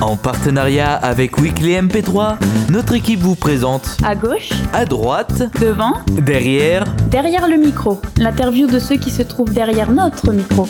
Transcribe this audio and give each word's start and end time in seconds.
En 0.00 0.16
partenariat 0.16 0.94
avec 0.94 1.38
Weekly 1.38 1.72
MP3, 1.74 2.36
notre 2.70 2.94
équipe 2.94 3.20
vous 3.20 3.34
présente 3.34 3.96
À 4.04 4.14
gauche, 4.14 4.50
à 4.72 4.84
droite, 4.84 5.42
devant, 5.60 5.94
derrière, 6.10 6.84
derrière 7.10 7.48
le 7.48 7.56
micro. 7.56 8.00
L'interview 8.18 8.66
de 8.66 8.78
ceux 8.78 8.96
qui 8.96 9.10
se 9.10 9.22
trouvent 9.22 9.52
derrière 9.52 9.90
notre 9.90 10.32
micro. 10.32 10.68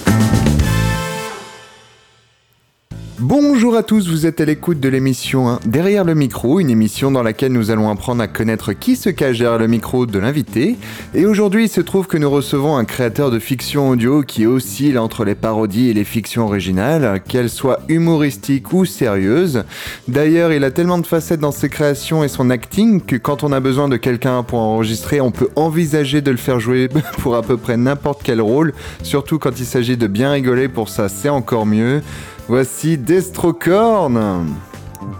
Bonjour 3.20 3.76
à 3.76 3.84
tous, 3.84 4.08
vous 4.08 4.26
êtes 4.26 4.40
à 4.40 4.44
l'écoute 4.44 4.80
de 4.80 4.88
l'émission 4.88 5.48
1 5.48 5.60
Derrière 5.66 6.02
le 6.02 6.16
micro, 6.16 6.58
une 6.58 6.68
émission 6.68 7.12
dans 7.12 7.22
laquelle 7.22 7.52
nous 7.52 7.70
allons 7.70 7.88
apprendre 7.88 8.20
à 8.20 8.26
connaître 8.26 8.72
qui 8.72 8.96
se 8.96 9.08
cache 9.08 9.38
derrière 9.38 9.60
le 9.60 9.68
micro 9.68 10.04
de 10.04 10.18
l'invité. 10.18 10.76
Et 11.14 11.24
aujourd'hui, 11.24 11.66
il 11.66 11.68
se 11.68 11.80
trouve 11.80 12.08
que 12.08 12.18
nous 12.18 12.28
recevons 12.28 12.76
un 12.76 12.84
créateur 12.84 13.30
de 13.30 13.38
fiction 13.38 13.90
audio 13.90 14.22
qui 14.22 14.46
oscille 14.46 14.98
entre 14.98 15.24
les 15.24 15.36
parodies 15.36 15.90
et 15.90 15.94
les 15.94 16.02
fictions 16.02 16.46
originales, 16.46 17.22
qu'elles 17.28 17.50
soient 17.50 17.78
humoristiques 17.88 18.72
ou 18.72 18.84
sérieuses. 18.84 19.62
D'ailleurs, 20.08 20.52
il 20.52 20.64
a 20.64 20.72
tellement 20.72 20.98
de 20.98 21.06
facettes 21.06 21.38
dans 21.38 21.52
ses 21.52 21.68
créations 21.68 22.24
et 22.24 22.28
son 22.28 22.50
acting 22.50 23.00
que 23.00 23.14
quand 23.14 23.44
on 23.44 23.52
a 23.52 23.60
besoin 23.60 23.88
de 23.88 23.96
quelqu'un 23.96 24.42
pour 24.42 24.58
enregistrer, 24.58 25.20
on 25.20 25.30
peut 25.30 25.50
envisager 25.54 26.20
de 26.20 26.32
le 26.32 26.36
faire 26.36 26.58
jouer 26.58 26.88
pour 27.18 27.36
à 27.36 27.42
peu 27.42 27.58
près 27.58 27.76
n'importe 27.76 28.22
quel 28.24 28.40
rôle, 28.40 28.72
surtout 29.04 29.38
quand 29.38 29.60
il 29.60 29.66
s'agit 29.66 29.96
de 29.96 30.08
bien 30.08 30.32
rigoler 30.32 30.66
pour 30.66 30.88
ça, 30.88 31.08
c'est 31.08 31.28
encore 31.28 31.64
mieux. 31.64 32.02
Voici 32.48 32.98
Destrocorn. 32.98 34.46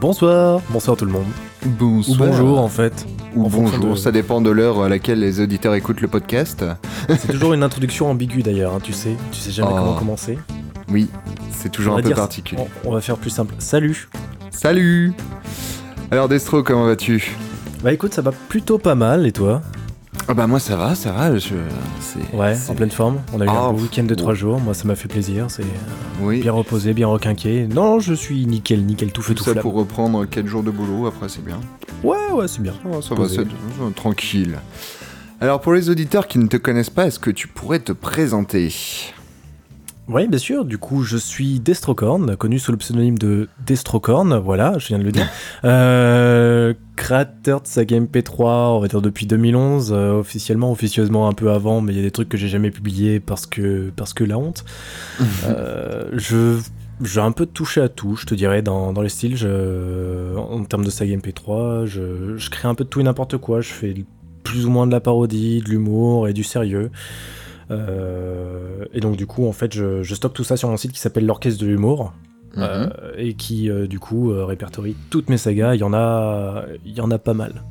Bonsoir, 0.01 0.61
bonsoir 0.71 0.97
tout 0.97 1.05
le 1.05 1.13
monde. 1.13 1.25
Bonsoir. 1.65 2.29
Ou 2.29 2.31
bonjour 2.33 2.61
en 2.61 2.69
fait. 2.69 3.07
Ou 3.35 3.47
en 3.47 3.49
bonjour, 3.49 3.93
de- 3.93 3.97
ça 3.97 4.13
dépend 4.13 4.41
de 4.41 4.51
l'heure 4.51 4.83
à 4.83 4.89
laquelle 4.89 5.21
les 5.21 5.41
auditeurs 5.41 5.75
écoutent 5.75 6.01
le 6.03 6.09
podcast. 6.09 6.65
C'est 7.09 7.29
toujours 7.33 7.55
une 7.55 7.63
introduction 7.63 8.11
ambiguë 8.11 8.43
d'ailleurs, 8.43 8.75
hein, 8.75 8.81
tu 8.83 8.93
sais. 8.93 9.17
Tu 9.33 9.39
sais 9.41 9.51
jamais 9.51 9.71
Oh. 9.73 9.77
comment 9.79 9.95
commencer. 9.95 10.39
Oui, 10.91 11.09
c'est 11.51 11.71
toujours 11.71 11.95
On 11.95 11.99
un 11.99 12.03
peu 12.03 12.09
dire- 12.09 12.17
particulier. 12.17 12.61
On, 12.85 12.91
on 12.91 12.93
va 12.93 13.01
faire 13.01 13.17
plus 13.17 13.31
simple. 13.31 13.55
Salut 13.59 14.09
Salut 14.51 15.13
Alors 16.11 16.29
Destro, 16.29 16.63
comment 16.63 16.85
vas-tu? 16.87 17.37
Bah 17.83 17.93
écoute, 17.93 18.15
ça 18.15 18.23
va 18.23 18.33
plutôt 18.33 18.79
pas 18.79 18.95
mal 18.95 19.27
et 19.27 19.33
toi? 19.33 19.63
Ah 20.27 20.33
bah 20.33 20.47
moi 20.47 20.59
ça 20.59 20.77
va, 20.77 20.95
ça 20.95 21.13
va. 21.13 21.37
Je... 21.37 21.55
c'est- 22.01 22.35
Ouais, 22.37 22.57
en 22.69 22.75
pleine 22.75 22.91
forme. 22.91 23.19
On 23.35 23.41
a 23.41 23.45
eu 23.45 23.49
Ah, 23.51 23.65
un 23.67 23.73
week-end 23.73 24.05
de 24.05 24.09
pff, 24.09 24.17
3 24.19 24.31
ouais. 24.33 24.37
jours. 24.39 24.59
Moi 24.61 24.73
ça 24.73 24.85
m'a 24.87 24.95
fait 24.95 25.09
plaisir. 25.09 25.47
C'est 25.51 25.63
euh, 25.63 25.67
Oui, 26.23 26.41
bien 26.41 26.53
reposé, 26.53 26.95
bien 26.95 27.09
requinqué. 27.09 27.67
Non, 27.67 28.01
je 28.01 28.15
suis 28.15 28.47
nickel, 28.47 28.85
nickel, 28.87 29.13
tout 29.13 29.21
feu, 29.23 29.35
tout 29.35 29.39
tout 29.41 29.45
ça 29.45 29.53
flamme. 29.53 29.63
pour 29.63 29.75
reprendre 29.75 30.25
4 30.25 30.47
jours 30.47 30.63
de 30.63 30.71
boulot, 30.71 31.07
après 31.07 31.29
c'est 31.29 31.45
bien. 31.45 31.61
Ouais, 32.03 32.17
ouais, 32.33 32.49
c'est 32.49 32.63
bien. 32.63 32.73
Ça 33.03 33.11
va, 33.11 33.17
Posé. 33.17 33.43
c'est 33.45 33.95
tranquille. 33.95 34.59
Alors 35.41 35.61
pour 35.61 35.75
les 35.75 35.91
auditeurs 35.91 36.27
qui 36.27 36.39
ne 36.39 36.47
te 36.47 36.57
connaissent 36.57 36.91
pas, 36.91 37.07
est-ce 37.07 37.19
que 37.19 37.31
tu 37.31 37.47
pourrais 37.49 37.81
te 37.81 37.93
présenter? 37.93 38.73
Oui, 40.07 40.29
bien 40.29 40.39
sûr. 40.39 40.65
Du 40.65 40.77
coup, 40.77 41.03
je 41.03 41.17
suis 41.17 41.61
Destrocorn, 41.61 42.37
connu 42.37 42.59
sous 42.59 42.73
le 42.73 42.77
pseudonyme 42.77 43.17
de 43.17 43.49
Destrocorn. 43.67 44.37
Voilà, 44.37 44.77
je 44.79 44.89
viens 44.89 44.99
de 44.99 45.05
le 45.05 45.13
dire. 45.13 45.29
Euh, 45.65 46.75
créateur 46.97 47.63
de 47.63 47.67
saga 47.67 47.99
MP3, 47.99 48.77
on 48.77 48.81
va 48.81 48.89
dire 48.89 49.01
depuis 49.01 49.25
2011, 49.25 49.93
euh, 49.93 50.13
officiellement, 50.13 50.71
officieusement 50.71 51.27
un 51.27 51.33
peu 51.33 51.51
avant, 51.51 51.81
mais 51.81 51.93
il 51.93 51.97
y 51.97 52.01
a 52.01 52.03
des 52.03 52.11
trucs 52.11 52.29
que 52.29 52.37
j'ai 52.37 52.49
jamais 52.49 52.71
publiés 52.71 53.19
parce 53.19 53.47
que 53.47 53.91
parce 53.97 54.13
que 54.13 54.25
la 54.25 54.39
honte. 54.39 54.65
Euh, 55.47 56.11
je 56.13 56.59
j'ai 57.03 57.21
un 57.21 57.33
peu 57.33 57.47
touché 57.47 57.81
à 57.81 57.89
tout, 57.89 58.17
je 58.17 58.27
te 58.27 58.35
dirais, 58.35 58.63
dans, 58.63 58.93
dans 58.93 59.03
les 59.03 59.09
styles. 59.09 59.37
Je, 59.37 60.37
en 60.37 60.65
termes 60.65 60.85
de 60.85 60.91
saga 60.91 61.17
MP3, 61.17 61.87
je, 61.87 62.37
je 62.37 62.51
crée 62.51 62.69
un 62.69 62.75
peu 62.75 62.85
de 62.85 62.89
tout 62.89 63.01
et 63.01 63.05
n'importe 63.05 63.39
quoi. 63.39 63.61
Je 63.61 63.73
fais 63.73 63.95
plus 64.43 64.67
ou 64.67 64.71
moins 64.71 64.87
de 64.87 64.93
la 64.93 65.01
parodie, 65.01 65.61
de 65.61 65.71
l'humour 65.71 66.29
et 66.29 66.33
du 66.33 66.45
sérieux. 66.45 66.91
Euh, 67.71 68.85
et 68.93 69.01
donc 69.01 69.17
du 69.17 69.27
coup, 69.27 69.47
en 69.47 69.53
fait, 69.53 69.73
je, 69.75 70.03
je 70.03 70.15
stocke 70.15 70.35
tout 70.35 70.45
ça 70.45 70.57
sur 70.57 70.69
mon 70.69 70.77
site 70.77 70.93
qui 70.93 71.01
s'appelle 71.01 71.27
l'Orchestre 71.27 71.61
de 71.61 71.67
l'humour. 71.67 72.13
Mhm. 72.57 72.63
euh, 72.63 72.89
et 73.19 73.35
qui 73.35 73.69
euh, 73.69 73.89
du 73.89 73.99
coup 73.99 74.31
euh, 74.31 74.45
répertorie 74.45 74.95
toutes 75.11 75.29
mes 75.29 75.39
sagas. 75.39 75.75
Il 75.75 75.81
y 75.81 75.83
en 75.83 75.93
a, 75.93 76.65
il 76.85 76.93
y 76.93 77.01
en 77.01 77.11
a 77.11 77.19
pas 77.19 77.35
mal. 77.35 77.63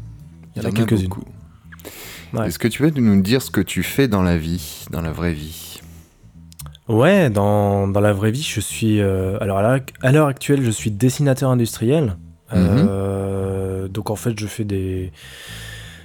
Il 0.55 0.61
y 0.61 0.65
en 0.65 0.69
a 0.69 0.71
quelques-unes. 0.73 1.09
Ouais. 2.33 2.47
Est-ce 2.47 2.59
que 2.59 2.67
tu 2.67 2.83
veux 2.83 2.89
nous 2.89 3.21
dire 3.21 3.41
ce 3.41 3.49
que 3.49 3.61
tu 3.61 3.81
fais 3.81 4.07
dans 4.09 4.23
la 4.23 4.37
vie, 4.37 4.85
dans 4.91 5.01
la 5.01 5.11
vraie 5.13 5.31
vie? 5.33 5.79
Ouais, 6.89 7.29
dans, 7.29 7.87
dans 7.87 8.01
la 8.01 8.11
vraie 8.11 8.31
vie, 8.31 8.43
je 8.43 8.59
suis. 8.59 8.99
alors 8.99 9.59
à 9.59 9.79
l'heure- 10.11 10.27
actuelle, 10.27 10.61
je 10.63 10.71
suis 10.71 10.91
dessinateur 10.91 11.49
industriel. 11.49 12.17
Euh, 12.51 13.87
donc 13.87 14.09
en 14.09 14.15
fait, 14.15 14.37
je 14.37 14.47
fais 14.47 14.63
des. 14.65 15.11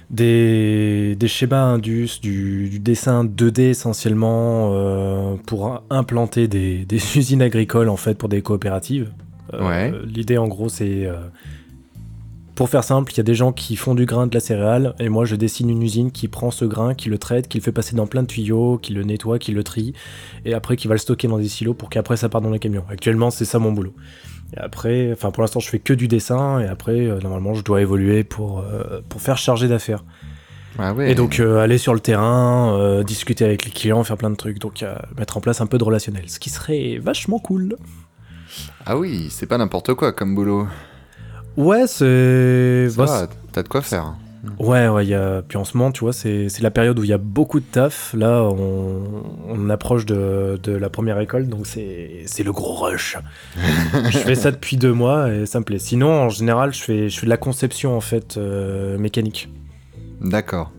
Des, 0.09 1.15
des 1.15 1.27
schémas 1.27 1.61
indus, 1.61 2.19
du, 2.19 2.67
du 2.67 2.79
dessin 2.79 3.23
2D 3.23 3.61
essentiellement 3.69 4.71
euh, 4.73 5.35
pour 5.45 5.83
implanter 5.91 6.47
des, 6.47 6.83
des 6.85 6.95
usines 7.17 7.43
agricoles 7.43 7.89
en 7.89 7.97
fait 7.97 8.15
pour 8.15 8.27
des 8.29 8.41
coopératives. 8.41 9.11
Euh, 9.53 9.67
Ouais. 9.67 9.93
L'idée 10.05 10.37
en 10.37 10.47
gros 10.47 10.67
c'est 10.69 11.05
euh, 11.05 11.15
pour 12.55 12.69
faire 12.69 12.83
simple, 12.83 13.11
il 13.13 13.17
y 13.17 13.19
a 13.19 13.23
des 13.23 13.35
gens 13.35 13.51
qui 13.51 13.75
font 13.75 13.95
du 13.95 14.05
grain 14.05 14.27
de 14.27 14.33
la 14.33 14.39
céréale 14.39 14.93
et 14.99 15.09
moi 15.09 15.25
je 15.25 15.35
dessine 15.35 15.69
une 15.69 15.81
usine 15.81 16.11
qui 16.11 16.27
prend 16.27 16.51
ce 16.51 16.65
grain, 16.65 16.93
qui 16.93 17.09
le 17.09 17.17
traite, 17.17 17.47
qui 17.47 17.57
le 17.59 17.63
fait 17.63 17.71
passer 17.71 17.95
dans 17.95 18.05
plein 18.07 18.23
de 18.23 18.27
tuyaux, 18.27 18.77
qui 18.79 18.93
le 18.93 19.03
nettoie, 19.03 19.39
qui 19.39 19.51
le 19.51 19.63
trie 19.63 19.93
et 20.43 20.53
après 20.53 20.75
qui 20.75 20.87
va 20.87 20.95
le 20.95 20.99
stocker 20.99 21.27
dans 21.27 21.37
des 21.37 21.47
silos 21.47 21.73
pour 21.73 21.89
qu'après 21.89 22.17
ça 22.17 22.29
parte 22.29 22.43
dans 22.43 22.49
les 22.51 22.59
camions. 22.59 22.83
Actuellement 22.89 23.29
c'est 23.29 23.45
ça 23.45 23.59
mon 23.59 23.71
boulot. 23.71 23.93
Et 24.55 24.59
après, 24.59 25.11
enfin 25.13 25.31
pour 25.31 25.41
l'instant 25.41 25.59
je 25.59 25.69
fais 25.69 25.79
que 25.79 25.93
du 25.93 26.07
dessin 26.07 26.59
et 26.59 26.67
après 26.67 27.05
euh, 27.05 27.19
normalement 27.19 27.53
je 27.53 27.63
dois 27.63 27.81
évoluer 27.81 28.23
pour, 28.23 28.59
euh, 28.59 29.01
pour 29.07 29.21
faire 29.21 29.37
charger 29.37 29.67
d'affaires. 29.67 30.03
Ah 30.77 30.93
ouais. 30.93 31.11
Et 31.11 31.15
donc 31.15 31.39
euh, 31.39 31.59
aller 31.59 31.77
sur 31.77 31.93
le 31.93 31.99
terrain, 31.99 33.03
discuter 33.03 33.45
avec 33.45 33.65
les 33.65 33.71
clients, 33.71 34.03
faire 34.03 34.17
plein 34.17 34.29
de 34.29 34.35
trucs, 34.35 34.59
donc 34.59 34.83
mettre 35.17 35.37
en 35.37 35.41
place 35.41 35.61
un 35.61 35.67
peu 35.67 35.77
de 35.77 35.83
relationnel, 35.83 36.29
ce 36.29 36.39
qui 36.39 36.49
serait 36.49 36.99
vachement 37.01 37.39
cool. 37.39 37.75
Ah 38.85 38.97
oui, 38.97 39.27
c'est 39.29 39.45
pas 39.45 39.57
n'importe 39.57 39.93
quoi 39.93 40.11
comme 40.13 40.35
boulot. 40.35 40.67
Ouais, 41.57 41.87
c'est... 41.87 42.87
Bah, 42.95 43.27
t'as 43.51 43.63
de 43.63 43.67
quoi 43.67 43.81
faire. 43.81 44.15
Ouais, 44.57 44.87
ouais, 44.87 45.05
il 45.05 45.09
y 45.09 45.13
a... 45.13 45.41
puis 45.41 45.57
en 45.57 45.65
ce 45.65 45.75
moment, 45.77 45.91
tu 45.91 46.01
vois, 46.01 46.13
c'est 46.13 46.47
la 46.61 46.71
période 46.71 46.97
où 46.97 47.03
il 47.03 47.09
y 47.09 47.13
a 47.13 47.17
beaucoup 47.17 47.59
de 47.59 47.65
taf. 47.65 48.13
Là, 48.13 48.43
on, 48.43 49.23
on 49.47 49.69
approche 49.69 50.05
de, 50.05 50.59
de 50.61 50.71
la 50.71 50.89
première 50.89 51.19
école, 51.19 51.47
donc 51.47 51.67
c'est 51.67 52.23
c'est 52.25 52.43
le 52.43 52.51
gros 52.51 52.75
rush. 52.75 53.17
je 54.09 54.17
fais 54.17 54.35
ça 54.35 54.51
depuis 54.51 54.77
deux 54.77 54.93
mois 54.93 55.33
et 55.33 55.45
ça 55.45 55.59
me 55.59 55.65
plaît. 55.65 55.79
Sinon, 55.79 56.11
en 56.11 56.29
général, 56.29 56.73
je 56.73 56.81
fais, 56.81 57.09
je 57.09 57.19
fais 57.19 57.25
de 57.25 57.29
la 57.29 57.37
conception, 57.37 57.95
en 57.95 58.01
fait, 58.01 58.37
euh, 58.37 58.97
mécanique. 58.97 59.49
D'accord. 60.21 60.71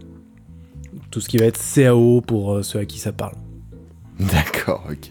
Tout 1.10 1.20
ce 1.20 1.28
qui 1.28 1.38
va 1.38 1.46
être 1.46 1.60
CAO 1.74 2.20
pour 2.20 2.54
euh, 2.54 2.62
ceux 2.62 2.78
à 2.78 2.84
qui 2.84 2.98
ça 2.98 3.12
parle. 3.12 3.34
D'accord, 4.18 4.84
ok. 4.90 5.10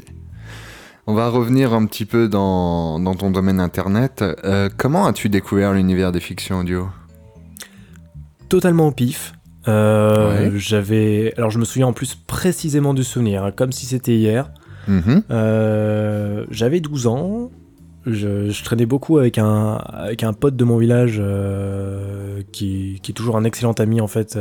On 1.07 1.13
va 1.13 1.29
revenir 1.29 1.73
un 1.73 1.85
petit 1.87 2.05
peu 2.05 2.27
dans, 2.27 2.99
dans 2.99 3.15
ton 3.15 3.31
domaine 3.31 3.59
internet. 3.59 4.23
Euh, 4.43 4.69
comment 4.77 5.07
as-tu 5.07 5.27
découvert 5.27 5.73
l'univers 5.73 6.11
des 6.11 6.19
fictions 6.19 6.59
audio? 6.59 6.87
Totalement 8.49 8.87
au 8.87 8.91
pif. 8.91 9.33
Euh, 9.67 10.49
Ouais. 10.51 10.59
J'avais... 10.59 11.33
Alors, 11.37 11.51
je 11.51 11.59
me 11.59 11.65
souviens 11.65 11.87
en 11.87 11.93
plus 11.93 12.15
précisément 12.15 12.93
du 12.93 13.03
souvenir, 13.03 13.43
hein, 13.43 13.51
comme 13.51 13.71
si 13.71 13.85
c'était 13.85 14.15
hier. 14.15 14.51
Mhm. 14.87 15.23
Euh, 15.31 16.45
j'avais 16.49 16.79
12 16.79 17.07
ans. 17.07 17.51
Je, 18.05 18.49
je 18.49 18.63
traînais 18.63 18.85
beaucoup 18.85 19.17
avec 19.17 19.37
un, 19.37 19.73
avec 19.73 20.23
un 20.23 20.33
pote 20.33 20.55
de 20.55 20.63
mon 20.63 20.77
village 20.77 21.17
euh, 21.19 22.41
qui, 22.51 22.99
qui 23.03 23.11
est 23.11 23.13
toujours 23.13 23.35
un 23.35 23.43
excellent 23.43 23.73
ami 23.73 23.99
en 23.99 24.07
fait 24.07 24.39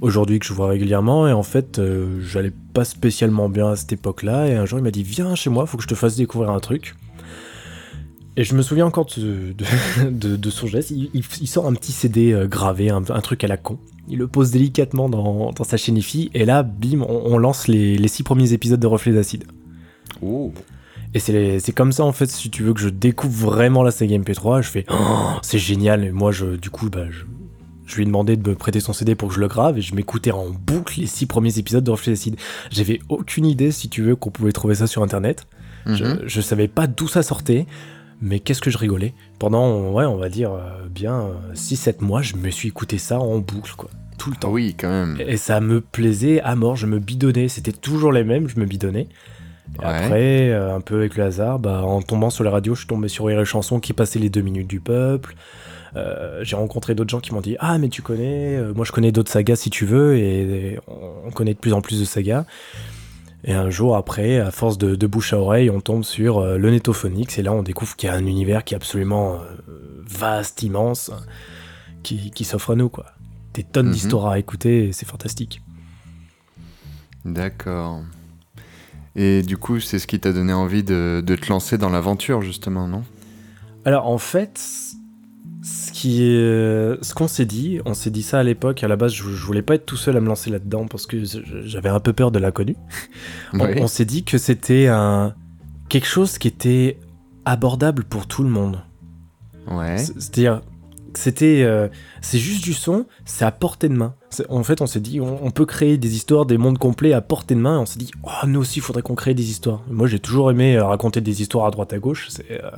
aujourd'hui 0.00 0.38
que 0.38 0.46
je 0.46 0.52
vois 0.54 0.68
régulièrement 0.68 1.28
et 1.28 1.32
en 1.32 1.42
fait 1.42 1.80
j'allais 2.22 2.50
pas 2.72 2.84
spécialement 2.84 3.50
bien 3.50 3.68
à 3.68 3.76
cette 3.76 3.92
époque 3.92 4.22
là 4.22 4.48
et 4.48 4.54
un 4.54 4.64
jour 4.64 4.78
il 4.78 4.82
m'a 4.82 4.90
dit 4.90 5.02
viens 5.02 5.34
chez 5.34 5.50
moi 5.50 5.66
faut 5.66 5.76
que 5.76 5.82
je 5.82 5.88
te 5.88 5.94
fasse 5.94 6.16
découvrir 6.16 6.50
un 6.50 6.60
truc 6.60 6.96
et 8.36 8.44
je 8.44 8.54
me 8.54 8.62
souviens 8.62 8.86
encore 8.86 9.06
de, 9.16 9.52
de, 9.52 9.64
de- 10.10 10.36
de 10.36 10.50
son 10.50 10.66
geste 10.66 10.90
il, 10.90 11.10
il- 11.14 11.24
il 11.40 11.46
sort 11.46 11.66
un 11.66 11.74
petit 11.74 11.92
CD 11.92 12.32
euh, 12.32 12.46
gravé 12.46 12.90
un, 12.90 13.02
un 13.08 13.20
truc 13.20 13.44
à 13.44 13.46
la 13.48 13.56
con 13.56 13.78
il 14.08 14.18
le 14.18 14.26
pose 14.26 14.50
délicatement 14.50 15.08
dans, 15.08 15.52
dans 15.52 15.64
sa 15.64 15.76
chaîne 15.76 15.96
IFI 15.96 16.30
et 16.34 16.44
là 16.44 16.62
bim 16.62 17.02
on, 17.08 17.22
on 17.34 17.38
lance 17.38 17.68
les, 17.68 17.96
les 17.96 18.08
six 18.08 18.22
premiers 18.22 18.52
épisodes 18.52 18.80
de 18.80 18.86
Reflets 18.86 19.12
d'acide 19.12 19.44
Oh. 20.20 20.52
et 21.14 21.18
c'est 21.18 21.58
c'est 21.58 21.72
comme 21.72 21.90
ça 21.92 22.04
en 22.04 22.12
fait 22.12 22.26
si 22.30 22.48
tu 22.50 22.62
veux 22.62 22.74
que 22.74 22.80
je 22.80 22.88
découvre 22.88 23.50
vraiment 23.50 23.82
la 23.82 23.90
saga 23.90 24.16
MP3, 24.18 24.62
je 24.62 24.68
fais 24.68 24.84
oh, 24.90 24.94
c'est 25.42 25.58
génial 25.58 26.04
et 26.04 26.10
moi 26.12 26.32
je 26.32 26.56
du 26.56 26.70
coup 26.70 26.90
bah 26.90 27.06
je, 27.10 27.22
je 27.86 27.96
lui 27.96 28.02
ai 28.02 28.06
demandé 28.06 28.36
de 28.36 28.48
me 28.48 28.54
prêter 28.54 28.78
son 28.80 28.92
CD 28.92 29.14
pour 29.14 29.28
que 29.30 29.34
je 29.34 29.40
le 29.40 29.48
grave 29.48 29.78
et 29.78 29.80
je 29.82 29.94
m'écoutais 29.94 30.30
en 30.30 30.48
boucle 30.50 31.00
les 31.00 31.06
six 31.06 31.26
premiers 31.26 31.58
épisodes 31.58 31.82
de 31.84 31.90
Reflet 31.90 32.12
d'acide. 32.12 32.36
J'avais 32.70 33.00
aucune 33.08 33.44
idée 33.46 33.72
si 33.72 33.88
tu 33.88 34.02
veux 34.02 34.14
qu'on 34.16 34.30
pouvait 34.30 34.52
trouver 34.52 34.74
ça 34.76 34.86
sur 34.86 35.02
internet. 35.02 35.46
Je, 35.86 36.04
Mhm. 36.04 36.20
je 36.26 36.40
savais 36.40 36.68
pas 36.68 36.86
d'où 36.86 37.08
ça 37.08 37.22
sortait. 37.24 37.66
Mais 38.22 38.40
qu'est-ce 38.40 38.62
que 38.62 38.70
je 38.70 38.78
rigolais 38.78 39.14
Pendant, 39.38 39.90
ouais, 39.90 40.04
on 40.04 40.16
va 40.16 40.28
dire 40.28 40.52
euh, 40.52 40.88
bien 40.88 41.30
6-7 41.54 42.02
mois, 42.02 42.22
je 42.22 42.36
me 42.36 42.50
suis 42.50 42.68
écouté 42.68 42.96
ça 42.96 43.18
en 43.18 43.38
boucle, 43.38 43.74
quoi. 43.76 43.90
Tout 44.16 44.30
le 44.30 44.36
temps. 44.36 44.50
oui, 44.50 44.76
quand 44.78 44.88
même. 44.88 45.18
Et 45.18 45.36
ça 45.36 45.60
me 45.60 45.80
plaisait 45.80 46.40
à 46.40 46.54
mort, 46.54 46.76
je 46.76 46.86
me 46.86 47.00
bidonnais. 47.00 47.48
C'était 47.48 47.72
toujours 47.72 48.12
les 48.12 48.22
mêmes, 48.22 48.48
je 48.48 48.60
me 48.60 48.64
bidonnais. 48.64 49.08
Et 49.74 49.78
Ouais. 49.78 49.84
Après, 49.86 50.50
euh, 50.50 50.74
un 50.74 50.80
peu 50.80 50.96
avec 50.96 51.16
le 51.16 51.24
hasard, 51.24 51.58
bah, 51.58 51.82
en 51.82 52.02
tombant 52.02 52.30
sur 52.30 52.44
la 52.44 52.50
radio, 52.50 52.74
je 52.74 52.80
suis 52.80 52.88
tombé 52.88 53.08
sur 53.08 53.26
Rire 53.26 53.40
et 53.40 53.44
Chanson 53.44 53.80
qui 53.80 53.92
passait 53.92 54.18
les 54.18 54.28
deux 54.28 54.42
minutes 54.42 54.68
du 54.68 54.80
peuple. 54.80 55.34
Euh, 55.96 56.40
j'ai 56.42 56.56
rencontré 56.56 56.94
d'autres 56.94 57.10
gens 57.10 57.20
qui 57.20 57.34
m'ont 57.34 57.40
dit 57.40 57.56
Ah, 57.58 57.78
mais 57.78 57.88
tu 57.88 58.02
connais, 58.02 58.56
euh, 58.56 58.72
moi 58.74 58.84
je 58.84 58.92
connais 58.92 59.12
d'autres 59.12 59.30
sagas 59.30 59.56
si 59.56 59.70
tu 59.70 59.84
veux, 59.84 60.16
et, 60.16 60.78
on 61.26 61.30
connaît 61.30 61.54
de 61.54 61.58
plus 61.58 61.72
en 61.72 61.80
plus 61.80 62.00
de 62.00 62.04
sagas. 62.04 62.44
Et 63.44 63.52
un 63.54 63.70
jour 63.70 63.96
après, 63.96 64.38
à 64.38 64.50
force 64.52 64.78
de, 64.78 64.94
de 64.94 65.06
bouche 65.06 65.32
à 65.32 65.38
oreille, 65.38 65.68
on 65.68 65.80
tombe 65.80 66.04
sur 66.04 66.38
euh, 66.38 66.58
le 66.58 66.70
Netophonix 66.70 67.38
et 67.38 67.42
là 67.42 67.52
on 67.52 67.62
découvre 67.62 67.96
qu'il 67.96 68.08
y 68.08 68.12
a 68.12 68.14
un 68.14 68.24
univers 68.26 68.62
qui 68.64 68.74
est 68.74 68.76
absolument 68.76 69.34
euh, 69.34 69.38
vaste, 70.06 70.62
immense, 70.62 71.10
qui, 72.04 72.30
qui 72.30 72.44
s'offre 72.44 72.70
à 72.72 72.76
nous 72.76 72.88
quoi. 72.88 73.06
Des 73.54 73.64
tonnes 73.64 73.86
Mhm. 73.86 73.92
d'histoires 73.92 74.28
à 74.28 74.38
écouter, 74.38 74.88
et 74.88 74.92
c'est 74.92 75.06
fantastique. 75.06 75.60
D'accord. 77.24 78.00
Et 79.14 79.42
du 79.42 79.56
coup, 79.58 79.78
c'est 79.80 79.98
ce 79.98 80.06
qui 80.06 80.18
t'a 80.18 80.32
donné 80.32 80.52
envie 80.52 80.82
de, 80.82 81.22
de 81.24 81.36
te 81.36 81.48
lancer 81.48 81.76
dans 81.78 81.90
l'aventure, 81.90 82.40
justement, 82.42 82.88
non? 82.88 83.02
Alors 83.84 84.06
en 84.08 84.18
fait, 84.18 84.60
ce 85.62 85.92
qui 85.92 86.24
est, 86.24 87.02
ce 87.04 87.14
qu'on 87.14 87.28
s'est 87.28 87.44
dit, 87.46 87.80
on 87.84 87.94
s'est 87.94 88.10
dit 88.10 88.22
ça 88.22 88.40
à 88.40 88.42
l'époque. 88.42 88.82
À 88.82 88.88
la 88.88 88.96
base, 88.96 89.12
je, 89.12 89.22
je 89.22 89.44
voulais 89.46 89.62
pas 89.62 89.76
être 89.76 89.86
tout 89.86 89.96
seul 89.96 90.16
à 90.16 90.20
me 90.20 90.26
lancer 90.26 90.50
là-dedans 90.50 90.86
parce 90.86 91.06
que 91.06 91.18
j'avais 91.64 91.88
un 91.88 92.00
peu 92.00 92.12
peur 92.12 92.30
de 92.32 92.38
l'inconnu. 92.38 92.76
On, 93.54 93.60
Oui. 93.64 93.74
on 93.78 93.86
s'est 93.86 94.04
dit 94.04 94.24
que 94.24 94.38
c'était 94.38 94.88
un 94.88 95.34
quelque 95.88 96.06
chose 96.06 96.38
qui 96.38 96.48
était 96.48 96.98
abordable 97.44 98.04
pour 98.04 98.26
tout 98.26 98.42
le 98.42 98.48
monde. 98.48 98.82
Ouais. 99.70 99.98
C'est-à-dire, 99.98 100.62
c'était, 101.14 101.62
euh, 101.62 101.88
c'est 102.22 102.38
juste 102.38 102.64
du 102.64 102.72
son, 102.72 103.04
c'est 103.26 103.44
à 103.44 103.52
portée 103.52 103.88
de 103.88 103.94
main. 103.94 104.14
En 104.48 104.62
fait, 104.64 104.80
on 104.80 104.86
s'est 104.86 105.00
dit, 105.00 105.20
on, 105.20 105.44
on 105.44 105.50
peut 105.50 105.66
créer 105.66 105.98
des 105.98 106.14
histoires, 106.16 106.46
des 106.46 106.56
mondes 106.56 106.78
complets 106.78 107.12
à 107.12 107.20
portée 107.20 107.54
de 107.54 107.60
main. 107.60 107.76
Et 107.76 107.80
on 107.82 107.86
s'est 107.86 107.98
dit, 107.98 108.10
oh, 108.24 108.46
nous 108.46 108.60
aussi, 108.60 108.78
il 108.78 108.82
faudrait 108.82 109.02
qu'on 109.02 109.14
crée 109.14 109.34
des 109.34 109.50
histoires. 109.50 109.82
Moi, 109.90 110.06
j'ai 110.08 110.18
toujours 110.18 110.50
aimé 110.50 110.76
euh, 110.76 110.84
raconter 110.86 111.20
des 111.20 111.42
histoires 111.42 111.66
à 111.66 111.70
droite 111.70 111.92
à 111.92 111.98
gauche. 111.98 112.28
C'est 112.30 112.50
euh, 112.50 112.70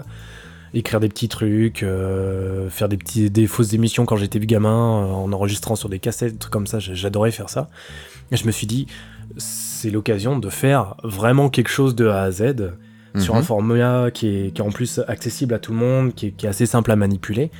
écrire 0.74 1.00
des 1.00 1.08
petits 1.08 1.28
trucs, 1.28 1.82
euh, 1.82 2.68
faire 2.70 2.88
des 2.88 2.96
petits, 2.96 3.30
des 3.30 3.46
fausses 3.46 3.72
émissions 3.72 4.04
quand 4.06 4.16
j'étais 4.16 4.38
gamin, 4.40 5.04
euh, 5.04 5.12
en 5.12 5.32
enregistrant 5.32 5.76
sur 5.76 5.88
des 5.88 5.98
cassettes, 5.98 6.38
trucs 6.38 6.52
comme 6.52 6.66
ça. 6.66 6.78
J'adorais 6.78 7.30
faire 7.30 7.48
ça. 7.48 7.68
Et 8.32 8.36
je 8.36 8.46
me 8.46 8.52
suis 8.52 8.66
dit, 8.66 8.86
c'est 9.36 9.90
l'occasion 9.90 10.38
de 10.38 10.48
faire 10.50 10.96
vraiment 11.02 11.48
quelque 11.50 11.70
chose 11.70 11.94
de 11.94 12.06
A 12.06 12.22
à 12.22 12.30
Z 12.30 12.72
sur 13.18 13.34
Mhm. 13.34 13.40
un 13.40 13.42
format 13.42 14.10
qui 14.10 14.26
est, 14.28 14.54
qui 14.54 14.60
est 14.60 14.64
en 14.64 14.70
plus 14.70 15.00
accessible 15.06 15.54
à 15.54 15.58
tout 15.58 15.72
le 15.72 15.78
monde, 15.78 16.14
qui 16.14 16.26
est, 16.26 16.30
qui 16.32 16.46
est 16.46 16.48
assez 16.48 16.66
simple 16.66 16.90
à 16.90 16.96
manipuler. 16.96 17.50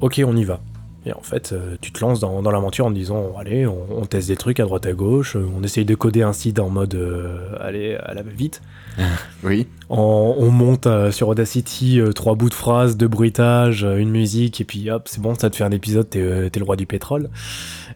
Ok, 0.00 0.22
on 0.24 0.34
y 0.36 0.44
va. 0.44 0.60
Et 1.06 1.14
en 1.14 1.22
fait, 1.22 1.52
euh, 1.52 1.76
tu 1.80 1.92
te 1.92 2.00
lances 2.00 2.20
dans, 2.20 2.42
dans 2.42 2.50
l'aventure 2.50 2.84
en 2.84 2.90
te 2.90 2.94
disant, 2.94 3.32
allez, 3.38 3.66
on, 3.66 3.86
on 3.90 4.04
teste 4.04 4.28
des 4.28 4.36
trucs 4.36 4.60
à 4.60 4.64
droite 4.64 4.84
à 4.84 4.92
gauche, 4.92 5.34
euh, 5.34 5.48
on 5.56 5.62
essaye 5.62 5.86
de 5.86 5.94
coder 5.94 6.22
un 6.22 6.34
site 6.34 6.58
en 6.58 6.68
mode, 6.68 6.94
euh, 6.94 7.54
allez, 7.58 7.94
à 7.96 8.12
la 8.14 8.22
vite. 8.22 8.60
Oui. 9.42 9.66
On, 9.88 10.34
on 10.38 10.50
monte 10.50 10.86
euh, 10.86 11.10
sur 11.10 11.28
Audacity 11.28 11.98
euh, 12.00 12.12
trois 12.12 12.34
bouts 12.34 12.50
de 12.50 12.54
phrases, 12.54 12.98
deux 12.98 13.08
bruitages, 13.08 13.82
une 13.82 14.10
musique, 14.10 14.60
et 14.60 14.64
puis 14.64 14.90
hop, 14.90 15.08
c'est 15.08 15.22
bon, 15.22 15.34
ça 15.34 15.48
te 15.48 15.56
fait 15.56 15.64
un 15.64 15.70
épisode, 15.70 16.10
t'es 16.10 16.20
le 16.20 16.64
roi 16.64 16.76
du 16.76 16.84
pétrole. 16.86 17.30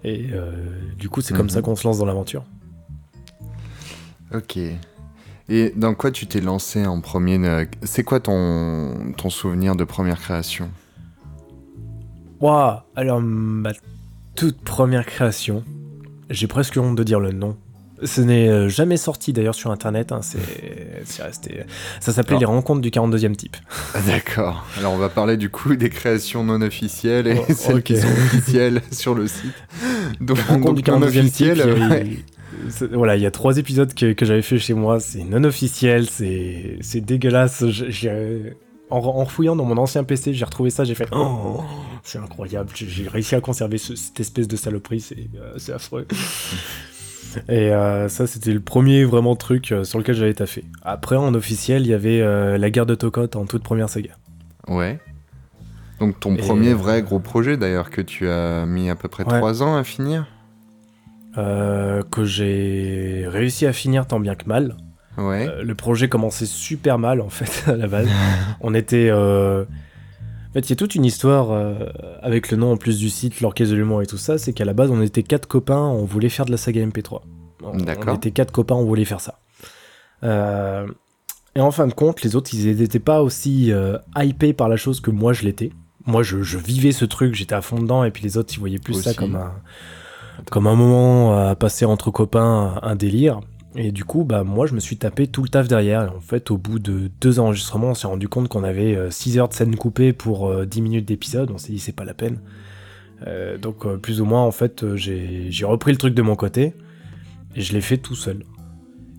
Et 0.04 0.26
du 0.98 1.08
coup, 1.10 1.20
c'est 1.20 1.34
comme 1.34 1.46
Mhm. 1.46 1.50
ça 1.50 1.62
qu'on 1.62 1.76
se 1.76 1.86
lance 1.86 1.98
dans 1.98 2.06
l'aventure. 2.06 2.44
Ok. 4.34 4.58
Et 5.48 5.72
dans 5.76 5.94
quoi 5.94 6.10
tu 6.10 6.26
t'es 6.26 6.40
lancé 6.40 6.86
en 6.86 7.00
premier? 7.00 7.38
C'est 7.82 8.02
quoi 8.02 8.20
ton, 8.20 9.12
ton 9.16 9.28
souvenir 9.30 9.76
de 9.76 9.84
première 9.84 10.18
création? 10.20 10.70
Waouh 12.44 12.76
Alors, 12.94 13.22
ma 13.22 13.72
toute 14.36 14.60
première 14.60 15.06
création, 15.06 15.64
j'ai 16.28 16.46
presque 16.46 16.76
honte 16.76 16.94
de 16.94 17.02
dire 17.02 17.18
le 17.18 17.32
nom. 17.32 17.56
Ce 18.02 18.20
n'est 18.20 18.48
euh, 18.50 18.68
jamais 18.68 18.98
sorti 18.98 19.32
d'ailleurs 19.32 19.54
sur 19.54 19.70
internet, 19.70 20.12
hein, 20.12 20.20
c'est 20.22 20.38
resté. 21.22 21.62
Ça 22.00 22.12
s'appelait. 22.12 22.38
Les 22.38 22.44
rencontres 22.44 22.82
du 22.82 22.90
42e 22.90 23.34
type. 23.34 23.56
Ah, 23.94 24.00
D'accord. 24.06 24.66
Alors 24.78 24.92
on 24.92 24.98
va 24.98 25.08
parler 25.08 25.38
du 25.38 25.48
coup 25.48 25.74
des 25.74 25.88
créations 25.88 26.44
non 26.44 26.60
officielles 26.60 27.28
et 27.28 27.38
Oh, 27.38 27.52
celles 27.56 27.82
qui 27.82 27.96
sont 27.96 28.08
officielles 28.08 28.82
sur 28.90 29.14
le 29.14 29.26
site. 29.26 29.54
Donc, 30.20 30.36
Rencontres 30.40 30.74
du 30.74 30.82
donc 30.82 31.00
non 31.00 31.06
42e 31.06 31.30
type. 31.30 31.52
il 31.56 31.88
ouais. 31.90 32.18
Voilà, 32.92 33.16
il 33.16 33.22
y 33.22 33.26
a 33.26 33.30
trois 33.30 33.56
épisodes 33.56 33.94
que, 33.94 34.12
que 34.12 34.26
j'avais 34.26 34.42
fait 34.42 34.58
chez 34.58 34.74
moi, 34.74 35.00
c'est 35.00 35.24
non 35.24 35.44
officiel, 35.44 36.08
c'est 36.10 37.00
dégueulasse. 37.00 37.64
Je- 37.70 38.50
en, 38.94 39.04
en 39.20 39.24
fouillant 39.26 39.56
dans 39.56 39.64
mon 39.64 39.76
ancien 39.78 40.04
PC, 40.04 40.32
j'ai 40.34 40.44
retrouvé 40.44 40.70
ça, 40.70 40.84
j'ai 40.84 40.94
fait 40.94 41.08
Oh, 41.12 41.62
c'est 42.02 42.18
incroyable, 42.18 42.70
j'ai- 42.74 43.08
réussi 43.08 43.34
à 43.34 43.40
conserver 43.40 43.78
ce- 43.78 43.96
cette 43.96 44.18
espèce 44.20 44.48
de 44.48 44.56
saloperie, 44.56 45.00
c'est 45.00 45.28
euh, 45.36 45.74
affreux. 45.74 46.06
Et 47.48 47.72
euh, 47.72 48.08
ça, 48.08 48.26
c'était 48.28 48.52
le 48.52 48.60
premier 48.60 49.04
vraiment 49.04 49.34
truc 49.34 49.72
euh, 49.72 49.82
sur 49.82 49.98
lequel 49.98 50.14
j'avais 50.14 50.34
taffé. 50.34 50.64
Après, 50.82 51.16
en 51.16 51.34
officiel, 51.34 51.82
il 51.82 51.88
y 51.88 51.94
avait 51.94 52.20
euh, 52.20 52.58
la 52.58 52.70
guerre 52.70 52.86
de 52.86 52.94
Tokot 52.94 53.26
en 53.34 53.44
toute 53.44 53.64
première 53.64 53.88
saga. 53.88 54.12
Ouais. 54.68 55.00
Donc 55.98 56.20
ton 56.20 56.34
Et, 56.34 56.38
premier 56.38 56.74
vrai 56.74 57.02
gros 57.02 57.18
projet 57.18 57.56
d'ailleurs 57.56 57.90
que 57.90 58.00
tu 58.02 58.28
as 58.28 58.66
mis 58.66 58.88
à 58.88 58.94
peu 58.94 59.08
près 59.08 59.24
Ouais. 59.24 59.38
trois 59.38 59.62
ans 59.62 59.76
à 59.76 59.84
finir? 59.84 60.26
que 61.36 62.24
j'ai 62.24 63.24
réussi 63.26 63.66
à 63.66 63.72
finir 63.72 64.06
tant 64.06 64.20
bien 64.20 64.36
que 64.36 64.44
mal. 64.46 64.76
Ouais. 65.18 65.48
Euh, 65.48 65.62
le 65.62 65.74
projet 65.74 66.08
commençait 66.08 66.46
super 66.46 66.98
mal 66.98 67.20
en 67.20 67.28
fait 67.28 67.68
à 67.70 67.76
la 67.76 67.86
base. 67.86 68.08
On 68.60 68.74
était. 68.74 69.08
euh, 69.10 69.64
En 70.50 70.52
fait, 70.54 70.60
il 70.60 70.70
y 70.70 70.72
a 70.72 70.76
toute 70.76 70.94
une 70.94 71.04
histoire 71.04 71.50
euh, 71.50 71.74
avec 72.22 72.50
le 72.50 72.56
nom 72.56 72.72
en 72.72 72.76
plus 72.76 72.98
du 72.98 73.10
site, 73.10 73.40
l'orchestre 73.40 73.72
de 73.72 73.78
l'humour 73.78 74.02
et 74.02 74.06
tout 74.06 74.16
ça. 74.18 74.38
C'est 74.38 74.52
qu'à 74.52 74.64
la 74.64 74.72
base, 74.72 74.90
on 74.90 75.00
était 75.02 75.22
quatre 75.22 75.46
copains, 75.46 75.78
on 75.80 76.04
voulait 76.04 76.28
faire 76.28 76.44
de 76.46 76.50
la 76.50 76.56
saga 76.56 76.84
MP3. 76.84 77.20
On, 77.62 77.76
D'accord. 77.78 78.12
on 78.12 78.16
était 78.16 78.30
quatre 78.30 78.52
copains, 78.52 78.74
on 78.74 78.84
voulait 78.84 79.04
faire 79.04 79.20
ça. 79.20 79.38
Et 81.56 81.60
en 81.60 81.70
fin 81.70 81.86
de 81.86 81.92
compte, 81.94 82.22
les 82.22 82.34
autres, 82.34 82.50
ils 82.52 82.76
n'étaient 82.76 82.98
pas 82.98 83.22
aussi 83.22 83.72
hypés 84.16 84.52
par 84.52 84.68
la 84.68 84.76
chose 84.76 85.00
que 85.00 85.10
moi 85.10 85.32
je 85.32 85.42
l'étais. 85.44 85.70
Moi, 86.06 86.22
je, 86.22 86.42
je 86.42 86.58
vivais 86.58 86.92
ce 86.92 87.04
truc, 87.06 87.34
j'étais 87.34 87.54
à 87.54 87.62
fond 87.62 87.78
dedans, 87.78 88.04
et 88.04 88.10
puis 88.10 88.22
les 88.24 88.36
autres, 88.36 88.52
ils 88.54 88.58
voyaient 88.60 88.78
plus 88.78 88.94
ça 88.94 89.14
comme 89.14 89.36
un, 89.36 89.52
comme 90.50 90.66
un 90.66 90.74
moment 90.74 91.38
à 91.48 91.54
passer 91.54 91.84
entre 91.86 92.10
copains, 92.10 92.74
un 92.82 92.94
délire. 92.96 93.40
Et 93.76 93.90
du 93.90 94.04
coup, 94.04 94.24
bah, 94.24 94.44
moi, 94.44 94.66
je 94.66 94.74
me 94.74 94.80
suis 94.80 94.96
tapé 94.96 95.26
tout 95.26 95.42
le 95.42 95.48
taf 95.48 95.66
derrière. 95.66 96.04
Et 96.04 96.08
en 96.08 96.20
fait, 96.20 96.50
au 96.50 96.58
bout 96.58 96.78
de 96.78 97.10
deux 97.20 97.40
enregistrements, 97.40 97.90
on 97.90 97.94
s'est 97.94 98.06
rendu 98.06 98.28
compte 98.28 98.48
qu'on 98.48 98.64
avait 98.64 99.10
6 99.10 99.38
heures 99.38 99.48
de 99.48 99.54
scène 99.54 99.74
coupée 99.76 100.12
pour 100.12 100.48
euh, 100.48 100.64
10 100.64 100.82
minutes 100.82 101.06
d'épisode. 101.06 101.50
On 101.50 101.58
s'est 101.58 101.72
dit, 101.72 101.80
c'est 101.80 101.92
pas 101.92 102.04
la 102.04 102.14
peine. 102.14 102.38
Euh, 103.26 103.58
donc, 103.58 103.84
euh, 103.84 103.96
plus 103.96 104.20
ou 104.20 104.24
moins, 104.24 104.42
en 104.42 104.52
fait, 104.52 104.84
euh, 104.84 104.96
j'ai 104.96 105.50
j'ai 105.50 105.64
repris 105.64 105.92
le 105.92 105.98
truc 105.98 106.14
de 106.14 106.22
mon 106.22 106.36
côté 106.36 106.74
et 107.56 107.60
je 107.60 107.72
l'ai 107.72 107.80
fait 107.80 107.98
tout 107.98 108.14
seul. 108.14 108.44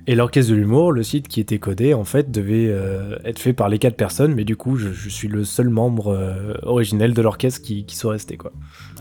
Et 0.08 0.14
l'orchestre 0.14 0.52
de 0.52 0.58
l'humour, 0.58 0.92
le 0.92 1.02
site 1.02 1.28
qui 1.28 1.40
était 1.40 1.58
codé, 1.58 1.96
en 1.96 2.04
fait, 2.04 2.30
devait 2.30 2.68
euh, 2.68 3.18
être 3.26 3.40
fait 3.40 3.54
par 3.54 3.70
les 3.70 3.80
quatre 3.80 3.96
personnes, 3.96 4.36
mais 4.36 4.44
du 4.44 4.56
coup, 4.56 4.78
je, 4.78 4.90
je 4.92 5.10
suis 5.10 5.28
le 5.28 5.44
seul 5.44 5.70
membre 5.70 6.10
euh, 6.10 6.54
originel 6.62 7.14
de 7.14 7.22
l'orchestre 7.24 7.62
qui, 7.64 7.86
qui 7.86 7.96
soit 7.96 8.12
resté, 8.12 8.38
quoi. 8.38 8.52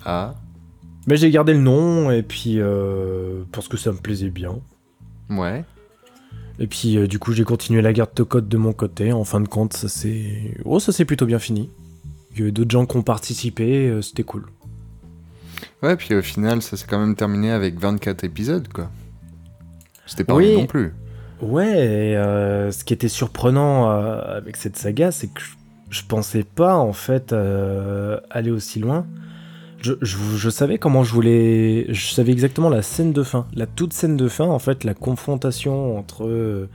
Ah. 0.06 0.34
Mais 1.06 1.18
j'ai 1.18 1.30
gardé 1.30 1.52
le 1.52 1.60
nom, 1.60 2.10
et 2.10 2.22
puis, 2.22 2.54
euh, 2.58 3.42
parce 3.52 3.68
que 3.68 3.76
ça 3.76 3.92
me 3.92 3.98
plaisait 3.98 4.30
bien. 4.30 4.60
Ouais. 5.30 5.64
Et 6.58 6.66
puis 6.66 6.96
euh, 6.96 7.06
du 7.06 7.18
coup 7.18 7.32
j'ai 7.32 7.44
continué 7.44 7.82
la 7.82 7.92
garde 7.92 8.14
de 8.14 8.22
code 8.22 8.48
de 8.48 8.56
mon 8.56 8.72
côté. 8.72 9.12
En 9.12 9.24
fin 9.24 9.40
de 9.40 9.48
compte 9.48 9.72
ça 9.74 9.88
s'est 9.88 10.56
oh 10.64 10.78
ça 10.78 10.92
s'est 10.92 11.04
plutôt 11.04 11.26
bien 11.26 11.38
fini. 11.38 11.70
Il 12.32 12.40
y 12.40 12.42
a 12.44 12.46
eu 12.46 12.52
d'autres 12.52 12.70
gens 12.70 12.86
qui 12.86 12.96
ont 12.96 13.02
participé, 13.02 13.88
euh, 13.88 14.02
c'était 14.02 14.24
cool. 14.24 14.46
Ouais, 15.82 15.96
puis 15.96 16.14
au 16.14 16.22
final, 16.22 16.62
ça 16.62 16.76
s'est 16.76 16.86
quand 16.88 16.98
même 16.98 17.14
terminé 17.14 17.52
avec 17.52 17.78
24 17.78 18.24
épisodes, 18.24 18.66
quoi. 18.72 18.90
C'était 20.06 20.24
pas 20.24 20.34
Oui. 20.34 20.46
rien 20.46 20.58
non 20.60 20.66
plus. 20.66 20.94
Ouais, 21.40 21.70
et, 21.70 22.16
euh, 22.16 22.72
ce 22.72 22.82
qui 22.84 22.92
était 22.92 23.08
surprenant 23.08 23.88
avec 23.88 24.56
cette 24.56 24.76
saga, 24.76 25.12
c'est 25.12 25.28
que 25.28 25.40
je, 25.90 26.02
pensais 26.08 26.42
pas 26.42 26.76
en 26.76 26.92
fait 26.92 27.32
aller 28.30 28.50
aussi 28.50 28.80
loin. 28.80 29.06
Je, 29.84 29.92
je- 30.02 30.16
je 30.36 30.50
savais 30.50 30.78
comment 30.78 31.04
je 31.04 31.12
voulais. 31.12 31.86
Je 31.92 32.06
savais 32.06 32.32
exactement 32.32 32.70
la 32.70 32.80
scène 32.82 33.12
de 33.12 33.22
fin. 33.22 33.46
La 33.54 33.66
toute 33.66 33.92
scène 33.92 34.16
de 34.16 34.28
fin, 34.28 34.46
en 34.46 34.58
fait, 34.58 34.82
la 34.84 34.94
confrontation 34.94 35.98
entre, 35.98 36.24
euh, 36.26 36.68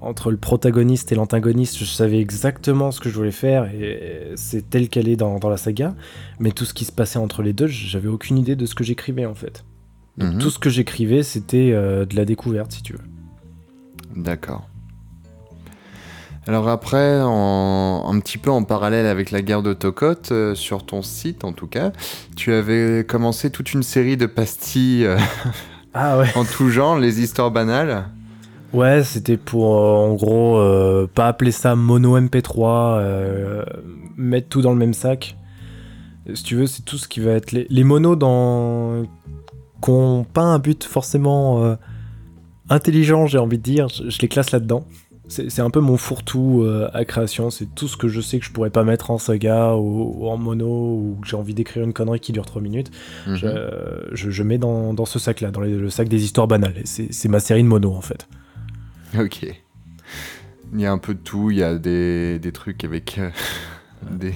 entre 0.00 0.30
le 0.30 0.36
protagoniste 0.36 1.12
et 1.12 1.14
l'antagoniste. 1.14 1.78
Je 1.78 1.84
savais 1.86 2.18
exactement 2.20 2.90
ce 2.92 3.00
que 3.00 3.08
je 3.08 3.14
voulais 3.14 3.30
faire 3.30 3.64
et 3.74 4.32
c'est 4.34 4.68
tel 4.68 4.88
qu'elle 4.90 5.08
est 5.08 5.16
dans, 5.16 5.38
dans 5.38 5.48
la 5.48 5.56
saga. 5.56 5.94
Mais 6.38 6.50
tout 6.50 6.66
ce 6.66 6.74
qui 6.74 6.84
se 6.84 6.92
passait 6.92 7.18
entre 7.18 7.42
les 7.42 7.54
deux, 7.54 7.66
j'avais 7.68 8.08
aucune 8.08 8.36
idée 8.36 8.54
de 8.56 8.66
ce 8.66 8.74
que 8.74 8.84
j'écrivais 8.84 9.24
en 9.26 9.34
fait. 9.34 9.64
Donc, 10.18 10.34
Mhm. 10.34 10.38
Tout 10.38 10.50
ce 10.50 10.58
que 10.58 10.68
j'écrivais, 10.70 11.22
c'était 11.22 11.70
euh, 11.72 12.04
de 12.06 12.16
la 12.16 12.24
découverte, 12.26 12.72
si 12.72 12.82
tu 12.82 12.92
veux. 12.94 13.00
D'accord. 14.14 14.68
Alors 16.48 16.68
après, 16.68 17.20
en, 17.22 18.04
un 18.08 18.20
petit 18.20 18.38
peu 18.38 18.50
en 18.50 18.62
parallèle 18.62 19.06
avec 19.06 19.32
la 19.32 19.42
guerre 19.42 19.62
de 19.62 19.72
Tokot, 19.72 20.30
euh, 20.30 20.54
sur 20.54 20.86
ton 20.86 21.02
site 21.02 21.42
en 21.42 21.52
tout 21.52 21.66
cas, 21.66 21.90
tu 22.36 22.52
avais 22.52 23.04
commencé 23.04 23.50
toute 23.50 23.72
une 23.72 23.82
série 23.82 24.16
de 24.16 24.26
pastilles 24.26 25.06
euh, 25.06 25.18
Ah 25.92 26.18
ouais 26.18 26.28
en 26.36 26.44
tout 26.44 26.68
genre, 26.68 26.98
les 26.98 27.20
histoires 27.20 27.50
banales. 27.50 28.04
Ouais, 28.72 29.02
c'était 29.02 29.36
pour 29.36 29.76
euh, 29.76 29.96
en 29.96 30.14
gros 30.14 30.62
pas 31.14 31.26
appeler 31.26 31.50
ça 31.50 31.74
mono 31.74 32.16
MP3, 32.16 32.98
euh, 33.00 33.64
mettre 34.16 34.48
tout 34.48 34.62
dans 34.62 34.72
le 34.72 34.78
même 34.78 34.94
sac. 34.94 35.36
Si 36.32 36.44
tu 36.44 36.54
veux, 36.54 36.66
c'est 36.66 36.84
tout 36.84 36.98
ce 36.98 37.08
qui 37.08 37.18
va 37.18 37.32
être 37.32 37.50
les, 37.50 37.66
les 37.70 37.84
monos 37.84 38.14
dans 38.14 39.02
qui 39.82 39.90
n'ont 39.90 40.24
pas 40.24 40.42
un 40.42 40.58
but 40.60 40.84
forcément 40.84 41.76
intelligent, 42.68 43.26
j'ai 43.26 43.38
envie 43.38 43.58
de 43.58 43.62
dire. 43.62 43.88
Je, 43.88 44.10
je 44.10 44.20
les 44.20 44.28
classe 44.28 44.52
là-dedans. 44.52 44.84
C'est 45.28 45.60
un 45.60 45.70
peu 45.70 45.80
mon 45.80 45.96
fourre-tout 45.96 46.62
euh, 46.62 46.88
à 46.92 47.04
création. 47.04 47.50
C'est 47.50 47.66
tout 47.74 47.88
ce 47.88 47.96
que 47.96 48.06
je 48.06 48.20
sais 48.20 48.38
que 48.38 48.44
je 48.44 48.52
pourrais 48.52 48.70
pas 48.70 48.84
mettre 48.84 49.10
en 49.10 49.18
saga 49.18 49.74
ou, 49.74 50.14
ou 50.20 50.28
en 50.28 50.36
mono 50.36 50.66
ou 50.68 51.18
que 51.20 51.26
j'ai 51.26 51.36
envie 51.36 51.52
d'écrire 51.54 51.82
une 51.82 51.92
connerie 51.92 52.20
qui 52.20 52.30
dure 52.32 52.46
3 52.46 52.62
minutes. 52.62 52.92
Mhm. 53.26 53.36
Je, 53.36 53.46
je- 54.12 54.30
je 54.30 54.42
mets 54.44 54.58
dans, 54.58 54.94
dans 54.94 55.04
ce 55.04 55.18
sac-là, 55.18 55.50
dans 55.50 55.60
les- 55.62 55.74
le 55.76 55.90
sac 55.90 56.08
des 56.08 56.22
histoires 56.22 56.46
banales. 56.46 56.74
C'est 56.84 57.28
ma 57.28 57.40
série 57.40 57.62
de 57.64 57.68
mono 57.68 57.92
en 57.92 58.00
fait. 58.02 58.28
Ok. 59.18 59.46
Il 60.72 60.80
y 60.80 60.86
a 60.86 60.92
un 60.92 60.98
peu 60.98 61.14
de 61.14 61.20
tout, 61.20 61.50
il 61.50 61.58
y 61.58 61.62
a 61.64 61.74
des, 61.76 62.38
des 62.38 62.52
trucs 62.52 62.84
avec 62.84 63.18
euh, 63.18 63.30
des, 64.10 64.34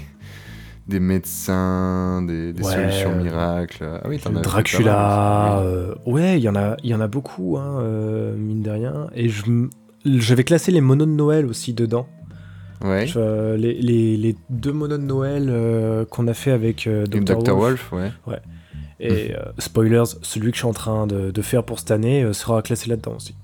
des 0.88 1.00
médecins, 1.00 2.22
des, 2.22 2.52
des 2.52 2.64
Ouais. 2.64 2.72
solutions 2.72 3.14
miracles. 3.14 3.88
Ah 4.02 4.08
oui, 4.08 4.20
Dracula, 4.42 5.60
euh, 5.60 5.94
ouais, 6.06 6.38
il 6.38 6.42
y 6.42 6.48
en 6.48 6.56
a, 6.56 6.76
il 6.82 6.90
y 6.90 6.94
en 6.94 7.00
a 7.00 7.08
beaucoup, 7.08 7.58
hein, 7.58 7.82
mine 8.36 8.62
de 8.62 8.70
rien. 8.70 9.08
Et 9.14 9.28
je, 9.28 9.42
m- 10.06 10.20
j'avais 10.20 10.44
classé 10.44 10.70
les 10.72 10.80
monos 10.80 11.06
de 11.06 11.10
Noël 11.12 11.46
aussi 11.46 11.72
dedans. 11.74 12.08
Ouais. 12.82 13.06
Je- 13.06 13.54
les, 13.56 13.74
les- 13.74 14.16
les 14.16 14.36
deux 14.48 14.72
monos 14.72 14.98
de 14.98 15.02
Noël 15.04 15.46
euh, 15.50 16.04
qu'on 16.06 16.26
a 16.28 16.34
fait 16.34 16.50
avec 16.50 16.86
euh, 16.86 17.04
Et 17.12 17.20
Dr. 17.20 17.42
Dr. 17.42 17.54
Wolf. 17.56 17.90
Wolf, 17.90 18.18
ouais. 18.26 18.40
Et 19.00 19.34
euh, 19.34 19.40
spoilers, 19.58 20.04
celui 20.22 20.50
que 20.50 20.56
je 20.56 20.60
suis 20.60 20.68
en 20.68 20.72
train 20.74 21.06
de, 21.06 21.30
de 21.30 21.42
faire 21.42 21.64
pour 21.64 21.78
cette 21.78 21.90
année 21.90 22.22
euh, 22.22 22.32
sera 22.32 22.60
classé 22.62 22.88
là-dedans 22.90 23.16
aussi. 23.16 23.34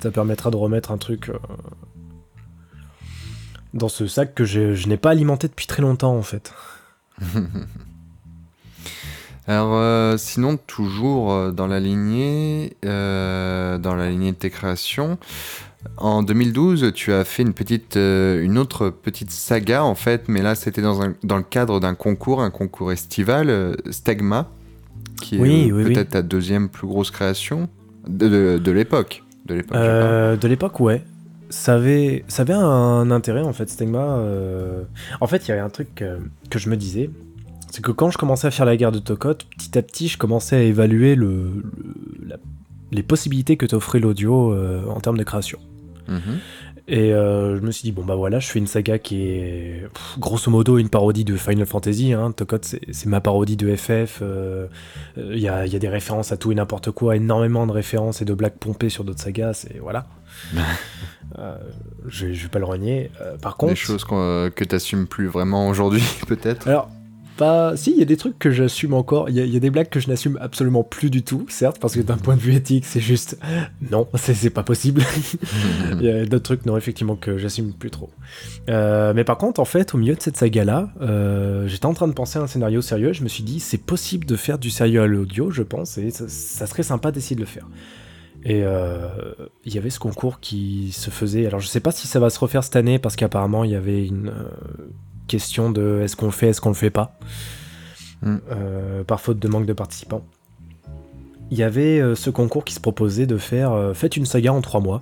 Ça 0.00 0.10
permettra 0.10 0.50
de 0.50 0.56
remettre 0.56 0.90
un 0.92 0.98
truc 0.98 1.30
dans 3.74 3.88
ce 3.88 4.06
sac 4.06 4.34
que 4.34 4.44
je, 4.44 4.74
je 4.74 4.88
n'ai 4.88 4.96
pas 4.96 5.10
alimenté 5.10 5.48
depuis 5.48 5.66
très 5.66 5.82
longtemps 5.82 6.16
en 6.16 6.22
fait. 6.22 6.52
Alors, 9.48 9.74
euh, 9.74 10.16
sinon, 10.16 10.56
toujours 10.66 11.32
euh, 11.32 11.50
dans 11.52 11.66
la 11.68 11.78
lignée, 11.80 12.76
euh, 12.84 13.78
dans 13.78 13.94
la 13.94 14.10
lignée 14.10 14.32
de 14.32 14.36
tes 14.36 14.50
créations, 14.50 15.18
en 15.98 16.22
2012, 16.24 16.92
tu 16.94 17.12
as 17.12 17.24
fait 17.24 17.42
une 17.44 17.54
petite, 17.54 17.96
euh, 17.96 18.42
une 18.42 18.58
autre 18.58 18.90
petite 18.90 19.30
saga 19.30 19.84
en 19.84 19.94
fait, 19.94 20.24
mais 20.28 20.42
là, 20.42 20.56
c'était 20.56 20.82
dans, 20.82 21.00
un- 21.02 21.14
dans 21.22 21.36
le 21.36 21.44
cadre 21.44 21.78
d'un 21.78 21.94
concours, 21.94 22.42
un 22.42 22.50
concours 22.50 22.90
estival, 22.90 23.76
Stegma, 23.90 24.48
qui 25.22 25.36
est 25.36 25.40
Oui, 25.40 25.70
oui, 25.72 25.84
oui. 25.84 25.92
peut-être 25.94 26.10
ta 26.10 26.22
deuxième 26.22 26.68
plus 26.68 26.88
grosse 26.88 27.12
création 27.12 27.68
de, 28.08 28.58
l'époque. 28.72 29.22
De 29.46 29.54
l'époque. 30.48 30.80
ouais. 30.80 31.02
Ça 31.50 31.74
avait, 31.74 32.24
ça 32.26 32.42
avait 32.42 32.52
un 32.54 33.12
intérêt 33.12 33.42
en 33.42 33.52
fait, 33.52 33.70
Stegma. 33.70 34.00
euh. 34.18 34.82
En 35.20 35.28
fait, 35.28 35.46
il 35.46 35.50
y 35.50 35.52
avait 35.52 35.60
un 35.60 35.68
truc 35.70 36.02
que 36.50 36.58
je 36.58 36.68
me 36.68 36.76
disais, 36.76 37.08
c'est 37.76 37.82
que 37.82 37.92
quand 37.92 38.10
je 38.10 38.16
commençais 38.18 38.46
à 38.46 38.50
faire 38.50 38.64
la 38.66 38.76
guerre 38.76 38.92
de 38.92 38.98
Tokot, 38.98 39.34
petit 39.56 39.76
à 39.76 39.82
petit, 39.82 40.08
je 40.08 40.16
commençais 40.16 40.56
à 40.56 40.62
évaluer 40.62 41.14
le, 41.14 41.26
le- 41.26 42.28
la- 42.28 42.36
les 42.92 43.02
possibilités 43.02 43.56
que 43.58 43.66
t'offrait 43.66 43.98
l'audio 44.00 44.52
euh, 44.54 44.82
en 44.88 45.00
termes 45.00 45.18
de 45.18 45.24
création. 45.24 45.58
Mhm. 46.08 46.38
Et 46.88 47.12
euh, 47.12 47.56
je 47.56 47.62
me 47.62 47.72
suis 47.72 47.82
dit, 47.82 47.90
bon 47.90 48.04
bah 48.04 48.14
voilà, 48.14 48.38
je 48.38 48.46
fais 48.46 48.60
une 48.60 48.68
saga 48.68 48.98
qui 49.00 49.22
est 49.26 49.88
pff, 49.92 50.18
grosso 50.20 50.48
modo 50.52 50.78
une 50.78 50.88
parodie 50.88 51.24
de 51.24 51.36
Final 51.36 51.66
Fantasy. 51.66 52.12
Hein. 52.12 52.30
Tokot, 52.30 52.58
c'est 52.62 53.06
ma 53.06 53.20
parodie 53.20 53.56
de 53.56 53.74
FF. 53.74 54.20
euh, 54.22 54.68
euh, 55.18 55.32
Il 55.34 55.40
y, 55.40 55.48
a, 55.48 55.66
il 55.66 55.72
y 55.72 55.76
a 55.76 55.80
des 55.80 55.88
références 55.88 56.30
à 56.30 56.36
tout 56.36 56.52
et 56.52 56.54
n'importe 56.54 56.92
quoi, 56.92 57.16
énormément 57.16 57.66
de 57.66 57.72
références 57.72 58.22
et 58.22 58.24
de 58.24 58.32
blagues 58.34 58.54
pompées 58.58 58.88
sur 58.88 59.02
d'autres 59.02 59.20
sagas. 59.22 59.52
C'est 59.54 59.78
voilà. 59.80 60.06
Euh, 61.38 61.56
je, 62.06 62.32
je 62.32 62.42
vais 62.44 62.48
pas 62.48 62.60
le 62.60 62.64
renier. 62.66 63.10
Par 63.42 63.56
contre, 63.56 63.72
Des 63.72 63.76
choses 63.76 64.04
euh, 64.12 64.48
que 64.48 64.62
tu 64.62 64.74
n'assumes 64.74 65.06
plus 65.08 65.26
vraiment 65.26 65.68
aujourd'hui, 65.68 66.02
peut-être? 66.28 66.68
alors, 66.68 66.88
pas. 67.36 67.76
Si, 67.76 67.90
il 67.92 67.98
y 67.98 68.02
a 68.02 68.06
des 68.06 68.16
trucs 68.16 68.38
que 68.38 68.50
j'assume 68.50 68.94
encore. 68.94 69.28
Il 69.30 69.36
y, 69.36 69.40
a- 69.40 69.44
il 69.44 69.52
y 69.52 69.56
a 69.56 69.60
des 69.60 69.70
blagues 69.70 69.88
que 69.88 70.00
je 70.00 70.08
n'assume 70.08 70.38
absolument 70.40 70.82
plus 70.82 71.10
du 71.10 71.22
tout, 71.22 71.46
certes, 71.48 71.78
parce 71.80 71.94
que 71.94 72.00
d'un 72.00 72.16
point 72.16 72.34
de 72.36 72.40
vue 72.40 72.54
éthique, 72.54 72.84
c'est 72.84 73.00
juste. 73.00 73.38
Non, 73.90 74.08
c'est 74.14 74.50
pas 74.50 74.62
possible. 74.62 75.02
Il 76.00 76.02
y 76.04 76.10
a 76.10 76.26
d'autres 76.26 76.44
trucs, 76.44 76.66
non, 76.66 76.76
effectivement, 76.76 77.16
que 77.16 77.38
j'assume 77.38 77.72
plus 77.72 77.90
trop. 77.90 78.10
Euh, 78.68 79.12
mais 79.14 79.24
par 79.24 79.38
contre, 79.38 79.60
en 79.60 79.64
fait, 79.64 79.94
au 79.94 79.98
milieu 79.98 80.14
de 80.14 80.22
cette 80.22 80.36
saga-là, 80.36 80.90
euh, 81.00 81.66
j'étais 81.68 81.86
en 81.86 81.94
train 81.94 82.08
de 82.08 82.12
penser 82.14 82.38
à 82.38 82.42
un 82.42 82.46
scénario 82.46 82.82
sérieux. 82.82 83.12
Je 83.12 83.22
me 83.22 83.28
suis 83.28 83.42
dit, 83.44 83.60
c'est 83.60 83.78
possible 83.78 84.26
de 84.26 84.36
faire 84.36 84.58
du 84.58 84.70
sérieux 84.70 85.02
à 85.02 85.06
l'audio, 85.06 85.50
je 85.50 85.62
pense, 85.62 85.98
et 85.98 86.10
ça, 86.10 86.24
ça 86.28 86.66
serait 86.66 86.82
sympa 86.82 87.12
d'essayer 87.12 87.36
de 87.36 87.40
le 87.40 87.46
faire. 87.46 87.66
Et 88.44 88.62
euh, 88.64 89.08
il 89.64 89.74
y 89.74 89.78
avait 89.78 89.90
ce 89.90 89.98
concours 89.98 90.38
qui 90.40 90.90
se 90.92 91.10
faisait. 91.10 91.46
Alors, 91.46 91.58
je 91.60 91.66
sais 91.66 91.80
pas 91.80 91.90
si 91.90 92.06
ça 92.06 92.20
va 92.20 92.30
se 92.30 92.38
refaire 92.38 92.62
cette 92.62 92.76
année, 92.76 92.98
parce 92.98 93.16
qu'apparemment, 93.16 93.64
il 93.64 93.72
y 93.72 93.74
avait 93.74 94.06
une 94.06 94.28
euh, 94.28 94.48
question 95.26 95.70
de 95.70 96.00
est-ce 96.02 96.16
qu'on 96.16 96.26
le 96.26 96.32
fait, 96.32 96.48
est-ce 96.48 96.60
qu'on 96.60 96.70
le 96.70 96.74
fait 96.74 96.90
pas, 96.90 97.18
Mm. 98.22 98.36
Euh, 98.50 99.04
par 99.04 99.20
faute 99.20 99.38
de 99.38 99.46
manque 99.46 99.66
de 99.66 99.74
participants. 99.74 100.24
Il 101.50 101.58
y 101.58 101.62
avait 101.62 102.00
euh, 102.00 102.14
ce 102.14 102.30
concours 102.30 102.64
qui 102.64 102.72
se 102.72 102.80
proposait 102.80 103.26
de 103.26 103.36
faire 103.36 103.72
euh, 103.72 103.92
faites 103.92 104.16
une 104.16 104.24
saga 104.24 104.52
en 104.54 104.62
trois 104.62 104.80
mois. 104.80 105.00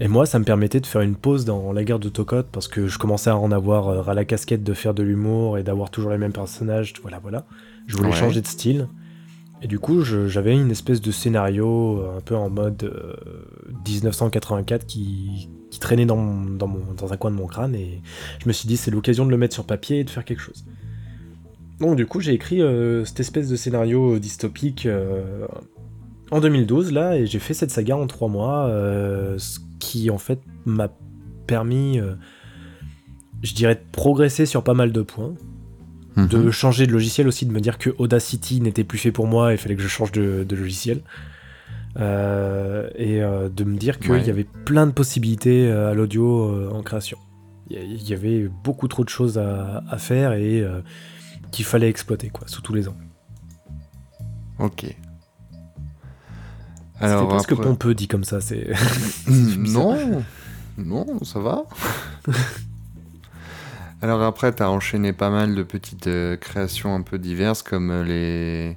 Et 0.00 0.06
moi, 0.08 0.24
ça 0.24 0.38
me 0.38 0.44
permettait 0.44 0.80
de 0.80 0.86
faire 0.86 1.00
une 1.02 1.16
pause 1.16 1.44
dans 1.44 1.72
la 1.72 1.82
guerre 1.84 1.98
de 1.98 2.08
Tokot 2.08 2.44
parce 2.52 2.68
que 2.68 2.86
je 2.86 2.96
commençais 2.98 3.30
à 3.30 3.36
en 3.36 3.50
avoir 3.52 4.04
ras 4.04 4.14
la 4.14 4.24
casquette 4.24 4.62
de 4.64 4.72
faire 4.72 4.94
de 4.94 5.02
l'humour 5.02 5.58
et 5.58 5.62
d'avoir 5.64 5.90
toujours 5.90 6.10
les 6.12 6.18
mêmes 6.18 6.32
personnages. 6.32 6.94
Voilà, 7.02 7.18
voilà. 7.20 7.44
Je 7.86 7.96
voulais 7.96 8.10
Ouais. 8.10 8.14
changer 8.16 8.40
de 8.40 8.46
style. 8.46 8.88
Et 9.62 9.66
du 9.66 9.78
coup, 9.78 10.02
j'avais 10.02 10.52
une 10.52 10.70
espèce 10.70 11.00
de 11.00 11.10
scénario 11.10 12.04
un 12.16 12.20
peu 12.20 12.36
en 12.36 12.50
mode 12.50 12.82
euh, 12.84 13.14
1984 13.86 14.86
qui, 14.86 15.48
qui 15.74 15.80
traînait 15.80 16.06
dans, 16.06 16.16
mon- 16.16 16.50
dans, 16.54 16.68
mon- 16.68 16.94
dans 16.96 17.12
un 17.12 17.16
coin 17.16 17.30
de 17.32 17.36
mon 17.36 17.46
crâne. 17.48 17.74
Et 17.74 18.00
je 18.40 18.46
me 18.48 18.52
suis 18.52 18.68
dit, 18.68 18.76
c'est 18.76 18.90
l'occasion 18.92 19.26
de 19.26 19.30
le 19.30 19.36
mettre 19.36 19.54
sur 19.54 19.64
papier 19.64 19.98
et 19.98 20.04
de 20.04 20.10
faire 20.10 20.24
quelque 20.24 20.40
chose. 20.40 20.64
Donc, 21.80 21.96
du 21.96 22.06
coup, 22.06 22.20
j'ai 22.20 22.32
écrit 22.32 22.62
euh, 22.62 23.04
cette 23.04 23.18
espèce 23.18 23.48
de 23.48 23.56
scénario 23.56 24.18
dystopique 24.20 24.86
euh, 24.86 25.46
en 26.30 26.40
2012, 26.40 26.92
là, 26.92 27.16
et 27.16 27.26
j'ai 27.26 27.40
fait 27.40 27.54
cette 27.54 27.70
saga 27.72 27.96
en 27.96 28.06
trois 28.06 28.28
mois, 28.28 28.66
euh, 28.68 29.36
ce 29.38 29.58
qui, 29.80 30.08
en 30.10 30.18
fait, 30.18 30.38
m'a 30.64 30.88
permis, 31.48 31.98
je 33.42 33.54
dirais, 33.54 33.74
de 33.74 33.80
progresser 33.92 34.46
sur 34.46 34.62
pas 34.62 34.74
mal 34.74 34.92
de 34.92 35.02
points 35.02 35.34
de 36.16 36.38
Mhm. 36.38 36.52
changer 36.52 36.86
de 36.86 36.92
logiciel 36.92 37.26
aussi, 37.26 37.44
de 37.44 37.50
me 37.50 37.60
dire 37.60 37.76
que 37.76 37.90
Audacity 37.98 38.60
n'était 38.60 38.84
plus 38.84 38.98
fait 38.98 39.10
pour 39.10 39.26
moi 39.26 39.50
et 39.50 39.56
il 39.56 39.58
fallait 39.58 39.74
que 39.74 39.82
je 39.82 39.88
change 39.88 40.12
de, 40.12 40.44
de 40.48 40.54
logiciel. 40.56 41.00
Euh, 41.96 42.88
et 42.96 43.22
euh, 43.22 43.48
de 43.48 43.62
me 43.64 43.76
dire 43.76 43.98
qu'il 44.00 44.10
Ouais. 44.10 44.24
y 44.24 44.30
avait 44.30 44.44
plein 44.64 44.86
de 44.86 44.92
possibilités 44.92 45.68
euh, 45.70 45.90
à 45.90 45.94
l'audio 45.94 46.70
en 46.74 46.82
création. 46.82 47.18
Il 47.70 48.02
y 48.08 48.12
avait 48.12 48.48
beaucoup 48.64 48.88
trop 48.88 49.04
de 49.04 49.08
choses 49.08 49.38
à, 49.38 49.82
à 49.88 49.96
faire 49.98 50.32
et 50.32 50.62
qu'il 51.50 51.64
fallait 51.64 51.88
exploiter 51.88 52.28
quoi, 52.28 52.46
sous 52.46 52.60
tous 52.60 52.74
les 52.74 52.88
angles. 52.88 52.98
Ok. 54.58 54.84
Alors, 57.00 57.26
presque 57.28 57.52
après- 57.52 57.64
pompeux 57.64 57.94
dit 57.94 58.06
comme 58.06 58.24
ça. 58.24 58.40
C'est 58.40 58.72
non, 59.56 60.22
non, 60.76 61.22
ça 61.24 61.40
va. 61.40 61.64
Alors 64.02 64.22
après, 64.22 64.54
tu 64.54 64.62
as 64.62 64.70
enchaîné 64.70 65.12
pas 65.12 65.30
mal 65.30 65.54
de 65.54 65.62
petites 65.62 66.06
euh, 66.08 66.36
créations 66.36 66.94
un 66.94 67.00
peu 67.00 67.18
diverses, 67.18 67.62
comme 67.62 68.02
les 68.02 68.76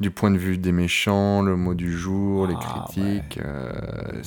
du 0.00 0.10
point 0.10 0.30
de 0.30 0.38
vue 0.38 0.58
des 0.58 0.72
méchants, 0.72 1.42
le 1.42 1.56
mot 1.56 1.74
du 1.74 1.96
jour, 1.96 2.46
les 2.46 2.54
Ah, 2.58 2.84
critiques, 2.86 3.38
euh, 3.44 4.22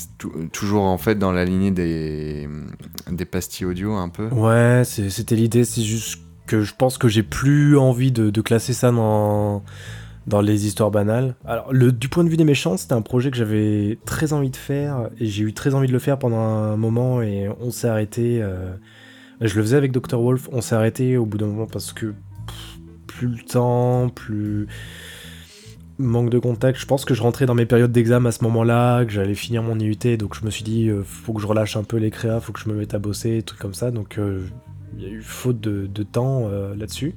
toujours 0.51 0.83
en 0.83 0.97
fait 0.97 1.15
dans 1.15 1.31
la 1.31 1.45
lignée 1.45 1.71
des, 1.71 2.47
des 3.11 3.25
pastilles 3.25 3.65
audio 3.67 3.93
un 3.93 4.09
peu. 4.09 4.27
Ouais, 4.29 4.83
c'était 4.85 5.35
l'idée, 5.35 5.63
c'est 5.65 5.81
juste 5.83 6.19
que 6.45 6.61
je 6.61 6.73
pense 6.77 6.97
que 6.97 7.07
j'ai 7.07 7.23
plus 7.23 7.77
envie 7.77 8.11
de, 8.11 8.29
de 8.29 8.41
classer 8.41 8.73
ça 8.73 8.91
dans, 8.91 9.63
dans 10.27 10.41
les 10.41 10.65
histoires 10.67 10.91
banales. 10.91 11.35
Alors, 11.45 11.71
le, 11.73 11.91
du 11.91 12.09
point 12.09 12.23
de 12.23 12.29
vue 12.29 12.37
des 12.37 12.43
méchants, 12.43 12.75
c'était 12.77 12.93
un 12.93 13.01
projet 13.01 13.31
que 13.31 13.37
j'avais 13.37 13.97
très 14.05 14.33
envie 14.33 14.49
de 14.49 14.55
faire, 14.57 15.09
et 15.19 15.25
j'ai 15.25 15.43
eu 15.43 15.53
très 15.53 15.73
envie 15.73 15.87
de 15.87 15.93
le 15.93 15.99
faire 15.99 16.19
pendant 16.19 16.39
un 16.39 16.75
moment, 16.77 17.21
et 17.21 17.49
on 17.61 17.71
s'est 17.71 17.87
arrêté. 17.87 18.39
euh, 18.41 18.73
je 19.41 19.55
le 19.55 19.61
faisais 19.63 19.77
avec 19.77 19.91
Dr. 19.91 20.21
Wolf, 20.21 20.47
on 20.51 20.61
s'est 20.61 20.75
arrêté 20.75 21.17
au 21.17 21.25
bout 21.25 21.37
d'un 21.37 21.47
moment 21.47 21.65
parce 21.65 21.91
que 21.91 22.07
pff, 22.07 22.77
plus 23.07 23.27
le 23.27 23.41
temps, 23.43 24.09
plus 24.09 24.67
manque 26.03 26.29
de 26.29 26.39
contact. 26.39 26.79
Je 26.79 26.85
pense 26.85 27.05
que 27.05 27.13
je 27.13 27.21
rentrais 27.21 27.45
dans 27.45 27.55
mes 27.55 27.65
périodes 27.65 27.91
d'examen 27.91 28.29
à 28.29 28.31
ce 28.31 28.43
moment-là, 28.43 29.03
que 29.05 29.11
j'allais 29.11 29.35
finir 29.35 29.63
mon 29.63 29.77
IUT, 29.79 30.17
donc 30.17 30.35
je 30.39 30.45
me 30.45 30.49
suis 30.51 30.63
dit, 30.63 30.89
euh, 30.89 31.03
faut 31.03 31.33
que 31.33 31.41
je 31.41 31.47
relâche 31.47 31.75
un 31.77 31.83
peu 31.83 31.97
les 31.97 32.11
créas, 32.11 32.39
faut 32.39 32.53
que 32.53 32.59
je 32.59 32.69
me 32.69 32.75
mette 32.75 32.93
à 32.93 32.99
bosser, 32.99 33.31
des 33.37 33.43
trucs 33.43 33.59
comme 33.59 33.73
ça. 33.73 33.91
Donc 33.91 34.17
euh, 34.17 34.45
il 34.97 35.03
y 35.03 35.05
a 35.05 35.09
eu 35.09 35.21
faute 35.21 35.59
de, 35.59 35.87
de 35.87 36.03
temps 36.03 36.47
euh, 36.49 36.75
là-dessus. 36.75 37.15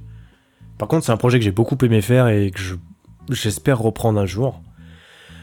Par 0.78 0.88
contre, 0.88 1.05
c'est 1.07 1.12
un 1.12 1.16
projet 1.16 1.38
que 1.38 1.45
j'ai 1.45 1.52
beaucoup 1.52 1.76
aimé 1.83 2.00
faire 2.02 2.28
et 2.28 2.50
que 2.50 2.59
je- 2.61 2.75
j'espère 3.31 3.78
reprendre 3.78 4.19
un 4.21 4.26
jour. 4.26 4.62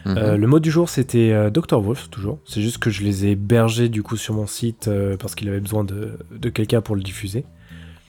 Mhm. 0.06 0.34
Le 0.36 0.46
mot 0.46 0.60
du 0.60 0.70
jour, 0.70 0.90
c'était 0.90 1.50
Dr. 1.50 1.80
Wolf, 1.80 2.10
toujours. 2.10 2.38
C'est 2.44 2.60
juste 2.60 2.76
que 2.76 2.90
je 2.90 3.02
les 3.02 3.24
ai 3.24 3.30
hébergés 3.30 3.88
du 3.88 4.02
coup 4.02 4.18
sur 4.18 4.34
mon 4.34 4.46
site 4.46 4.90
parce 5.18 5.34
qu'il 5.34 5.48
avait 5.48 5.60
besoin 5.60 5.82
de, 5.82 6.18
de 6.30 6.48
quelqu'un 6.50 6.82
pour 6.82 6.94
le 6.94 7.00
diffuser. 7.02 7.46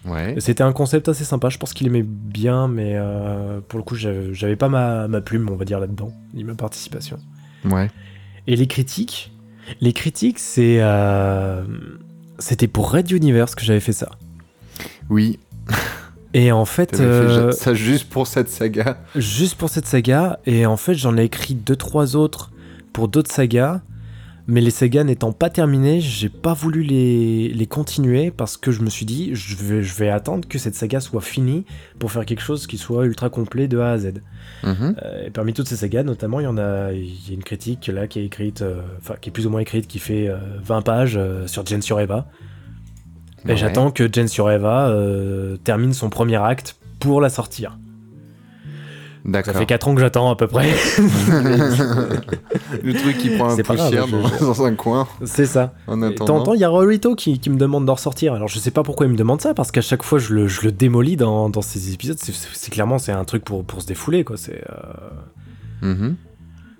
Ouais. 0.06 0.36
C'était 0.40 0.64
un 0.64 0.72
concept 0.74 1.10
assez 1.10 1.24
sympa. 1.24 1.50
Je 1.50 1.58
pense 1.58 1.74
qu'il 1.74 1.88
aimait 1.88 2.04
bien, 2.04 2.68
mais 2.68 2.94
euh, 2.96 3.60
pour 3.68 3.80
le 3.80 3.84
coup, 3.84 3.96
j'avais 3.96 4.56
pas 4.56 4.70
ma, 4.70 5.08
ma 5.08 5.22
plume, 5.22 5.50
on 5.52 5.56
va 5.56 5.66
dire, 5.66 5.80
là-dedans, 5.80 6.12
ni 6.34 6.44
ma 6.44 6.54
participation. 6.54 7.18
Ouais. 7.70 7.90
Et 8.48 8.56
les 8.56 8.68
critiques? 8.68 9.32
Les 9.82 9.94
critiques, 9.94 10.38
c'est. 10.40 10.78
euh, 10.82 11.64
C'était 12.38 12.68
pour 12.68 12.92
Red 12.92 13.10
Universe 13.12 13.56
que 13.56 13.64
j'avais 13.64 13.80
fait 13.80 13.94
ça. 13.94 14.12
Oui. 15.10 15.40
Et 16.34 16.52
en 16.52 16.66
fait, 16.66 16.98
fait 16.98 17.02
euh, 17.04 17.52
ja- 17.52 17.58
ça 17.58 17.74
juste 17.74 18.10
pour 18.10 18.28
cette 18.28 18.50
saga. 18.50 18.98
juste 19.16 19.56
pour 19.56 19.70
cette 19.70 19.88
saga, 19.88 20.40
et 20.46 20.66
en 20.66 20.78
fait, 20.78 20.94
j'en 20.94 21.18
ai 21.18 21.24
écrit 21.24 21.56
deux 21.56 21.78
trois 21.78 22.16
autres 22.16 22.52
pour 22.94 23.08
d'autres 23.08 23.32
sagas. 23.32 23.82
Mais 24.48 24.62
les 24.62 24.70
Sega 24.70 25.04
n'étant 25.04 25.32
pas 25.32 25.50
terminés, 25.50 26.02
j'ai 26.02 26.30
pas 26.30 26.54
voulu 26.54 26.84
les, 26.84 27.50
les 27.50 27.66
continuer 27.66 28.30
parce 28.30 28.58
que 28.58 28.72
je 28.72 28.82
me 28.84 28.92
suis 28.92 29.06
dit, 29.06 29.32
je 29.34 29.56
vais, 29.56 29.82
je 29.82 29.96
vais 29.96 30.10
attendre 30.10 30.48
que 30.48 30.60
cette 30.60 30.76
saga 30.76 31.00
soit 31.00 31.22
finie 31.22 31.66
pour 31.98 32.12
faire 32.12 32.26
quelque 32.26 32.42
chose 32.44 32.68
qui 32.68 32.78
soit 32.78 33.06
ultra 33.06 33.30
complet 33.32 33.68
de 33.68 33.80
A 33.80 33.92
à 33.94 33.98
Z. 33.98 34.22
Mhm. 34.64 34.96
Euh, 35.04 35.26
et 35.26 35.30
parmi 35.32 35.54
toutes 35.54 35.68
ces 35.68 35.78
sagas, 35.78 36.04
notamment, 36.04 36.40
il 36.40 36.44
y 36.44 36.48
en 36.48 36.60
a, 36.60 36.92
il 36.94 37.28
y 37.28 37.32
a 37.32 37.34
une 37.34 37.44
critique 37.44 37.88
là 37.88 38.06
qui 38.08 38.20
est 38.20 38.26
écrite, 38.26 38.62
euh, 38.62 38.82
enfin 39.00 39.16
qui 39.20 39.30
est 39.30 39.34
plus 39.34 39.48
ou 39.48 39.50
moins 39.50 39.62
écrite, 39.62 39.88
qui 39.88 39.98
fait 39.98 40.28
euh, 40.28 40.38
20 40.64 40.82
pages 40.84 41.16
euh, 41.18 41.48
sur 41.48 41.66
Gen 41.66 41.82
sur 41.82 42.00
Eva. 42.00 42.28
Et 43.46 43.50
Ouais. 43.50 43.58
j'attends 43.58 43.90
que 43.90 44.08
Gen 44.12 44.28
sur 44.28 44.52
Eva 44.52 44.90
euh, 44.90 45.58
termine 45.58 45.94
son 45.94 46.10
premier 46.12 46.38
acte 46.38 46.78
pour 47.00 47.20
la 47.20 47.30
sortir. 47.30 47.78
Ça 49.34 49.54
fait 49.54 49.66
4 49.66 49.88
ans 49.88 49.96
que 49.96 50.02
j'attends 50.02 50.30
à 50.30 50.36
peu 50.36 50.48
près. 50.48 50.70
Le 52.84 52.94
truc 52.94 53.18
qui 53.18 53.30
prend 53.32 53.50
un 53.50 53.56
C'est 53.56 53.64
pas 53.64 53.76
grave, 53.76 53.88
poussière 53.90 54.08
je- 54.08 54.40
dans, 54.40 54.46
dans 54.48 54.64
un 54.66 54.76
coin 54.76 55.08
C'est 55.26 55.46
ça. 55.46 55.74
en 55.88 56.02
attendant. 56.02 56.44
temps, 56.44 56.54
il 56.54 56.60
y 56.60 56.64
a 56.64 56.70
Rorito 56.70 57.16
qui, 57.16 57.40
qui 57.40 57.50
me 57.50 57.58
demande 57.58 57.86
d'en 57.86 57.96
ressortir. 57.96 58.34
Alors 58.34 58.48
je 58.48 58.60
sais 58.60 58.72
pas 58.72 58.84
pourquoi 58.84 59.06
il 59.08 59.12
me 59.12 59.18
demande 59.18 59.42
ça, 59.42 59.54
parce 59.54 59.72
qu'à 59.72 59.82
chaque 59.82 60.04
fois 60.04 60.20
je 60.20 60.34
le, 60.34 60.48
je 60.48 60.62
le 60.62 60.72
démolis 60.72 61.16
dans, 61.18 61.50
dans 61.50 61.62
ces 61.62 61.94
épisodes. 61.94 62.18
C'est- 62.20 62.34
C'est 62.34 62.50
c'est 62.54 62.72
clairement 62.72 62.98
c'est 63.00 63.12
un 63.12 63.24
truc 63.26 63.44
pour, 63.44 63.64
pour 63.64 63.82
se 63.82 63.88
défouler 63.88 64.24
quoi. 64.24 64.38
C'est 64.38 64.64
euh, 64.70 65.94
Mhm. 65.94 66.16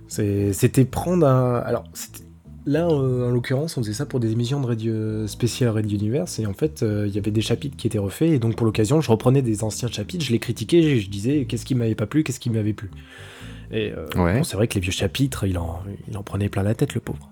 c'est- 0.08 0.54
c'était 0.54 0.86
prendre 0.86 1.26
un. 1.28 1.56
Alors 1.66 1.84
c'était- 1.94 2.25
là 2.66 2.88
euh, 2.88 3.28
en 3.28 3.32
l'occurrence 3.32 3.78
on 3.78 3.82
faisait 3.84 3.94
ça 3.94 4.06
pour 4.06 4.20
des 4.20 4.32
émissions 4.32 4.60
de 4.60 4.66
radio 4.66 5.28
spéciales 5.28 5.70
Red 5.70 5.92
Universe 5.92 6.40
et 6.40 6.46
en 6.48 6.54
fait 6.54 6.82
euh, 6.84 7.06
il 7.08 7.14
y 7.14 7.18
avait 7.20 7.32
des 7.32 7.42
chapitres 7.42 7.78
qui 7.78 7.86
étaient 7.88 8.00
refaits 8.00 8.30
et 8.32 8.40
donc 8.40 8.56
pour 8.56 8.66
l'occasion 8.66 9.02
je 9.02 9.12
reprenais 9.12 9.42
des 9.42 9.64
anciens 9.64 9.88
chapitres, 9.90 10.26
je 10.26 10.32
les 10.32 10.40
critiquais, 10.40 10.82
je, 10.82 11.02
je 11.06 11.10
disais 11.10 11.46
qu'est-ce 11.46 11.66
qui 11.66 11.76
m'avait 11.76 11.96
pas 11.96 12.08
plu, 12.08 12.24
qu'est-ce 12.24 12.40
qui 12.40 12.50
m'avait 12.50 12.74
plu? 12.74 12.90
Et 13.72 13.92
euh, 13.92 14.06
Ouais. 14.16 14.38
bon, 14.38 14.44
c'est 14.44 14.56
vrai 14.58 14.68
que 14.68 14.76
les 14.76 14.82
vieux 14.82 14.92
chapitres 14.92 15.46
il 15.46 15.58
en, 15.58 15.82
il 16.10 16.18
en 16.18 16.24
prenait 16.24 16.50
plein 16.50 16.64
la 16.64 16.74
tête 16.76 16.94
le 16.96 17.02
pauvre. 17.02 17.30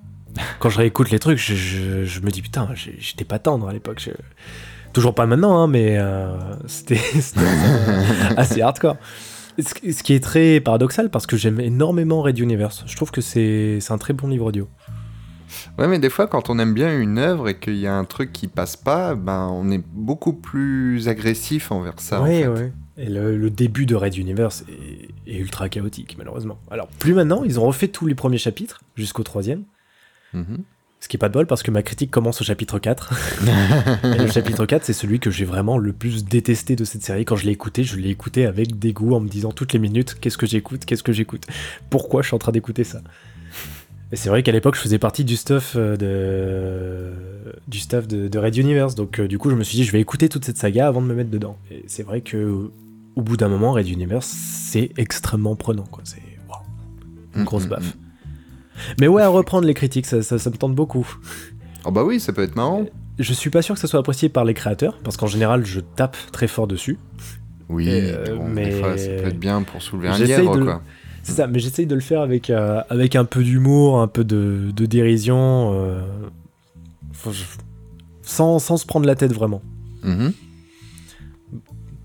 Quand 0.59 0.69
je 0.69 0.79
réécoute 0.79 1.11
les 1.11 1.19
trucs, 1.19 1.37
je, 1.37 1.53
je- 1.55 2.03
je 2.05 2.19
me 2.21 2.31
dis 2.31 2.41
putain, 2.41 2.67
j'étais 2.99 3.23
pas 3.25 3.37
tendre 3.39 3.67
à 3.67 3.73
l'époque. 3.73 4.09
Toujours 4.91 5.13
pas 5.15 5.25
maintenant, 5.27 5.57
hein, 5.59 5.67
mais 5.67 5.97
euh, 5.97 6.35
c'était 6.67 6.99
assez 8.37 8.61
hardcore. 8.61 8.97
Ce, 9.59 10.01
qui- 10.03 10.13
est 10.13 10.23
très 10.23 10.59
paradoxal 10.59 11.11
parce 11.11 11.27
que 11.27 11.37
j'aime 11.37 11.59
énormément 11.59 12.23
Red 12.23 12.39
Universe. 12.39 12.83
Je 12.87 12.95
trouve 12.95 13.11
que 13.11 13.21
c'est 13.21 13.77
un 13.89 13.97
très 13.99 14.13
bon 14.13 14.27
livre 14.27 14.45
audio. 14.47 14.67
Ouais, 15.77 15.87
mais 15.87 15.99
des 15.99 16.09
fois, 16.09 16.27
quand 16.27 16.49
on 16.49 16.59
aime 16.59 16.73
bien 16.73 16.97
une 16.97 17.17
œuvre 17.17 17.49
et 17.49 17.59
qu'il 17.59 17.77
y 17.77 17.87
a 17.87 17.93
un 17.95 18.05
truc 18.05 18.31
qui 18.33 18.47
passe 18.47 18.75
pas, 18.75 19.15
ben, 19.15 19.49
on 19.51 19.71
est 19.71 19.83
beaucoup 19.93 20.33
plus 20.33 21.07
agressif 21.07 21.71
envers 21.71 21.99
ça. 21.99 22.21
en 22.21 22.23
ouais, 22.25 22.41
fait. 22.43 22.47
ouais. 22.47 22.73
Et 22.97 23.09
le, 23.09 23.37
le 23.37 23.49
début 23.49 23.85
de 23.87 23.95
Red 23.95 24.15
Universe 24.17 24.63
est, 24.69 25.09
est 25.31 25.37
ultra 25.39 25.67
chaotique, 25.69 26.15
malheureusement. 26.17 26.59
Alors, 26.69 26.87
plus 26.87 27.13
maintenant, 27.13 27.43
ils 27.43 27.59
ont 27.59 27.65
refait 27.65 27.87
tous 27.87 28.05
les 28.05 28.15
premiers 28.15 28.37
chapitres 28.37 28.81
jusqu'au 28.95 29.23
troisième. 29.23 29.63
Mhm. 30.33 30.59
Ce 30.99 31.09
qui 31.09 31.17
est 31.17 31.19
pas 31.19 31.27
de 31.27 31.33
bol 31.33 31.45
parce 31.47 31.63
que 31.63 31.71
ma 31.71 31.81
critique 31.83 32.11
commence 32.11 32.39
au 32.39 32.45
chapitre 32.45 32.79
4. 32.79 33.13
Et 34.05 34.17
le 34.19 34.27
chapitre 34.31 34.65
4, 34.65 34.85
c'est 34.85 34.93
celui 34.93 35.19
que 35.19 35.31
j'ai 35.31 35.43
vraiment 35.43 35.77
le 35.77 35.91
plus 35.91 36.23
détesté 36.23 36.77
de 36.77 36.85
cette 36.85 37.03
série. 37.03 37.25
Quand 37.25 37.35
je 37.35 37.45
l'ai 37.45 37.51
écouté, 37.51 37.83
je 37.83 37.97
l'ai 37.97 38.09
écouté 38.09 38.45
avec 38.45 38.79
dégoût 38.79 39.13
en 39.13 39.19
me 39.19 39.27
disant 39.27 39.51
toutes 39.51 39.73
les 39.73 39.79
minutes 39.79 40.15
qu'est-ce 40.21 40.37
que 40.37 40.45
j'écoute, 40.45 40.85
qu'est-ce 40.85 41.03
que 41.03 41.11
j'écoute, 41.11 41.45
pourquoi 41.89 42.21
je 42.21 42.27
suis 42.27 42.35
en 42.35 42.39
train 42.39 42.53
d'écouter 42.53 42.85
ça? 42.85 43.01
Et 44.13 44.15
c'est 44.15 44.29
vrai 44.29 44.43
qu'à 44.43 44.51
l'époque, 44.51 44.75
je 44.75 44.79
faisais 44.79 44.99
partie 44.99 45.25
du 45.25 45.35
stuff 45.35 45.73
euh, 45.75 45.97
de 45.97 47.53
du 47.67 47.79
stuff 47.79 48.07
de, 48.07 48.27
de 48.27 48.39
Red 48.39 48.55
Universe, 48.57 48.93
donc 48.93 49.19
euh, 49.19 49.27
du 49.27 49.37
coup, 49.39 49.49
je 49.49 49.55
me 49.55 49.63
suis 49.63 49.75
dit 49.75 49.83
je 49.83 49.91
vais 49.91 49.99
écouter 49.99 50.29
toute 50.29 50.45
cette 50.45 50.57
saga 50.57 50.87
avant 50.87 51.01
de 51.01 51.07
me 51.07 51.15
mettre 51.15 51.31
dedans. 51.31 51.57
Et 51.71 51.83
c'est 51.87 52.03
vrai 52.03 52.21
que 52.21 52.37
euh, 52.37 52.71
au 53.15 53.21
bout 53.23 53.37
d'un 53.37 53.49
moment, 53.49 53.71
Red 53.73 53.89
Universe, 53.89 54.27
c'est 54.27 54.91
extrêmement 54.97 55.55
prenant, 55.55 55.83
quoi. 55.89 56.03
C'est 56.05 56.21
waouh, 56.47 56.59
une 57.35 57.43
grosse 57.43 57.63
Mhm, 57.63 57.69
baffe. 57.69 57.97
Mais 58.99 59.07
ouais, 59.07 59.23
à 59.23 59.29
reprendre 59.29 59.65
les 59.65 59.73
critiques, 59.73 60.05
ça, 60.05 60.21
ça, 60.21 60.37
ça 60.37 60.49
me 60.51 60.57
tente 60.57 60.75
beaucoup. 60.75 61.07
Oh 61.85 61.91
bah 61.91 62.03
oui, 62.03 62.19
ça 62.19 62.33
peut 62.33 62.43
être 62.43 62.55
marrant. 62.55 62.85
Je 63.19 63.33
suis 63.33 63.49
pas 63.49 63.61
sûr 63.63 63.75
que 63.75 63.81
ça 63.81 63.87
soit 63.87 63.99
apprécié 63.99 64.29
par 64.29 64.45
les 64.45 64.53
créateurs, 64.53 64.97
parce 65.03 65.17
qu'en 65.17 65.27
général, 65.27 65.65
je 65.65 65.79
tape 65.79 66.17
très 66.31 66.47
fort 66.47 66.67
dessus. 66.67 66.97
Oui, 67.69 67.87
Euh, 67.89 68.35
bon, 68.37 68.47
mais- 68.47 68.65
des 68.65 68.71
fois, 68.79 68.97
ça 68.97 69.07
peut 69.09 69.27
être 69.29 69.39
bien 69.39 69.63
pour 69.63 69.81
soulever 69.81 70.09
un 70.09 70.17
lièvre, 70.19 70.57
de- 70.57 70.63
quoi. 70.63 70.81
C'est 71.23 71.31
ça, 71.33 71.47
mais 71.47 71.59
j'essaye 71.59 71.85
de 71.87 71.95
le 71.95 72.01
faire 72.01 72.21
avec, 72.21 72.49
euh, 72.49 72.81
avec 72.89 73.15
un 73.15 73.23
peu 73.25 73.43
d'humour, 73.43 73.99
un 74.01 74.07
peu 74.07 74.23
de, 74.25 74.71
de 74.75 74.85
dérision, 74.85 75.71
euh, 75.73 76.01
faut- 77.13 77.31
sans, 78.21 78.59
sans 78.59 78.77
se 78.77 78.85
prendre 78.85 79.05
la 79.05 79.15
tête 79.15 79.33
vraiment. 79.33 79.61
Mhm. 80.03 80.33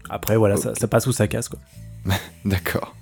Après, 0.09 0.37
voilà, 0.37 0.57
ça, 0.57 0.73
passe 0.89 1.07
ou 1.07 1.13
ça 1.13 1.27
casse, 1.29 1.49
quoi. 1.49 1.59
D'accord. 2.45 2.95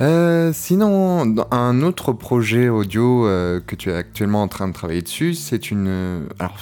Euh, 0.00 0.52
sinon, 0.54 1.36
un 1.50 1.82
autre 1.82 2.12
projet 2.12 2.68
audio 2.68 3.24
que 3.66 3.74
tu 3.76 3.90
es 3.90 3.94
actuellement 3.94 4.42
en 4.42 4.48
train 4.48 4.68
de 4.68 4.72
travailler 4.72 5.02
dessus, 5.02 5.34
c'est 5.34 5.70
une. 5.70 6.26
Alors, 6.38 6.56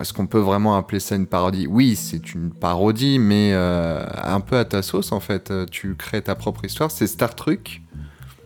est-ce 0.00 0.12
qu'on 0.12 0.26
peut 0.26 0.38
vraiment 0.40 0.76
appeler 0.76 1.00
ça 1.00 1.16
une 1.16 1.26
parodie? 1.26 1.66
Oui, 1.68 1.96
c'est 1.96 2.34
une 2.34 2.50
parodie, 2.50 3.18
mais 3.18 3.50
euh, 3.54 4.04
un 4.22 4.40
peu 4.40 4.56
à 4.58 4.64
ta 4.64 4.82
sauce 4.82 5.12
en 5.12 5.20
fait. 5.20 5.50
Euh, 5.50 5.66
Tu 5.70 5.94
crées 5.96 6.22
ta 6.22 6.34
propre 6.34 6.64
histoire. 6.64 6.90
C'est 6.90 7.06
Star 7.06 7.34
Trek? 7.34 7.60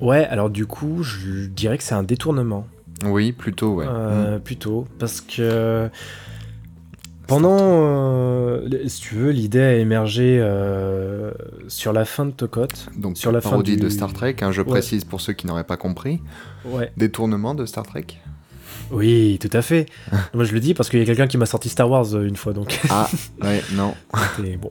Ouais, 0.01 0.25
alors 0.27 0.51
du 0.51 0.67
coup, 0.67 1.03
je 1.03 1.47
dirais 1.47 1.79
que 1.79 1.85
c'est 1.85 1.95
un 1.95 2.03
détournement. 2.03 2.67
Oui, 3.05 3.33
plutôt, 3.33 3.75
ouais. 3.75 3.87
Euh, 3.89 4.39
Plutôt, 4.39 4.87
parce 4.99 5.21
que 5.21 5.89
pendant, 7.27 7.57
euh, 7.61 8.69
si 8.87 9.01
tu 9.01 9.15
veux, 9.15 9.31
l'idée 9.31 9.61
a 9.63 9.75
émergé 9.77 10.39
euh, 10.41 11.31
sur 11.69 11.93
la 11.95 12.05
fin 12.05 12.27
de 12.27 12.33
Tokote. 12.33 12.89
Mm. 12.97 13.01
Donc, 13.01 13.17
sur 13.19 13.33
la 13.33 13.41
fin 13.41 13.51
parodie 13.51 13.77
du- 13.77 13.83
de 13.83 13.89
Star 13.89 14.13
Trek, 14.13 14.37
hein, 14.43 14.53
je 14.53 14.61
Ouais. 14.61 14.67
précise 14.69 15.05
pour 15.05 15.21
ceux 15.21 15.33
qui 15.33 15.47
n'auraient 15.47 15.65
pas 15.65 15.77
compris. 15.79 16.21
Ouais. 16.67 16.93
Détournement 16.97 17.55
de 17.55 17.65
Star 17.65 17.85
Trek? 17.87 18.07
Oui, 18.95 19.39
tout 19.41 19.51
à 19.57 19.61
fait. 19.63 19.87
Moi, 20.35 20.45
je 20.45 20.53
le 20.55 20.61
dis 20.61 20.73
parce 20.75 20.89
qu'il 20.89 20.99
y 20.99 21.03
a 21.03 21.05
quelqu'un 21.07 21.27
qui 21.27 21.37
m'a 21.37 21.47
sorti 21.47 21.69
Star 21.69 21.91
Wars 21.91 22.15
euh, 22.15 22.25
une 22.27 22.37
fois, 22.37 22.53
donc 22.53 22.79
Ah, 22.91 23.09
ouais, 23.43 23.61
non. 23.75 23.95
c'était 24.37 24.57
bon. 24.57 24.71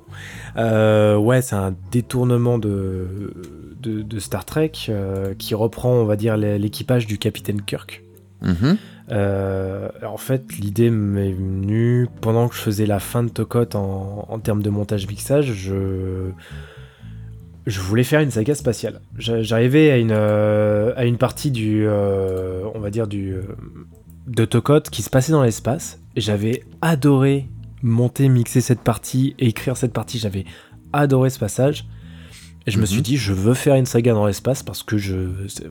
Euh, 0.57 1.17
ouais, 1.17 1.41
c'est 1.41 1.55
un 1.55 1.75
détournement 1.91 2.57
de, 2.57 3.33
de, 3.81 4.01
de 4.01 4.19
Star 4.19 4.45
Trek 4.45 4.71
euh, 4.89 5.33
qui 5.37 5.53
reprend, 5.55 5.91
on 5.93 6.05
va 6.05 6.15
dire, 6.15 6.37
l'é- 6.37 6.57
l'équipage 6.57 7.05
du 7.05 7.17
capitaine 7.17 7.61
Kirk. 7.61 8.03
Mhm. 8.41 8.77
Euh, 9.11 9.89
en 10.07 10.17
fait, 10.17 10.43
l'idée 10.59 10.89
m'est 10.89 11.33
venue 11.33 12.07
pendant 12.21 12.47
que 12.47 12.55
je 12.55 12.61
faisais 12.61 12.85
la 12.85 12.99
fin 12.99 13.23
de 13.23 13.29
Tokot 13.29 13.75
en, 13.75 14.25
en 14.29 14.39
termes 14.39 14.61
de 14.63 14.69
montage 14.69 15.07
mixage. 15.07 15.51
Je, 15.53 16.29
je 17.65 17.79
voulais 17.79 18.03
faire 18.03 18.21
une 18.21 18.31
saga 18.31 18.55
spatiale. 18.55 19.01
J'a- 19.17 19.41
J'arrivais 19.41 19.91
à 19.91 19.97
une, 19.97 20.11
euh, 20.13 20.93
à 20.95 21.05
une 21.05 21.17
partie 21.17 21.51
du, 21.51 21.83
euh, 21.85 22.63
on 22.75 22.79
va 22.79 22.89
dire 22.89 23.07
du, 23.07 23.35
de 24.27 24.45
Tokot 24.45 24.81
qui 24.81 25.01
se 25.01 25.09
passait 25.09 25.31
dans 25.31 25.43
l'espace. 25.43 25.99
J'avais 26.15 26.63
adoré 26.81 27.47
monter, 27.81 28.29
mixer 28.29 28.61
cette 28.61 28.81
partie 28.81 29.35
et 29.39 29.47
écrire 29.47 29.75
cette 29.77 29.93
partie. 29.93 30.19
J'avais 30.19 30.45
adoré 30.93 31.29
ce 31.29 31.39
passage. 31.39 31.85
Et 32.65 32.71
je 32.71 32.77
me 32.77 32.83
Mhm. 32.83 32.87
suis 32.87 33.01
dit, 33.01 33.17
je 33.17 33.33
veux 33.33 33.55
faire 33.55 33.75
une 33.75 33.85
saga 33.85 34.13
dans 34.13 34.25
l'espace 34.25 34.63
parce 34.63 34.83
que 34.83 34.97
je, 34.97 35.17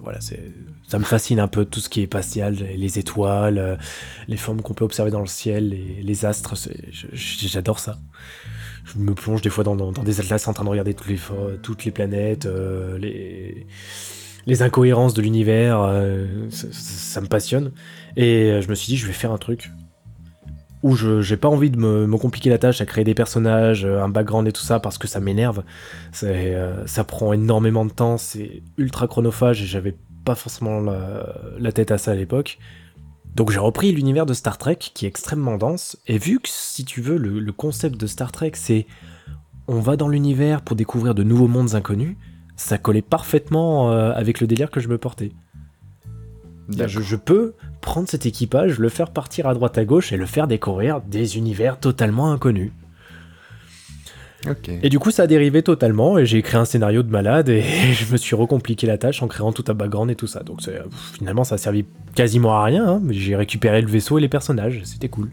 voilà, 0.03 0.19
ça 0.21 0.99
me 0.99 1.05
fascine 1.05 1.41
un 1.41 1.49
peu 1.49 1.65
tout 1.65 1.81
ce 1.81 1.88
qui 1.88 2.03
est 2.03 2.05
spatial, 2.05 2.55
les 2.77 2.99
étoiles, 2.99 3.57
euh, 3.57 3.77
les 4.29 4.37
formes 4.37 4.61
qu'on 4.61 4.75
peut 4.75 4.85
observer 4.85 5.11
dans 5.11 5.21
le 5.21 5.27
ciel, 5.27 5.71
les, 5.71 6.03
les 6.03 6.25
astres. 6.27 6.55
J'adore 7.15 7.79
ça. 7.79 7.99
Je 8.85 8.99
me 8.99 9.15
plonge 9.15 9.41
des 9.41 9.49
fois 9.49 9.65
dans, 9.65 9.75
dans- 9.75 9.91
dans 9.93 10.03
des 10.03 10.21
atlas 10.21 10.47
en 10.49 10.53
train 10.53 10.65
de 10.65 10.69
regarder 10.69 10.93
toutes 10.93 11.07
les, 11.09 11.17
fo- 11.17 11.59
toutes 11.62 11.87
les 11.87 11.93
planètes, 11.93 12.45
euh, 12.45 12.99
les, 12.99 13.67
les 14.46 14.62
incohérences 14.62 15.14
de 15.14 15.22
l'univers. 15.22 15.81
euh, 15.81 16.48
ça, 16.50 17.20
me 17.20 17.26
passionne. 17.26 17.72
Et 18.16 18.50
euh, 18.50 18.61
je 18.61 18.68
me 18.68 18.74
suis 18.74 18.87
dit, 18.87 18.96
je 18.96 19.07
vais 19.07 19.12
faire 19.12 19.33
un 19.33 19.38
truc 19.38 19.70
où 20.83 20.96
je 20.96 21.20
j'ai 21.20 21.37
pas 21.37 21.48
envie 21.48 21.70
de 21.70 21.78
me, 21.78 22.18
compliquer 22.18 22.50
la 22.50 22.59
tâche 22.59 22.81
à 22.81 22.87
créer 22.87 23.05
des 23.05 23.14
personnages, 23.14 23.85
euh, 23.85 24.02
un 24.02 24.09
background 24.09 24.48
et 24.48 24.52
tout 24.52 24.62
ça 24.62 24.81
parce 24.81 24.98
que 24.98 25.07
ça 25.07 25.20
m'énerve. 25.20 25.62
Ça 26.12 27.05
prend 27.05 27.33
énormément 27.33 27.85
de 27.85 27.92
temps, 27.92 28.18
c'est 28.18 28.62
ultra 28.76 29.07
chronophage 29.07 29.62
et 29.62 29.66
j'avais 29.66 29.96
pas 30.24 30.35
forcément 30.35 30.81
la, 30.81 31.72
tête 31.72 31.92
à 31.92 31.98
ça 31.98 32.12
à 32.12 32.14
l'époque. 32.14 32.59
Donc 33.37 33.50
j'ai 33.50 33.61
repris 33.61 33.92
l'univers 33.92 34.26
de 34.26 34.35
Star 34.35 34.59
Trek 34.59 34.76
qui 34.76 35.07
est 35.07 35.09
extrêmement 35.09 35.57
dense 35.57 35.96
et 36.07 36.18
vu 36.18 36.38
que 36.40 36.48
si 36.48 36.85
tu 36.85 37.00
veux 37.00 37.16
le 37.16 37.52
concept 37.52 37.96
de 37.96 38.07
Star 38.07 38.31
Trek 38.31 38.52
c'est 38.55 38.87
on 39.68 39.81
va 39.81 39.96
dans 39.96 40.09
l'univers 40.09 40.62
pour 40.62 40.76
découvrir 40.76 41.14
de 41.14 41.22
nouveaux 41.22 41.48
mondes 41.48 41.74
inconnus, 41.74 42.16
ça 42.57 42.79
collait 42.79 43.03
parfaitement 43.03 43.93
euh, 43.93 44.12
avec 44.12 44.41
le 44.41 44.47
délire 44.47 44.71
que 44.71 44.81
je 44.81 44.88
me 44.88 44.99
portais. 44.99 45.33
Je, 46.69 47.01
je 47.01 47.17
peux 47.17 47.55
prendre 47.81 48.09
cet 48.09 48.25
équipage, 48.25 48.79
le 48.79 48.88
faire 48.88 49.11
partir 49.11 49.47
à 49.47 49.55
droite 49.55 49.77
à 49.77 49.85
gauche 49.85 50.12
et 50.12 50.17
le 50.17 50.27
faire 50.27 50.47
découvrir 50.47 51.01
des 51.01 51.37
univers 51.37 51.79
totalement 51.79 52.31
inconnus. 52.31 52.73
Et 54.83 54.88
du 54.88 54.99
coup, 54.99 55.11
ça 55.11 55.25
a 55.25 55.27
dérivé 55.27 55.62
totalement 55.62 56.19
et 56.19 56.27
j'ai 56.27 56.38
écrit 56.38 56.57
un 56.57 56.65
scénario 56.65 57.03
de 57.03 57.11
malade 57.11 57.49
et 57.49 57.62
je 57.93 58.11
me 58.11 58.17
suis 58.17 58.35
recompliqué 58.35 58.87
la 58.87 58.99
tâche 58.99 59.23
en 59.23 59.29
créant 59.29 59.53
tout 59.53 59.65
un 59.69 59.75
background 59.75 60.11
et 60.11 60.17
tout 60.17 60.27
ça. 60.27 60.43
Donc 60.43 60.61
finalement, 61.15 61.45
ça 61.45 61.55
a 61.57 61.59
servi 61.59 61.85
quasiment 62.15 62.55
à 62.55 62.65
rien, 62.65 62.87
hein, 62.87 63.01
mais 63.03 63.15
j'ai 63.15 63.37
récupéré 63.37 63.81
le 63.81 63.88
vaisseau 63.88 64.19
et 64.19 64.21
les 64.21 64.29
personnages, 64.29 64.81
c'était 64.85 65.09
cool. 65.09 65.31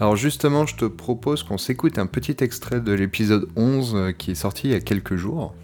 Alors 0.00 0.16
justement, 0.16 0.66
je 0.66 0.76
te 0.76 0.84
propose 0.84 1.44
qu'on 1.44 1.58
s'écoute 1.58 1.98
un 1.98 2.06
petit 2.06 2.36
extrait 2.40 2.80
de 2.80 2.92
l'épisode 2.92 3.48
11 3.56 3.94
euh, 3.94 4.12
qui 4.12 4.32
est 4.32 4.34
sorti 4.34 4.68
il 4.68 4.72
y 4.72 4.74
a 4.74 4.80
quelques 4.80 5.16
jours. 5.16 5.54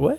Ouais. 0.00 0.16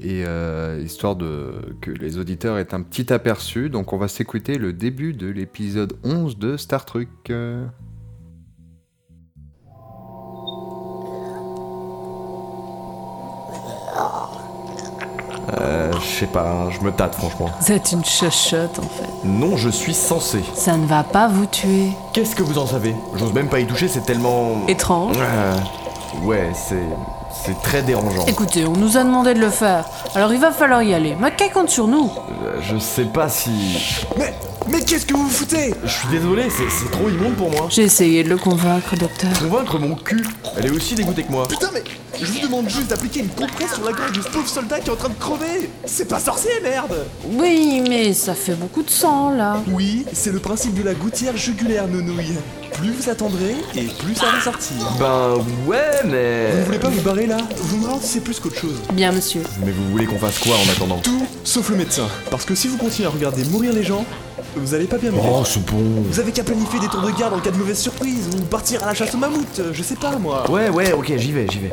Et 0.00 0.24
euh, 0.26 0.80
histoire 0.84 1.14
de 1.14 1.76
que 1.80 1.90
les 1.90 2.18
auditeurs 2.18 2.58
aient 2.58 2.74
un 2.74 2.82
petit 2.82 3.12
aperçu, 3.12 3.70
donc 3.70 3.92
on 3.92 3.98
va 3.98 4.08
s'écouter 4.08 4.58
le 4.58 4.72
début 4.72 5.12
de 5.14 5.28
l'épisode 5.28 5.94
11 6.04 6.38
de 6.38 6.56
Star 6.56 6.84
Trek. 6.84 7.06
Euh, 7.30 7.64
Euh, 15.60 15.90
je 15.92 16.06
sais 16.06 16.26
pas, 16.26 16.50
hein, 16.50 16.70
je 16.70 16.80
me 16.84 16.92
tâte 16.92 17.14
franchement. 17.14 17.48
Vous 17.60 17.72
êtes 17.72 17.92
une 17.92 18.04
chochotte 18.04 18.78
en 18.78 18.82
fait. 18.82 19.08
Non, 19.24 19.56
je 19.56 19.70
suis 19.70 19.94
censé. 19.94 20.42
Ça 20.54 20.76
ne 20.76 20.86
va 20.86 21.02
pas 21.02 21.26
vous 21.28 21.46
tuer. 21.46 21.88
Qu'est-ce 22.12 22.36
que 22.36 22.42
vous 22.42 22.58
en 22.58 22.66
savez? 22.66 22.94
J'ose 23.16 23.32
même 23.32 23.48
pas 23.48 23.60
y 23.60 23.66
toucher, 23.66 23.88
c'est 23.88 24.02
tellement. 24.04 24.66
Étrange. 24.68 25.16
Euh, 25.18 25.56
ouais, 26.24 26.50
c'est. 26.54 26.82
C'est 27.44 27.60
très 27.62 27.82
dérangeant. 27.82 28.26
Écoutez, 28.26 28.64
on 28.66 28.72
nous 28.72 28.96
a 28.96 29.04
demandé 29.04 29.32
de 29.34 29.40
le 29.40 29.50
faire. 29.50 29.84
Alors 30.14 30.32
il 30.32 30.40
va 30.40 30.50
falloir 30.50 30.82
y 30.82 30.92
aller. 30.94 31.14
Mackay 31.14 31.50
compte 31.50 31.70
sur 31.70 31.86
nous? 31.86 32.10
Euh, 32.44 32.58
je 32.60 32.76
sais 32.78 33.04
pas 33.04 33.28
si. 33.28 34.04
Mais, 34.18 34.34
mais 34.70 34.80
qu'est-ce 34.82 35.06
que 35.06 35.14
vous 35.14 35.24
vous 35.24 35.30
foutez 35.30 35.74
Je 35.84 35.90
suis 35.90 36.08
désolé, 36.08 36.44
c'est 36.50 36.68
c'est 36.70 36.90
trop 36.90 37.08
immonde 37.08 37.34
pour 37.34 37.50
moi. 37.50 37.68
J'ai 37.70 37.82
essayé 37.82 38.22
de 38.24 38.28
le 38.28 38.36
convaincre, 38.36 38.96
docteur. 38.96 39.30
Convaincre 39.40 39.78
mon 39.78 39.94
cul 39.94 40.24
Elle 40.56 40.66
est 40.66 40.70
aussi 40.70 40.94
dégoûtée 40.94 41.22
que 41.24 41.30
moi. 41.32 41.46
Putain, 41.48 41.70
mais 41.72 41.82
je 42.20 42.26
vous 42.32 42.40
demande 42.40 42.68
juste 42.68 42.88
d'appliquer 42.88 43.20
une 43.20 43.28
compresse 43.28 43.74
sur 43.74 43.84
la 43.84 43.92
gorge 43.92 44.12
de 44.12 44.22
ce 44.22 44.28
pauvre 44.28 44.48
soldat 44.48 44.80
qui 44.80 44.88
est 44.88 44.92
en 44.92 44.96
train 44.96 45.08
de 45.08 45.14
crever 45.14 45.70
C'est 45.84 46.08
pas 46.08 46.18
sorcier, 46.18 46.50
merde 46.62 46.96
Oui, 47.32 47.82
mais 47.88 48.12
ça 48.12 48.34
fait 48.34 48.54
beaucoup 48.54 48.82
de 48.82 48.90
sang 48.90 49.30
là. 49.30 49.62
Oui, 49.70 50.04
c'est 50.12 50.32
le 50.32 50.40
principe 50.40 50.74
de 50.74 50.82
la 50.82 50.94
gouttière 50.94 51.36
jugulaire, 51.36 51.86
nounouille. 51.88 52.34
Plus 52.74 52.92
vous 52.92 53.10
attendrez, 53.10 53.56
et 53.74 53.84
plus 53.84 54.14
ça 54.14 54.26
va 54.30 54.40
sortir. 54.40 54.76
Ben 55.00 55.34
ouais, 55.66 55.78
mais. 56.04 56.50
Vous 56.52 56.58
ne 56.58 56.64
voulez 56.64 56.78
pas 56.78 56.88
vous 56.90 57.00
barrer 57.00 57.26
là 57.26 57.38
Vous 57.56 57.78
me 57.78 57.86
ralentissez 57.86 58.20
plus 58.20 58.38
qu'autre 58.38 58.60
chose. 58.60 58.76
Bien, 58.92 59.10
monsieur. 59.10 59.42
Mais 59.64 59.72
vous 59.72 59.90
voulez 59.90 60.06
qu'on 60.06 60.18
fasse 60.18 60.38
quoi 60.38 60.54
en 60.54 60.70
attendant? 60.70 60.98
Tout 60.98 61.26
sauf 61.42 61.70
le 61.70 61.76
médecin. 61.76 62.06
Parce 62.30 62.44
que 62.44 62.54
si 62.54 62.68
vous 62.68 62.76
continuez 62.76 63.08
à 63.08 63.10
regarder 63.10 63.42
mourir 63.44 63.72
les 63.72 63.82
gens, 63.82 64.04
vous 64.58 64.74
allez 64.74 64.86
pas 64.86 64.98
bien 64.98 65.10
vivre. 65.10 65.40
Oh, 65.40 65.44
c'est 65.44 65.64
bon. 65.64 66.02
Vous 66.02 66.20
avez 66.20 66.32
qu'à 66.32 66.44
planifier 66.44 66.80
des 66.80 66.88
tours 66.88 67.02
de 67.02 67.10
garde 67.10 67.34
en 67.34 67.40
cas 67.40 67.50
de 67.50 67.56
mauvaise 67.56 67.78
surprise, 67.78 68.28
ou 68.36 68.42
partir 68.42 68.82
à 68.82 68.86
la 68.86 68.94
chasse 68.94 69.14
au 69.14 69.18
mammouth, 69.18 69.62
je 69.72 69.82
sais 69.82 69.96
pas 69.96 70.16
moi. 70.18 70.50
Ouais, 70.50 70.68
ouais, 70.68 70.92
ok, 70.92 71.12
j'y 71.16 71.32
vais, 71.32 71.46
j'y 71.48 71.58
vais. 71.58 71.72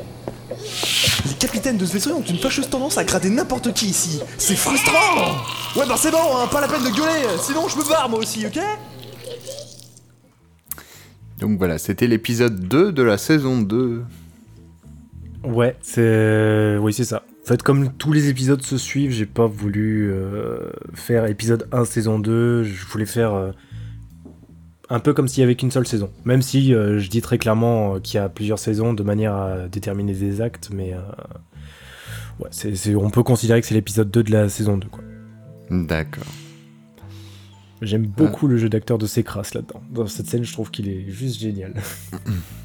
Les 1.28 1.34
capitaines 1.34 1.78
de 1.78 1.86
ce 1.86 1.94
vaisseau 1.94 2.12
ont 2.12 2.22
une 2.22 2.38
fâcheuse 2.38 2.70
tendance 2.70 2.98
à 2.98 3.04
gratter 3.04 3.30
n'importe 3.30 3.74
qui 3.74 3.88
ici. 3.88 4.22
C'est 4.38 4.56
frustrant 4.56 5.36
Ouais 5.76 5.86
bah 5.88 5.96
c'est 5.98 6.12
bon, 6.12 6.18
hein, 6.18 6.48
pas 6.50 6.62
la 6.62 6.68
peine 6.68 6.84
de 6.84 6.90
gueuler, 6.90 7.28
sinon 7.42 7.68
je 7.68 7.78
me 7.78 7.88
barre 7.88 8.08
moi 8.10 8.20
aussi, 8.20 8.46
ok? 8.46 8.60
Donc 11.40 11.58
voilà, 11.58 11.78
c'était 11.78 12.08
l'épisode 12.08 12.68
2 12.68 12.92
de 12.92 13.04
la 13.04 13.18
saison 13.18 13.62
2. 13.62 14.04
Ouais, 15.44 15.76
c'est. 15.82 16.78
Oui, 16.80 16.94
c'est 16.94 17.04
ça. 17.04 17.24
En 17.46 17.48
fait, 17.48 17.62
comme 17.62 17.94
tous 17.94 18.12
les 18.12 18.30
épisodes 18.30 18.64
se 18.64 18.76
suivent, 18.76 19.12
j'ai 19.12 19.28
pas 19.28 19.46
voulu 19.46 20.12
euh, 20.12 20.72
faire 20.96 21.28
épisode 21.28 21.68
1, 21.72 21.86
saison 21.86 22.18
2. 22.18 22.64
Je 22.64 22.86
voulais 22.88 23.06
faire 23.06 23.36
euh, 23.36 23.52
un 24.90 25.00
peu 25.00 25.14
comme 25.14 25.28
s'il 25.28 25.42
y 25.42 25.44
avait 25.44 25.54
qu'une 25.54 25.70
seule 25.70 25.86
saison. 25.86 26.10
Même 26.24 26.42
si 26.42 26.74
euh, 26.74 26.98
je 26.98 27.08
dis 27.08 27.22
très 27.22 27.38
clairement 27.38 28.00
qu'il 28.00 28.16
y 28.16 28.18
a 28.18 28.30
plusieurs 28.30 28.58
saisons 28.58 28.96
de 28.96 29.04
manière 29.04 29.36
à 29.36 29.68
déterminer 29.68 30.16
des 30.16 30.42
actes, 30.42 30.72
mais. 30.74 30.96
on 32.40 33.10
peut 33.12 33.22
considérer 33.22 33.62
que 33.62 33.68
c'est 33.68 33.76
l'épisode 33.76 34.10
2 34.10 34.24
de 34.24 34.32
la 34.32 34.50
saison 34.50 34.78
2, 34.78 34.88
quoi. 34.88 35.04
D'accord. 35.70 36.26
J'aime 37.84 38.08
beaucoup 38.08 38.48
le 38.48 38.58
jeu 38.58 38.70
d'acteur 38.70 38.98
de 38.98 39.06
Secras 39.06 39.52
là-dedans. 39.54 39.84
Dans 39.92 40.08
cette 40.08 40.26
scène, 40.26 40.44
je 40.44 40.52
trouve 40.52 40.72
qu'il 40.72 40.90
est 40.90 41.12
juste 41.12 41.40
génial. 41.40 41.76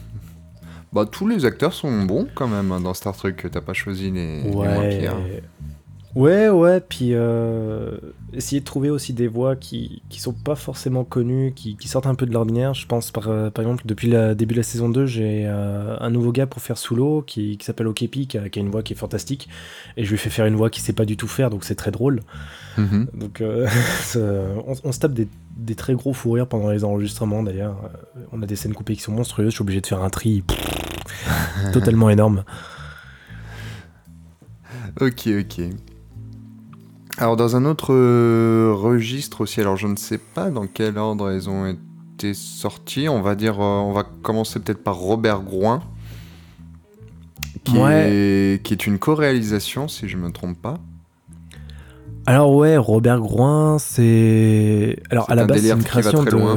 Bah, 0.93 1.07
tous 1.11 1.27
les 1.29 1.45
acteurs 1.45 1.73
sont 1.73 2.03
bons 2.05 2.27
quand 2.35 2.49
même 2.49 2.73
hein, 2.73 2.81
dans 2.81 2.95
Star 2.95 3.17
Trek. 3.17 3.37
T'as 3.51 3.61
pas 3.61 3.75
choisi 3.75 4.11
les, 4.11 4.43
les 4.43 4.51
moins 4.51 4.79
Ouais. 4.79 4.99
pires. 4.99 5.17
Ouais, 6.17 6.49
ouais, 6.49 6.81
puis 6.81 7.11
euh, 7.13 7.97
essayer 8.33 8.59
de 8.59 8.65
trouver 8.65 8.91
aussi 8.91 9.13
des 9.13 9.29
voix 9.29 9.55
qui, 9.55 10.03
qui 10.09 10.19
sont 10.21 10.33
pas 10.33 10.57
forcément 10.57 11.05
connues, 11.05 11.53
qui, 11.55 11.77
qui 11.77 11.87
sortent 11.87 12.09
un 12.09 12.17
peu 12.17 12.27
de 12.27 12.33
l'ordinaire. 12.33 12.75
Je 12.75 12.85
pense 12.85 13.13
par, 13.13 13.29
euh, 13.29 13.49
par 13.51 13.63
exemple, 13.65 13.85
depuis 13.87 14.09
le 14.11 14.35
début 14.35 14.55
de 14.55 14.59
la 14.59 14.65
saison 14.65 14.89
2, 14.89 15.07
j'ai 15.07 15.45
euh, 15.47 15.97
un 16.01 16.11
nouveau 16.11 16.33
gars 16.33 16.49
pour 16.49 16.63
faire 16.63 16.79
Solo 16.79 17.23
qui, 17.25 17.57
qui 17.59 17.65
s'appelle 17.65 17.87
Okepi, 17.87 18.27
qui 18.27 18.39
a, 18.39 18.49
qui 18.49 18.59
a 18.59 18.63
une 18.63 18.71
voix 18.71 18.83
qui 18.83 18.95
est 18.95 18.97
fantastique. 18.97 19.49
Et 19.97 20.05
je 20.05 20.11
lui 20.11 20.19
fais 20.19 20.31
faire 20.31 20.47
une 20.47 20.57
voix 20.57 20.69
qu'il 20.69 20.83
sait 20.83 20.93
pas 20.93 21.05
du 21.05 21.17
tout 21.17 21.29
faire, 21.29 21.49
donc 21.49 21.63
c'est 21.63 21.77
très 21.77 21.93
drôle. 21.93 22.23
Mhm. 22.77 23.07
Donc 23.15 23.41
euh, 23.41 23.69
on, 24.67 24.75
on 24.83 24.91
se 24.91 24.99
tape 24.99 25.13
des, 25.13 25.29
des 25.57 25.77
très 25.77 25.95
gros 25.95 26.13
fous 26.13 26.33
rires 26.33 26.49
pendant 26.49 26.71
les 26.71 26.83
enregistrements 26.83 27.45
d'ailleurs. 27.45 27.77
On 28.33 28.43
a 28.43 28.47
des 28.47 28.57
scènes 28.57 28.75
coupées 28.75 28.97
qui 28.97 29.03
sont 29.03 29.13
monstrueuses, 29.13 29.51
je 29.51 29.55
suis 29.55 29.63
obligé 29.63 29.81
de 29.81 29.87
faire 29.87 30.03
un 30.03 30.11
tri 30.11 30.43
totalement 31.73 32.11
énorme. 32.11 32.45
Ok, 35.01 35.29
ok. 35.29 35.63
Alors, 37.19 37.37
dans 37.37 37.55
un 37.55 37.65
autre 37.65 37.93
euh, 37.93 38.73
registre 38.75 39.43
aussi, 39.43 39.61
alors 39.61 39.77
je 39.77 39.87
ne 39.87 39.97
sais 39.97 40.19
pas 40.19 40.51
dans 40.51 40.67
quel 40.67 40.97
ordre 40.97 41.31
elles 41.31 41.51
ont 41.51 41.67
été 41.67 42.35
sorties. 42.35 43.09
On 43.09 43.21
va 43.21 43.35
dire, 43.35 43.61
euh, 43.61 43.79
on 43.79 43.93
va 43.93 44.05
commencer 44.05 44.59
peut-être 44.59 44.83
par 44.83 44.97
Robert 44.97 45.43
Groin, 45.43 45.83
qui, 47.65 47.77
est, 47.79 48.63
qui 48.63 48.73
est 48.73 48.87
une 48.87 48.99
co-réalisation, 48.99 49.87
si 49.87 50.09
je 50.09 50.17
me 50.17 50.31
trompe 50.31 50.61
pas. 50.61 50.79
Alors 52.27 52.55
ouais, 52.55 52.77
Robert 52.77 53.21
Groin, 53.21 53.79
c'est... 53.79 54.97
Alors 55.11 55.31
à 55.31 55.35
la 55.35 55.43
un 55.43 55.47
base, 55.47 55.63
c'est 55.63 55.71
une 55.71 55.83
création 55.83 56.23
de... 56.23 56.31
loin. 56.31 56.57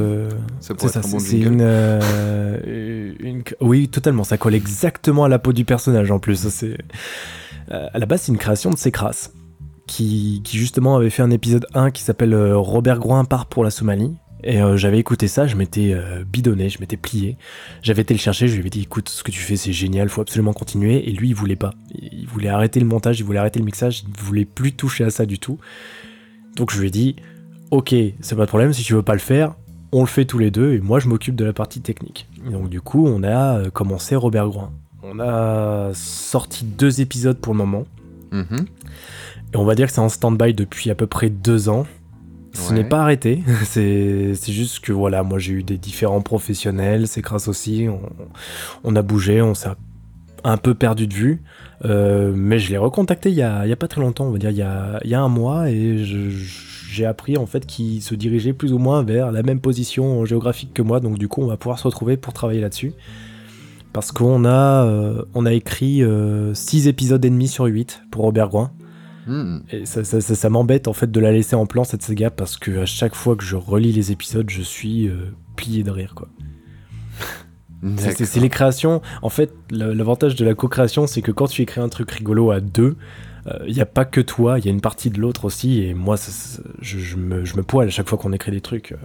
Ça 0.60 0.74
C'est 0.78 1.38
bon 1.38 1.52
une, 1.52 1.60
euh, 1.62 3.12
une- 3.18 3.42
Oui, 3.60 3.88
totalement, 3.88 4.24
ça 4.24 4.36
colle 4.36 4.54
exactement 4.54 5.24
à 5.24 5.28
la 5.28 5.38
peau 5.38 5.52
du 5.52 5.64
personnage 5.64 6.10
en 6.10 6.18
plus. 6.18 6.48
C'est... 6.48 6.76
Euh, 7.70 7.86
à 7.92 7.98
la 7.98 8.06
base, 8.06 8.22
c'est 8.22 8.32
une 8.32 8.38
création 8.38 8.70
de 8.70 8.76
Secras, 8.76 9.30
qui, 9.86 10.42
qui 10.44 10.58
justement 10.58 10.96
avait 10.96 11.10
fait 11.10 11.22
un 11.22 11.30
épisode 11.30 11.66
1 11.74 11.90
qui 11.90 12.02
s'appelle 12.02 12.34
euh, 12.34 12.56
Robert 12.56 12.98
Groin 12.98 13.24
part 13.24 13.46
pour 13.46 13.64
la 13.64 13.70
Somalie. 13.70 14.14
Et 14.46 14.60
euh, 14.60 14.76
j'avais 14.76 14.98
écouté 14.98 15.26
ça, 15.26 15.46
je 15.46 15.56
m'étais 15.56 15.92
euh, 15.94 16.22
bidonné, 16.22 16.68
je 16.68 16.78
m'étais 16.78 16.98
plié. 16.98 17.38
J'avais 17.82 18.02
été 18.02 18.12
le 18.12 18.20
chercher, 18.20 18.46
je 18.46 18.52
lui 18.52 18.60
avais 18.60 18.70
dit 18.70 18.82
écoute, 18.82 19.08
ce 19.08 19.22
que 19.22 19.30
tu 19.30 19.40
fais 19.40 19.56
c'est 19.56 19.72
génial, 19.72 20.10
faut 20.10 20.20
absolument 20.20 20.52
continuer. 20.52 21.08
Et 21.08 21.12
lui, 21.12 21.30
il 21.30 21.34
voulait 21.34 21.56
pas. 21.56 21.72
Il 21.94 22.26
voulait 22.26 22.50
arrêter 22.50 22.78
le 22.78 22.86
montage, 22.86 23.18
il 23.18 23.24
voulait 23.24 23.38
arrêter 23.38 23.58
le 23.58 23.64
mixage, 23.64 24.04
il 24.06 24.22
voulait 24.22 24.44
plus 24.44 24.72
toucher 24.72 25.04
à 25.04 25.10
ça 25.10 25.24
du 25.24 25.38
tout. 25.38 25.58
Donc 26.56 26.70
je 26.72 26.80
lui 26.80 26.88
ai 26.88 26.90
dit 26.90 27.16
ok, 27.70 27.94
c'est 28.20 28.36
pas 28.36 28.42
de 28.42 28.48
problème, 28.48 28.72
si 28.72 28.82
tu 28.82 28.94
veux 28.94 29.02
pas 29.02 29.14
le 29.14 29.18
faire, 29.18 29.54
on 29.92 30.00
le 30.00 30.06
fait 30.06 30.24
tous 30.24 30.38
les 30.38 30.50
deux 30.50 30.74
et 30.74 30.80
moi 30.80 31.00
je 31.00 31.08
m'occupe 31.08 31.36
de 31.36 31.44
la 31.44 31.52
partie 31.52 31.80
technique. 31.80 32.28
Et 32.46 32.50
donc 32.50 32.68
du 32.68 32.80
coup, 32.80 33.06
on 33.06 33.22
a 33.22 33.58
euh, 33.58 33.70
commencé 33.70 34.14
Robert 34.14 34.48
Groin. 34.48 34.72
On 35.02 35.20
a 35.20 35.90
sorti 35.94 36.64
deux 36.64 37.00
épisodes 37.00 37.38
pour 37.38 37.52
le 37.52 37.58
moment. 37.58 37.84
Mhm. 38.30 38.66
Et 39.52 39.56
on 39.56 39.64
va 39.64 39.74
dire 39.74 39.86
que 39.86 39.92
c'est 39.92 40.00
en 40.00 40.08
stand-by 40.08 40.54
depuis 40.54 40.90
à 40.90 40.94
peu 40.94 41.06
près 41.06 41.30
deux 41.30 41.68
ans. 41.68 41.86
Ce 42.54 42.70
Ouais. 42.70 42.76
n'est 42.78 42.88
pas 42.88 43.02
arrêté, 43.02 43.42
c'est 43.64 44.32
juste 44.46 44.80
que 44.80 44.92
voilà, 44.92 45.22
moi 45.24 45.38
j'ai 45.38 45.52
eu 45.54 45.62
des 45.64 45.76
différents 45.76 46.20
professionnels, 46.22 47.08
c'est 47.08 47.20
grâce 47.20 47.48
aussi, 47.48 47.86
on, 47.90 48.00
on 48.84 48.94
a 48.96 49.02
bougé, 49.02 49.42
on 49.42 49.54
s'est 49.54 49.68
un 50.44 50.56
peu 50.56 50.74
perdu 50.74 51.06
de 51.06 51.14
vue, 51.14 51.42
Euh, 51.84 52.32
mais 52.34 52.58
je 52.58 52.70
l'ai 52.70 52.78
recontacté 52.78 53.28
il 53.30 53.34
y, 53.34 53.42
a, 53.42 53.66
il 53.66 53.68
y 53.68 53.72
a 53.72 53.76
pas 53.76 53.88
très 53.88 54.00
longtemps, 54.00 54.26
on 54.26 54.30
va 54.30 54.38
dire 54.38 54.50
il 54.50 54.56
y 54.56 54.62
a, 54.62 55.00
il 55.04 55.10
y 55.10 55.14
a 55.14 55.20
un 55.20 55.28
mois, 55.28 55.68
et 55.68 55.98
j'ai 56.02 57.04
appris 57.04 57.36
en 57.36 57.44
fait 57.46 57.66
qu'il 57.66 58.00
se 58.00 58.14
dirigeait 58.14 58.52
plus 58.54 58.72
ou 58.72 58.78
moins 58.78 59.02
vers 59.02 59.32
la 59.32 59.42
même 59.42 59.60
position 59.60 60.24
géographique 60.24 60.72
que 60.72 60.80
moi, 60.82 61.00
donc 61.00 61.18
du 61.18 61.26
coup 61.28 61.42
on 61.42 61.46
va 61.48 61.56
pouvoir 61.56 61.78
se 61.80 61.84
retrouver 61.88 62.16
pour 62.16 62.32
travailler 62.32 62.60
là-dessus. 62.60 62.92
Parce 63.92 64.12
qu'on 64.12 64.44
a, 64.44 64.84
euh, 64.86 65.22
on 65.34 65.44
a 65.44 65.52
écrit 65.52 66.02
6 66.54 66.88
épisodes 66.88 67.24
et 67.24 67.30
demi 67.30 67.48
sur 67.48 67.64
8 67.66 68.02
pour 68.10 68.22
Robert 68.22 68.48
Groin. 68.48 68.70
Mhm. 69.26 69.62
Et 69.70 69.86
ça, 69.86 70.04
ça, 70.04 70.20
ça- 70.20 70.34
ça 70.34 70.50
m'embête 70.50 70.86
en 70.88 70.92
fait 70.92 71.10
de 71.10 71.20
la 71.20 71.32
laisser 71.32 71.56
en 71.56 71.66
plan 71.66 71.84
cette 71.84 72.02
saga 72.02 72.30
parce 72.30 72.56
que 72.56 72.78
à 72.82 72.86
chaque 72.86 73.14
fois 73.14 73.36
que 73.36 73.44
je 73.44 73.56
relis 73.56 73.92
les 73.92 74.12
épisodes, 74.12 74.48
je 74.50 74.62
suis 74.62 75.08
euh, 75.08 75.32
plié 75.56 75.82
de 75.82 75.90
rire 75.90 76.14
quoi. 76.14 76.28
C'est- 77.98 78.24
C'est 78.24 78.40
les 78.40 78.48
créations. 78.48 79.02
En 79.22 79.28
fait, 79.28 79.52
l'avantage 79.70 80.36
de 80.36 80.44
la 80.44 80.54
co-création, 80.54 81.06
c'est 81.06 81.20
que 81.22 81.30
quand 81.32 81.48
tu 81.48 81.60
écris 81.62 81.80
un 81.82 81.88
truc 81.90 82.10
rigolo 82.10 82.50
à 82.50 82.60
deux, 82.60 82.96
il 83.66 83.74
n'y 83.74 83.80
a 83.82 83.86
pas 83.86 84.06
que 84.06 84.22
toi, 84.22 84.58
il 84.58 84.64
y 84.64 84.68
a 84.68 84.70
une 84.70 84.80
partie 84.80 85.10
de 85.10 85.20
l'autre 85.20 85.44
aussi. 85.44 85.82
Et 85.82 85.92
moi, 85.92 86.16
ça- 86.16 86.32
ça- 86.32 86.62
je, 86.80 86.98
je 86.98 87.16
me, 87.16 87.44
je 87.44 87.56
me 87.56 87.62
poile 87.62 87.88
à 87.88 87.90
chaque 87.90 88.08
fois 88.08 88.16
qu'on 88.16 88.32
écrit 88.32 88.52
des 88.52 88.62
trucs. 88.62 88.92
euh. 88.92 88.96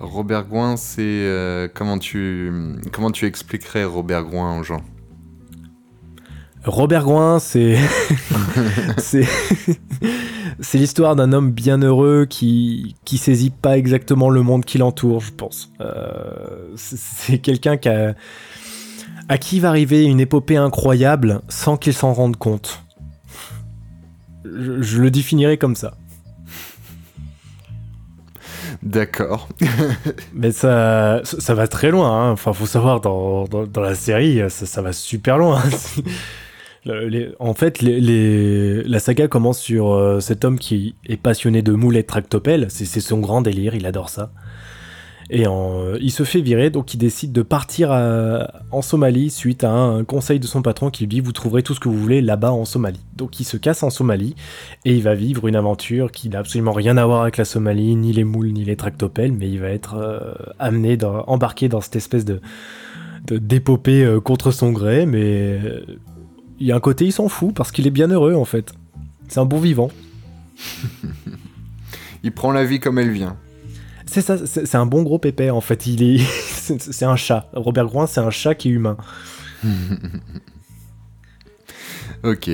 Robert 0.00 0.44
Gouin, 0.46 0.76
c'est 0.76 1.02
euh, 1.02 1.68
comment 1.72 1.98
tu 1.98 2.52
comment 2.92 3.10
tu 3.10 3.26
expliquerais 3.26 3.84
Robert 3.84 4.24
Gouin 4.24 4.58
aux 4.58 4.62
gens? 4.62 4.80
Robert 6.68 7.02
Groin, 7.04 7.38
c'est 7.38 7.76
c'est 8.98 10.78
l'histoire 10.78 11.16
d'un 11.16 11.32
homme 11.32 11.50
bien 11.50 11.78
heureux 11.82 12.26
qui 12.28 12.96
qui 13.04 13.18
saisit 13.18 13.50
pas 13.50 13.76
exactement 13.78 14.30
le 14.30 14.42
monde 14.42 14.64
qui 14.64 14.78
l'entoure, 14.78 15.20
je 15.20 15.32
pense. 15.32 15.70
Euh, 15.80 16.68
c'est- 16.76 17.38
quelqu'un 17.38 17.76
qui 17.76 17.88
a 17.88 18.14
à 19.28 19.38
qui 19.38 19.60
va 19.60 19.68
arriver 19.68 20.04
une 20.04 20.20
épopée 20.20 20.56
incroyable 20.56 21.40
sans 21.48 21.76
qu'il 21.76 21.92
s'en 21.94 22.12
rende 22.14 22.36
compte. 22.36 22.82
Je, 24.44 24.80
je 24.80 25.00
le 25.02 25.10
définirais 25.10 25.58
comme 25.58 25.76
ça. 25.76 25.94
D'accord. 28.82 29.48
Mais 30.34 30.52
ça, 30.52 31.20
ça 31.24 31.40
ça 31.40 31.54
va 31.54 31.66
très 31.68 31.90
loin. 31.90 32.10
hein. 32.28 32.30
Enfin, 32.32 32.52
faut 32.52 32.66
savoir, 32.66 33.00
dans, 33.00 33.44
dans, 33.44 33.66
dans 33.66 33.80
la 33.80 33.94
série, 33.94 34.40
ça, 34.48 34.66
ça 34.66 34.82
va 34.82 34.92
super 34.92 35.36
loin. 35.38 35.60
En 36.86 37.54
fait, 37.54 37.82
la 37.82 38.98
saga 38.98 39.28
commence 39.28 39.58
sur 39.58 39.92
euh, 39.92 40.20
cet 40.20 40.44
homme 40.44 40.58
qui 40.58 40.94
est 41.06 41.16
passionné 41.16 41.62
de 41.62 41.72
moules 41.72 41.96
et 41.96 42.02
de 42.02 42.06
tractopelles. 42.06 42.66
C'est 42.70 43.00
son 43.00 43.18
grand 43.18 43.42
délire, 43.42 43.74
il 43.74 43.86
adore 43.86 44.08
ça. 44.08 44.30
Et 45.30 45.46
euh, 45.46 45.98
il 46.00 46.10
se 46.10 46.22
fait 46.22 46.40
virer, 46.40 46.70
donc 46.70 46.94
il 46.94 46.96
décide 46.96 47.32
de 47.32 47.42
partir 47.42 47.90
en 48.70 48.80
Somalie 48.80 49.28
suite 49.28 49.62
à 49.62 49.70
un, 49.70 50.02
conseil 50.04 50.40
de 50.40 50.46
son 50.46 50.62
patron 50.62 50.88
qui 50.88 51.02
lui 51.02 51.08
dit 51.08 51.20
Vous 51.20 51.32
trouverez 51.32 51.62
tout 51.62 51.74
ce 51.74 51.80
que 51.80 51.88
vous 51.90 51.98
voulez 51.98 52.22
là-bas 52.22 52.52
en 52.52 52.64
Somalie. 52.64 53.04
Donc 53.14 53.38
il 53.38 53.44
se 53.44 53.58
casse 53.58 53.82
en 53.82 53.90
Somalie 53.90 54.34
et 54.86 54.94
il 54.94 55.02
va 55.02 55.14
vivre 55.14 55.46
une 55.46 55.56
aventure 55.56 56.12
qui 56.12 56.30
n'a 56.30 56.38
absolument 56.38 56.72
rien 56.72 56.96
à 56.96 57.04
voir 57.04 57.22
avec 57.22 57.36
la 57.36 57.44
Somalie, 57.44 57.94
ni 57.96 58.14
les 58.14 58.24
moules, 58.24 58.52
ni 58.52 58.64
les 58.64 58.76
tractopelles, 58.76 59.32
mais 59.32 59.50
il 59.50 59.60
va 59.60 59.68
être 59.68 59.96
euh, 59.96 60.32
amené, 60.58 60.96
embarqué 61.26 61.68
dans 61.68 61.82
cette 61.82 61.96
espèce 61.96 62.24
de, 62.24 62.40
d'épopée 63.26 64.18
contre 64.24 64.50
son 64.50 64.72
gré, 64.72 65.04
mais 65.04 65.60
il 66.58 66.66
y 66.66 66.72
a 66.72 66.76
un 66.76 66.80
côté, 66.80 67.06
il 67.06 67.12
s'en 67.12 67.28
fout 67.28 67.54
parce 67.54 67.72
qu'il 67.72 67.86
est 67.86 67.90
bien 67.90 68.08
heureux 68.08 68.34
en 68.34 68.44
fait. 68.44 68.72
C'est 69.28 69.40
un 69.40 69.44
bon 69.44 69.58
vivant. 69.58 69.90
Il 72.24 72.32
prend 72.32 72.50
la 72.50 72.64
vie 72.64 72.80
comme 72.80 72.98
elle 72.98 73.12
vient. 73.12 73.36
C'est 74.06 74.22
ça, 74.22 74.38
c'est 74.46 74.74
un 74.74 74.86
bon 74.86 75.02
gros 75.02 75.18
pépère 75.18 75.54
en 75.54 75.60
fait. 75.60 75.86
Il 75.86 76.02
est, 76.02 76.18
c'est 76.50 76.80
c'est 76.80 77.04
un 77.04 77.16
chat. 77.16 77.48
Robert 77.52 77.86
Groin, 77.86 78.06
c'est 78.06 78.20
un 78.20 78.30
chat 78.30 78.54
qui 78.54 78.70
est 78.70 78.72
humain. 78.72 78.96
Ok. 82.24 82.50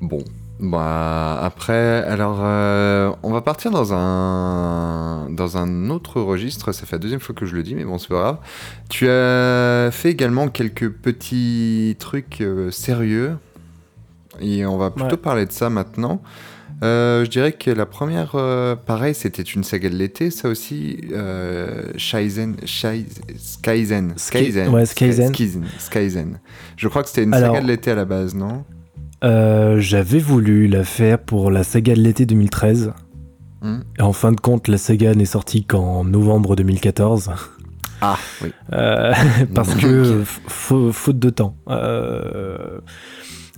Bon. 0.00 0.22
Bah 0.58 1.38
après, 1.42 2.02
alors 2.04 2.38
euh, 2.40 3.12
on 3.22 3.30
va 3.30 3.42
partir 3.42 3.70
dans 3.70 3.92
un 3.92 5.28
dans 5.30 5.58
un 5.58 5.90
autre 5.90 6.20
registre. 6.22 6.72
Ça 6.72 6.86
fait 6.86 6.96
la 6.96 7.00
deuxième 7.00 7.20
fois 7.20 7.34
que 7.34 7.44
je 7.44 7.54
le 7.54 7.62
dis, 7.62 7.74
mais 7.74 7.84
bon 7.84 7.98
c'est 7.98 8.08
pas 8.08 8.14
grave. 8.14 8.38
Tu 8.88 9.06
as 9.08 9.90
fait 9.92 10.10
également 10.10 10.48
quelques 10.48 10.88
petits 10.90 11.94
trucs 11.98 12.40
euh, 12.40 12.70
sérieux 12.70 13.36
et 14.40 14.64
on 14.64 14.78
va 14.78 14.90
plutôt 14.90 15.10
Ouais. 15.10 15.16
parler 15.18 15.44
de 15.46 15.52
ça 15.52 15.68
maintenant. 15.68 16.22
Euh, 16.82 17.24
je 17.24 17.30
dirais 17.30 17.52
que 17.52 17.70
la 17.70 17.86
première, 17.86 18.32
euh, 18.34 18.76
pareil, 18.76 19.14
c'était 19.14 19.42
une 19.42 19.64
saga 19.64 19.88
de 19.88 19.94
l'été, 19.96 20.30
ça 20.30 20.48
aussi. 20.48 21.00
Euh, 21.10 21.84
Shizen, 21.96 22.56
Skyzen, 22.66 24.12
Skyzen, 24.16 24.68
ouais, 24.68 24.84
Skyzen. 24.84 25.28
Skyzen, 25.28 25.64
Skyzen. 25.78 26.38
Je 26.76 26.88
crois 26.88 27.02
que 27.02 27.08
c'était 27.08 27.24
une 27.24 27.32
Alors- 27.32 27.54
saga 27.54 27.62
de 27.62 27.68
l'été 27.70 27.90
à 27.90 27.94
la 27.94 28.04
base, 28.04 28.34
non? 28.34 28.64
Euh, 29.24 29.80
J'avais 29.80 30.18
voulu 30.18 30.66
la 30.68 30.84
faire 30.84 31.18
pour 31.18 31.50
la 31.50 31.64
saga 31.64 31.94
de 31.94 32.00
l'été 32.00 32.26
2013. 32.26 32.92
Hmm. 33.62 33.80
Et 33.98 34.02
en 34.02 34.12
fin 34.12 34.32
de 34.32 34.40
compte, 34.40 34.68
la 34.68 34.78
saga 34.78 35.14
n'est 35.14 35.24
sortie 35.24 35.64
qu'en 35.64 36.04
novembre 36.04 36.56
2014. 36.56 37.30
Ah, 38.00 38.18
oui. 38.42 38.50
Euh, 38.72 39.14
parce 39.54 39.74
que 39.74 40.22
faute 40.24 41.18
de 41.18 41.30
temps. 41.30 41.56
Euh, 41.68 42.78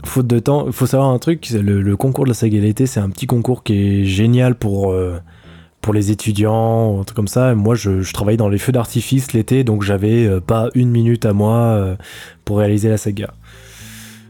faute 0.05 0.27
de 0.27 0.39
temps. 0.39 0.67
Il 0.67 0.73
faut 0.73 0.87
savoir 0.87 1.11
un 1.11 1.19
truc, 1.19 1.49
le, 1.51 1.83
le 1.83 1.97
concours 1.97 2.25
de 2.25 2.31
la 2.31 2.35
saga 2.35 2.59
de 2.59 2.63
l'été, 2.63 2.87
c'est 2.87 3.01
un 3.01 3.11
petit 3.11 3.27
concours 3.27 3.65
qui 3.65 3.75
est 3.75 4.05
génial 4.05 4.55
pour, 4.55 4.93
euh, 4.93 5.19
pour 5.81 5.93
les 5.93 6.13
étudiants, 6.13 7.01
un 7.01 7.05
truc 7.05 7.17
comme 7.17 7.29
ça. 7.29 7.55
Moi, 7.57 7.75
je, 7.75 8.01
je 8.01 8.13
travaillais 8.13 8.37
dans 8.37 8.49
les 8.49 8.59
feux 8.59 8.73
d'artifice 8.73 9.33
l'été, 9.33 9.65
donc 9.65 9.83
j'avais 9.83 10.41
pas 10.41 10.69
une 10.75 10.91
minute 10.91 11.27
à 11.27 11.33
moi 11.33 11.97
pour 12.45 12.59
réaliser 12.59 12.89
la 12.89 12.97
saga. 12.99 13.35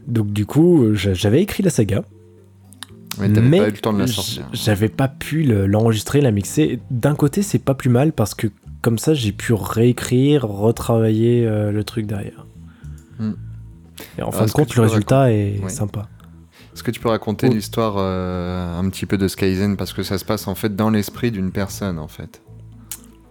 Donc 0.09 0.27
du 0.33 0.45
coup, 0.45 0.93
j'a- 0.93 1.13
j'avais 1.13 1.41
écrit 1.41 1.63
la 1.63 1.69
saga, 1.69 2.03
Mais 3.19 3.31
t'avais 3.31 3.47
mais 3.47 3.57
pas 3.59 3.67
eu 3.67 3.71
le 3.71 3.77
temps 3.77 3.93
de 3.93 3.99
la 3.99 4.07
sortir. 4.07 4.47
J'avais 4.53 4.89
pas 4.89 5.07
pu 5.07 5.43
le- 5.43 5.67
l'enregistrer, 5.67 6.21
la 6.21 6.31
mixer. 6.31 6.79
D'un 6.89 7.15
côté, 7.15 7.41
c'est 7.41 7.59
pas 7.59 7.73
plus 7.75 7.89
mal 7.89 8.11
parce 8.13 8.33
que 8.33 8.47
comme 8.81 8.97
ça, 8.97 9.13
j'ai 9.13 9.31
pu 9.33 9.53
réécrire, 9.53 10.47
retravailler 10.47 11.45
euh, 11.45 11.71
le 11.71 11.83
truc 11.83 12.05
derrière. 12.07 12.45
Hmm. 13.19 13.31
Et 14.17 14.21
en 14.21 14.29
Ah, 14.29 14.31
fin 14.31 14.45
de 14.45 14.51
compte, 14.51 14.75
le 14.75 14.83
résultat 14.83 15.31
est 15.33 15.59
Oui. 15.61 15.69
sympa. 15.69 16.07
Est-ce 16.73 16.83
que 16.83 16.91
tu 16.91 17.01
peux 17.01 17.09
raconter 17.09 17.47
Oh. 17.49 17.53
l'histoire 17.53 17.95
euh, 17.97 18.79
un 18.79 18.89
petit 18.89 19.05
peu 19.05 19.17
de 19.17 19.27
Skyzen? 19.27 19.75
Parce 19.75 19.91
que 19.91 20.01
ça 20.03 20.17
se 20.17 20.23
passe 20.23 20.47
en 20.47 20.55
fait 20.55 20.75
dans 20.75 20.89
l'esprit 20.89 21.29
d'une 21.31 21.51
personne 21.51 21.99
en 21.99 22.07
fait. 22.07 22.41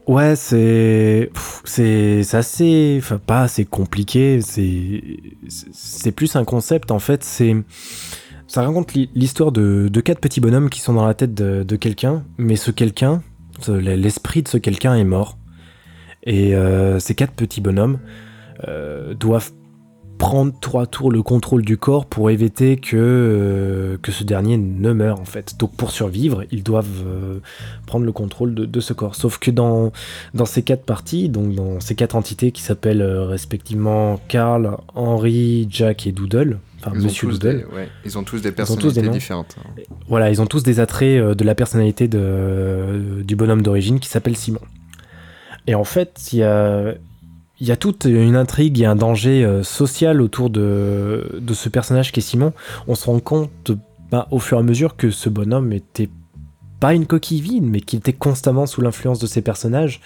Ouais, 0.09 0.37
c'est 0.37 1.31
c'est 1.65 2.35
assez, 2.35 2.97
enfin 2.99 3.19
pas 3.19 3.43
assez 3.43 3.67
compliqué. 3.67 4.41
C'est 4.41 5.03
c'est 5.49 6.13
plus 6.13 6.35
un 6.35 6.45
concept 6.45 6.91
en 6.91 6.99
fait. 6.99 7.23
C'est 7.23 7.55
ça 8.47 8.63
raconte 8.63 8.95
l'hi- 8.95 9.11
l'histoire 9.15 9.53
de, 9.53 9.89
de 9.93 10.01
quatre 10.01 10.21
petits 10.21 10.41
bonhommes 10.41 10.71
qui 10.71 10.81
sont 10.81 10.95
dans 10.95 11.07
la 11.07 11.13
tête 11.13 11.35
de, 11.35 11.77
quelqu'un, 11.77 12.25
mais 12.39 12.57
ce 12.57 12.71
quelqu'un, 12.71 13.23
l'esprit 13.69 14.43
de 14.43 14.49
ce 14.49 14.57
quelqu'un 14.57 14.95
est 14.97 15.05
mort. 15.05 15.37
Et 16.23 16.55
euh, 16.55 16.99
ces 16.99 17.15
quatre 17.15 17.35
petits 17.35 17.61
bonhommes 17.61 17.99
euh, 18.67 19.13
doivent 19.13 19.53
prendre 20.19 20.53
tour 20.61 20.81
à 20.81 20.87
tour 20.87 21.11
le 21.11 21.23
contrôle 21.23 21.65
du 21.65 21.77
corps 21.77 22.05
pour 22.05 22.31
éviter 22.31 22.77
que, 22.77 22.97
euh, 22.97 23.97
que 24.03 24.13
ce 24.13 24.25
dernier 24.25 24.57
ne 24.59 24.93
meure 24.93 25.21
en 25.21 25.25
fait. 25.25 25.57
Donc 25.59 25.75
pour 25.75 25.91
survivre, 25.93 26.45
ils 26.51 26.63
doivent 26.63 27.05
euh, 27.07 27.39
prendre 27.87 28.05
le 28.05 28.13
contrôle 28.13 28.55
de, 28.55 28.67
de 28.67 28.81
ce 28.81 28.93
corps. 28.93 29.15
Sauf 29.15 29.39
que 29.39 29.51
dans, 29.51 29.93
dans 30.35 30.45
ces 30.45 30.63
quatre 30.63 30.85
parties, 30.85 31.29
donc 31.29 31.55
dans 31.55 31.81
ces 31.81 31.95
quatre 31.95 32.17
entités 32.17 32.51
qui 32.53 32.63
s'appellent 32.63 33.01
euh, 33.01 33.25
respectivement 33.25 34.21
Karl, 34.29 34.77
Henry, 34.95 35.69
Jack 35.71 36.07
et 36.07 36.13
Doodle, 36.13 36.59
enfin 36.81 36.97
Monsieur 36.97 37.29
Doodle, 37.29 37.59
des, 37.59 37.77
ouais, 37.77 37.89
ils 38.05 38.19
ont 38.19 38.25
tous 38.25 38.43
des 38.43 38.43
tous 38.43 38.49
des 38.49 38.53
personnalités 38.53 39.09
différentes. 39.09 39.57
voilà, 40.09 40.31
ils 40.31 40.43
ont 40.43 40.47
tous 40.47 40.63
des 40.63 40.81
attraits 40.81 41.23
de 41.23 41.45
la 41.45 41.55
personnalité 41.55 42.09
de, 42.09 43.23
du 43.23 43.37
bonhomme 43.37 43.63
d'origine 43.63 44.01
qui 44.01 44.09
s'appelle 44.09 44.37
Simon. 44.37 44.61
Et 45.67 45.75
en 45.75 45.85
fait, 45.85 46.33
il 46.33 46.39
y 46.39 46.43
a, 46.43 46.95
il 47.61 47.67
y 47.67 47.73
a 47.73 47.77
toute 47.77 48.05
une 48.05 48.37
intrigue 48.37 48.81
et 48.81 48.87
un 48.87 48.97
danger 48.97 49.45
euh, 49.45 49.63
social 49.63 50.21
autour 50.21 50.51
de, 50.51 51.41
ce 51.53 51.69
personnage 51.69 52.13
qui 52.13 52.21
est 52.21 52.23
Simon. 52.23 52.53
On 52.87 52.95
se 52.95 53.07
rend 53.07 53.19
compte 53.21 53.73
bah, 54.11 54.29
au 54.31 54.39
fur 54.39 54.59
et 54.59 54.61
à 54.61 54.63
mesure 54.63 54.97
que 54.97 55.11
ce 55.11 55.29
bonhomme 55.29 55.73
était 55.73 56.09
pas 56.81 56.95
une 56.95 57.07
coquille 57.07 57.41
vide, 57.41 57.65
mais 57.65 57.81
qui 57.81 57.97
était 57.97 58.13
constamment 58.13 58.67
sous 58.67 58.81
l'influence 58.81 59.19
de 59.19 59.27
ces 59.27 59.43
personnages. 59.43 60.01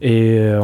Et 0.00 0.38
euh, 0.38 0.60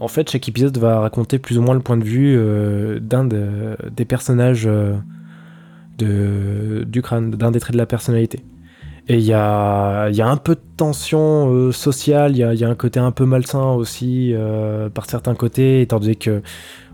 en, 0.00 0.08
fait, 0.08 0.30
chaque 0.30 0.48
épisode 0.48 0.78
va 0.78 1.00
raconter 1.00 1.38
plus 1.38 1.58
ou 1.58 1.62
moins 1.62 1.74
le 1.74 1.80
point 1.80 1.98
de 1.98 2.04
vue 2.04 2.34
euh, 2.38 2.98
d'un 2.98 3.24
de- 3.24 3.76
des 3.94 4.06
personnages 4.06 4.68
du 5.98 7.02
crâne, 7.02 7.30
d'un 7.32 7.50
des 7.50 7.60
traits 7.60 7.74
de 7.74 7.78
la 7.78 7.86
personnalité. 7.86 8.42
Et 9.06 9.18
il 9.18 9.24
y 9.24 9.34
a, 9.34 10.06
un 10.06 10.36
peu 10.38 10.54
de 10.54 10.60
tension 10.78 11.52
euh, 11.52 11.72
sociale, 11.72 12.32
il 12.32 12.38
y 12.38 12.64
a, 12.64 12.68
un 12.68 12.74
côté 12.74 12.98
un 12.98 13.10
peu 13.10 13.26
malsain 13.26 13.72
aussi 13.72 14.32
euh, 14.32 14.88
par 14.88 15.04
certains 15.10 15.34
côtés, 15.34 15.82
étant 15.82 16.00
donné 16.00 16.14
que 16.14 16.40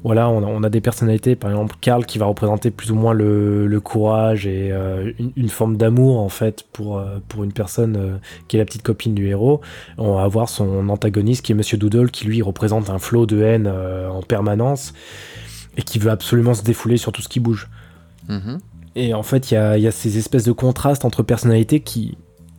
voilà, 0.03 0.29
on 0.29 0.63
a, 0.65 0.71
des 0.71 0.81
personnalités, 0.81 1.37
par 1.37 1.51
exemple 1.51 1.77
Karl 1.81 2.07
qui 2.07 2.19
va 2.19 2.27
représenter 2.27 2.71
plus 2.71 2.91
ou 2.91 2.95
moins 2.95 3.13
le, 3.13 3.81
courage 3.85 4.47
et 4.47 4.73
euh, 4.73 5.13
une, 5.37 5.49
forme 5.51 5.77
d'amour 5.77 6.19
en 6.19 6.31
fait 6.31 6.65
pour, 6.73 7.05
pour 7.29 7.45
une 7.45 7.53
personne 7.53 8.19
qui 8.49 8.57
est 8.57 8.59
la 8.59 8.65
petite 8.65 8.83
copine 8.83 9.15
du 9.15 9.29
héros. 9.29 9.61
On 9.99 10.15
va 10.15 10.23
avoir 10.23 10.49
son 10.49 10.89
antagoniste 10.89 11.45
qui 11.45 11.53
est 11.53 11.55
Monsieur 11.55 11.77
Doodle 11.77 12.11
qui 12.11 12.25
lui 12.25 12.43
représente 12.43 12.91
un 12.91 12.99
flot 12.99 13.27
de 13.27 13.43
haine 13.43 13.69
en 13.69 14.23
permanence 14.23 14.95
et 15.77 15.83
qui 15.83 15.99
veut 15.99 16.11
absolument 16.11 16.55
se 16.55 16.63
défouler 16.63 16.97
sur 16.97 17.13
tout 17.13 17.23
ce 17.23 17.29
qui 17.29 17.39
bouge. 17.39 17.69
Mhm. 18.29 18.59
Et 18.97 19.15
en 19.15 19.23
fait, 19.23 19.51
il 19.51 19.55
y 19.55 19.57
a, 19.57 19.77
il 19.79 19.83
y 19.83 19.87
a 19.87 19.93
ces 19.93 20.19
espèces 20.19 20.45
de 20.45 20.53
contrastes 20.53 21.05
entre 21.05 21.23
personnalités 21.23 21.81
qui, 21.81 22.19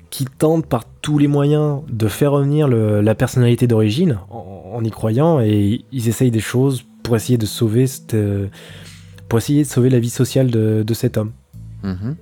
qui 0.10 0.26
tentent 0.26 0.66
par 0.66 0.86
tous 1.02 1.18
les 1.18 1.28
moyens 1.28 1.82
de 1.92 2.08
faire 2.08 2.32
revenir 2.32 2.68
le- 2.68 3.02
la 3.02 3.16
personnalité 3.16 3.68
d'origine 3.68 4.18
en, 4.30 4.72
en 4.74 4.84
y 4.84 4.90
croyant 4.92 5.40
et 5.42 5.84
ils 5.92 6.08
essayent 6.08 6.32
des 6.32 6.40
choses 6.40 6.84
pour 7.04 7.16
essayer 7.16 7.38
de 7.38 7.46
sauver 7.46 7.86
cette, 7.88 8.16
pour 9.28 9.40
essayer 9.40 9.64
de 9.64 9.68
sauver 9.68 9.90
la 9.90 10.00
vie 10.00 10.10
sociale 10.10 10.50
de, 10.52 10.84
de 10.86 10.94
cet 10.94 11.18
homme 11.18 11.32
Mhm. 11.84 12.16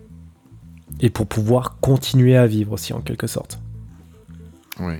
et 1.02 1.10
pour 1.10 1.28
pouvoir 1.28 1.78
continuer 1.82 2.38
à 2.38 2.48
vivre 2.48 2.72
aussi 2.72 2.94
en 2.94 3.02
quelque 3.02 3.28
sorte. 3.28 3.60
Oui. 4.80 4.94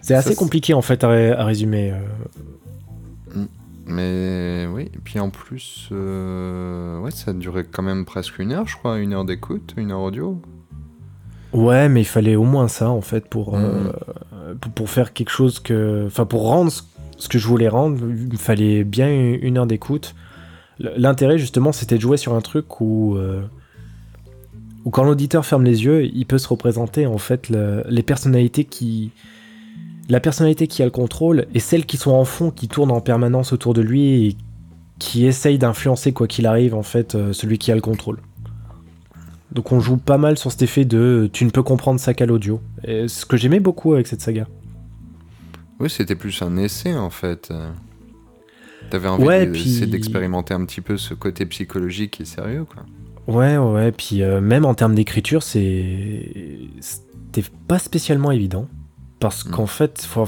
C'est 0.00 0.14
assez 0.14 0.34
compliqué 0.34 0.74
en 0.74 0.82
fait 0.82 1.04
à 1.04 1.44
résumer. 1.44 1.92
euh. 1.92 1.98
Mais 3.86 4.66
oui, 4.72 4.82
et 4.94 4.98
puis 5.02 5.18
en 5.18 5.30
plus, 5.30 5.88
euh, 5.92 7.00
ouais, 7.00 7.10
ça 7.10 7.32
a 7.32 7.34
duré 7.34 7.64
quand 7.70 7.82
même 7.82 8.04
presque 8.04 8.38
une 8.38 8.52
heure, 8.52 8.66
je 8.68 8.76
crois, 8.76 8.98
une 8.98 9.12
heure 9.12 9.24
d'écoute, 9.24 9.74
une 9.76 9.90
heure 9.90 10.00
audio. 10.00 10.40
Ouais, 11.52 11.88
mais 11.88 12.00
il 12.02 12.06
fallait 12.06 12.36
au 12.36 12.44
moins 12.44 12.68
ça 12.68 12.88
en 12.90 13.00
fait 13.02 13.28
pour, 13.28 13.56
euh, 13.56 13.92
Mhm. 14.48 14.58
pour, 14.60 14.72
pour 14.72 14.90
faire 14.90 15.12
quelque 15.12 15.30
chose 15.30 15.58
que. 15.58 16.04
Enfin, 16.06 16.24
pour 16.24 16.42
rendre 16.48 16.70
ce, 16.72 16.82
ce 17.18 17.28
que 17.28 17.38
je 17.38 17.46
voulais 17.46 17.68
rendre, 17.68 17.98
il 18.00 18.32
me 18.32 18.36
fallait 18.38 18.84
bien 18.84 19.08
une, 19.12 19.58
heure 19.58 19.66
d'écoute. 19.66 20.14
L'intérêt 20.78 21.36
justement, 21.38 21.70
c'était 21.72 21.96
de 21.96 22.00
jouer 22.00 22.16
sur 22.16 22.34
un 22.34 22.40
truc 22.40 22.80
où. 22.80 23.16
euh, 23.16 23.42
où 24.84 24.90
quand 24.90 25.04
l'auditeur 25.04 25.44
ferme 25.46 25.62
les 25.64 25.84
yeux, 25.84 26.04
il 26.06 26.24
peut 26.26 26.38
se 26.38 26.48
représenter 26.48 27.06
en 27.06 27.18
fait 27.18 27.48
le- 27.50 27.84
les 27.88 28.02
personnalités 28.02 28.64
qui. 28.64 29.10
La 30.08 30.20
personnalité 30.20 30.66
qui 30.66 30.82
a 30.82 30.84
le 30.84 30.90
contrôle 30.90 31.46
et 31.54 31.60
celles 31.60 31.86
qui 31.86 31.96
sont 31.96 32.10
en 32.10 32.24
fond, 32.24 32.50
qui 32.50 32.68
tournent 32.68 32.90
en 32.90 33.00
permanence 33.00 33.52
autour 33.52 33.72
de 33.74 33.82
lui 33.82 34.26
et 34.28 34.36
qui 34.98 35.26
essayent 35.26 35.58
d'influencer 35.58 36.12
quoi 36.12 36.26
qu'il 36.26 36.46
arrive 36.46 36.74
en 36.74 36.82
fait 36.82 37.14
euh, 37.14 37.32
celui 37.32 37.58
qui 37.58 37.70
a 37.72 37.74
le 37.74 37.80
contrôle. 37.80 38.18
Donc 39.52 39.70
on 39.72 39.80
joue 39.80 39.96
pas 39.98 40.18
mal 40.18 40.38
sur 40.38 40.50
cet 40.50 40.62
effet 40.62 40.84
de 40.84 41.28
tu 41.32 41.44
ne 41.44 41.50
peux 41.50 41.62
comprendre 41.62 42.00
ça 42.00 42.14
qu'à 42.14 42.26
l'audio. 42.26 42.60
Ce 42.84 43.24
que 43.26 43.36
j'aimais 43.36 43.60
beaucoup 43.60 43.92
avec 43.94 44.06
cette 44.06 44.20
saga. 44.22 44.46
Oui, 45.78 45.90
c'était 45.90 46.14
plus 46.14 46.40
un 46.42 46.56
essai 46.56 46.94
en 46.94 47.10
fait. 47.10 47.48
euh. 47.50 47.70
T'avais 48.90 49.08
envie 49.08 49.24
Ouais, 49.24 49.46
de- 49.46 49.52
puis- 49.52 49.70
c'est 49.70 49.86
d'expérimenter 49.86 50.54
un 50.54 50.64
petit 50.64 50.80
peu 50.80 50.96
ce 50.96 51.14
côté 51.14 51.46
psychologique 51.46 52.20
et 52.20 52.24
sérieux, 52.24 52.64
quoi. 52.64 52.84
Ouais, 53.28 53.56
ouais, 53.56 53.72
ouais. 53.72 53.92
Puis 53.92 54.22
euh, 54.22 54.40
même 54.40 54.64
en 54.64 54.74
termes 54.74 54.94
d'écriture, 54.94 55.42
c'est. 55.42 56.58
C'était 56.80 57.48
pas 57.68 57.78
spécialement 57.78 58.30
évident. 58.32 58.66
Parce 59.22 59.46
Mm. 59.46 59.50
qu'en 59.52 59.66
fait, 59.66 60.02
faut- 60.06 60.26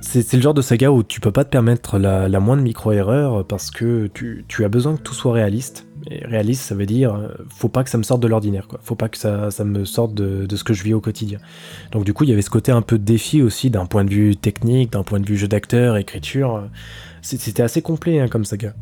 c'est 0.00 0.34
le 0.34 0.42
genre 0.42 0.54
de 0.54 0.60
saga 0.62 0.90
où 0.92 1.02
tu 1.02 1.20
peux 1.20 1.32
pas 1.32 1.44
te 1.44 1.50
permettre 1.50 1.98
la, 1.98 2.28
la 2.28 2.38
moindre 2.40 2.62
micro-erreur 2.62 3.44
parce 3.46 3.70
que 3.70 4.08
tu, 4.12 4.44
tu 4.46 4.64
as 4.64 4.68
besoin 4.68 4.96
que 4.96 5.00
tout 5.02 5.14
soit 5.14 5.32
réaliste. 5.32 5.86
Et 6.08 6.24
réaliste, 6.24 6.62
ça 6.62 6.74
veut 6.76 6.86
dire, 6.86 7.14
euh, 7.14 7.28
faut 7.48 7.68
pas 7.68 7.82
que 7.82 7.90
ça 7.90 7.98
me 7.98 8.04
sorte 8.04 8.20
de 8.22 8.28
l'ordinaire, 8.28 8.68
quoi. 8.68 8.78
Faut 8.82 8.94
pas 8.94 9.08
que 9.08 9.16
ça, 9.18 9.50
ça 9.50 9.64
me 9.64 9.84
sorte 9.84 10.14
de, 10.14 10.46
de 10.46 10.56
ce 10.56 10.62
que 10.62 10.72
je 10.74 10.84
vis 10.84 10.94
au 10.94 11.00
quotidien. 11.00 11.38
Donc, 11.90 12.04
du 12.04 12.12
coup, 12.12 12.22
il 12.24 12.30
y 12.30 12.32
avait 12.32 12.42
ce 12.42 12.50
côté 12.50 12.70
un 12.70 12.82
peu 12.82 12.98
de 12.98 13.04
défi 13.04 13.42
aussi, 13.42 13.70
d'un 13.70 13.86
point 13.86 14.04
de 14.04 14.10
vue 14.10 14.36
technique, 14.36 14.92
d'un 14.92 15.02
point 15.02 15.18
de 15.18 15.26
vue 15.26 15.36
jeu 15.36 15.48
d'acteur, 15.48 15.96
écriture. 15.96 16.68
C'était 17.22 17.62
assez 17.62 17.82
complet 17.82 18.20
hein, 18.20 18.28
comme 18.28 18.44
saga. 18.44 18.74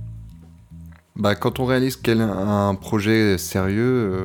Bah, 1.17 1.35
quand 1.37 1.61
on 1.61 1.65
réalise 1.65 1.99
un 2.09 2.75
projet 2.75 3.39
sérieux, 3.39 3.83
euh, 3.83 4.25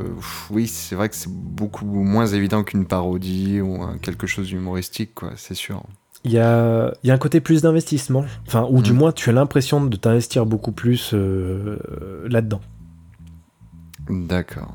oui, 0.50 0.68
c'est 0.68 0.96
vrai 0.96 1.08
que 1.10 1.16
c'est 1.16 1.30
beaucoup 1.32 1.86
moins 1.86 2.26
évident 2.26 2.64
qu'une 2.64 2.86
parodie 2.86 3.62
ou 3.62 3.80
quelque 4.02 4.26
chose 4.26 4.48
d'humoristique, 4.48 5.14
quoi, 5.14 5.32
c'est 5.36 5.54
sûr. 5.54 5.84
Il 6.26 6.32
y 6.32 6.40
a, 6.40 6.92
y 7.04 7.12
a 7.12 7.14
un 7.14 7.18
côté 7.18 7.40
plus 7.42 7.62
d'investissement, 7.62 8.26
enfin, 8.48 8.68
ou 8.70 8.82
du 8.82 8.92
Mm. 8.92 8.96
moins 8.98 9.12
tu 9.12 9.30
as 9.30 9.34
l'impression 9.34 9.86
de 9.86 9.96
t'investir 9.96 10.46
beaucoup 10.46 10.72
plus 10.72 11.12
euh, 11.14 11.78
là-dedans. 12.28 12.60
D'accord. 14.10 14.74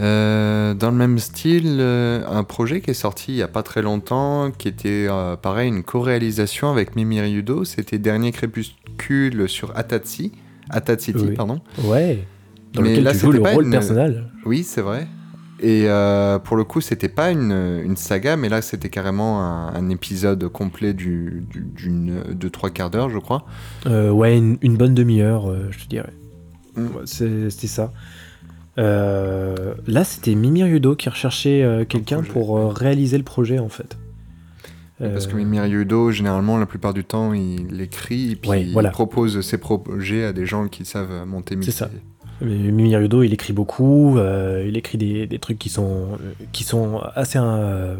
Euh, 0.00 0.72
dans 0.72 0.90
le 0.90 0.96
même 0.96 1.18
style, 1.18 1.76
euh, 1.78 2.24
un 2.26 2.42
projet 2.42 2.80
qui 2.80 2.90
est 2.90 2.94
sorti 2.94 3.32
il 3.32 3.36
y 3.36 3.42
a 3.42 3.48
pas 3.48 3.62
très 3.62 3.82
longtemps, 3.82 4.50
qui 4.50 4.66
était 4.66 5.06
euh, 5.10 5.36
pareil, 5.36 5.68
une 5.68 5.82
co-réalisation 5.82 6.70
avec 6.70 6.96
Mimi 6.96 7.20
Ryudo, 7.20 7.64
c'était 7.64 7.98
Dernier 7.98 8.32
Crépuscule 8.32 9.46
sur 9.46 9.76
Atatsi, 9.76 10.32
Atatsiti, 10.70 11.18
Oui. 11.18 11.34
pardon. 11.34 11.60
Ouais. 11.84 12.24
Dans 12.72 12.82
Mais 12.82 12.90
lequel 12.90 13.04
là, 13.04 13.12
tu 13.12 13.18
joues 13.18 13.32
c'était 13.32 13.44
le 13.44 13.54
rôle 13.54 13.64
une- 13.64 13.70
personnel. 13.70 14.24
Oui, 14.46 14.62
c'est 14.62 14.80
vrai. 14.80 15.06
Et 15.62 15.84
euh, 15.88 16.38
pour 16.38 16.56
le 16.56 16.64
coup, 16.64 16.80
c'était 16.80 17.08
pas 17.10 17.30
une, 17.30 17.52
une 17.84 17.96
saga, 17.96 18.36
mais 18.36 18.48
là, 18.48 18.62
c'était 18.62 18.88
carrément 18.88 19.42
un, 19.44 19.74
un 19.74 19.88
épisode 19.90 20.48
complet 20.48 20.94
du, 20.94 21.44
du- 21.50 21.66
d'une, 21.76 22.22
de 22.32 22.48
trois 22.48 22.70
quarts 22.70 22.88
d'heure, 22.90 23.10
je 23.10 23.18
crois. 23.18 23.44
Euh, 23.86 24.10
ouais, 24.10 24.38
une, 24.38 24.56
une 24.62 24.76
bonne 24.78 24.94
demi-heure, 24.94 25.50
euh, 25.50 25.66
je 25.70 25.80
te 25.80 25.88
dirais. 25.88 26.12
Mm. 26.76 26.86
Ouais, 26.86 27.02
C'était 27.04 27.66
ça. 27.66 27.92
Là, 28.76 30.04
c'était 30.04 30.34
Mimi 30.34 30.62
Ryudo 30.62 30.94
qui 30.96 31.08
recherchait 31.08 31.84
quelqu'un 31.88 32.22
pour 32.22 32.72
réaliser 32.74 33.18
le 33.18 33.24
projet 33.24 33.58
en 33.58 33.68
fait. 33.68 33.98
Parce 35.00 35.26
que 35.26 35.32
Euh, 35.34 35.38
Mimi 35.38 35.58
Ryudo, 35.58 36.10
généralement, 36.10 36.58
la 36.58 36.66
plupart 36.66 36.92
du 36.92 37.04
temps, 37.04 37.32
il 37.32 37.80
écrit 37.80 38.32
et 38.32 38.36
puis 38.36 38.50
Ouais, 38.50 38.62
il 38.62 38.72
voilà. 38.72 38.90
propose 38.90 39.40
ses 39.40 39.56
projets 39.58 40.24
à 40.24 40.32
des 40.34 40.44
gens 40.46 40.68
qui 40.68 40.84
savent 40.84 41.24
monter 41.26 41.56
mixer. 41.56 41.72
C'est 41.72 41.78
ça. 41.78 41.90
Mais 42.42 42.54
Mimi 42.54 42.94
Ryudo, 42.94 43.22
il 43.22 43.32
écrit 43.32 43.52
beaucoup, 43.52 44.18
euh, 44.18 44.64
il 44.68 44.76
écrit 44.76 44.98
des, 44.98 45.26
des 45.26 45.38
trucs 45.38 45.58
qui 45.58 45.68
sont, 45.70 46.08
euh, 46.14 46.32
qui 46.52 46.64
sont 46.64 47.00
assez, 47.14 47.38
euh, 47.40 47.96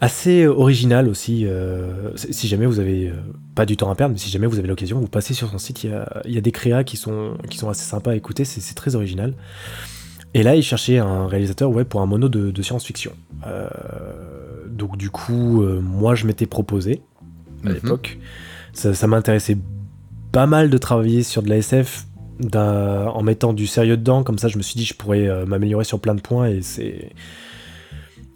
assez 0.00 0.46
original 0.46 1.08
aussi. 1.08 1.44
euh, 1.46 2.10
si 2.16 2.48
jamais 2.48 2.66
vous 2.66 2.78
avez 2.80 3.08
euh, 3.08 3.14
pas 3.54 3.66
du 3.66 3.76
temps 3.76 3.90
à 3.90 3.94
perdre, 3.94 4.12
mais 4.14 4.18
si 4.18 4.30
jamais 4.30 4.46
vous 4.46 4.58
avez 4.58 4.68
l'occasion, 4.68 4.98
vous 4.98 5.08
passez 5.08 5.34
sur 5.34 5.50
son 5.50 5.58
site, 5.58 5.84
il 5.84 5.90
y 5.90 5.92
a, 5.94 6.22
il 6.26 6.32
y 6.34 6.38
a 6.38 6.40
des 6.40 6.52
créas 6.52 6.84
qui 6.84 6.96
sont, 6.96 7.36
qui 7.50 7.58
sont 7.58 7.68
assez 7.68 7.84
sympas 7.84 8.12
à 8.12 8.14
écouter, 8.14 8.44
c'est 8.44 8.60
c'est 8.60 8.74
très 8.74 8.94
original. 8.94 9.34
Et 10.34 10.42
là, 10.42 10.56
il 10.56 10.62
cherchait 10.62 10.98
un 10.98 11.26
réalisateur 11.26 11.70
ouais, 11.70 11.84
pour 11.84 12.00
un 12.00 12.06
mono 12.06 12.28
de, 12.28 12.50
de 12.50 12.62
science-fiction. 12.62 13.12
Euh, 13.46 13.68
donc 14.68 14.96
du 14.96 15.10
coup, 15.10 15.62
euh, 15.62 15.80
moi, 15.80 16.14
je 16.14 16.26
m'étais 16.26 16.46
proposé 16.46 17.02
à 17.64 17.68
Mhm. 17.68 17.74
l'époque. 17.74 18.18
Ça, 18.72 18.94
ça 18.94 19.06
m'intéressait 19.06 19.58
pas 20.32 20.46
mal 20.46 20.70
de 20.70 20.78
travailler 20.78 21.22
sur 21.22 21.42
de 21.42 21.48
la 21.50 21.58
SF 21.58 22.06
en 22.54 23.22
mettant 23.22 23.52
du 23.52 23.66
sérieux 23.66 23.96
dedans. 23.98 24.22
Comme 24.24 24.38
ça, 24.38 24.48
je 24.48 24.56
me 24.56 24.62
suis 24.62 24.76
dit, 24.76 24.84
je 24.86 24.94
pourrais 24.94 25.28
euh, 25.28 25.44
m'améliorer 25.44 25.84
sur 25.84 26.00
plein 26.00 26.14
de 26.14 26.20
points. 26.22 26.46
Et 26.48 26.62
c'est. 26.62 27.10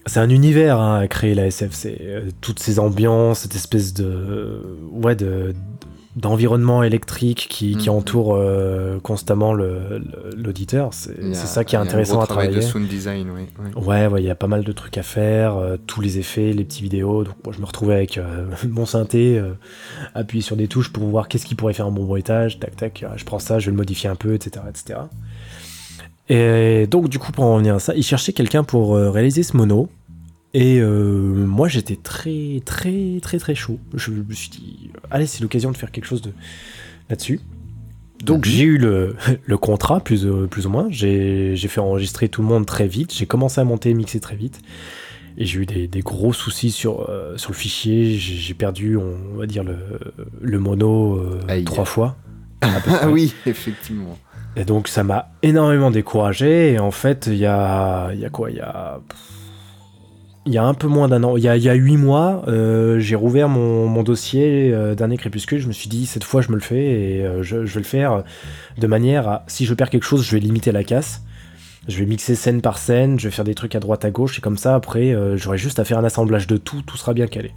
C'est 0.08 0.20
un 0.20 0.28
univers 0.30 0.78
hein, 0.80 1.00
à 1.00 1.08
créer 1.08 1.34
la 1.34 1.46
SF. 1.46 1.72
C'est 1.72 1.98
toutes 2.40 2.60
ces 2.60 2.78
ambiances, 2.78 3.40
cette 3.40 3.56
espèce 3.56 3.92
de. 3.94 4.62
Ouais, 4.92 5.16
de 5.16 5.52
d'environnement 6.16 6.82
électrique 6.82 7.46
qui, 7.50 7.76
qui 7.76 7.90
Mhm. 7.90 7.96
entoure 7.96 8.34
euh, 8.36 8.98
constamment 9.00 9.52
l'auditeur. 9.52 10.94
C'est 10.94 11.34
ça 11.34 11.62
qui 11.62 11.76
est 11.76 11.78
intéressant 11.78 12.20
à 12.22 12.26
travail 12.26 12.46
travailler. 12.48 12.66
de 12.66 12.70
sound 12.72 12.88
design, 12.88 13.28
oui. 13.34 13.42
oui. 13.58 13.70
Ouais, 13.84 14.06
ouais, 14.06 14.22
il 14.22 14.26
y 14.26 14.30
a 14.30 14.34
pas 14.34 14.46
mal 14.46 14.64
de 14.64 14.72
trucs 14.72 14.96
à 14.96 15.02
faire, 15.02 15.56
euh, 15.56 15.76
tous 15.86 16.00
les 16.00 16.18
effets, 16.18 16.54
les 16.54 16.64
petits 16.64 16.82
vidéos. 16.82 17.22
Donc 17.24 17.34
moi, 17.44 17.52
je 17.54 17.60
me 17.60 17.66
retrouvais 17.66 17.94
avec 17.94 18.16
euh, 18.16 18.46
mon 18.68 18.86
synthé, 18.86 19.40
appuyer 20.14 20.42
sur 20.42 20.56
des 20.56 20.68
touches 20.68 20.90
pour 20.90 21.04
voir 21.06 21.28
qu'est-ce 21.28 21.44
qui 21.44 21.54
pourrait 21.54 21.74
faire 21.74 21.86
un 21.86 21.90
bon 21.90 22.04
bruitage. 22.04 22.58
Tac, 22.60 22.74
tac, 22.76 23.04
je 23.16 23.24
prends 23.24 23.38
ça, 23.38 23.58
je 23.58 23.66
vais 23.66 23.72
le 23.72 23.76
modifier 23.76 24.08
un 24.08 24.16
peu, 24.16 24.32
etc., 24.34 24.64
etc. 24.70 25.00
Et 26.28 26.86
donc 26.88 27.08
du 27.08 27.18
coup, 27.18 27.30
pour 27.30 27.44
en 27.44 27.52
revenir 27.54 27.74
à 27.76 27.78
ça, 27.78 27.94
il 27.94 28.02
cherchait 28.02 28.32
quelqu'un 28.32 28.64
pour 28.64 28.96
réaliser 28.96 29.42
ce 29.42 29.56
mono. 29.56 29.88
Et 30.58 30.78
euh, 30.80 30.88
moi, 30.88 31.68
j'étais 31.68 31.96
très, 31.96 32.62
très, 32.64 33.18
très, 33.20 33.38
très 33.38 33.54
chaud. 33.54 33.78
Je 33.92 34.10
me 34.10 34.32
suis 34.32 34.48
dit, 34.48 34.90
allez, 35.10 35.26
c'est 35.26 35.42
l'occasion 35.42 35.70
de 35.70 35.76
faire 35.76 35.90
quelque 35.90 36.06
chose 36.06 36.22
de 36.22 36.32
là-dessus. 37.10 37.40
Donc 38.24 38.46
Mhm. 38.46 38.52
j'ai 38.52 38.64
eu 38.64 38.78
le, 38.78 39.16
le 39.44 39.58
contrat, 39.58 40.00
plus, 40.00 40.24
euh, 40.24 40.46
plus 40.46 40.66
ou 40.66 40.70
moins. 40.70 40.86
J'ai 40.88 41.54
fait 41.58 41.80
enregistrer 41.80 42.30
tout 42.30 42.40
le 42.40 42.48
monde 42.48 42.64
très 42.64 42.86
vite. 42.88 43.12
J'ai 43.14 43.26
commencé 43.26 43.60
à 43.60 43.64
monter 43.64 43.90
et 43.90 43.94
mixer 43.94 44.18
très 44.18 44.34
vite. 44.34 44.60
Et 45.36 45.44
j'ai 45.44 45.58
eu 45.60 45.66
des, 45.66 45.88
des 45.88 46.00
gros 46.00 46.32
soucis 46.32 46.70
sur, 46.70 47.10
euh, 47.10 47.36
sur 47.36 47.50
le 47.50 47.56
fichier. 47.56 48.14
J'ai 48.16 48.54
perdu, 48.54 48.96
on 48.96 49.36
va 49.36 49.44
dire, 49.44 49.62
le, 49.62 49.76
le 50.40 50.58
mono 50.58 51.18
euh, 51.18 51.64
trois 51.64 51.84
fois. 51.84 52.16
Ah 52.62 53.10
oui, 53.10 53.34
effectivement. 53.44 54.18
Et 54.56 54.64
donc 54.64 54.88
ça 54.88 55.04
m'a 55.04 55.28
énormément 55.42 55.90
découragé. 55.90 56.72
Et 56.72 56.78
en 56.78 56.90
fait, 56.90 57.26
il 57.30 57.36
y 57.36 57.44
a, 57.44 58.10
il 58.14 58.20
y 58.20 58.24
a 58.24 58.30
quoi? 58.30 58.50
Il 58.50 58.56
y 58.56 58.60
a, 58.60 59.00
il 60.46 60.52
y 60.52 60.58
a 60.58 60.64
un 60.64 60.74
peu 60.74 60.86
moins 60.86 61.08
d'un 61.08 61.24
an, 61.24 61.36
il 61.36 61.42
y 61.42 61.48
a, 61.48 61.56
il 61.56 61.98
mois, 61.98 62.44
euh, 62.46 63.00
j'ai 63.00 63.16
rouvert 63.16 63.48
mon, 63.48 64.02
dossier 64.04 64.72
euh, 64.72 64.94
Dernier 64.94 65.16
Crépuscule. 65.16 65.58
Je 65.58 65.66
me 65.66 65.72
suis 65.72 65.88
dit, 65.88 66.06
cette 66.06 66.22
fois, 66.22 66.40
je 66.40 66.50
me 66.50 66.54
le 66.54 66.60
fais 66.60 66.84
et 66.84 67.26
euh, 67.26 67.42
je, 67.42 67.56
vais 67.56 67.80
le 67.80 67.82
faire 67.82 68.22
de 68.78 68.86
manière 68.86 69.28
à, 69.28 69.44
si 69.48 69.66
je 69.66 69.74
perds 69.74 69.90
quelque 69.90 70.04
chose, 70.04 70.24
je 70.24 70.30
vais 70.30 70.38
limiter 70.38 70.70
la 70.70 70.84
casse. 70.84 71.22
Je 71.88 71.98
vais 71.98 72.06
mixer 72.06 72.36
scène 72.36 72.62
par 72.62 72.78
scène, 72.78 73.18
je 73.18 73.28
vais 73.28 73.32
faire 73.32 73.44
des 73.44 73.54
trucs 73.54 73.74
à 73.74 73.80
droite 73.80 74.04
à 74.04 74.10
gauche 74.10 74.38
et 74.38 74.40
comme 74.40 74.56
ça, 74.56 74.74
après, 74.74 75.14
j'aurai 75.36 75.56
juste 75.56 75.78
à 75.78 75.84
faire 75.84 75.98
un 75.98 76.04
assemblage 76.04 76.48
de 76.48 76.56
tout, 76.56 76.82
tout 76.82 76.96
sera 76.96 77.14
bien 77.14 77.28
calé. 77.28 77.52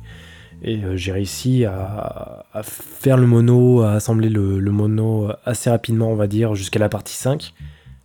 Et 0.61 0.79
j'ai 0.95 1.11
réussi 1.11 1.65
à, 1.65 2.45
faire 2.63 3.17
le 3.17 3.25
mono, 3.25 3.81
à 3.81 3.93
assembler 3.93 4.29
le, 4.29 4.59
le 4.59 4.71
mono 4.71 5.29
assez 5.45 5.71
rapidement, 5.71 6.11
on 6.11 6.15
va 6.15 6.27
dire, 6.27 6.53
jusqu'à 6.53 6.77
la 6.77 6.89
partie 6.89 7.15
5. 7.15 7.53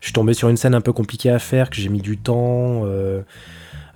Je 0.00 0.06
suis 0.06 0.14
tombé 0.14 0.32
sur 0.32 0.48
une 0.48 0.56
scène 0.56 0.74
un 0.74 0.80
peu 0.80 0.94
compliquée 0.94 1.30
à 1.30 1.38
faire, 1.38 1.68
que 1.68 1.76
j'ai 1.76 1.90
mis 1.90 2.00
du 2.00 2.16
temps 2.16 2.86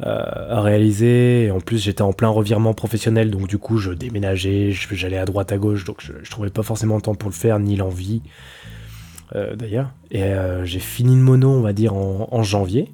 à 0.00 0.60
réaliser. 0.60 1.44
Et 1.44 1.50
en 1.50 1.60
plus, 1.60 1.82
j'étais 1.82 2.02
en 2.02 2.12
plein 2.12 2.28
revirement 2.28 2.74
professionnel, 2.74 3.30
donc 3.30 3.48
du 3.48 3.58
coup, 3.58 3.78
je 3.78 3.90
déménageais, 3.90 4.70
j'allais 4.72 5.18
à 5.18 5.24
droite 5.24 5.52
à 5.52 5.58
gauche, 5.58 5.84
donc 5.84 6.00
je, 6.00 6.30
trouvais 6.30 6.50
pas 6.50 6.62
forcément 6.62 6.96
le 6.96 7.02
temps 7.02 7.14
pour 7.14 7.30
le 7.30 7.34
faire, 7.34 7.58
ni 7.58 7.76
l'envie, 7.76 8.22
euh, 9.34 9.56
d'ailleurs. 9.56 9.90
Et 10.10 10.22
euh, 10.22 10.64
j'ai 10.64 10.78
fini 10.78 11.16
le 11.16 11.22
mono, 11.22 11.50
on 11.50 11.60
va 11.62 11.72
dire, 11.72 11.94
en, 11.94 12.42
janvier. 12.42 12.90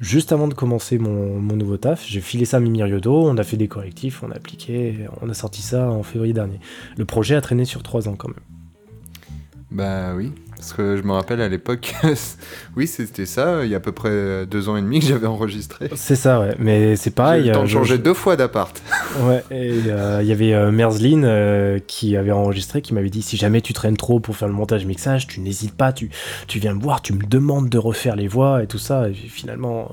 Juste 0.00 0.32
avant 0.32 0.48
de 0.48 0.54
commencer 0.54 0.98
mon, 0.98 1.40
nouveau 1.40 1.76
taf, 1.76 2.06
j'ai 2.06 2.20
filé 2.20 2.44
ça 2.44 2.58
à 2.58 2.60
Mimi 2.60 2.82
on 2.82 3.36
a 3.38 3.42
fait 3.42 3.56
des 3.56 3.68
correctifs, 3.68 4.22
on 4.22 4.30
a 4.30 4.34
appliqué, 4.34 5.06
on 5.22 5.30
a 5.30 5.34
sorti 5.34 5.62
ça 5.62 5.88
en 5.88 6.02
février 6.02 6.34
dernier. 6.34 6.58
Le 6.96 7.04
projet 7.04 7.36
a 7.36 7.40
traîné 7.40 7.64
sur 7.64 7.82
trois 7.82 8.08
ans 8.08 8.16
quand 8.16 8.28
même. 8.28 8.40
Bah 9.70 10.14
oui, 10.14 10.30
parce 10.56 10.72
que 10.72 10.96
je 10.96 11.02
me 11.02 11.12
rappelle 11.12 11.40
à 11.40 11.48
l'époque, 11.48 11.94
oui, 12.76 12.86
c'était 12.86 13.26
ça, 13.26 13.64
il 13.64 13.70
y 13.70 13.74
a 13.74 13.78
à 13.78 13.80
peu 13.80 13.92
près 13.92 14.46
deux 14.46 14.68
ans 14.68 14.76
et 14.76 14.82
demi 14.82 15.00
que 15.00 15.06
j'avais 15.06 15.26
enregistré. 15.26 15.90
C'est 15.94 16.16
ça, 16.16 16.40
ouais. 16.40 16.54
Mais 16.58 16.96
c'est 16.96 17.10
J'ai 17.10 17.14
pareil. 17.14 17.44
eu 17.44 17.46
le 17.48 17.52
temps 17.52 17.60
euh, 17.60 17.62
de 17.64 17.68
je- 17.68 17.72
changer 17.74 17.96
je- 17.96 18.00
deux 18.00 18.14
fois 18.14 18.36
d'appart. 18.36 18.80
Ouais, 19.22 19.44
et 19.52 19.70
euh, 19.86 20.18
il 20.22 20.26
y 20.28 20.32
avait 20.32 20.54
euh, 20.54 20.72
Merzlin 20.72 21.22
euh, 21.22 21.78
qui 21.86 22.16
avait 22.16 22.32
enregistré, 22.32 22.82
qui 22.82 22.94
m'avait 22.94 23.10
dit 23.10 23.22
si 23.22 23.36
jamais 23.36 23.60
tu 23.60 23.72
traînes 23.72 23.96
trop 23.96 24.18
pour 24.18 24.36
faire 24.36 24.48
le 24.48 24.54
montage 24.54 24.84
mixage, 24.86 25.28
tu 25.28 25.38
n'hésites 25.40 25.76
pas, 25.76 25.92
tu, 25.92 26.10
tu 26.48 26.58
viens 26.58 26.74
me 26.74 26.80
voir, 26.82 27.00
tu 27.00 27.12
me 27.12 27.22
demandes 27.24 27.68
de 27.68 27.78
refaire 27.78 28.16
les 28.16 28.26
voix 28.26 28.62
et 28.62 28.66
tout 28.66 28.78
ça. 28.78 29.08
Et 29.08 29.14
finalement, 29.14 29.92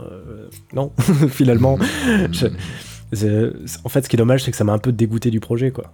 non, 0.73 0.91
finalement. 1.29 1.77
je- 2.31 2.47
en 3.83 3.89
fait, 3.89 4.03
ce 4.03 4.09
qui 4.09 4.15
est 4.15 4.17
dommage, 4.17 4.43
c'est 4.43 4.51
que 4.51 4.57
ça 4.57 4.63
m'a 4.63 4.73
un 4.73 4.77
peu 4.79 4.91
dégoûté 4.91 5.29
du 5.31 5.39
projet, 5.39 5.71
quoi. 5.71 5.93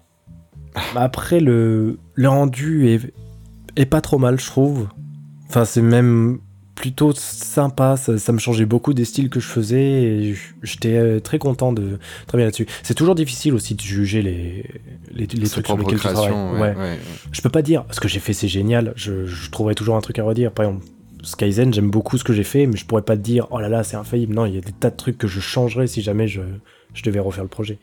Bah, 0.94 1.02
Après, 1.02 1.40
le, 1.40 1.98
le 2.14 2.30
rendu 2.30 2.88
est, 2.90 3.02
est 3.78 3.86
pas 3.86 4.02
trop 4.02 4.18
mal, 4.18 4.40
je 4.40 4.46
trouve. 4.46 4.88
Enfin, 5.50 5.66
c'est 5.66 5.82
même 5.82 6.40
plutôt 6.76 7.12
sympa. 7.14 7.98
Ça, 7.98 8.18
ça 8.20 8.32
me 8.32 8.38
changeait 8.40 8.66
beaucoup 8.66 8.94
des 8.94 9.06
styles 9.06 9.30
que 9.30 9.40
je 9.40 9.48
faisais 9.48 9.82
et 10.04 10.36
j'étais 10.62 10.96
euh, 10.96 11.20
très 11.20 11.40
content 11.40 11.74
de 11.74 11.98
travailler 12.28 12.46
là-dessus. 12.46 12.68
C'est 12.84 12.94
toujours 12.94 13.16
difficile 13.16 13.54
aussi 13.54 13.74
de 13.76 13.82
juger 13.82 14.22
les, 14.22 14.66
les, 15.12 15.26
les 15.26 15.50
trucs 15.50 15.66
sur 15.66 15.78
lesquels 15.78 15.96
tu 15.96 16.00
travailles. 16.02 16.28
créations, 16.30 16.54
ouais, 16.54 16.60
Ouais. 16.60 16.76
ouais. 16.76 17.00
Je 17.32 17.42
peux 17.42 17.50
pas 17.50 17.62
dire 17.64 17.86
ce 17.92 18.00
que 18.00 18.08
j'ai 18.08 18.20
fait, 18.20 18.34
c'est 18.34 18.48
génial. 18.48 18.94
Je, 18.96 19.26
je 19.26 19.50
trouverai 19.50 19.74
toujours 19.74 19.96
un 19.96 20.02
truc 20.02 20.20
à 20.20 20.24
redire. 20.24 20.52
Par 20.52 20.66
exemple, 20.66 20.86
Skyzen, 21.24 21.74
j'aime 21.74 21.90
beaucoup 21.90 22.18
ce 22.18 22.24
que 22.24 22.34
j'ai 22.34 22.44
fait, 22.44 22.68
mais 22.68 22.78
je 22.78 22.86
pourrais 22.86 23.02
pas 23.02 23.18
te 23.18 23.22
dire 23.22 23.48
oh 23.50 23.60
là 23.60 23.70
là, 23.70 23.84
c'est 23.84 23.98
infaillible. 23.98 24.36
Non, 24.36 24.46
il 24.46 24.54
y 24.54 24.58
a 24.58 24.62
des 24.62 24.72
tas 24.72 24.92
de 24.92 24.96
trucs 24.96 25.18
que 25.18 25.28
je 25.28 25.40
changerais 25.40 25.88
si 25.88 26.02
jamais 26.04 26.28
je, 26.28 26.42
je 26.94 27.02
devais 27.04 27.20
refaire 27.20 27.44
le 27.44 27.50
projet. 27.50 27.80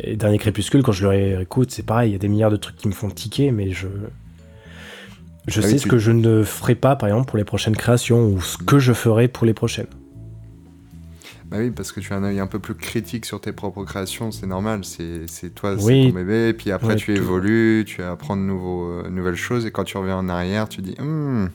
Et 0.00 0.16
Dernier 0.16 0.38
Crépuscule, 0.38 0.82
quand 0.82 0.92
je 0.92 1.02
le 1.02 1.08
réécoute, 1.08 1.70
c'est 1.70 1.82
pareil, 1.84 2.10
il 2.10 2.12
y 2.12 2.16
a 2.16 2.18
des 2.18 2.28
milliards 2.28 2.50
de 2.50 2.56
trucs 2.56 2.76
qui 2.76 2.88
me 2.88 2.92
font 2.92 3.08
tiquer, 3.08 3.52
mais 3.52 3.70
je. 3.70 3.86
Je 5.48 5.60
Ah 5.60 5.62
sais 5.66 5.72
oui, 5.72 5.78
ce 5.78 5.82
tu- 5.84 5.88
que 5.88 5.98
je 5.98 6.10
ne 6.12 6.42
ferai 6.44 6.74
pas, 6.74 6.94
par 6.94 7.08
exemple, 7.08 7.28
pour 7.28 7.38
les 7.38 7.44
prochaines 7.44 7.76
créations, 7.76 8.26
ou 8.26 8.40
ce 8.40 8.56
que 8.58 8.78
je 8.78 8.92
ferai 8.92 9.28
pour 9.28 9.46
les 9.46 9.54
prochaines. 9.54 9.86
Bah 11.50 11.56
oui, 11.60 11.70
parce 11.70 11.92
que 11.92 12.00
tu 12.00 12.12
as 12.12 12.16
un 12.16 12.24
œil 12.24 12.40
un 12.40 12.46
peu 12.46 12.58
plus 12.58 12.74
critique 12.74 13.24
sur 13.24 13.40
tes 13.40 13.52
propres 13.52 13.82
créations, 13.84 14.30
c'est 14.30 14.46
normal. 14.46 14.80
C'est 14.84 15.54
toi, 15.54 15.74
Oui. 15.80 16.02
c'est 16.04 16.08
ton 16.10 16.14
bébé. 16.18 16.52
Puis 16.52 16.70
après, 16.70 16.88
Ouais, 16.88 16.96
tu 16.96 17.14
tout- 17.14 17.20
évolues, 17.22 17.84
tu 17.86 18.02
apprends 18.02 18.36
de 18.36 18.42
nouveaux, 18.42 18.84
euh, 18.90 19.08
nouvelles 19.08 19.34
choses. 19.36 19.64
Et 19.64 19.70
quand 19.70 19.84
tu 19.84 19.96
reviens 19.96 20.18
en 20.18 20.28
arrière, 20.28 20.68
tu 20.68 20.82
dis 20.82 20.94
Hum, 20.98 21.48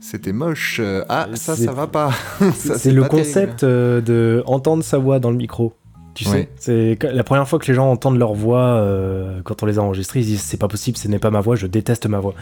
c'était 0.00 0.32
moche. 0.32 0.78
Euh, 0.82 1.04
Ah, 1.08 1.28
ça, 1.34 1.54
ça 1.54 1.70
va 1.70 1.86
pas. 1.86 2.10
C'est 2.56 2.90
le 2.90 3.02
terrible. 3.02 3.08
concept 3.08 3.62
euh, 3.62 4.00
de 4.00 4.42
entendre 4.46 4.82
sa 4.82 4.98
voix 4.98 5.20
dans 5.20 5.30
le 5.30 5.36
micro. 5.36 5.74
Tu 6.24 6.30
sais, 6.30 6.48
c'est 6.56 6.98
la 7.02 7.24
première 7.24 7.48
fois 7.48 7.58
que 7.58 7.66
les 7.66 7.72
gens 7.74 7.90
entendent 7.90 8.18
leur 8.18 8.34
voix 8.34 8.62
euh, 8.76 9.40
quand 9.42 9.62
on 9.62 9.66
les 9.66 9.78
a 9.78 9.82
enregistrés, 9.82 10.20
ils 10.20 10.26
disent 10.26 10.42
c'est 10.42 10.56
pas 10.58 10.68
possible, 10.68 10.98
ce 10.98 11.08
n'est 11.08 11.18
pas 11.18 11.30
ma 11.30 11.40
voix, 11.40 11.56
je 11.56 11.66
déteste 11.66 12.04
ma 12.06 12.20
voix. 12.20 12.34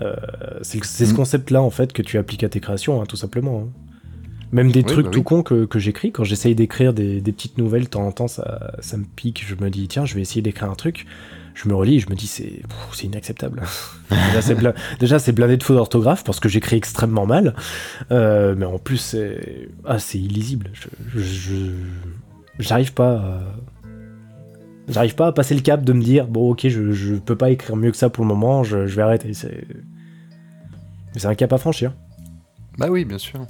Euh, 0.00 0.14
c'est 0.62 0.82
ce 0.84 1.12
Mm. 1.12 1.16
concept-là 1.16 1.62
en 1.62 1.70
fait 1.70 1.92
que 1.92 2.02
tu 2.02 2.18
appliques 2.18 2.42
à 2.44 2.48
tes 2.48 2.58
créations, 2.60 3.00
hein, 3.00 3.06
tout 3.06 3.16
simplement. 3.16 3.66
hein. 3.66 3.68
Même 4.52 4.72
des 4.72 4.80
Oui, 4.80 4.86
trucs 4.86 5.04
bah 5.06 5.10
tout 5.12 5.20
oui. 5.20 5.24
cons 5.24 5.42
que, 5.44 5.64
que 5.64 5.78
j'écris, 5.78 6.10
quand 6.10 6.24
j'essaye 6.24 6.56
d'écrire 6.56 6.92
des, 6.92 7.20
des 7.20 7.30
petites 7.30 7.56
nouvelles, 7.56 7.84
de 7.84 7.88
temps 7.88 8.04
en 8.04 8.10
temps 8.10 8.26
ça, 8.26 8.72
ça 8.80 8.96
me 8.96 9.04
pique, 9.04 9.44
je 9.46 9.54
me 9.54 9.70
dis 9.70 9.86
tiens, 9.86 10.04
je 10.06 10.16
vais 10.16 10.22
essayer 10.22 10.42
d'écrire 10.42 10.68
un 10.68 10.74
truc. 10.74 11.06
Je 11.54 11.68
me 11.68 11.74
relis, 11.74 11.96
et 11.96 11.98
je 12.00 12.08
me 12.08 12.14
dis 12.14 12.26
c'est 12.26 12.62
inacceptable. 13.04 13.60
déjà 15.00 15.18
c'est 15.18 15.32
blindé 15.32 15.56
de 15.56 15.62
fautes 15.62 15.76
d'orthographe 15.76 16.24
parce 16.24 16.40
que 16.40 16.48
j'écris 16.48 16.76
extrêmement 16.76 17.26
mal. 17.26 17.54
Euh, 18.10 18.54
mais 18.56 18.64
en 18.66 18.78
plus, 18.78 18.96
c'est 18.98 19.68
ah, 19.84 19.98
c'est 19.98 20.18
illisible. 20.18 20.70
Je, 20.72 20.88
je- 21.16 21.22
je- 21.22 21.70
j'arrive 22.60 22.92
pas, 22.92 23.14
à... 23.16 23.40
j'arrive 24.88 25.14
pas 25.14 25.28
à 25.28 25.32
passer 25.32 25.54
le 25.54 25.60
cap 25.60 25.84
de 25.84 25.92
me 25.92 26.02
dire 26.02 26.26
bon, 26.26 26.50
ok, 26.50 26.68
je, 26.68 26.92
je 26.92 27.14
peux 27.14 27.36
pas 27.36 27.50
écrire 27.50 27.76
mieux 27.76 27.90
que 27.90 27.96
ça 27.96 28.10
pour 28.10 28.24
le 28.24 28.28
moment, 28.28 28.62
je, 28.62 28.86
je 28.86 28.96
vais 28.96 29.02
arrêter. 29.02 29.34
C'est, 29.34 29.66
c'est 31.16 31.26
un 31.26 31.34
cap 31.34 31.52
à 31.52 31.58
franchir. 31.58 31.92
Bah 32.78 32.88
oui, 32.90 33.04
bien 33.04 33.18
sûr. 33.18 33.40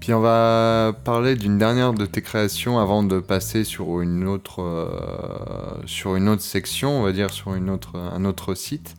Puis 0.00 0.12
on 0.12 0.20
va 0.20 0.92
parler 1.04 1.34
d'une 1.34 1.56
dernière 1.56 1.94
de 1.94 2.04
tes 2.04 2.20
créations 2.20 2.78
avant 2.78 3.02
de 3.02 3.20
passer 3.20 3.64
sur 3.64 4.02
une 4.02 4.26
autre, 4.26 4.60
euh, 4.60 5.80
sur 5.86 6.16
une 6.16 6.28
autre 6.28 6.42
section, 6.42 7.00
on 7.00 7.02
va 7.02 7.12
dire 7.12 7.30
sur 7.30 7.54
une 7.54 7.70
autre, 7.70 7.96
un 7.96 8.24
autre 8.26 8.54
site. 8.54 8.96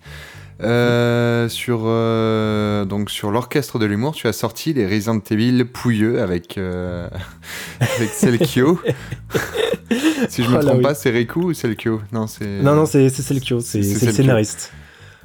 Euh, 0.61 1.49
sur 1.49 1.81
euh, 1.83 2.85
donc 2.85 3.09
sur 3.09 3.31
l'orchestre 3.31 3.77
de 3.77 3.85
l'humour, 3.85 4.15
tu 4.15 4.27
as 4.27 4.33
sorti 4.33 4.73
les 4.73 4.87
Resident 4.87 5.19
Evil 5.29 5.65
pouilleux 5.65 6.21
avec 6.21 6.57
euh, 6.57 7.09
avec 7.79 8.09
Selkio. 8.09 8.79
si 10.29 10.43
je 10.43 10.49
me 10.49 10.55
Oh 10.55 10.57
là 10.57 10.61
trompe 10.61 10.77
oui. 10.77 10.83
pas, 10.83 10.95
c'est 10.95 11.09
Riku 11.09 11.41
ou 11.41 11.53
Selkio 11.53 12.01
Non, 12.13 12.27
c'est 12.27 12.61
Non, 12.61 12.73
non, 12.73 12.85
c'est, 12.85 13.09
c'est 13.09 13.21
Selkio, 13.21 13.59
c'est, 13.59 13.79
le 13.79 14.11
scénariste. 14.11 14.71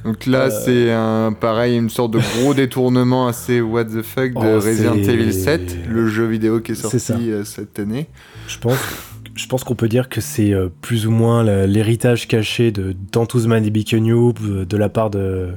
Donc 0.05 0.27
là, 0.27 0.51
c'est 0.51 0.91
un 0.91 1.33
pareil, 1.33 1.77
une 1.77 1.91
sorte 1.91 2.13
de 2.13 2.21
gros 2.21 2.55
détournement 2.55 3.29
assez 3.29 3.61
what 3.61 3.85
the 3.85 4.03
fuck 4.03 4.33
de 4.33 4.57
Oh, 4.57 4.59
Resident 4.59 4.95
Evil 4.95 5.33
7, 5.33 5.89
le 5.89 6.09
jeu 6.09 6.25
vidéo 6.25 6.61
qui 6.61 6.73
est 6.73 6.75
sorti 6.75 7.31
cette 7.45 7.79
année. 7.79 8.09
Je 8.49 8.59
pense, 8.59 8.79
je 9.35 9.47
pense 9.47 9.65
qu'on 9.65 9.75
peut 9.75 9.89
dire 9.89 10.09
que 10.09 10.21
c'est 10.21 10.53
euh, 10.53 10.69
plus 10.81 11.07
ou 11.07 11.11
moins 11.11 11.43
l'héritage 11.67 12.29
caché 12.29 12.73
de 12.73 12.95
Dantouzman 13.13 13.65
et 13.65 14.01
Noob, 14.01 14.39
euh, 14.43 14.65
de 14.65 14.77
la 14.77 14.89
part 14.89 15.11
de, 15.11 15.51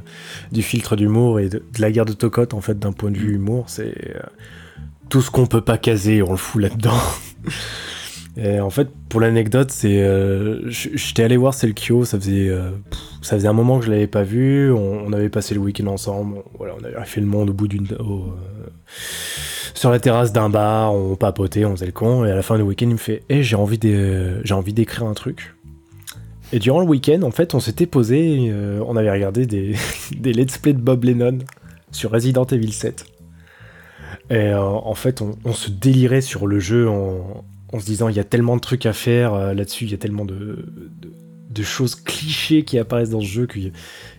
du 0.51 0.61
filtre 0.61 0.95
d'humour 0.95 1.39
et 1.39 1.49
de, 1.49 1.59
de 1.59 1.82
la 1.82 1.91
guerre 1.91 2.05
de 2.05 2.13
Tocotte, 2.13 2.53
en 2.53 2.61
fait, 2.61 2.80
d'un 2.80 2.91
point 2.91 3.11
de 3.11 3.17
vue 3.17 3.36
humour. 3.36 3.65
C'est 3.67 4.15
euh, 4.15 4.19
tout 5.09 5.21
ce 5.21 5.32
qu'on 5.32 5.45
peut 5.45 5.61
pas 5.61 5.78
caser, 5.78 6.21
on 6.21 6.32
le 6.32 6.38
fout 6.38 6.61
là-dedans. 6.61 6.99
Et 8.36 8.59
en 8.59 8.71
fait, 8.71 8.88
pour 9.09 9.19
l'anecdote, 9.19 9.69
c'est, 9.69 10.01
euh, 10.01 10.61
j'étais 10.67 11.23
allé 11.23 11.38
voir 11.38 11.53
Selkio, 11.53 12.03
ça 12.03 12.19
faisait, 12.19 12.49
euh, 12.49 12.71
ça 13.21 13.36
faisait 13.36 13.47
un 13.47 13.53
moment 13.53 13.77
que 13.77 13.86
je 13.86 13.91
l'avais 13.91 14.07
pas 14.07 14.23
vu. 14.23 14.71
On, 14.71 15.13
avait 15.13 15.29
passé 15.29 15.53
le 15.53 15.59
week-end 15.61 15.86
ensemble. 15.88 16.38
on- 16.38 16.57
voilà, 16.57 16.73
on 16.79 16.84
avait 16.84 16.95
fait 17.05 17.21
le 17.21 17.27
monde 17.27 17.51
au 17.51 17.53
bout 17.53 17.67
d'une, 17.67 17.86
euh, 17.91 18.05
sur 19.75 19.91
la 19.91 19.99
terrasse 19.99 20.34
d'un 20.34 20.49
bar, 20.49 20.95
on 20.95 21.15
papotait, 21.15 21.65
on 21.65 21.75
faisait 21.75 21.86
le 21.86 21.91
con. 21.91 22.25
Et 22.25 22.31
à 22.31 22.36
la 22.36 22.41
fin 22.41 22.55
du 22.57 22.63
week-end, 22.63 22.88
il 22.88 22.93
me 22.93 22.97
fait, 22.97 23.21
Eh, 23.29 23.43
j'ai 23.43 23.55
envie 23.55 23.77
de, 23.77 24.43
j'ai 24.43 24.55
envie 24.55 24.73
d'écrire 24.73 25.05
un 25.05 25.13
truc. 25.13 25.53
Et 26.51 26.57
durant 26.59 26.79
le 26.79 26.88
week-end, 26.88 27.21
en 27.21 27.31
fait, 27.31 27.53
on 27.53 27.59
s'était 27.59 27.88
posé, 27.88 28.51
on 28.86 28.95
avait 28.95 29.11
regardé 29.11 29.45
des, 29.45 29.75
des 30.17 30.34
let's 30.34 30.57
play 30.57 30.73
de 30.73 30.79
Bob 30.79 31.03
Lennon 31.03 31.38
sur 31.91 32.09
Resident 32.11 32.45
Evil 32.45 32.71
7. 32.71 33.05
Et 34.31 34.53
en 34.55 34.95
fait, 34.95 35.21
on 35.21 35.53
se 35.53 35.69
délirait 35.69 36.21
sur 36.21 36.47
le 36.47 36.59
jeu 36.59 36.88
en, 36.89 37.43
en 37.74 37.80
se 37.80 37.86
disant 37.86 38.07
il 38.07 38.15
y 38.15 38.19
a 38.19 38.24
tellement 38.24 38.55
de 38.55 38.61
trucs 38.61 38.86
à 38.86 38.93
faire 38.93 39.34
euh, 39.34 39.53
là-dessus, 39.53 39.86
il 39.86 39.91
y 39.91 39.93
a 39.95 39.97
tellement 39.97 40.26
de, 40.26 40.63
choses 41.63 41.95
clichés 41.95 42.63
qui 42.63 42.78
apparaissent 42.78 43.09
dans 43.09 43.21
ce 43.21 43.26
jeu 43.26 43.47
qu'il 43.47 43.71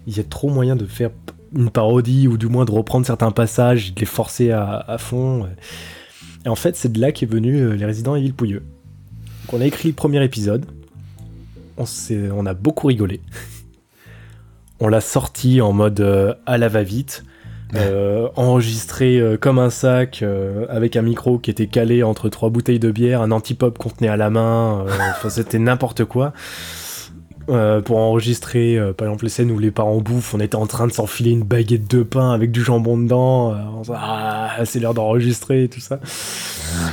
y, 0.06 0.20
a- 0.20 0.24
trop 0.24 0.48
moyen 0.50 0.76
de 0.76 0.86
faire 0.86 1.10
une 1.54 1.70
parodie 1.70 2.26
ou 2.26 2.36
du 2.36 2.46
moins 2.46 2.64
de 2.64 2.70
reprendre 2.70 3.06
certains 3.06 3.30
passages 3.30 3.94
de 3.94 4.00
les 4.00 4.06
forcer 4.06 4.50
à, 4.50 4.96
fond. 4.98 5.46
Et 6.44 6.48
en 6.48 6.54
fait, 6.54 6.74
c'est 6.76 6.92
de 6.92 7.00
là 7.00 7.12
qu'est 7.12 7.26
venu 7.26 7.56
euh, 7.56 7.74
les 7.74 7.86
Resident 7.86 8.16
Evil 8.16 8.32
Pouilleux. 8.32 8.62
Donc 9.44 9.54
on 9.54 9.60
a 9.60 9.66
écrit 9.66 9.88
le 9.88 9.94
premier 9.94 10.22
épisode, 10.24 10.66
on 11.76 12.46
a 12.46 12.54
beaucoup 12.54 12.86
rigolé. 12.88 13.20
on 14.80 14.88
l'a 14.88 15.00
sorti 15.00 15.60
en 15.60 15.72
mode 15.72 16.00
euh, 16.00 16.34
à 16.46 16.58
la 16.58 16.68
va-vite. 16.68 17.24
Euh, 17.76 18.28
enregistré 18.36 19.18
euh, 19.18 19.36
comme 19.36 19.58
un 19.58 19.70
sac 19.70 20.20
euh, 20.22 20.66
avec 20.68 20.96
un 20.96 21.02
micro 21.02 21.38
qui 21.38 21.50
était 21.50 21.66
calé 21.66 22.02
entre 22.02 22.28
trois 22.28 22.50
bouteilles 22.50 22.78
de 22.78 22.90
bière, 22.90 23.22
un 23.22 23.30
anti-pop 23.30 23.76
qu'on 23.78 23.90
tenait 23.90 24.08
à 24.08 24.16
la 24.16 24.30
main, 24.30 24.84
enfin 25.10 25.28
c'était 25.28 25.58
n'importe 25.58 26.04
quoi. 26.04 26.32
Pour 27.46 27.98
enregistrer 27.98 28.78
par 28.96 29.06
exemple 29.06 29.24
les 29.24 29.30
scènes 29.30 29.50
où 29.50 29.58
les 29.58 29.70
parents 29.70 29.98
bouffent, 29.98 30.32
on 30.32 30.40
était 30.40 30.56
en 30.56 30.66
train 30.66 30.86
de 30.86 30.92
s'enfiler 30.92 31.30
une 31.30 31.42
baguette 31.42 31.90
de 31.90 32.02
pain 32.02 32.30
avec 32.30 32.50
du 32.50 32.62
jambon 32.62 32.96
dedans, 32.96 33.54
ah 33.94 34.56
c'est 34.64 34.80
l'heure 34.80 34.94
d'enregistrer 34.94 35.64
et 35.64 35.68
tout 35.68 35.80
ça. 35.80 36.00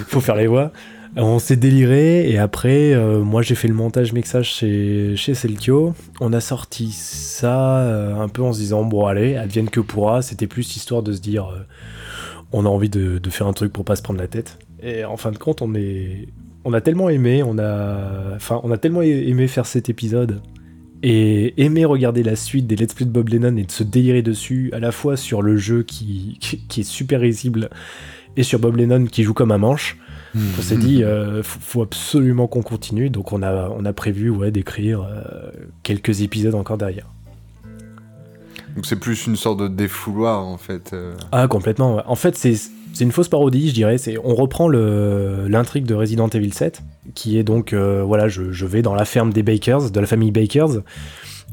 Faut 0.08 0.20
faire 0.20 0.36
les 0.36 0.48
voix. 0.48 0.72
On 1.18 1.40
s'est 1.40 1.58
déliré 1.58 2.30
et 2.30 2.38
après, 2.38 2.94
euh, 2.94 3.20
moi 3.20 3.42
j'ai 3.42 3.56
fait 3.56 3.68
le 3.68 3.74
montage 3.74 4.14
mixage 4.14 4.54
chez, 4.54 5.18
chez 5.18 5.34
Selkio. 5.34 5.94
On 6.22 6.32
a 6.32 6.40
sorti 6.40 6.92
ça 6.92 7.80
euh, 7.80 8.16
un 8.16 8.30
peu 8.30 8.42
en 8.42 8.54
se 8.54 8.60
disant 8.60 8.86
bon 8.86 9.06
allez, 9.06 9.36
advienne 9.36 9.70
que 9.70 9.82
pourra. 9.82 10.22
C'était 10.22 10.48
plus 10.48 10.78
histoire 10.78 11.04
de 11.04 11.12
se 11.12 11.20
dire 11.20 11.48
euh, 11.48 11.60
on 12.54 12.66
a 12.66 12.70
envie 12.70 12.90
de, 12.90 13.20
faire 13.30 13.48
un 13.48 13.54
truc 13.54 13.74
pour 13.74 13.84
pas 13.84 13.98
se 13.98 14.02
prendre 14.02 14.22
la 14.22 14.28
tête. 14.28 14.58
Et 14.82 15.04
en 15.04 15.18
fin 15.18 15.32
de 15.32 15.38
compte, 15.38 15.62
on 15.62 15.76
est, 15.76 16.30
on 16.64 16.72
a 16.72 16.80
tellement 16.80 17.10
aimé, 17.10 17.44
on 17.44 17.60
a, 17.60 18.36
enfin 18.36 18.62
on 18.64 18.72
a 18.72 18.78
tellement 18.78 19.02
aimé 19.02 19.48
faire 19.50 19.66
cet 19.66 19.90
épisode 19.90 20.42
et 21.04 21.62
aimé 21.62 21.84
regarder 21.84 22.24
la 22.24 22.38
suite 22.38 22.68
des 22.68 22.78
Let's 22.78 22.94
Play 22.94 23.06
de 23.06 23.12
Bob 23.12 23.28
Lennon 23.30 23.58
et 23.58 23.64
de 23.64 23.72
se 23.72 23.84
délirer 23.84 24.22
dessus 24.22 24.70
à 24.72 24.80
la 24.80 24.94
fois 24.94 25.18
sur 25.18 25.42
le 25.42 25.58
jeu 25.58 25.84
qui 25.84 26.40
est 26.78 26.84
super 26.84 27.20
risible 27.20 27.70
et 28.38 28.44
sur 28.44 28.60
Bob 28.60 28.78
Lennon 28.78 29.06
qui 29.06 29.24
joue 29.24 29.34
comme 29.34 29.52
un 29.52 29.58
manche. 29.58 29.98
On 30.34 30.62
s'est 30.62 30.78
dit, 30.78 31.04
euh, 31.04 31.44
faut, 31.44 31.60
faut 31.62 31.82
absolument 31.82 32.48
qu'on 32.48 32.62
continue, 32.62 33.10
donc 33.10 33.34
on 33.34 33.44
a, 33.44 33.70
on 33.70 33.84
a 33.84 33.92
prévu 33.94 34.30
ouais, 34.30 34.50
d'écrire 34.52 35.02
euh, 35.04 35.52
quelques 35.84 36.22
épisodes 36.22 36.56
encore 36.56 36.78
derrière. 36.78 37.08
Donc 38.76 38.86
c'est 38.86 38.96
plus 39.00 39.28
une 39.28 39.36
sorte 39.36 39.60
de 39.60 39.68
défouloir 39.68 40.46
en 40.46 40.58
fait. 40.58 40.94
euh. 40.94 41.14
Ah, 41.34 41.48
complètement. 41.48 41.96
ouais. 41.98 42.04
En 42.06 42.16
fait, 42.16 42.38
c'est 42.38 42.56
c'est 42.94 43.04
une 43.06 43.12
fausse 43.12 43.28
parodie, 43.30 43.70
je 43.70 43.74
dirais. 43.74 43.98
C'est 43.98 44.18
on 44.24 44.36
reprend 44.36 44.68
le 44.68 45.48
l'intrigue 45.48 45.86
de 45.86 45.94
Resident 45.94 46.28
Evil 46.30 46.54
7, 46.54 46.82
qui 47.14 47.38
est 47.38 47.44
donc 47.44 47.74
euh, 47.74 48.02
voilà, 48.04 48.28
je, 48.30 48.52
je 48.52 48.66
vais 48.66 48.82
dans 48.82 48.96
la 48.96 49.06
ferme 49.06 49.34
des 49.34 49.44
Bakers, 49.44 49.92
de 49.92 50.00
la 50.00 50.06
famille 50.08 50.32
Bakers, 50.32 50.82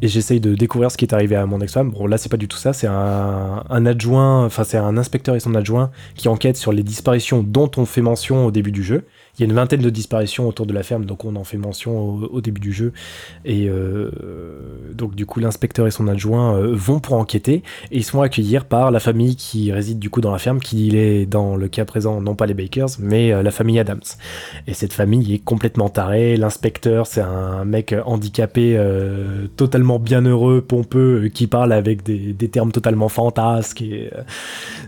et 0.01 0.09
j'essaye 0.09 0.41
de 0.41 0.55
découvrir 0.55 0.91
ce 0.91 0.97
qui 0.97 1.05
est 1.05 1.13
arrivé 1.13 1.35
à 1.35 1.45
mon 1.47 1.61
ex-femme. 1.61 1.91
Bon, 1.91 2.07
là, 2.07 2.19
c'est 2.19 2.29
pas 2.29 2.37
du 2.37 2.49
tout 2.49 2.57
ça. 2.57 2.73
C'est 2.73 2.87
un, 2.87 3.87
adjoint, 3.87 4.45
enfin 4.45 4.65
c'est 4.65 4.77
un 4.77 4.97
inspecteur 4.97 5.35
et 5.35 5.41
son 5.41 5.55
adjoint 5.55 5.91
qui 6.15 6.29
enquête 6.29 6.57
sur 6.57 6.73
les 6.73 6.83
disparitions 6.83 7.43
dont 7.43 7.71
on 7.77 7.85
fait 7.85 8.03
mention 8.03 8.47
au 8.47 8.51
début 8.51 8.73
du 8.73 8.83
jeu. 8.83 9.05
Il 9.39 9.43
y 9.43 9.45
a 9.45 9.47
une 9.49 9.55
vingtaine 9.55 9.81
de 9.81 9.91
disparitions 9.91 10.49
autour 10.49 10.67
de 10.67 10.73
la 10.73 10.83
ferme, 10.83 11.05
donc 11.05 11.25
on 11.25 11.37
en 11.37 11.45
fait 11.45 11.59
mention 11.59 11.99
au, 11.99 12.41
début 12.41 12.61
du 12.61 12.73
jeu. 12.73 12.93
Et 13.45 13.69
euh, 13.69 14.11
donc 14.95 15.15
du 15.15 15.27
coup, 15.27 15.41
l'inspecteur 15.41 15.87
et 15.87 15.91
son 15.91 16.09
adjoint 16.09 16.57
euh, 16.57 16.75
vont 16.75 16.99
pour 16.99 17.15
enquêter 17.15 17.63
et 17.91 17.99
ils 17.99 18.05
sont 18.05 18.21
accueillis 18.21 18.59
par 18.69 18.91
la 18.91 19.01
famille 19.01 19.37
qui 19.37 19.71
réside 19.71 19.99
du 19.99 20.11
coup 20.11 20.21
dans 20.21 20.33
la 20.33 20.39
ferme, 20.39 20.59
qui 20.59 20.97
est 20.97 21.27
dans 21.27 21.57
le 21.57 21.69
cas 21.69 21.85
présent 21.85 22.21
non 22.21 22.35
pas 22.35 22.47
les 22.47 22.55
Bakers, 22.55 22.89
mais 22.99 23.33
euh, 23.33 23.43
la 23.43 23.51
famille 23.51 23.79
Adams. 23.79 24.01
Et 24.67 24.75
cette 24.75 24.93
famille 24.93 25.35
est 25.35 25.39
complètement 25.39 25.89
tarée. 25.89 26.37
L'inspecteur, 26.37 27.07
c'est 27.07 27.21
un 27.21 27.65
mec 27.65 27.95
handicapé, 28.07 28.79
totalement 29.57 29.99
bienheureux, 29.99 30.61
pompeux, 30.61 31.29
qui 31.33 31.47
parle 31.47 31.73
avec 31.73 32.03
des, 32.03 32.33
des 32.33 32.49
termes 32.49 32.73
totalement 32.73 33.09
fantasques 33.09 33.83
et 33.83 34.11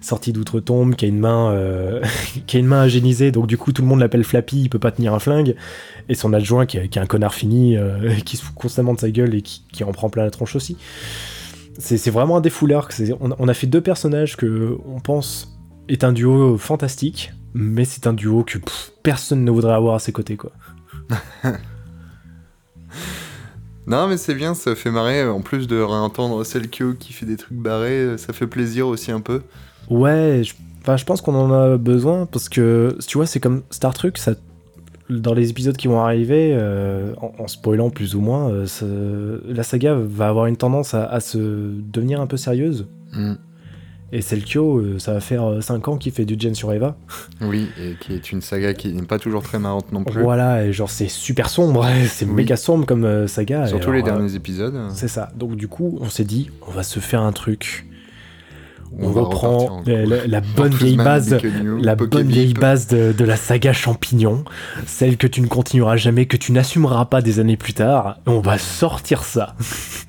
sorti 0.01 0.32
d'outre-tombe, 0.32 0.94
qui 0.94 1.05
a 1.05 1.09
une 1.09 1.18
main, 1.18 1.53
euh, 1.53 2.01
qui 2.46 2.57
a 2.57 2.61
une 2.61 2.66
main 2.66 2.82
agénisée. 2.82 3.30
Donc 3.30 3.46
du 3.46 3.57
coup, 3.57 3.72
tout 3.72 3.82
le 3.82 3.88
monde 3.88 4.01
l'appelle 4.01 4.24
Flappy. 4.41 4.62
Il 4.62 4.68
peut 4.70 4.78
pas 4.78 4.91
tenir 4.93 5.14
un 5.14 5.18
flingue. 5.18 5.55
Et 6.09 6.14
son 6.14 6.32
adjoint, 6.32 6.66
qui, 6.66 6.78
est- 6.78 6.88
qui 6.88 6.99
est 6.99 7.03
un 7.03 7.07
connard 7.07 7.34
fini, 7.34 7.76
euh, 7.76 8.14
qui 8.24 8.36
se 8.36 8.43
fout 8.45 8.55
constamment 8.55 8.95
de 8.95 9.01
sa 9.01 9.11
gueule 9.11 9.34
et 9.34 9.43
qui, 9.43 9.62
qui 9.72 9.84
en 9.84 9.93
prend 9.93 10.09
plein 10.11 10.24
la 10.24 10.30
tronche 10.30 10.57
aussi. 10.57 10.76
C'est 11.78 12.11
vraiment 12.11 12.36
un 12.36 12.41
défouleur. 12.41 12.88
que 12.88 12.95
c'est- 12.95 13.12
On, 13.20 13.30
on 13.38 13.49
a 13.49 13.55
fait 13.55 13.66
deux 13.66 13.80
personnages 13.80 14.36
que 14.36 14.76
on 14.86 15.01
pense 15.01 15.57
est 15.88 16.05
un 16.05 16.12
duo 16.12 16.57
fantastique, 16.59 17.32
mais 17.55 17.84
c'est 17.84 18.07
un 18.07 18.12
duo 18.12 18.45
que 18.45 18.59
pff, 18.59 18.93
personne 19.03 19.45
ne 19.45 19.51
voudrait 19.51 19.74
avoir 19.74 19.95
à 19.95 19.99
ses 19.99 20.12
côtés, 20.12 20.36
quoi. 20.36 20.53
Non, 23.86 24.07
mais 24.07 24.16
c'est 24.18 24.34
bien, 24.34 24.55
ça 24.55 24.74
fait 24.76 24.91
marrer. 24.91 25.26
En 25.26 25.41
plus 25.41 25.66
de 25.66 25.80
réentendre 25.80 26.45
Selkio 26.45 26.95
qui 26.95 27.12
fait 27.12 27.26
des 27.26 27.36
trucs 27.36 27.57
barrés, 27.59 28.16
ça 28.18 28.32
fait 28.32 28.47
plaisir 28.47 28.86
aussi 28.86 29.11
un 29.11 29.20
peu. 29.20 29.43
Ouais, 29.88 30.43
je, 30.45 30.55
enfin, 30.82 30.96
je 30.96 31.04
pense 31.04 31.20
qu'on 31.20 31.34
en 31.34 31.52
a 31.52 31.76
besoin 31.76 32.26
parce 32.26 32.48
que, 32.48 32.96
tu 33.06 33.18
vois, 33.18 33.26
c'est 33.26 33.40
comme 33.40 33.62
Star 33.70 33.94
Trek, 33.94 34.12
ça, 34.16 34.32
dans 35.08 35.34
les 35.34 35.50
épisodes 35.50 35.76
qui 35.76 35.88
vont 35.88 36.00
arriver, 36.00 36.50
euh, 36.54 37.12
en, 37.20 37.32
en 37.42 37.48
spoilant 37.48 37.90
plus 37.90 38.14
ou 38.14 38.20
moins, 38.20 38.50
euh, 38.50 38.66
ça- 38.66 38.86
la 39.48 39.62
saga 39.62 39.94
va 39.94 40.28
avoir 40.28 40.46
une 40.46 40.56
tendance 40.56 40.94
à, 40.94 41.04
à 41.04 41.20
se 41.20 41.38
devenir 41.38 42.20
un 42.20 42.26
peu 42.26 42.36
sérieuse. 42.36 42.86
Mm. 43.12 43.34
Et 44.12 44.22
Selkio, 44.22 44.78
euh, 44.78 44.98
ça 44.98 45.12
va 45.12 45.20
faire 45.20 45.62
5 45.62 45.86
ans 45.86 45.96
qu'il 45.96 46.10
fait 46.10 46.24
du 46.24 46.34
Gen 46.36 46.52
sur 46.54 46.72
Eva. 46.72 46.96
Oui, 47.42 47.68
et 47.80 47.94
qui 48.00 48.12
est 48.12 48.32
une 48.32 48.40
saga 48.40 48.74
qui 48.74 48.92
n'est 48.92 49.02
pas 49.02 49.20
toujours 49.20 49.42
très 49.42 49.60
marrante 49.60 49.92
non 49.92 50.02
plus. 50.02 50.20
Voilà, 50.20 50.64
et 50.64 50.72
genre 50.72 50.90
c'est 50.90 51.06
super 51.08 51.48
sombre, 51.48 51.86
c'est 52.08 52.24
Oui. 52.24 52.32
méga 52.32 52.56
sombre 52.56 52.86
comme 52.86 53.28
saga. 53.28 53.66
Surtout 53.68 53.92
les 53.92 54.00
euh, 54.00 54.04
derniers 54.04 54.34
épisodes. 54.34 54.74
C'est 54.94 55.06
ça. 55.06 55.28
Donc 55.36 55.54
du 55.54 55.68
coup, 55.68 55.96
on 56.00 56.08
s'est 56.08 56.24
dit, 56.24 56.50
on 56.66 56.72
va 56.72 56.82
se 56.82 56.98
faire 56.98 57.20
un 57.22 57.30
truc. 57.32 57.86
On, 58.99 59.12
reprend 59.12 59.82
la, 59.86 60.05
la- 60.05 60.26
la 60.26 60.41
bonne 60.41 60.74
vieille 60.74 60.97
base, 60.97 61.38
la 61.80 61.95
bonne 61.97 62.28
vieille 62.28 62.55
base 62.55 62.86
de, 62.88 63.12
de 63.12 63.24
la 63.24 63.36
saga 63.36 63.72
champignon, 63.72 64.45
celle 64.86 65.16
que 65.16 65.26
tu 65.26 65.41
ne 65.41 65.47
continueras 65.47 65.97
jamais, 65.97 66.26
que 66.26 66.36
tu 66.36 66.53
n'assumeras 66.53 67.05
pas 67.05 67.22
des 67.22 67.38
années 67.38 67.57
plus 67.57 67.72
tard. 67.74 68.18
Et 68.26 68.30
on 68.30 68.41
va 68.41 68.59
sortir 68.59 69.22
ça. 69.22 69.55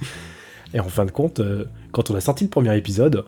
et 0.73 0.79
en 0.79 0.89
fin 0.89 1.05
de 1.05 1.11
compte, 1.11 1.39
euh, 1.39 1.65
quand 1.91 2.09
on 2.11 2.15
a 2.15 2.21
sorti 2.21 2.43
le 2.45 2.49
premier 2.49 2.75
épisode, 2.75 3.25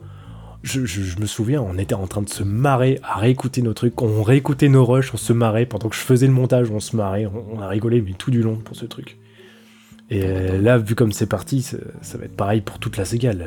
je, 0.63 0.85
je- 0.85 1.01
je 1.03 1.19
me 1.19 1.25
souviens, 1.25 1.61
on 1.61 1.77
était 1.77 1.93
en 1.95 2.07
train 2.07 2.21
de 2.23 2.29
se 2.29 2.43
marrer 2.43 2.99
à 3.03 3.19
réécouter 3.19 3.61
nos 3.61 3.73
trucs, 3.73 4.01
on 4.01 4.23
réécoutait 4.23 4.69
nos 4.69 4.85
rushs, 4.85 5.13
on 5.13 5.17
se 5.17 5.33
marrait. 5.33 5.65
Pendant 5.65 5.89
que 5.89 5.95
je 5.95 6.01
faisais 6.01 6.27
le 6.27 6.33
montage, 6.33 6.71
on 6.71 6.79
se 6.79 6.95
marrait, 6.95 7.25
on, 7.27 7.57
on 7.57 7.61
a 7.61 7.67
rigolé 7.67 8.01
mais 8.01 8.13
tout 8.13 8.31
du 8.31 8.41
long 8.41 8.55
pour 8.55 8.75
ce 8.75 8.85
truc. 8.85 9.17
Et 10.09 10.21
euh, 10.23 10.61
là, 10.61 10.77
vu 10.77 10.95
comme 10.95 11.11
c'est 11.11 11.27
parti, 11.27 11.61
ça, 11.61 11.77
ça 12.01 12.17
va 12.17 12.25
être 12.25 12.35
pareil 12.35 12.61
pour 12.61 12.79
toute 12.79 12.97
la 12.97 13.03
la- 13.33 13.45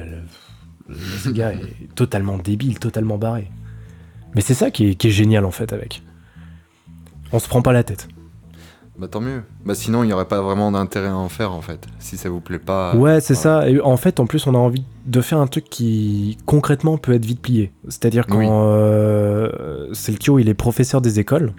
la 0.89 1.19
Sega 1.19 1.53
est 1.53 1.95
totalement 1.95 2.39
débile, 2.39 2.79
totalement 2.79 3.19
barré. 3.19 3.51
Mais 4.35 4.41
c'est 4.41 4.55
ça 4.55 4.71
qui 4.71 4.91
est, 4.91 4.95
qui 4.95 5.09
est 5.09 5.11
génial 5.13 5.45
en 5.45 5.51
fait 5.51 5.73
avec. 5.73 6.03
On 7.33 7.39
se 7.39 7.49
prend 7.49 7.63
pas 7.63 7.73
la 7.73 7.83
tête. 7.85 8.09
Bah 8.99 9.09
tant 9.09 9.21
mieux. 9.21 9.43
Bah 9.67 9.75
sinon, 9.75 10.05
il 10.05 10.07
n'y 10.07 10.13
aurait 10.15 10.29
pas 10.29 10.41
vraiment 10.41 10.73
d'intérêt 10.73 11.09
à 11.09 11.17
en 11.17 11.29
faire 11.29 11.53
en 11.53 11.61
fait. 11.61 11.87
Si 11.99 12.17
ça 12.17 12.31
vous 12.31 12.41
plaît 12.41 12.59
pas. 12.59 12.95
Ouais, 12.97 13.21
c'est 13.21 13.35
voilà. 13.35 13.63
ça. 13.63 13.69
Et 13.69 13.79
en 13.81 13.97
fait, 13.99 14.21
en 14.21 14.27
plus, 14.27 14.47
on 14.47 14.55
a 14.55 14.59
envie 14.59 14.85
de 15.05 15.21
faire 15.21 15.39
un 15.39 15.47
truc 15.47 15.65
qui 15.69 16.39
concrètement 16.47 16.97
peut 16.97 17.13
être 17.13 17.25
vite 17.27 17.43
plié. 17.43 17.73
C'est-à-dire 17.89 18.27
quand 18.27 18.39
Oui. 18.39 18.47
euh, 18.49 19.93
Selkio, 19.93 20.39
il 20.39 20.49
est 20.49 20.55
professeur 20.55 21.03
des 21.03 21.21
écoles. 21.21 21.53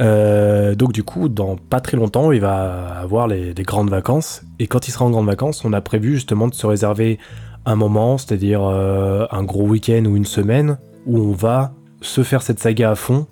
Euh, 0.00 0.74
donc 0.74 0.92
du 0.92 1.02
coup, 1.02 1.28
dans 1.28 1.56
pas 1.56 1.80
très 1.80 1.96
longtemps, 1.96 2.32
il 2.32 2.40
va 2.40 2.98
avoir 2.98 3.28
les, 3.28 3.54
des 3.54 3.62
grandes 3.62 3.90
vacances. 3.90 4.42
Et 4.58 4.66
quand 4.66 4.88
il 4.88 4.90
sera 4.90 5.04
en 5.04 5.10
grandes 5.10 5.26
vacances, 5.26 5.64
on 5.64 5.72
a 5.72 5.80
prévu 5.80 6.14
justement 6.14 6.48
de 6.48 6.54
se 6.54 6.66
réserver 6.66 7.18
un 7.66 7.76
moment, 7.76 8.18
c'est-à-dire 8.18 8.62
euh, 8.62 9.26
un 9.30 9.42
gros 9.42 9.66
week-end 9.66 10.04
ou 10.06 10.16
une 10.16 10.24
semaine, 10.24 10.78
où 11.06 11.18
on 11.18 11.32
va 11.32 11.72
se 12.00 12.22
faire 12.22 12.42
cette 12.42 12.60
saga 12.60 12.90
à 12.90 12.94
fond 12.94 13.26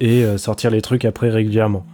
et 0.00 0.24
euh, 0.24 0.38
sortir 0.38 0.70
les 0.70 0.82
trucs 0.82 1.04
après 1.04 1.30
régulièrement. 1.30 1.84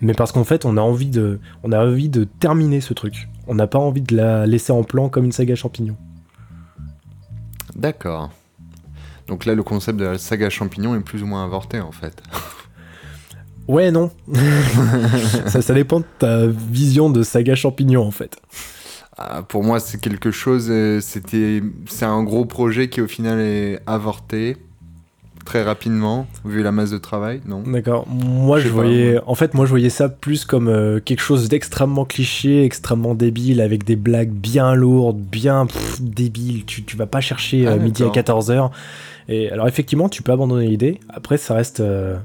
Mais 0.00 0.12
parce 0.12 0.32
qu'en 0.32 0.44
fait, 0.44 0.64
on 0.64 0.76
a 0.76 0.80
envie 0.80 1.10
de, 1.10 1.40
on 1.62 1.72
a 1.72 1.84
envie 1.84 2.08
de 2.08 2.24
terminer 2.24 2.80
ce 2.80 2.94
truc. 2.94 3.28
On 3.46 3.54
n'a 3.54 3.66
pas 3.66 3.78
envie 3.78 4.02
de 4.02 4.16
la 4.16 4.46
laisser 4.46 4.72
en 4.72 4.82
plan 4.82 5.08
comme 5.08 5.24
une 5.24 5.32
saga 5.32 5.54
champignon. 5.54 5.96
D'accord. 7.74 8.30
Donc 9.26 9.46
là, 9.46 9.54
le 9.54 9.62
concept 9.62 9.98
de 9.98 10.04
la 10.04 10.18
saga 10.18 10.50
champignon 10.50 10.94
est 10.94 11.00
plus 11.00 11.22
ou 11.22 11.26
moins 11.26 11.44
avorté 11.44 11.80
en 11.80 11.92
fait. 11.92 12.22
Ouais, 13.68 13.90
non. 13.90 14.10
ça, 15.46 15.62
ça 15.62 15.74
dépend 15.74 16.00
de 16.00 16.04
ta 16.18 16.46
vision 16.46 17.10
de 17.10 17.22
saga 17.22 17.54
champignon 17.54 18.02
en 18.02 18.10
fait. 18.10 18.36
Ah, 19.16 19.42
pour 19.48 19.62
moi, 19.62 19.80
c'est 19.80 20.00
quelque 20.00 20.30
chose. 20.30 20.66
euh, 20.70 21.00
C'était, 21.00 21.62
c'est 21.86 22.04
un 22.04 22.22
gros 22.24 22.44
projet 22.44 22.88
qui 22.88 23.00
au 23.00 23.06
final 23.06 23.38
est 23.40 23.78
avorté 23.86 24.56
très 25.44 25.62
rapidement 25.62 26.26
vu 26.46 26.62
la 26.62 26.72
masse 26.72 26.90
de 26.90 26.98
travail. 26.98 27.40
Non? 27.46 27.62
D'accord. 27.66 28.06
Moi, 28.08 28.58
Je 28.60 28.68
voyais, 28.68 29.20
en 29.26 29.34
fait, 29.34 29.52
moi, 29.54 29.66
je 29.66 29.70
voyais 29.70 29.90
ça 29.90 30.08
plus 30.08 30.44
comme 30.46 30.68
euh, 30.68 31.00
quelque 31.00 31.20
chose 31.20 31.48
d'extrêmement 31.48 32.04
cliché, 32.06 32.64
extrêmement 32.64 33.14
débile, 33.14 33.60
avec 33.60 33.84
des 33.84 33.94
blagues 33.96 34.30
bien 34.32 34.74
lourdes, 34.74 35.18
bien 35.20 35.66
pff, 35.66 36.00
débiles. 36.00 36.64
Tu, 36.64 36.82
tu 36.82 36.96
vas 36.96 37.06
pas 37.06 37.20
chercher 37.20 37.66
euh, 37.66 37.72
Ah, 37.74 37.76
midi 37.76 38.02
à 38.02 38.06
d'accord. 38.10 38.40
14h. 38.42 38.70
Et 39.28 39.50
alors, 39.50 39.68
effectivement, 39.68 40.08
tu 40.08 40.22
peux 40.22 40.32
abandonner 40.32 40.66
l'idée. 40.66 40.98
Après, 41.08 41.36
ça 41.36 41.54
reste. 41.54 41.80
euh, 41.80 42.16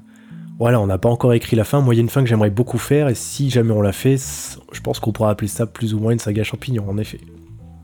Voilà, 0.60 0.82
on 0.82 0.88
n'a 0.88 0.98
pas 0.98 1.08
encore 1.08 1.34
écrit 1.34 1.56
la 1.56 1.64
fin. 1.64 1.80
Moi, 1.80 1.96
il 1.96 1.98
y 1.98 2.02
a 2.02 2.04
une 2.04 2.10
fin 2.10 2.22
que 2.22 2.28
j'aimerais 2.28 2.50
beaucoup 2.50 2.78
faire, 2.78 3.08
et 3.08 3.16
si 3.16 3.50
jamais 3.50 3.72
on 3.72 3.82
l'a 3.82 3.94
fait, 3.94 4.18
je 4.74 4.82
pense 4.82 5.00
qu'on 5.00 5.14
pourra 5.14 5.30
appeler 5.30 5.48
ça 5.48 5.66
plus 5.66 5.94
ou 5.94 6.00
moins 6.00 6.12
une 6.12 6.20
saga 6.20 6.44
champignon, 6.44 6.88
en 6.90 6.98
effet. 6.98 7.22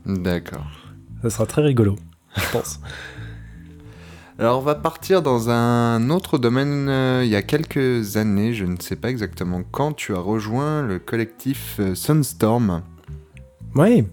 D'accord. 0.04 0.66
Ça 1.22 1.30
sera 1.30 1.46
très 1.46 1.62
rigolo, 1.62 1.96
je 2.36 2.44
pense. 2.52 2.80
Alors 4.38 4.58
on 4.58 4.62
va 4.62 4.74
partir 4.74 5.22
dans 5.22 5.48
un 5.48 6.10
autre 6.10 6.36
domaine. 6.36 6.90
euh, 6.90 7.22
il 7.24 7.30
y 7.30 7.36
a 7.36 7.40
quelques 7.40 8.18
années, 8.18 8.52
je 8.52 8.66
ne 8.66 8.76
sais 8.78 8.96
pas 8.96 9.08
exactement 9.08 9.62
quand, 9.62 9.94
tu 9.94 10.14
as 10.14 10.18
rejoint 10.18 10.82
le 10.82 10.98
collectif 10.98 11.76
euh, 11.80 11.94
Sunstorm, 11.94 12.82
ouais, 13.74 14.04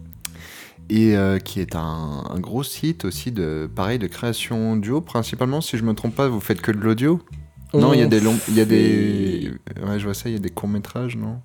et 0.90 1.18
euh, 1.18 1.40
qui 1.40 1.60
est 1.60 1.76
un, 1.76 2.24
un 2.30 2.40
gros 2.40 2.64
site 2.64 3.04
aussi 3.04 3.34
de 3.34 3.70
pareil 3.76 4.00
de 4.00 4.08
création 4.08 4.78
duo. 4.78 5.02
Principalement, 5.02 5.60
si 5.60 5.78
je 5.78 5.84
me 5.84 5.94
trompe 5.94 6.16
pas, 6.16 6.30
vous 6.30 6.40
faites 6.40 6.62
que 6.62 6.72
de 6.72 6.80
l'audio? 6.80 7.20
Non, 7.74 7.94
il 7.94 8.00
y 8.00 8.04
a 8.04 8.08
des 8.08 8.20
longs, 8.20 8.38
il 8.50 8.56
y 8.56 8.62
a 8.62 8.66
des, 8.66 9.52
ouais, 9.88 9.98
je 9.98 10.04
vois 10.04 10.14
ça, 10.14 10.30
il 10.30 10.34
y 10.34 10.36
a 10.36 10.40
des 10.40 10.52
courts 10.52 10.70
métrages, 10.70 11.18
non? 11.18 11.40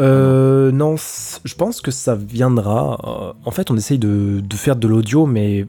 Euh, 0.00 0.70
non, 0.70 0.96
je 0.96 1.54
pense 1.54 1.80
que 1.80 1.90
ça 1.90 2.14
viendra. 2.14 2.98
Euh, 3.04 3.32
en 3.44 3.50
fait, 3.50 3.70
on 3.70 3.76
essaye 3.76 3.98
de, 3.98 4.40
de 4.40 4.56
faire 4.56 4.76
de 4.76 4.86
l'audio, 4.86 5.24
mais 5.24 5.66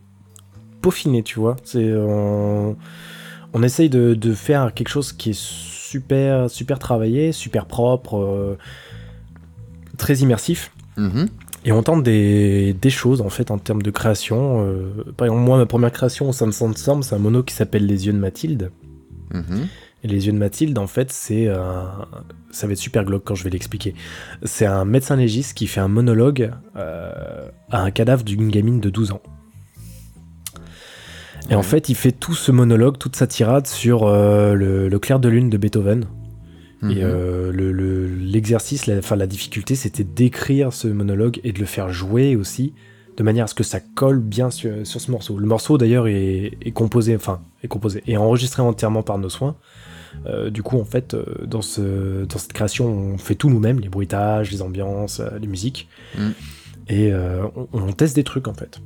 peaufiné, 0.81 1.23
tu 1.23 1.39
vois. 1.39 1.55
C'est, 1.63 1.93
on, 1.93 2.75
on 3.53 3.63
essaye 3.63 3.89
de, 3.89 4.13
de 4.13 4.33
faire 4.33 4.73
quelque 4.73 4.89
chose 4.89 5.13
qui 5.13 5.29
est 5.29 5.39
super, 5.39 6.49
super 6.49 6.79
travaillé, 6.79 7.31
super 7.31 7.65
propre, 7.65 8.17
euh, 8.17 8.57
très 9.97 10.15
immersif. 10.15 10.71
Mhm. 10.97 11.29
Et 11.65 11.71
on 11.71 11.81
tente 11.81 12.03
des, 12.03 12.73
des 12.73 12.89
choses, 12.89 13.21
en 13.21 13.29
fait, 13.29 13.51
en 13.51 13.57
termes 13.57 13.81
de 13.81 13.91
création. 13.91 14.65
Euh, 14.67 15.05
par 15.15 15.27
exemple, 15.27 15.43
moi, 15.43 15.57
ma 15.57 15.65
première 15.65 15.93
création 15.93 16.27
au 16.27 16.33
sein 16.33 16.45
de 16.45 16.51
Sandstorm, 16.51 17.03
c'est 17.03 17.15
un 17.15 17.19
mono 17.19 17.41
qui 17.41 17.53
s'appelle 17.53 17.85
Les 17.85 18.07
Yeux 18.07 18.13
de 18.13 18.17
Mathilde. 18.17 18.71
Mhm. 19.33 19.67
Et 20.03 20.07
les 20.07 20.27
yeux 20.27 20.33
de 20.33 20.37
Mathilde, 20.37 20.77
en 20.77 20.87
fait, 20.87 21.11
c'est 21.11 21.47
un... 21.47 22.05
Ça 22.51 22.67
va 22.67 22.73
être 22.73 22.79
super 22.79 23.05
glauque 23.05 23.23
quand 23.23 23.35
je 23.35 23.43
vais 23.43 23.49
l'expliquer. 23.49 23.95
C'est 24.43 24.65
un 24.65 24.83
médecin 24.85 25.15
légiste 25.15 25.53
qui 25.55 25.65
fait 25.67 25.79
un 25.79 25.87
monologue 25.87 26.51
euh, 26.75 27.47
à 27.71 27.81
un 27.81 27.89
cadavre 27.91 28.23
d'une 28.23 28.49
gamine 28.49 28.79
de 28.79 28.89
12 28.89 29.11
ans. 29.11 29.21
Et 31.49 31.55
en 31.55 31.63
fait, 31.63 31.89
il 31.89 31.95
fait 31.95 32.11
tout 32.11 32.33
ce 32.35 32.51
monologue, 32.51 32.97
toute 32.97 33.15
sa 33.15 33.27
tirade 33.27 33.67
sur 33.67 34.03
euh, 34.07 34.53
le, 34.53 34.87
le 34.87 34.99
clair 34.99 35.19
de 35.19 35.27
lune 35.29 35.49
de 35.49 35.57
Beethoven. 35.57 36.05
Mhm. 36.81 36.91
Et 36.91 37.03
euh, 37.03 37.51
le- 37.51 37.71
le- 37.71 38.07
l'exercice, 38.07 38.85
la 38.87 39.27
difficulté, 39.27 39.75
c'était 39.75 40.03
d'écrire 40.03 40.73
ce 40.73 40.87
monologue 40.87 41.39
et 41.43 41.51
de 41.51 41.59
le 41.59 41.65
faire 41.65 41.89
jouer 41.89 42.35
aussi, 42.35 42.73
de 43.17 43.23
manière 43.23 43.45
à 43.45 43.47
ce 43.47 43.53
que 43.53 43.63
ça 43.63 43.79
colle 43.79 44.19
bien 44.19 44.49
sur, 44.49 44.85
sur 44.85 44.99
ce 44.99 45.11
morceau. 45.11 45.37
Le 45.37 45.45
morceau, 45.45 45.77
d'ailleurs, 45.77 46.07
est, 46.07 46.57
est 46.61 46.71
composé, 46.71 47.15
enfin, 47.15 47.41
est 47.63 47.67
composé, 47.67 48.03
et 48.07 48.17
enregistré 48.17 48.61
entièrement 48.61 49.03
par 49.03 49.17
nos 49.17 49.29
soins. 49.29 49.55
Euh, 50.25 50.49
du 50.49 50.63
coup, 50.63 50.79
en 50.79 50.85
fait, 50.85 51.13
euh, 51.13 51.25
dans, 51.45 51.61
ce, 51.61 52.25
dans 52.25 52.37
cette 52.37 52.53
création, 52.53 52.87
on 52.87 53.17
fait 53.17 53.35
tout 53.35 53.49
nous-mêmes, 53.49 53.79
les 53.79 53.89
bruitages, 53.89 54.51
les 54.51 54.61
ambiances, 54.61 55.19
euh, 55.19 55.39
les 55.39 55.47
musiques. 55.47 55.89
Mm. 56.17 56.29
Et 56.89 57.11
euh, 57.11 57.45
on, 57.55 57.67
on 57.73 57.91
teste 57.93 58.15
des 58.15 58.23
trucs, 58.23 58.47
en 58.47 58.53
fait. 58.53 58.79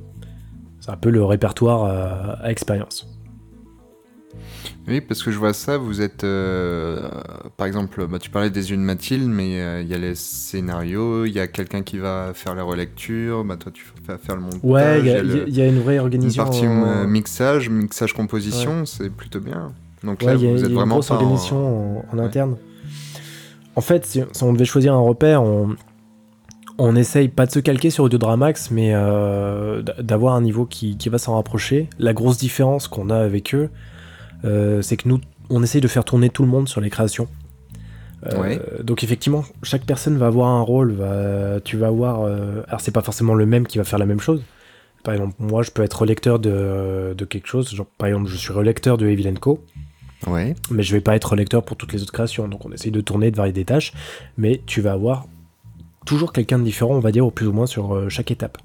C'est 0.80 0.90
un 0.90 0.96
peu 0.96 1.10
le 1.10 1.24
répertoire 1.24 1.84
à 2.42 2.50
expérience. 2.50 3.17
Oui, 4.86 5.00
parce 5.00 5.22
que 5.22 5.30
je 5.30 5.38
vois 5.38 5.52
ça, 5.52 5.76
vous 5.76 6.00
êtes, 6.00 6.24
euh, 6.24 7.08
par 7.56 7.66
exemple, 7.66 8.06
bah, 8.06 8.18
tu 8.18 8.30
parlais 8.30 8.48
des 8.50 8.70
yeux 8.70 8.76
de 8.76 8.82
Mathilde, 8.82 9.28
mais 9.28 9.60
euh, 9.60 9.82
il 9.82 9.88
y 9.88 9.94
a 9.94 9.98
les 9.98 10.14
scénarios, 10.14 11.24
il 11.26 11.32
y 11.32 11.40
a 11.40 11.46
quelqu'un 11.46 11.82
qui 11.82 11.98
va 11.98 12.32
faire 12.34 12.54
la 12.54 12.62
relecture, 12.62 13.44
bah 13.44 13.56
toi 13.56 13.70
tu 13.72 13.84
vas 14.06 14.16
faire 14.18 14.36
le 14.36 14.40
montage, 14.42 14.62
Ouais, 14.62 15.00
il 15.00 15.06
y, 15.06 15.10
a- 15.10 15.46
y 15.46 15.66
y 15.66 15.68
une 15.68 15.80
vraie 15.80 15.94
une 15.96 16.00
organisation. 16.00 16.42
partie 16.44 16.66
en- 16.66 16.84
euh, 16.86 17.06
mixage, 17.06 17.68
mixage 17.68 18.14
composition, 18.14 18.86
c'est 18.86 19.10
plutôt 19.10 19.40
bien. 19.40 19.72
Donc 20.04 20.22
là, 20.22 20.32
Ouais, 20.32 20.38
il 20.38 20.44
y 20.44 20.48
a, 20.48 20.50
vous 20.52 20.56
il 20.56 20.60
y 20.60 20.62
a 20.62 20.64
êtes 20.66 20.70
une 20.70 20.74
vraiment 20.76 20.94
grosse 20.94 21.10
en- 21.10 21.14
organisation 21.16 21.56
en, 21.98 22.04
en 22.14 22.18
Ouais. 22.18 22.24
interne. 22.24 22.56
En 23.76 23.80
fait, 23.80 24.06
si, 24.06 24.22
si 24.32 24.42
on 24.42 24.52
devait 24.52 24.64
choisir 24.64 24.94
un 24.94 25.00
repère, 25.00 25.42
on, 25.42 25.76
on 26.78 26.96
essaye 26.96 27.28
pas 27.28 27.46
de 27.46 27.50
se 27.50 27.58
calquer 27.58 27.90
sur 27.90 28.04
Audiodramax, 28.04 28.70
mais 28.70 28.92
euh, 28.94 29.82
d'avoir 30.00 30.34
un 30.34 30.40
niveau 30.40 30.64
qui, 30.64 30.96
qui 30.96 31.08
va 31.08 31.18
s'en 31.18 31.34
rapprocher. 31.34 31.90
La 31.98 32.12
grosse 32.12 32.38
différence 32.38 32.88
qu'on 32.88 33.10
a 33.10 33.16
avec 33.18 33.54
eux, 33.54 33.68
c'est 34.42 34.96
que 34.96 35.08
nous, 35.08 35.20
on 35.50 35.62
essaye 35.62 35.80
de 35.80 35.88
faire 35.88 36.04
tourner 36.04 36.30
tout 36.30 36.42
le 36.42 36.48
monde 36.48 36.68
sur 36.68 36.80
les 36.80 36.90
créations. 36.90 37.28
Euh, 38.26 38.40
Ouais. 38.40 38.60
Donc 38.82 39.04
effectivement, 39.04 39.44
chaque 39.62 39.84
personne 39.84 40.16
va 40.18 40.26
avoir 40.26 40.48
un 40.48 40.60
rôle. 40.62 40.92
Va, 40.92 41.60
tu 41.60 41.76
vas 41.76 41.86
avoir. 41.88 42.22
euh, 42.22 42.62
alors 42.68 42.80
c'est 42.80 42.90
pas 42.90 43.02
forcément 43.02 43.34
le 43.34 43.46
même 43.46 43.66
qui 43.66 43.78
va 43.78 43.84
faire 43.84 43.98
la 43.98 44.06
même 44.06 44.20
chose. 44.20 44.42
Par 45.04 45.14
exemple, 45.14 45.36
moi, 45.38 45.62
je 45.62 45.70
peux 45.70 45.82
être 45.84 46.00
relecteur 46.00 46.40
de, 46.40 47.14
de 47.16 47.24
quelque 47.24 47.46
chose. 47.46 47.72
Genre, 47.72 47.86
par 47.96 48.08
exemple, 48.08 48.28
je 48.28 48.36
suis 48.36 48.52
relecteur 48.52 48.98
de 48.98 49.06
Evil 49.06 49.32
Co 49.40 49.64
Ouais. 50.26 50.56
mais 50.72 50.82
je 50.82 50.92
vais 50.92 51.00
pas 51.00 51.14
être 51.14 51.36
lecteur 51.36 51.62
pour 51.62 51.76
toutes 51.76 51.92
les 51.92 52.02
autres 52.02 52.12
créations. 52.12 52.48
Donc 52.48 52.66
on 52.66 52.72
essaye 52.72 52.90
de 52.90 53.00
tourner, 53.00 53.30
de 53.30 53.36
varier 53.36 53.52
des 53.52 53.64
tâches, 53.64 53.92
mais 54.36 54.60
tu 54.66 54.80
vas 54.80 54.92
avoir 54.92 55.26
toujours 56.06 56.32
quelqu'un 56.32 56.58
de 56.58 56.64
différent, 56.64 56.94
on 56.96 57.00
va 57.00 57.12
dire, 57.12 57.24
au 57.24 57.30
plus 57.30 57.46
ou 57.46 57.52
moins 57.52 57.66
sur 57.66 57.94
euh, 57.94 58.08
chaque 58.08 58.32
étape. 58.32 58.58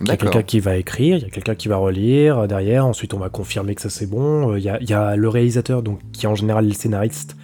Il 0.00 0.08
y 0.08 0.10
a 0.10 0.16
quelqu'un 0.16 0.42
qui 0.42 0.60
va 0.60 0.76
écrire, 0.76 1.16
il 1.16 1.22
y 1.22 1.26
a 1.26 1.30
quelqu'un 1.30 1.54
qui 1.54 1.68
va 1.68 1.76
relire 1.76 2.40
euh, 2.40 2.46
derrière, 2.46 2.84
ensuite 2.84 3.14
on 3.14 3.18
va 3.18 3.28
confirmer 3.28 3.74
que 3.74 3.80
ça 3.80 3.90
c'est 3.90 4.06
bon. 4.06 4.52
Euh, 4.52 4.58
Il 4.58 4.64
y, 4.64 4.68
a, 4.68 4.78
il 4.80 4.90
y 4.90 4.92
a 4.92 5.16
le 5.16 5.28
réalisateur, 5.28 5.82
donc, 5.82 6.00
qui 6.12 6.26
est 6.26 6.28
en 6.28 6.34
général 6.34 6.66
le 6.66 6.72
scénariste, 6.72 7.36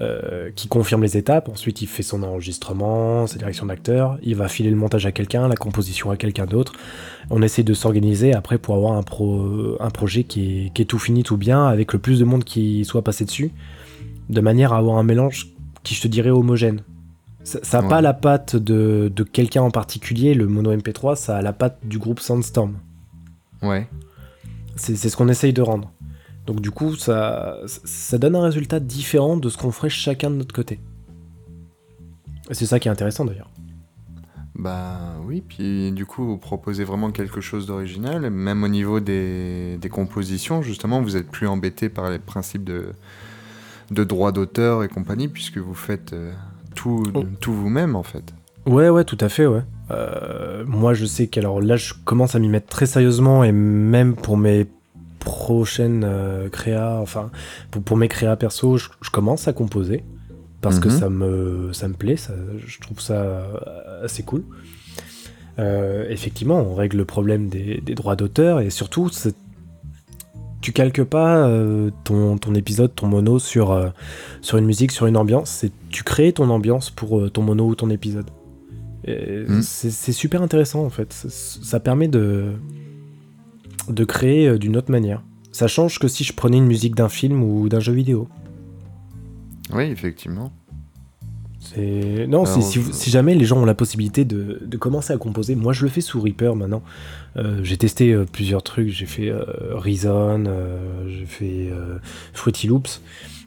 euh, 0.00 0.50
qui 0.56 0.66
confirme 0.66 1.02
les 1.02 1.16
étapes. 1.16 1.48
Ensuite 1.48 1.82
il 1.82 1.86
fait 1.86 2.02
son 2.02 2.22
enregistrement, 2.22 3.26
sa 3.26 3.38
direction 3.38 3.66
d'acteur, 3.66 4.18
il 4.22 4.34
va 4.34 4.48
filer 4.48 4.70
le 4.70 4.76
montage 4.76 5.04
à 5.04 5.12
quelqu'un, 5.12 5.46
la 5.46 5.56
composition 5.56 6.10
à 6.10 6.16
quelqu'un 6.16 6.46
d'autre. 6.46 6.72
On 7.28 7.42
essaie 7.42 7.62
de 7.62 7.74
s'organiser 7.74 8.32
après 8.34 8.56
pour 8.58 8.74
avoir 8.74 8.94
un, 8.94 9.02
pro, 9.02 9.76
un 9.78 9.90
projet 9.90 10.24
qui 10.24 10.66
est, 10.66 10.72
qui 10.72 10.82
est 10.82 10.86
tout 10.86 10.98
fini, 10.98 11.22
tout 11.22 11.36
bien, 11.36 11.66
avec 11.66 11.92
le 11.92 11.98
plus 11.98 12.18
de 12.18 12.24
monde 12.24 12.44
qui 12.44 12.84
soit 12.86 13.02
passé 13.02 13.24
dessus, 13.24 13.52
de 14.30 14.40
manière 14.40 14.72
à 14.72 14.78
avoir 14.78 14.96
un 14.96 15.04
mélange 15.04 15.48
qui 15.82 15.94
je 15.94 16.02
te 16.02 16.08
dirais 16.08 16.30
homogène. 16.30 16.80
Ça 17.42 17.58
n'a 17.78 17.82
Ouais. 17.84 17.88
pas 17.88 18.00
la 18.02 18.12
patte 18.14 18.54
de, 18.56 19.10
de 19.14 19.22
quelqu'un 19.24 19.62
en 19.62 19.70
particulier, 19.70 20.34
le 20.34 20.46
mono 20.46 20.74
MP3, 20.74 21.16
ça 21.16 21.38
a 21.38 21.42
la 21.42 21.52
patte 21.52 21.78
du 21.84 21.98
groupe 21.98 22.20
Sandstorm. 22.20 22.74
Ouais. 23.62 23.88
C'est 24.76 24.94
c'est 24.96 25.08
ce 25.08 25.16
qu'on 25.16 25.28
essaye 25.28 25.52
de 25.52 25.62
rendre. 25.62 25.90
Donc 26.46 26.60
du 26.60 26.70
coup, 26.70 26.96
ça, 26.96 27.58
ça 27.66 28.18
donne 28.18 28.36
un 28.36 28.42
résultat 28.42 28.80
différent 28.80 29.36
de 29.36 29.48
ce 29.48 29.56
qu'on 29.58 29.72
ferait 29.72 29.90
chacun 29.90 30.30
de 30.30 30.36
notre 30.36 30.54
côté. 30.54 30.80
C'est 32.50 32.66
ça 32.66 32.78
qui 32.80 32.88
est 32.88 32.90
intéressant 32.90 33.24
d'ailleurs. 33.24 33.50
Bah 34.56 35.14
oui, 35.24 35.42
puis 35.46 35.92
du 35.92 36.04
coup, 36.04 36.24
vous 36.26 36.36
proposez 36.36 36.84
vraiment 36.84 37.10
quelque 37.10 37.40
chose 37.40 37.66
d'original, 37.66 38.28
même 38.30 38.62
au 38.64 38.68
niveau 38.68 39.00
des, 39.00 39.78
des 39.80 39.88
compositions, 39.88 40.60
justement, 40.60 41.00
vous 41.00 41.16
êtes 41.16 41.28
plus 41.30 41.46
embêté 41.46 41.88
par 41.88 42.10
les 42.10 42.18
principes 42.18 42.64
de, 42.64 42.92
de 43.90 44.04
droit 44.04 44.32
d'auteur 44.32 44.82
et 44.84 44.88
compagnie, 44.88 45.28
puisque 45.28 45.58
vous 45.58 45.74
faites 45.74 46.12
euh, 46.12 46.32
tout, 46.80 47.02
Oh. 47.14 47.24
tout 47.40 47.52
vous-même, 47.52 47.94
en 47.96 48.02
fait. 48.02 48.24
Ouais, 48.66 48.88
ouais, 48.88 49.04
tout 49.04 49.18
à 49.20 49.28
fait, 49.28 49.46
ouais. 49.46 49.62
Euh, 49.90 50.64
moi, 50.66 50.94
je 50.94 51.04
sais 51.06 51.26
qu'alors 51.28 51.60
là, 51.60 51.76
je 51.76 51.94
commence 52.04 52.34
à 52.34 52.38
m'y 52.38 52.48
mettre 52.48 52.68
très 52.68 52.86
sérieusement 52.86 53.42
et 53.44 53.52
même 53.52 54.14
pour 54.14 54.36
mes 54.36 54.66
prochaines 55.18 56.04
euh, 56.04 56.48
créas, 56.48 56.98
enfin, 57.00 57.30
pour, 57.70 57.82
pour 57.82 57.96
mes 57.96 58.08
créas 58.08 58.36
perso, 58.36 58.76
je, 58.78 58.88
je 59.02 59.10
commence 59.10 59.48
à 59.48 59.52
composer 59.52 60.04
parce 60.60 60.78
que 60.78 60.88
Mhm. 60.88 60.94
ça 60.98 61.08
me, 61.10 61.72
ça 61.72 61.88
me 61.88 61.94
plaît, 61.94 62.16
ça, 62.16 62.34
je 62.64 62.80
trouve 62.80 63.00
ça 63.00 63.14
euh, 63.14 64.04
assez 64.04 64.22
cool. 64.22 64.44
Euh, 65.58 66.06
effectivement, 66.08 66.58
on 66.60 66.74
règle 66.74 66.98
le 66.98 67.04
problème 67.04 67.48
des, 67.48 67.80
des 67.84 67.94
droits 67.94 68.16
d'auteur 68.16 68.60
et 68.60 68.70
surtout, 68.70 69.08
c'est- 69.10 69.36
tu 70.60 70.72
calques 70.72 71.04
pas 71.04 71.46
euh, 71.46 71.90
ton, 72.04 72.36
ton 72.38 72.54
épisode, 72.54 72.94
ton 72.94 73.08
mono 73.08 73.38
sur, 73.38 73.70
euh, 73.70 73.88
sur 74.42 74.58
une 74.58 74.66
musique, 74.66 74.90
sur 74.92 75.06
une 75.06 75.16
ambiance, 75.16 75.50
c'est 75.50 75.72
tu 75.88 76.04
crées 76.04 76.32
ton 76.32 76.50
ambiance 76.50 76.90
pour 76.90 77.18
euh, 77.18 77.30
ton 77.30 77.42
mono 77.42 77.66
ou 77.66 77.74
ton 77.74 77.90
épisode. 77.90 78.30
Et 79.04 79.44
Mm. 79.48 79.62
C'est 79.62 80.12
super 80.12 80.42
intéressant 80.42 80.84
en 80.84 80.90
fait. 80.90 81.12
Ça, 81.12 81.28
ça 81.30 81.80
permet 81.80 82.08
de, 82.08 82.52
de 83.88 84.04
créer 84.04 84.58
d'une 84.58 84.76
autre 84.76 84.90
manière. 84.90 85.22
Ça 85.52 85.66
change 85.66 85.98
que 85.98 86.06
si 86.06 86.22
je 86.22 86.32
prenais 86.34 86.58
une 86.58 86.66
musique 86.66 86.94
d'un 86.94 87.08
film 87.08 87.42
ou 87.42 87.68
d'un 87.68 87.80
jeu 87.80 87.92
vidéo. 87.92 88.28
Oui, 89.72 89.84
effectivement. 89.84 90.52
Non, 91.76 92.44
Alors, 92.44 92.62
si, 92.62 92.80
je- 92.80 93.10
jamais 93.10 93.34
les 93.34 93.44
gens 93.44 93.58
ont 93.58 93.64
la 93.66 93.74
possibilité 93.74 94.24
de, 94.24 94.60
de 94.64 94.76
commencer 94.78 95.12
à 95.12 95.18
composer, 95.18 95.54
moi 95.54 95.72
je 95.72 95.82
le 95.84 95.90
fais 95.90 96.00
sous 96.00 96.20
Reaper 96.20 96.56
maintenant. 96.56 96.82
Euh, 97.36 97.60
j'ai 97.62 97.76
testé 97.76 98.12
euh, 98.12 98.24
plusieurs 98.30 98.62
trucs, 98.62 98.88
j'ai 98.88 99.06
fait 99.06 99.28
euh, 99.28 99.44
Reason, 99.74 100.44
euh, 100.46 101.06
j'ai 101.08 101.26
fait 101.26 101.70
Fruity 102.32 102.66
Loops, 102.66 103.02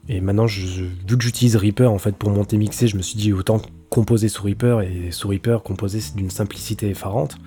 et 0.09 0.21
maintenant 0.21 0.45
je, 0.47 0.61
je- 0.65 0.83
vu 0.83 1.17
que 1.17 1.23
j'utilise 1.23 1.55
Reaper 1.55 1.87
en 1.91 1.97
fait 1.97 2.15
pour 2.15 2.29
monter 2.29 2.57
mixer, 2.57 2.87
je 2.87 2.97
me 2.97 3.01
suis 3.01 3.17
dit 3.17 3.33
autant 3.33 3.61
composer 3.89 4.27
sous 4.29 4.43
Reaper 4.43 4.81
et 4.81 5.11
sous 5.11 5.27
Reaper 5.27 5.57
composer 5.63 5.99
c'est 5.99 6.15
d'une 6.15 6.29
simplicité 6.29 6.89
effarante. 6.89 7.37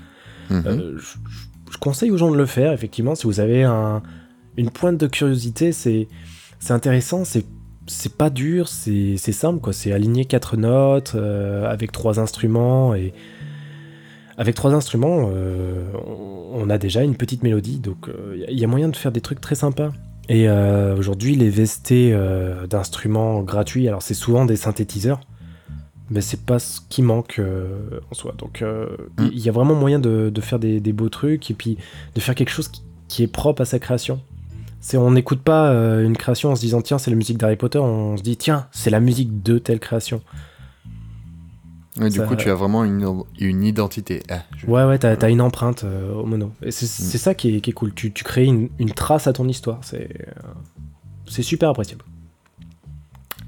Mhm. 0.51 0.99
Je 1.71 1.79
conseille 1.79 2.11
aux 2.13 2.17
gens 2.17 2.31
de 2.31 2.37
le 2.37 2.47
faire, 2.47 2.73
effectivement. 2.73 3.15
Si 3.17 3.27
vous 3.27 3.41
avez 3.41 3.65
un- 3.65 4.03
une 4.57 4.71
pointe 4.71 4.97
de 4.99 5.07
curiosité, 5.07 5.73
c'est 5.73 6.07
c'est 6.59 6.73
intéressant, 6.73 7.25
c'est 7.25 7.45
c'est 7.87 8.17
pas 8.17 8.31
dur, 8.31 8.69
c'est 8.69 9.17
c'est 9.17 9.33
simple, 9.33 9.61
quoi. 9.61 9.73
C'est 9.73 9.93
aligner 9.93 10.25
quatre 10.25 10.57
notes 10.57 11.13
euh, 11.15 11.71
avec 11.71 11.93
trois 11.93 12.21
instruments 12.21 12.95
et 12.95 13.13
avec 14.39 14.55
trois 14.55 14.75
instruments, 14.75 15.31
euh, 15.33 15.91
on, 16.53 16.69
a 16.69 16.77
déjà 16.77 17.03
une 17.03 17.17
petite 17.17 17.43
mélodie, 17.43 17.79
donc 17.79 18.11
il 18.35 18.59
y, 18.59 18.65
a 18.65 18.67
moyen 18.67 18.91
de 18.91 18.97
faire 18.97 19.11
des 19.11 19.23
trucs 19.23 19.41
très 19.41 19.55
sympas. 19.55 19.93
Et 20.29 20.49
euh, 20.49 20.97
aujourd'hui, 20.97 21.37
les 21.37 21.51
VST 21.51 21.93
euh, 21.93 22.67
d'instruments 22.67 23.43
gratuits, 23.43 23.87
alors 23.89 24.03
c'est 24.03 24.15
souvent 24.15 24.45
des 24.45 24.57
synthétiseurs, 24.57 25.21
mais 26.11 26.21
c'est 26.21 26.45
pas 26.45 26.59
ce 26.59 26.81
qui 26.89 27.03
manque 27.03 27.39
euh, 27.39 28.01
en 28.11 28.15
soi. 28.15 28.35
Donc 28.37 28.63
il 29.19 29.25
Mm. 29.25 29.31
y 29.33 29.49
a 29.49 29.53
vraiment 29.53 29.75
moyen 29.75 29.99
de, 29.99 30.31
de 30.31 30.41
faire 30.41 30.59
des, 30.59 30.81
des 30.81 30.93
beaux 30.93 31.09
trucs 31.09 31.51
et 31.51 31.55
puis 31.55 31.79
de 32.15 32.21
faire 32.21 32.35
quelque 32.35 32.51
chose 32.51 32.69
qui, 32.69 32.83
qui 33.09 33.23
est 33.23 33.29
propre 33.29 33.63
à 33.63 33.65
sa 33.65 33.79
création. 33.79 34.21
C'est 34.89 34.99
on 34.99 35.11
n'écoute 35.11 35.41
pas 35.43 35.73
euh, 35.73 36.05
une 36.07 36.17
création 36.17 36.53
en 36.53 36.55
se 36.55 36.61
disant 36.61 36.81
tiens 36.81 36.99
c'est 36.99 37.11
la 37.11 37.17
musique 37.17 37.39
d'Harry 37.39 37.57
Potter, 37.57 37.81
on 37.81 38.17
se 38.17 38.23
dit 38.23 38.37
tiens 38.37 38.69
c'est 38.71 38.89
la 38.91 39.01
musique 39.01 39.43
de 39.43 39.59
telle 39.59 39.81
création. 39.81 40.23
Et 42.01 42.09
du 42.09 42.19
ça- 42.19 42.27
coup, 42.27 42.37
tu 42.37 42.49
as 42.51 42.55
vraiment 42.55 42.85
une, 42.85 43.05
une 43.41 43.65
identité. 43.65 44.23
Ah, 44.31 44.45
je- 44.57 44.67
Ouais 44.67 44.85
ouais 44.85 44.97
t'as 44.97 45.17
as 45.21 45.29
une 45.29 45.41
empreinte 45.41 45.83
euh, 45.83 46.13
au 46.15 46.25
mono. 46.25 46.53
Et 46.63 46.71
c'est 46.71 46.87
c'est 46.87 47.19
ça 47.19 47.35
qui 47.35 47.57
est, 47.57 47.61
qui 47.61 47.71
est 47.71 47.73
cool. 47.73 47.95
Tu, 47.95 48.13
tu 48.13 48.23
crées 48.23 48.45
une, 48.45 48.69
une 48.79 48.93
trace 48.93 49.27
à 49.27 49.33
ton 49.33 49.49
histoire. 49.49 49.81
C'est 49.83 50.09
euh, 50.21 50.51
c'est 51.29 51.43
super 51.43 51.71
appréciable. 51.71 52.05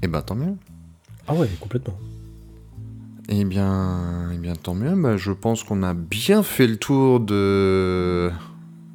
Eh 0.01 0.07
ben, 0.07 0.21
tant 0.21 0.35
mieux. 0.35 0.55
Ah 1.25 1.35
ouais 1.35 1.47
complètement. 1.61 1.95
Eh 3.29 3.45
bien, 3.45 4.29
eh 4.33 4.37
bien 4.39 4.55
tant 4.57 4.73
mieux. 4.75 4.93
Bah, 5.01 5.15
je 5.15 5.31
pense 5.31 5.63
qu'on 5.63 5.83
a 5.83 5.93
bien 5.93 6.43
fait 6.43 6.67
le 6.67 6.75
tour 6.75 7.21
de, 7.21 8.29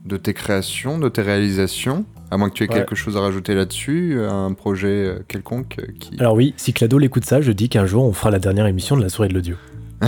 de 0.05 0.17
tes 0.19 0.35
créations, 0.35 0.99
de 0.99 1.09
tes 1.09 1.23
réalisations. 1.23 2.05
À 2.31 2.37
moins 2.37 2.49
que 2.49 2.55
tu 2.55 2.65
aies 2.65 2.69
Ouais. 2.69 2.75
quelque 2.75 2.95
chose 2.95 3.17
à 3.17 3.21
rajouter 3.21 3.55
là-dessus, 3.55 4.19
un 4.21 4.53
projet 4.55 4.89
euh, 4.89 5.19
quelconque 5.29 5.77
euh, 5.79 5.93
qui. 6.01 6.17
Alors 6.19 6.35
oui, 6.35 6.55
si 6.57 6.73
Clado 6.73 6.99
l'écoute 6.99 7.25
ça, 7.25 7.41
je 7.41 7.53
dis 7.53 7.69
qu'un 7.69 7.87
jour 7.87 8.05
on 8.05 8.13
fera 8.13 8.31
la 8.31 8.39
dernière 8.39 8.67
émission 8.67 8.97
de 8.97 9.03
la 9.03 9.09
souris 9.09 9.29
de 9.29 9.35
l'audio. 9.35 9.57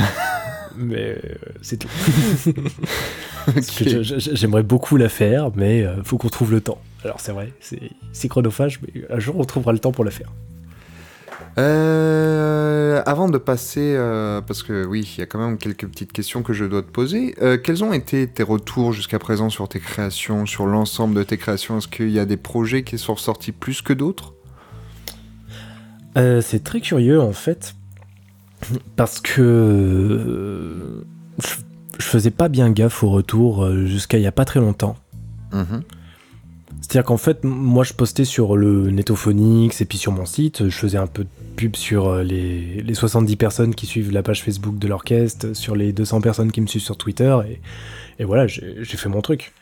mais 0.76 1.18
euh, 1.24 1.34
c'est 1.62 1.76
tout. 1.78 1.88
J'aimerais 4.32 4.62
beaucoup 4.62 4.96
la 4.96 5.08
faire, 5.08 5.50
mais 5.54 5.84
euh, 5.84 6.02
faut 6.02 6.18
qu'on 6.18 6.28
trouve 6.28 6.50
le 6.52 6.60
temps. 6.60 6.78
Alors 7.04 7.20
c'est 7.20 7.32
vrai, 7.32 7.52
c'est 8.12 8.28
chronophage, 8.28 8.80
mais 8.82 9.02
un 9.10 9.18
jour 9.18 9.36
on 9.38 9.44
trouvera 9.44 9.72
le 9.72 9.78
temps 9.78 9.92
pour 9.92 10.04
la 10.04 10.10
faire. 10.10 10.32
Euh, 11.58 13.02
avant 13.06 13.28
de 13.28 13.38
passer, 13.38 13.94
euh, 13.96 14.40
parce 14.40 14.62
que 14.62 14.84
oui, 14.84 15.10
il 15.16 15.20
y 15.20 15.22
a 15.22 15.26
quand 15.26 15.38
même 15.38 15.56
quelques 15.56 15.86
petites 15.86 16.12
questions 16.12 16.42
que 16.42 16.52
je 16.52 16.64
dois 16.64 16.82
te 16.82 16.90
poser. 16.90 17.34
Euh, 17.40 17.56
quels 17.56 17.82
ont 17.82 17.92
été 17.92 18.26
tes 18.26 18.42
retours 18.42 18.92
jusqu'à 18.92 19.18
présent 19.18 19.48
sur 19.48 19.68
tes 19.68 19.80
créations, 19.80 20.44
sur 20.44 20.66
l'ensemble 20.66 21.14
de 21.14 21.22
tes 21.22 21.38
créations? 21.38 21.78
Est-ce 21.78 21.88
qu'il 21.88 22.10
y 22.10 22.18
a 22.18 22.26
des 22.26 22.36
projets 22.36 22.82
qui 22.82 22.98
sont 22.98 23.14
ressortis 23.14 23.52
plus 23.52 23.82
que 23.82 23.92
d'autres? 23.92 24.34
C'est 26.40 26.64
très 26.64 26.80
curieux 26.80 27.20
en 27.20 27.32
fait, 27.34 27.74
parce 28.96 29.20
que 29.20 31.04
je, 31.38 31.56
je 31.98 32.04
faisais 32.04 32.30
pas 32.30 32.48
bien 32.48 32.70
gaffe 32.70 33.02
au 33.02 33.10
retour 33.10 33.64
euh, 33.64 33.86
jusqu'à 33.86 34.18
il 34.18 34.22
y 34.22 34.26
a 34.26 34.32
pas 34.32 34.44
très 34.44 34.60
longtemps. 34.60 34.96
Mhm. 35.52 35.82
C'est-à-dire 36.88 37.04
qu'en 37.04 37.16
fait, 37.16 37.42
moi 37.42 37.82
je 37.82 37.94
postais 37.94 38.24
sur 38.24 38.56
le 38.56 38.90
Netophonix 38.92 39.80
et 39.80 39.84
puis 39.86 39.98
sur 39.98 40.12
mon 40.12 40.24
site, 40.24 40.68
je 40.68 40.76
faisais 40.76 40.98
un 40.98 41.08
peu 41.08 41.24
de 41.24 41.28
pub 41.56 41.74
sur 41.74 42.06
euh, 42.06 42.22
les, 42.22 42.80
les 42.80 42.94
70 42.94 43.34
personnes 43.34 43.74
qui 43.74 43.86
suivent 43.86 44.12
la 44.12 44.22
page 44.22 44.44
Facebook 44.44 44.78
de 44.78 44.86
l'orchestre, 44.86 45.52
sur 45.54 45.74
les 45.74 45.92
200 45.92 46.20
personnes 46.20 46.52
qui 46.52 46.60
me 46.60 46.68
suivent 46.68 46.82
sur 46.84 46.96
Twitter, 46.96 47.36
et, 47.48 47.60
et 48.20 48.24
voilà, 48.24 48.46
j'ai 48.46 48.84
fait 48.84 49.08
mon 49.08 49.20
truc. 49.20 49.52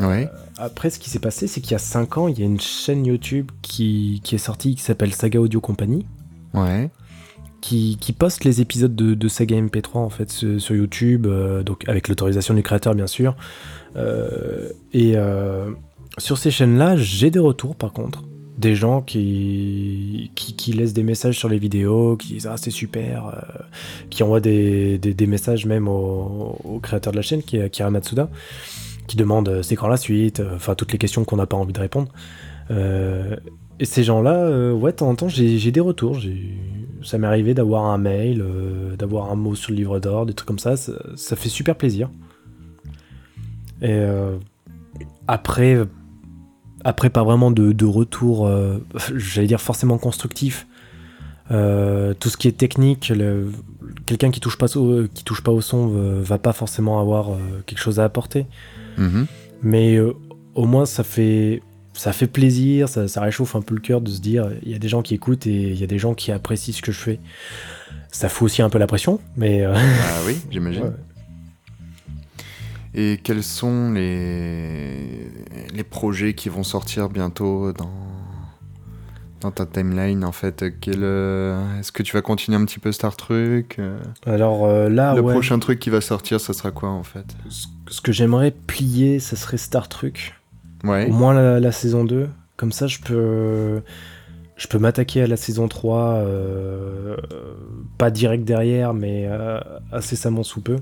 Ouais. 0.00 0.28
Après, 0.58 0.90
ce 0.90 0.98
qui 0.98 1.08
s'est 1.08 1.20
passé, 1.20 1.46
c'est 1.46 1.60
qu'il 1.60 1.72
y 1.72 1.76
a 1.76 1.78
5 1.78 2.18
ans, 2.18 2.28
il 2.28 2.38
y 2.38 2.42
a 2.42 2.46
une 2.46 2.60
chaîne 2.60 3.06
YouTube 3.06 3.50
qui, 3.62 4.20
qui 4.24 4.34
est 4.34 4.38
sortie 4.38 4.74
qui 4.74 4.82
s'appelle 4.82 5.14
Saga 5.14 5.40
Audio 5.40 5.60
Company, 5.60 6.04
Ouais. 6.52 6.90
qui, 7.60 7.96
qui 8.00 8.12
poste 8.12 8.42
les 8.44 8.60
épisodes 8.60 8.94
de, 8.94 9.14
de 9.14 9.28
Saga 9.28 9.56
MP3 9.60 9.98
en 9.98 10.10
fait 10.10 10.30
sur, 10.32 10.60
sur 10.60 10.74
YouTube, 10.74 11.26
euh, 11.26 11.62
donc 11.62 11.88
avec 11.88 12.08
l'autorisation 12.08 12.54
du 12.54 12.62
créateur 12.62 12.94
bien 12.96 13.06
sûr. 13.06 13.36
Euh, 13.96 14.70
et 14.92 15.12
euh, 15.16 15.70
sur 16.18 16.38
ces 16.38 16.50
chaînes-là, 16.50 16.96
j'ai 16.96 17.30
des 17.30 17.38
retours 17.38 17.76
par 17.76 17.92
contre. 17.92 18.24
Des 18.58 18.74
gens 18.74 19.02
qui, 19.02 20.30
qui, 20.34 20.72
laissent 20.72 20.94
des 20.94 21.02
messages 21.02 21.38
sur 21.38 21.50
les 21.50 21.58
vidéos, 21.58 22.16
qui 22.16 22.34
disent 22.34 22.46
Ah, 22.46 22.56
c'est 22.56 22.70
super, 22.70 23.26
euh, 23.26 23.62
qui 24.08 24.22
envoient 24.22 24.40
des, 24.40 24.96
des, 24.96 25.26
messages 25.26 25.66
même 25.66 25.88
au, 25.88 26.80
créateur 26.82 27.12
de 27.12 27.16
la 27.16 27.22
chaîne, 27.22 27.42
qui 27.42 27.58
est 27.58 27.62
Akira 27.62 27.90
Matsuda, 27.90 28.30
qui 29.08 29.18
demande 29.18 29.50
euh, 29.50 29.62
c'est 29.62 29.76
quand 29.76 29.88
la 29.88 29.98
suite, 29.98 30.40
euh, 30.40 30.56
enfin 30.56 30.74
toutes 30.74 30.90
les 30.92 30.96
questions 30.96 31.22
qu'on 31.24 31.36
n'a 31.36 31.44
pas 31.44 31.58
envie 31.58 31.74
de 31.74 31.80
répondre. 31.80 32.10
Et 33.78 33.84
ces 33.84 34.04
gens-là, 34.04 34.72
ouais, 34.72 34.92
de 34.92 34.96
temps 34.96 35.10
en 35.10 35.14
temps, 35.14 35.28
j'ai 35.28 35.70
des 35.70 35.80
retours. 35.80 36.18
Ça 37.02 37.18
m'est 37.18 37.26
arrivé 37.26 37.52
d'avoir 37.52 37.84
un 37.84 37.98
mail, 37.98 38.42
d'avoir 38.98 39.30
un 39.30 39.36
mot 39.36 39.54
sur 39.54 39.70
le 39.72 39.76
livre 39.76 40.00
d'or, 40.00 40.24
des 40.24 40.32
trucs 40.32 40.48
comme 40.48 40.58
ça. 40.58 40.76
Ça, 40.78 41.36
fait 41.36 41.50
super 41.50 41.76
plaisir. 41.76 42.10
Et 43.82 44.02
après, 45.28 45.76
après, 46.86 47.10
pas 47.10 47.24
vraiment 47.24 47.50
de, 47.50 47.72
de 47.72 47.84
retour, 47.84 48.46
euh, 48.46 48.78
j'allais 49.16 49.48
dire 49.48 49.60
forcément 49.60 49.98
constructif. 49.98 50.68
Euh, 51.50 52.14
tout 52.14 52.28
ce 52.28 52.36
qui 52.36 52.46
est 52.46 52.56
technique, 52.56 53.12
quelqu'un 54.06 54.30
qui 54.30 54.38
touche 54.38 54.56
pas 54.56 54.76
au, 54.76 55.08
qui 55.08 55.24
touche 55.24 55.42
pas 55.42 55.50
au 55.50 55.60
son 55.60 55.92
euh, 55.94 56.20
va 56.22 56.38
pas 56.38 56.52
forcément 56.52 57.00
avoir 57.00 57.30
quelque 57.66 57.78
chose 57.78 57.98
à 57.98 58.04
apporter. 58.04 58.46
Mhm. 58.98 59.26
Mais 59.62 59.98
au 60.54 60.66
moins 60.66 60.86
ça 60.86 61.02
fait 61.02 61.60
ça 61.92 62.12
fait 62.12 62.26
plaisir, 62.26 62.88
ça, 62.88 63.08
ça 63.08 63.20
réchauffe 63.20 63.56
un 63.56 63.62
peu 63.62 63.74
le 63.74 63.80
cœur 63.80 64.00
de 64.00 64.10
se 64.10 64.20
dire 64.20 64.50
il 64.62 64.70
y 64.70 64.74
a 64.74 64.78
des 64.78 64.88
gens 64.88 65.02
qui 65.02 65.14
écoutent 65.14 65.46
et 65.46 65.70
il 65.72 65.80
y 65.80 65.84
a 65.84 65.86
des 65.88 65.98
gens 65.98 66.14
qui 66.14 66.30
apprécient 66.30 66.74
ce 66.74 66.82
que 66.82 66.92
je 66.92 66.98
fais. 66.98 67.20
Ça 68.12 68.28
fout 68.28 68.46
aussi 68.46 68.62
un 68.62 68.70
peu 68.70 68.78
la 68.78 68.86
pression, 68.86 69.18
mais 69.36 69.64
euh, 69.64 69.74
Ah 69.74 70.20
oui, 70.26 70.36
j'imagine. 70.50 70.92
Et 72.96 73.20
quels 73.22 73.42
sont 73.42 73.92
les... 73.92 75.30
les 75.72 75.84
projets 75.84 76.34
qui 76.34 76.48
vont 76.48 76.62
sortir 76.62 77.10
bientôt 77.10 77.72
dans, 77.74 77.92
dans 79.42 79.50
ta 79.50 79.66
timeline 79.66 80.24
en 80.24 80.32
fait? 80.32 80.64
Euh, 80.88 81.78
Est-ce 81.78 81.92
que 81.92 82.02
tu 82.02 82.14
vas 82.16 82.22
continuer 82.22 82.58
un 82.58 82.64
petit 82.64 82.78
peu 82.78 82.92
Star 82.92 83.14
Trek? 83.14 83.66
Euh, 83.78 83.98
alors 84.24 84.64
euh, 84.64 84.88
là 84.88 85.14
Le 85.14 85.20
ouais, 85.20 85.34
prochain 85.34 85.58
truc 85.58 85.78
qui 85.78 85.90
va 85.90 86.00
sortir, 86.00 86.40
ça 86.40 86.54
sera 86.54 86.70
quoi 86.70 86.88
en 86.88 87.02
fait? 87.02 87.36
Ce, 87.48 88.00
que 88.00 88.12
j'aimerais 88.12 88.50
plier, 88.50 89.20
ça 89.20 89.36
serait 89.36 89.58
Star 89.58 89.88
Trek. 89.88 90.14
Ouais. 90.82 91.06
Au 91.06 91.12
moins 91.12 91.34
la, 91.34 91.60
la 91.60 91.72
saison 91.72 92.04
2. 92.04 92.28
Comme 92.56 92.72
ça, 92.72 92.86
je 92.86 92.98
peux, 93.00 93.82
je 94.56 94.66
peux 94.68 94.78
m'attaquer 94.78 95.22
à 95.22 95.26
la 95.26 95.36
saison 95.36 95.68
3, 95.68 95.98
euh, 95.98 97.16
pas 97.98 98.10
direct 98.10 98.44
derrière, 98.44 98.94
mais 98.94 99.26
euh, 99.28 99.60
incessamment 99.92 100.42
sous 100.42 100.62
peu. 100.62 100.76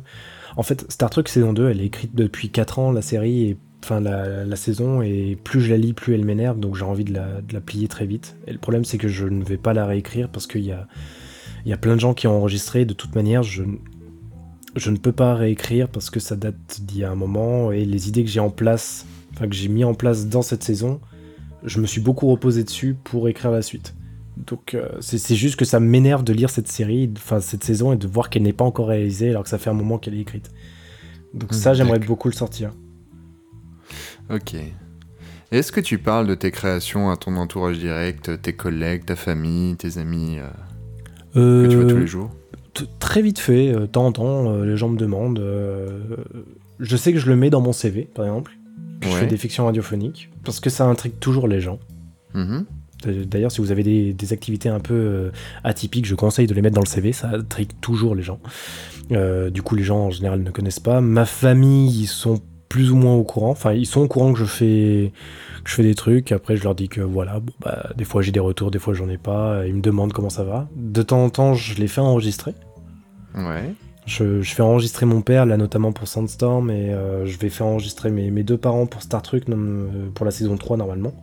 En 0.57 0.63
fait, 0.63 0.91
Star 0.91 1.11
Trek 1.11 1.25
saison 1.27 1.53
2, 1.53 1.71
elle 1.71 1.81
est 1.81 1.87
écrite 1.87 2.15
depuis 2.15 2.51
4 2.51 2.79
ans, 2.79 2.93
la 2.93 3.03
série, 3.03 3.51
et, 3.51 3.57
enfin 3.83 4.01
la, 4.01 4.57
saison, 4.57 5.03
et 5.03 5.37
plus 5.43 5.61
je 5.61 5.71
la 5.71 5.77
lis, 5.77 5.93
plus 5.93 6.15
elle 6.15 6.25
m'énerve, 6.25 6.59
donc 6.61 6.77
j'ai 6.77 6.85
envie 6.85 7.05
de 7.05 7.13
la, 7.13 7.61
plier 7.61 7.89
très 7.89 8.07
vite. 8.07 8.37
Et 8.47 8.53
le 8.53 8.59
problème, 8.59 8.85
c'est 8.85 8.99
que 8.99 9.09
je 9.09 9.27
ne 9.27 9.45
vais 9.45 9.57
pas 9.57 9.75
la 9.75 9.87
réécrire 9.87 10.29
parce 10.29 10.47
qu'il 10.47 10.65
y 10.65 10.73
a, 10.73 10.87
y 11.67 11.73
a 11.73 11.77
plein 11.77 11.95
de 11.95 12.01
gens 12.01 12.15
qui 12.15 12.27
ont 12.27 12.37
enregistré. 12.37 12.85
De 12.85 12.95
toute 12.95 13.15
manière, 13.15 13.43
je, 13.43 13.65
je 14.77 14.91
ne 14.91 14.97
peux 14.97 15.13
pas 15.13 15.35
réécrire 15.35 15.89
parce 15.89 16.11
que 16.11 16.21
ça 16.21 16.37
date 16.37 16.81
d'il 16.81 16.99
y 16.99 17.05
a 17.05 17.11
un 17.11 17.17
moment, 17.17 17.73
et 17.73 17.85
les 17.85 18.09
idées 18.09 18.25
que 18.25 18.31
j'ai 18.31 18.41
en 18.41 18.51
place 18.51 19.07
enfin 19.35 19.49
que 19.49 19.55
j'ai 19.55 19.69
mis 19.69 19.85
en 19.85 19.95
place 19.95 20.29
dans 20.29 20.43
cette 20.43 20.63
saison, 20.63 21.01
je 21.65 21.81
me 21.81 21.87
suis 21.87 22.01
beaucoup 22.01 22.29
reposé 22.29 22.65
dessus 22.65 22.95
pour 23.03 23.29
écrire 23.29 23.51
la 23.51 23.63
suite. 23.63 23.95
Donc 24.37 24.75
euh, 24.75 24.89
c'est 25.01 25.37
juste 25.37 25.57
que 25.57 25.65
ça 25.65 25.79
m'énerve 25.81 26.25
de 26.25 26.33
lire 26.33 26.51
cette 26.51 26.69
série, 26.69 27.11
enfin 27.17 27.41
cette 27.41 27.63
saison 27.65 27.93
et 27.93 27.97
de 27.97 28.07
voir 28.07 28.31
qu'elle 28.31 28.43
n'est 28.43 28.53
pas 28.53 28.65
encore 28.65 28.89
réalisée 28.89 29.31
alors 29.31 29.45
que 29.45 29.49
ça 29.49 29.59
fait 29.59 29.71
un 29.71 29.75
moment 29.75 29.99
qu'elle 29.99 30.15
est 30.15 30.21
écrite. 30.21 30.51
Donc 31.35 31.55
ça 31.55 31.71
Mhm, 31.71 31.77
j'aimerais 31.77 31.99
beaucoup 32.01 32.29
le 32.29 32.35
sortir. 32.35 32.73
Ok. 34.31 34.55
Est-ce 35.53 35.71
que 35.71 35.81
tu 35.81 35.99
parles 35.99 36.27
de 36.27 36.35
tes 36.35 36.51
créations 36.51 37.11
à 37.11 37.17
ton 37.17 37.37
entourage 37.37 37.79
direct, 37.79 38.41
tes 38.43 38.55
collègues, 38.55 39.05
ta 39.05 39.15
famille, 39.17 39.77
tes 39.77 39.99
amis 39.99 40.39
euh, 41.37 41.63
que 41.65 41.69
tu 41.71 41.77
vois 41.77 41.85
tous 41.87 41.99
les 41.99 42.07
jours? 42.07 42.31
T- 42.73 42.85
Très 42.99 43.23
vite 43.23 43.39
fait, 43.39 43.69
euh, 43.73 43.81
de 43.81 43.87
temps 43.87 44.07
en 44.07 44.13
temps, 44.13 44.51
euh, 44.51 44.65
les 44.65 44.77
gens 44.77 44.89
me 44.89 44.97
demandent. 44.99 45.39
euh, 45.39 46.17
je 46.81 46.97
sais 46.97 47.13
que 47.13 47.19
je 47.21 47.29
le 47.29 47.37
mets 47.37 47.51
dans 47.51 47.61
mon 47.61 47.73
CV 47.73 48.09
par 48.15 48.25
exemple. 48.25 48.53
Je 49.03 49.09
Ouais. 49.09 49.21
fais 49.21 49.27
des 49.27 49.37
fictions 49.37 49.67
radiophoniques 49.67 50.31
parce 50.45 50.59
que 50.61 50.71
ça 50.71 50.87
intrigue 50.87 51.19
toujours 51.21 51.47
les 51.47 51.61
gens. 51.61 51.79
Mhm. 52.35 52.65
D'ailleurs, 53.07 53.53
si 53.53 53.61
vous 53.61 53.71
avez 53.71 53.83
des, 53.83 54.13
des 54.13 54.33
activités 54.33 54.69
un 54.69 54.81
peu 54.81 54.95
euh, 54.95 55.31
atypiques, 55.63 56.07
je 56.07 56.15
conseille 56.15 56.47
de 56.47 56.55
les 56.55 56.63
mettre 56.63 56.75
dans 56.75 56.83
le 56.83 56.87
CV, 56.87 57.13
ça 57.13 57.29
intrigue 57.29 57.71
toujours 57.81 58.15
les 58.15 58.23
gens. 58.23 58.41
Euh, 59.13 59.51
du 59.51 59.63
coup, 59.63 59.75
les 59.75 59.83
gens 59.83 60.07
en 60.07 60.11
général 60.11 60.43
ne 60.43 60.51
connaissent 60.51 60.81
pas. 60.81 61.01
Ma 61.01 61.25
famille, 61.25 61.91
ils 61.91 62.07
sont 62.07 62.41
plus 62.69 62.91
ou 62.91 62.97
moins 62.97 63.15
au 63.15 63.25
courant. 63.25 63.51
Enfin, 63.51 63.73
ils 63.73 63.87
sont 63.87 64.01
au 64.01 64.09
courant 64.09 64.33
que 64.33 64.39
je 64.39 64.45
fais, 64.45 65.13
que 65.63 65.71
je 65.71 65.75
fais 65.75 65.83
des 65.83 65.95
trucs. 65.95 66.33
Après, 66.33 66.57
je 66.57 66.65
leur 66.65 66.75
dis 66.75 66.89
que 66.89 67.01
voilà, 67.01 67.41
bon, 67.41 67.53
bah, 67.61 67.91
des 67.97 68.05
fois 68.05 68.23
j'ai 68.23 68.33
des 68.33 68.41
retours, 68.41 68.71
des 68.71 68.79
fois 68.79 68.95
j'en 68.95 69.09
ai 69.09 69.19
pas. 69.19 69.67
Ils 69.67 69.75
me 69.75 69.81
demandent 69.81 70.13
comment 70.13 70.31
ça 70.31 70.45
va. 70.45 70.69
De 70.75 71.03
temps 71.03 71.25
en 71.25 71.31
temps, 71.31 71.55
je 71.55 71.77
les 71.77 71.89
fais 71.89 72.01
enregistrer. 72.01 72.55
Ouais. 73.35 73.75
Je, 74.07 74.43
je 74.43 74.55
fais 74.55 74.63
enregistrer 74.63 75.07
mon 75.07 75.23
père, 75.23 75.47
là 75.47 75.57
notamment 75.57 75.93
pour 75.93 76.09
Sandstorm, 76.09 76.71
et 76.71 76.93
euh, 76.93 77.25
je 77.25 77.39
vais 77.39 77.49
faire 77.49 77.67
enregistrer 77.67 78.11
mes, 78.11 78.31
mes 78.31 78.43
deux 78.43 78.59
parents 78.59 78.87
pour 78.87 79.03
Star 79.03 79.23
Trek, 79.23 79.43
pour 80.15 80.27
la 80.27 80.31
saison 80.31 80.57
3 80.57 80.77
normalement. 80.77 81.15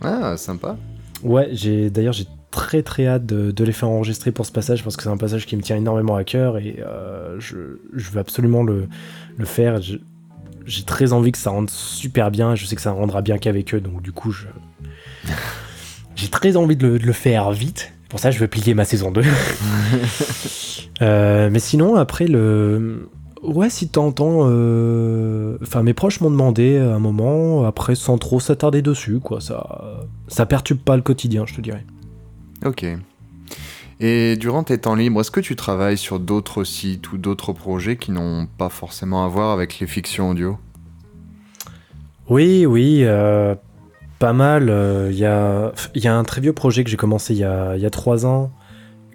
Ah, 0.00 0.36
sympa. 0.36 0.76
Ouais, 1.22 1.48
j'ai 1.52 1.90
d'ailleurs 1.90 2.12
j'ai 2.12 2.26
très 2.50 2.82
très 2.82 3.06
hâte 3.06 3.26
de, 3.26 3.64
les 3.64 3.72
faire 3.72 3.88
enregistrer 3.88 4.30
pour 4.30 4.44
ce 4.46 4.52
passage 4.52 4.82
parce 4.84 4.96
que 4.96 5.02
c'est 5.02 5.08
un 5.08 5.16
passage 5.16 5.46
qui 5.46 5.56
me 5.56 5.62
tient 5.62 5.76
énormément 5.76 6.16
à 6.16 6.24
cœur 6.24 6.58
et 6.58 6.80
euh, 6.80 7.36
je, 7.38 7.78
je 7.94 8.10
veux 8.10 8.20
absolument 8.20 8.62
le, 8.62 8.88
le 9.36 9.44
faire. 9.44 9.80
J'ai 10.64 10.82
très 10.84 11.12
envie 11.12 11.32
que 11.32 11.38
ça 11.38 11.50
rentre 11.50 11.72
super 11.72 12.30
bien. 12.30 12.54
Je 12.54 12.66
sais 12.66 12.76
que 12.76 12.82
ça 12.82 12.92
rendra 12.92 13.22
bien 13.22 13.38
qu'avec 13.38 13.74
eux, 13.74 13.80
donc 13.80 14.02
du 14.02 14.12
coup 14.12 14.30
je 14.30 14.46
j'ai 16.16 16.28
très 16.28 16.56
envie 16.56 16.76
de 16.76 16.86
le, 16.86 16.98
le 16.98 17.12
faire 17.12 17.50
vite. 17.52 17.92
Pour 18.08 18.20
ça, 18.20 18.30
je 18.30 18.38
vais 18.38 18.48
plier 18.48 18.74
ma 18.74 18.84
saison 18.84 19.10
2. 19.10 19.22
Euh, 21.00 21.50
mais 21.50 21.58
sinon, 21.58 21.96
après 21.96 22.28
le 22.28 23.08
Ouais, 23.42 23.70
si 23.70 23.88
temps, 23.88 24.12
euh, 24.20 25.58
enfin 25.62 25.82
mes 25.82 25.94
proches 25.94 26.20
m'ont 26.20 26.30
demandé 26.30 26.78
à 26.78 26.94
un 26.94 27.00
moment, 27.00 27.64
après 27.64 27.96
sans 27.96 28.16
trop 28.16 28.38
s'attarder 28.38 28.82
dessus, 28.82 29.18
quoi. 29.18 29.40
Ça, 29.40 30.06
ça 30.28 30.46
perturbe 30.46 30.78
pas 30.78 30.94
le 30.94 31.02
quotidien, 31.02 31.44
je 31.44 31.54
te 31.54 31.60
dirais. 31.60 31.84
Ok. 32.64 32.86
Et 33.98 34.36
durant 34.36 34.62
tes 34.62 34.78
temps 34.78 34.94
libres, 34.94 35.20
est-ce 35.20 35.32
que 35.32 35.40
tu 35.40 35.56
travailles 35.56 35.98
sur 35.98 36.20
d'autres 36.20 36.62
sites 36.62 37.12
ou 37.12 37.18
d'autres 37.18 37.52
projets 37.52 37.96
qui 37.96 38.12
n'ont 38.12 38.46
pas 38.58 38.68
forcément 38.68 39.24
à 39.24 39.28
voir 39.28 39.50
avec 39.50 39.80
les 39.80 39.86
fictions 39.88 40.30
audio? 40.30 40.56
Oui, 42.28 42.64
oui, 42.64 43.00
euh, 43.02 43.56
pas 44.20 44.32
mal. 44.32 44.72
Il 45.10 45.18
y, 45.18 45.24
a, 45.24 45.72
y 45.96 46.06
a 46.06 46.16
un 46.16 46.22
très 46.22 46.40
vieux 46.40 46.52
projet 46.52 46.84
que 46.84 46.90
j'ai 46.90 46.96
commencé 46.96 47.34
il 47.34 47.40
y 47.40 47.44
a, 47.44 47.76
y 47.76 47.86
a 47.86 47.90
trois 47.90 48.24
ans, 48.24 48.52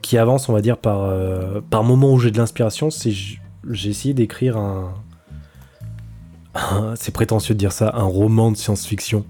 qui 0.02 0.18
avance, 0.18 0.50
on 0.50 0.54
va 0.54 0.62
dire, 0.62 0.78
par, 0.78 1.04
euh, 1.04 1.62
par 1.70 1.84
moment 1.84 2.14
où 2.14 2.20
j'ai 2.20 2.32
de 2.32 2.38
l'inspiration. 2.38 2.90
C'est 2.90 3.14
j'ai 3.70 3.90
essayé 3.90 4.14
d'écrire 4.14 4.58
un, 4.58 4.94
un- 6.56 6.96
c'est 6.96 7.12
prétentieux 7.14 7.54
de 7.56 7.60
dire 7.60 7.72
ça, 7.72 7.92
un 7.96 8.04
roman 8.04 8.52
de 8.52 8.58
science-fiction 8.58 9.26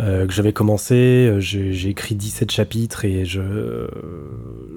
euh, 0.00 0.26
que 0.26 0.32
j'avais 0.32 0.52
commencé. 0.52 0.94
euh, 0.94 1.40
J'ai 1.40 1.88
écrit 1.88 2.14
17 2.14 2.50
chapitres 2.50 3.04
et 3.04 3.24
je, 3.24 3.86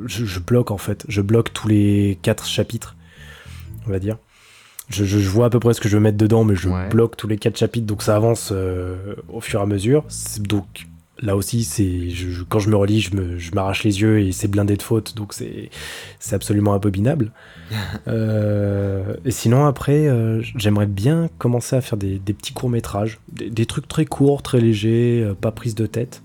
je, 0.06 0.26
je 0.26 0.40
bloque 0.40 0.72
en 0.72 0.78
fait. 0.78 1.06
Je 1.08 1.22
bloque 1.22 1.54
tous 1.54 1.68
les 1.68 2.18
4 2.22 2.46
chapitres, 2.46 2.96
on 3.88 3.92
va 3.92 4.00
dire. 4.00 4.18
Je, 4.90 5.06
je- 5.06 5.20
je 5.20 5.30
vois 5.30 5.46
à 5.46 5.50
peu 5.50 5.60
près 5.60 5.74
ce 5.74 5.80
que 5.82 5.88
je 5.88 5.96
veux 5.96 6.04
mettre 6.04 6.18
dedans, 6.18 6.44
mais 6.44 6.56
je 6.56 6.68
Ouais. 6.68 6.90
bloque 6.90 7.16
tous 7.16 7.28
les 7.28 7.38
4 7.38 7.58
chapitres, 7.58 7.88
donc 7.88 8.04
ça 8.04 8.16
avance 8.18 8.50
euh, 8.52 9.16
au 9.30 9.40
fur 9.40 9.60
et 9.62 9.64
à 9.64 9.66
mesure. 9.66 10.04
Donc 10.42 10.88
là 11.22 11.36
aussi, 11.36 11.64
c'est 11.64 12.10
je- 12.10 12.44
quand 12.44 12.60
je 12.60 12.70
me 12.70 12.76
relis, 12.76 13.02
je 13.02 13.52
m'arrache 13.56 13.84
les 13.84 14.02
yeux 14.02 14.20
et 14.20 14.32
c'est 14.32 14.48
blindé 14.48 14.76
de 14.78 14.82
fautes, 14.82 15.16
donc 15.16 15.34
c'est 15.34 15.70
c'est 16.20 16.36
absolument 16.36 16.74
abominable. 16.74 17.32
Euh, 18.08 19.16
et 19.26 19.32
sinon, 19.32 19.66
après, 19.66 20.08
euh, 20.08 20.42
j'aimerais 20.58 20.86
bien 20.86 21.30
commencer 21.38 21.76
à 21.76 21.82
faire 21.82 21.98
des, 21.98 22.20
des 22.20 22.34
petits 22.34 22.54
courts-métrages, 22.54 23.20
des, 23.32 23.50
des 23.50 23.66
trucs 23.66 23.88
très 23.88 24.06
courts, 24.06 24.42
très 24.44 24.60
légers, 24.60 25.24
euh, 25.24 25.34
pas 25.34 25.52
prise 25.52 25.74
de 25.76 25.86
tête. 25.86 26.22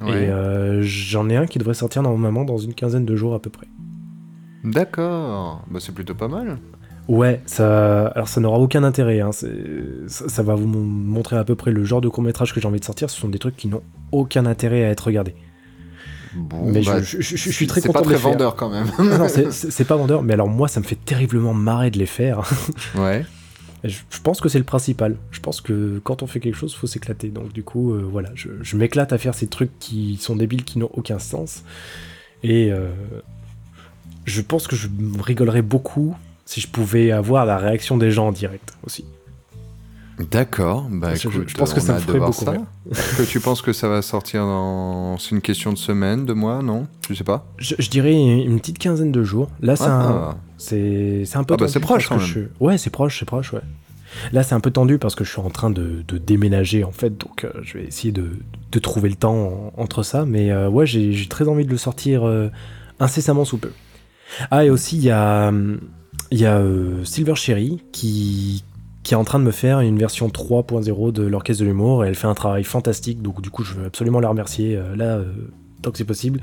Ouais. 0.00 0.24
Et 0.24 0.82
j'en 0.82 1.28
ai 1.28 1.36
un 1.36 1.46
qui 1.46 1.58
devrait 1.58 1.74
sortir 1.74 2.02
normalement 2.02 2.44
dans 2.44 2.56
une 2.58 2.72
quinzaine 2.74 3.04
de 3.04 3.14
jours 3.16 3.34
à 3.34 3.38
peu 3.40 3.50
près. 3.50 3.66
D'accord. 4.64 5.64
Bah, 5.70 5.78
c'est 5.80 5.94
plutôt 5.94 6.14
pas 6.14 6.28
mal. 6.28 6.58
Ouais, 7.10 7.40
ça, 7.44 8.06
alors 8.08 8.28
ça 8.28 8.40
n'aura 8.40 8.58
aucun 8.60 8.84
intérêt. 8.84 9.20
hein, 9.20 9.32
Ça, 9.32 9.48
ça 10.28 10.42
va 10.44 10.54
vous 10.54 10.66
mon- 10.68 10.78
montrer 10.84 11.36
à 11.36 11.42
peu 11.44 11.56
près 11.56 11.72
le 11.72 11.84
genre 11.84 12.00
de 12.00 12.08
court 12.08 12.22
métrage 12.22 12.54
que 12.54 12.60
j'ai 12.60 12.68
envie 12.68 12.78
de 12.78 12.84
sortir. 12.84 13.10
Ce 13.10 13.20
sont 13.20 13.28
des 13.28 13.38
trucs 13.40 13.56
qui 13.56 13.66
n'ont 13.66 13.82
aucun 14.12 14.46
intérêt 14.46 14.84
à 14.84 14.90
être 14.90 15.00
regardés. 15.08 15.34
Bon, 16.36 16.70
mais 16.70 16.82
bah, 16.82 17.00
je, 17.02 17.20
je- 17.20 17.22
je- 17.22 17.36
je 17.36 17.50
suis 17.50 17.66
très 17.66 17.80
c'est 17.80 17.88
content 17.88 18.00
pas 18.00 18.04
de 18.04 18.10
les 18.10 18.14
très 18.14 18.22
faire. 18.22 18.30
vendeur 18.32 18.54
quand 18.54 18.70
même. 18.70 18.86
Non, 19.00 19.18
non, 19.18 19.26
c'est- 19.50 19.84
pas 19.84 19.96
vendeur, 19.96 20.22
mais 20.22 20.34
alors 20.34 20.46
moi 20.48 20.68
ça 20.68 20.78
me 20.78 20.84
fait 20.84 20.98
terriblement 21.04 21.52
marrer 21.52 21.90
de 21.90 21.98
les 21.98 22.06
faire. 22.06 22.48
ouais. 22.94 23.26
Je, 23.82 23.98
je 24.10 24.20
pense 24.20 24.40
que 24.40 24.48
c'est 24.48 24.58
le 24.58 24.64
principal. 24.64 25.16
Je 25.32 25.40
pense 25.40 25.60
que 25.60 26.00
quand 26.04 26.22
on 26.22 26.28
fait 26.28 26.38
quelque 26.38 26.54
chose, 26.54 26.72
faut 26.74 26.86
s'éclater. 26.86 27.28
Donc 27.30 27.52
du 27.52 27.64
coup, 27.64 27.92
euh, 27.94 28.06
voilà, 28.08 28.28
je, 28.36 28.50
je 28.62 28.76
m'éclate 28.76 29.12
à 29.12 29.18
faire 29.18 29.34
ces 29.34 29.48
trucs 29.48 29.76
qui 29.80 30.16
sont 30.20 30.36
débiles, 30.36 30.62
qui 30.64 30.78
n'ont 30.78 30.90
aucun 30.92 31.18
sens. 31.18 31.64
Et 32.44 32.70
euh, 32.70 32.90
je 34.26 34.40
pense 34.42 34.68
que 34.68 34.76
je 34.76 34.86
rigolerais 35.20 35.62
beaucoup 35.62 36.14
si 36.50 36.60
je 36.60 36.66
pouvais 36.68 37.12
avoir 37.12 37.46
la 37.46 37.58
réaction 37.58 37.96
des 37.96 38.10
gens 38.10 38.26
en 38.28 38.32
direct 38.32 38.72
aussi. 38.84 39.04
D'accord. 40.32 40.86
Bah, 40.90 41.14
je- 41.14 41.28
écoute, 41.28 41.44
je 41.48 41.54
pense 41.54 41.72
que 41.72 41.80
ça 41.80 41.94
me 41.94 41.98
ferait 42.00 42.18
beaucoup 42.18 42.32
ça. 42.44 42.52
Est-ce 42.90 43.16
que 43.18 43.22
tu 43.22 43.40
penses 43.40 43.62
que 43.62 43.72
ça 43.72 43.88
va 43.88 44.02
sortir 44.02 44.42
dans. 44.44 45.16
C'est 45.16 45.30
une 45.30 45.40
question 45.40 45.72
de 45.72 45.78
semaine, 45.78 46.26
de 46.26 46.32
mois, 46.34 46.60
non? 46.62 46.88
Je 47.08 47.14
sais 47.14 47.24
pas? 47.24 47.46
Je, 47.56 47.74
je 47.78 47.88
dirais 47.88 48.12
une 48.12 48.58
petite 48.60 48.78
quinzaine 48.78 49.12
de 49.12 49.22
jours. 49.22 49.48
Là, 49.62 49.76
c'est 49.76 49.84
un, 49.84 50.32
Ah. 50.32 50.36
c'est 50.58 51.22
c'est 51.24 51.38
un 51.38 51.44
peu 51.44 51.54
Ah 51.54 51.56
bah, 51.56 51.66
tendu 51.66 51.72
c'est 51.72 51.80
proche, 51.80 52.08
quand 52.08 52.16
même. 52.18 52.26
je- 52.26 52.40
Ouais, 52.58 52.76
c'est 52.76 52.90
proche, 52.90 53.18
c'est 53.20 53.24
proche, 53.24 53.52
ouais. 53.54 53.62
Là, 54.32 54.42
c'est 54.42 54.56
un 54.56 54.60
peu 54.60 54.72
tendu 54.72 54.98
parce 54.98 55.14
que 55.14 55.22
je 55.24 55.30
suis 55.30 55.40
en 55.40 55.50
train 55.50 55.70
de, 55.70 56.02
de 56.06 56.18
déménager 56.18 56.82
en 56.84 56.90
fait, 56.90 57.16
donc 57.16 57.44
euh, 57.44 57.52
je 57.62 57.78
vais 57.78 57.84
essayer 57.84 58.10
de, 58.12 58.30
de 58.72 58.78
trouver 58.80 59.08
le 59.08 59.14
temps 59.14 59.72
en- 59.76 59.80
entre 59.82 60.02
ça. 60.02 60.26
Mais 60.26 60.50
euh, 60.50 60.68
ouais, 60.68 60.84
j'ai 60.84 61.12
j'ai 61.12 61.28
très 61.28 61.46
envie 61.48 61.64
de 61.64 61.70
le 61.70 61.78
sortir 61.78 62.26
euh, 62.26 62.50
incessamment 62.98 63.44
sous 63.46 63.56
peu. 63.58 63.70
Ah, 64.50 64.64
et 64.66 64.70
aussi, 64.70 64.96
il 64.98 65.04
y 65.04 65.10
a, 65.10 65.48
hum, 65.48 65.78
il 66.30 66.38
y 66.40 66.46
a 66.46 66.56
euh, 66.58 67.04
Silver 67.04 67.34
Cherry 67.34 67.82
qui, 67.92 68.62
qui 69.02 69.14
est 69.14 69.16
en 69.16 69.24
train 69.24 69.38
de 69.38 69.44
me 69.44 69.50
faire 69.50 69.80
une 69.80 69.98
version 69.98 70.28
3.0 70.28 71.12
de 71.12 71.22
l'Orchestre 71.22 71.62
de 71.62 71.68
l'Humour 71.68 72.04
et 72.04 72.08
elle 72.08 72.14
fait 72.14 72.26
un 72.28 72.34
travail 72.34 72.64
fantastique, 72.64 73.22
donc 73.22 73.40
du 73.42 73.50
coup, 73.50 73.64
je 73.64 73.74
veux 73.74 73.86
absolument 73.86 74.20
la 74.20 74.28
remercier. 74.28 74.76
Euh, 74.76 74.94
là, 74.96 75.16
euh, 75.16 75.32
tant 75.82 75.90
que 75.90 75.98
c'est 75.98 76.04
possible, 76.04 76.40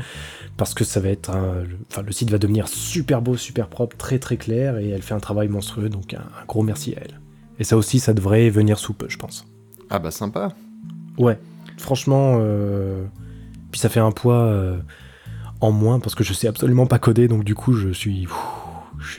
parce 0.58 0.74
que 0.74 0.84
ça 0.84 1.00
va 1.00 1.10
être 1.10 1.30
un- 1.30 1.62
le- 1.64 1.78
enfin, 1.92 2.02
le 2.02 2.12
site 2.12 2.30
va 2.32 2.38
devenir 2.40 2.68
super 2.68 3.22
beau, 3.22 3.38
super 3.38 3.68
propre, 3.68 3.96
très 3.96 4.18
très 4.20 4.36
clair, 4.38 4.78
et 4.78 4.90
elle 4.90 5.02
fait 5.04 5.14
un 5.14 5.20
travail 5.20 5.48
monstrueux, 5.48 5.90
donc 5.90 6.14
un, 6.16 6.18
un 6.20 6.46
gros 6.48 6.64
merci 6.64 6.94
à 6.96 7.02
elle. 7.02 7.20
Et 7.60 7.64
ça 7.64 7.78
aussi, 7.78 8.00
ça 8.00 8.14
devrait 8.14 8.50
venir 8.50 8.78
sous 8.80 8.94
peu, 8.94 9.06
je 9.10 9.18
pense. 9.18 9.46
Ah 9.90 10.00
bah 10.00 10.12
sympa. 10.12 10.54
Ouais, 11.18 11.38
franchement, 11.78 12.40
puis 13.72 13.80
ça 13.80 13.90
fait 13.90 14.00
un 14.00 14.12
poids 14.12 14.54
en 15.62 15.72
moins, 15.72 16.00
parce 16.00 16.14
que 16.16 16.24
je 16.24 16.34
sais 16.34 16.48
absolument 16.48 16.86
pas 16.88 17.00
coder, 17.00 17.28
donc 17.28 17.44
du 17.44 17.56
coup, 17.56 17.74
je 17.74 17.90
suis, 17.90 18.28
ouh, 18.28 18.32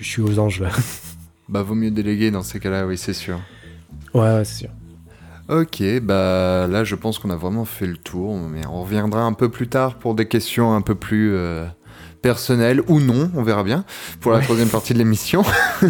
je, 0.01 0.05
suis 0.05 0.22
aux 0.22 0.38
anges 0.38 0.61
là. 0.61 0.70
Bah 1.49 1.62
vaut 1.62 1.74
mieux 1.74 1.90
déléguer 1.90 2.30
dans 2.30 2.42
ces 2.42 2.61
cas-là, 2.61 2.86
oui 2.86 2.99
c'est 2.99 3.14
sûr. 3.14 3.40
ouais, 4.12 4.20
ouais, 4.20 4.44
c'est 4.44 4.66
sûr. 4.66 4.70
Ok, 5.49 5.82
bah 6.03 6.66
là 6.66 6.84
je 6.84 6.94
pense 6.94 7.18
qu'on 7.18 7.30
a 7.30 7.36
vraiment 7.36 7.64
fait 7.64 7.86
le 7.86 7.96
tour, 7.96 8.36
mais 8.36 8.61
on 8.70 8.82
reviendra 8.82 9.22
un 9.22 9.32
peu 9.32 9.49
plus 9.49 9.66
tard 9.66 9.94
pour 9.94 10.14
des 10.14 10.28
questions 10.28 10.74
un 10.74 10.82
peu 10.82 10.94
plus 10.94 11.32
euh, 11.34 11.64
personnelles 12.20 12.82
ou 12.88 13.01
non, 13.01 13.30
on 13.34 13.42
verra 13.42 13.64
bien, 13.64 13.86
pour 14.20 14.32
la 14.32 14.38
Ouais. 14.38 14.44
troisième 14.44 14.68
partie 14.68 14.92
de 14.92 14.99
l'émission. 14.99 15.42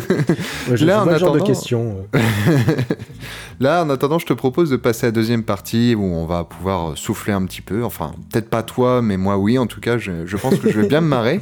Ouais, 0.70 0.76
je 0.76 0.84
Là, 0.84 1.02
en 1.02 1.06
le 1.06 1.18
genre 1.18 1.32
de 1.32 1.38
attendant- 1.38 1.44
questions. 1.44 2.06
euh. 2.14 2.18
Là 3.60 3.82
en 3.84 3.90
attendant 3.90 4.20
je 4.20 4.26
te 4.26 4.32
propose 4.34 4.70
de 4.70 4.76
passer 4.76 5.06
à 5.06 5.08
la 5.08 5.12
deuxième 5.12 5.42
partie 5.42 5.96
où 5.96 6.04
on 6.04 6.26
va 6.26 6.44
pouvoir 6.44 6.96
souffler 6.96 7.32
un 7.32 7.44
petit 7.44 7.62
peu, 7.62 7.84
enfin 7.84 8.12
peut-être 8.30 8.48
pas 8.50 8.62
toi 8.62 9.02
mais 9.02 9.16
moi 9.16 9.36
oui 9.38 9.58
en 9.58 9.66
tout 9.66 9.80
cas 9.80 9.98
je, 9.98 10.26
je 10.26 10.36
pense 10.36 10.56
que 10.60 10.70
je 10.70 10.78
vais 10.80 10.86
bien 10.86 11.00
me 11.00 11.08
marrer, 11.08 11.40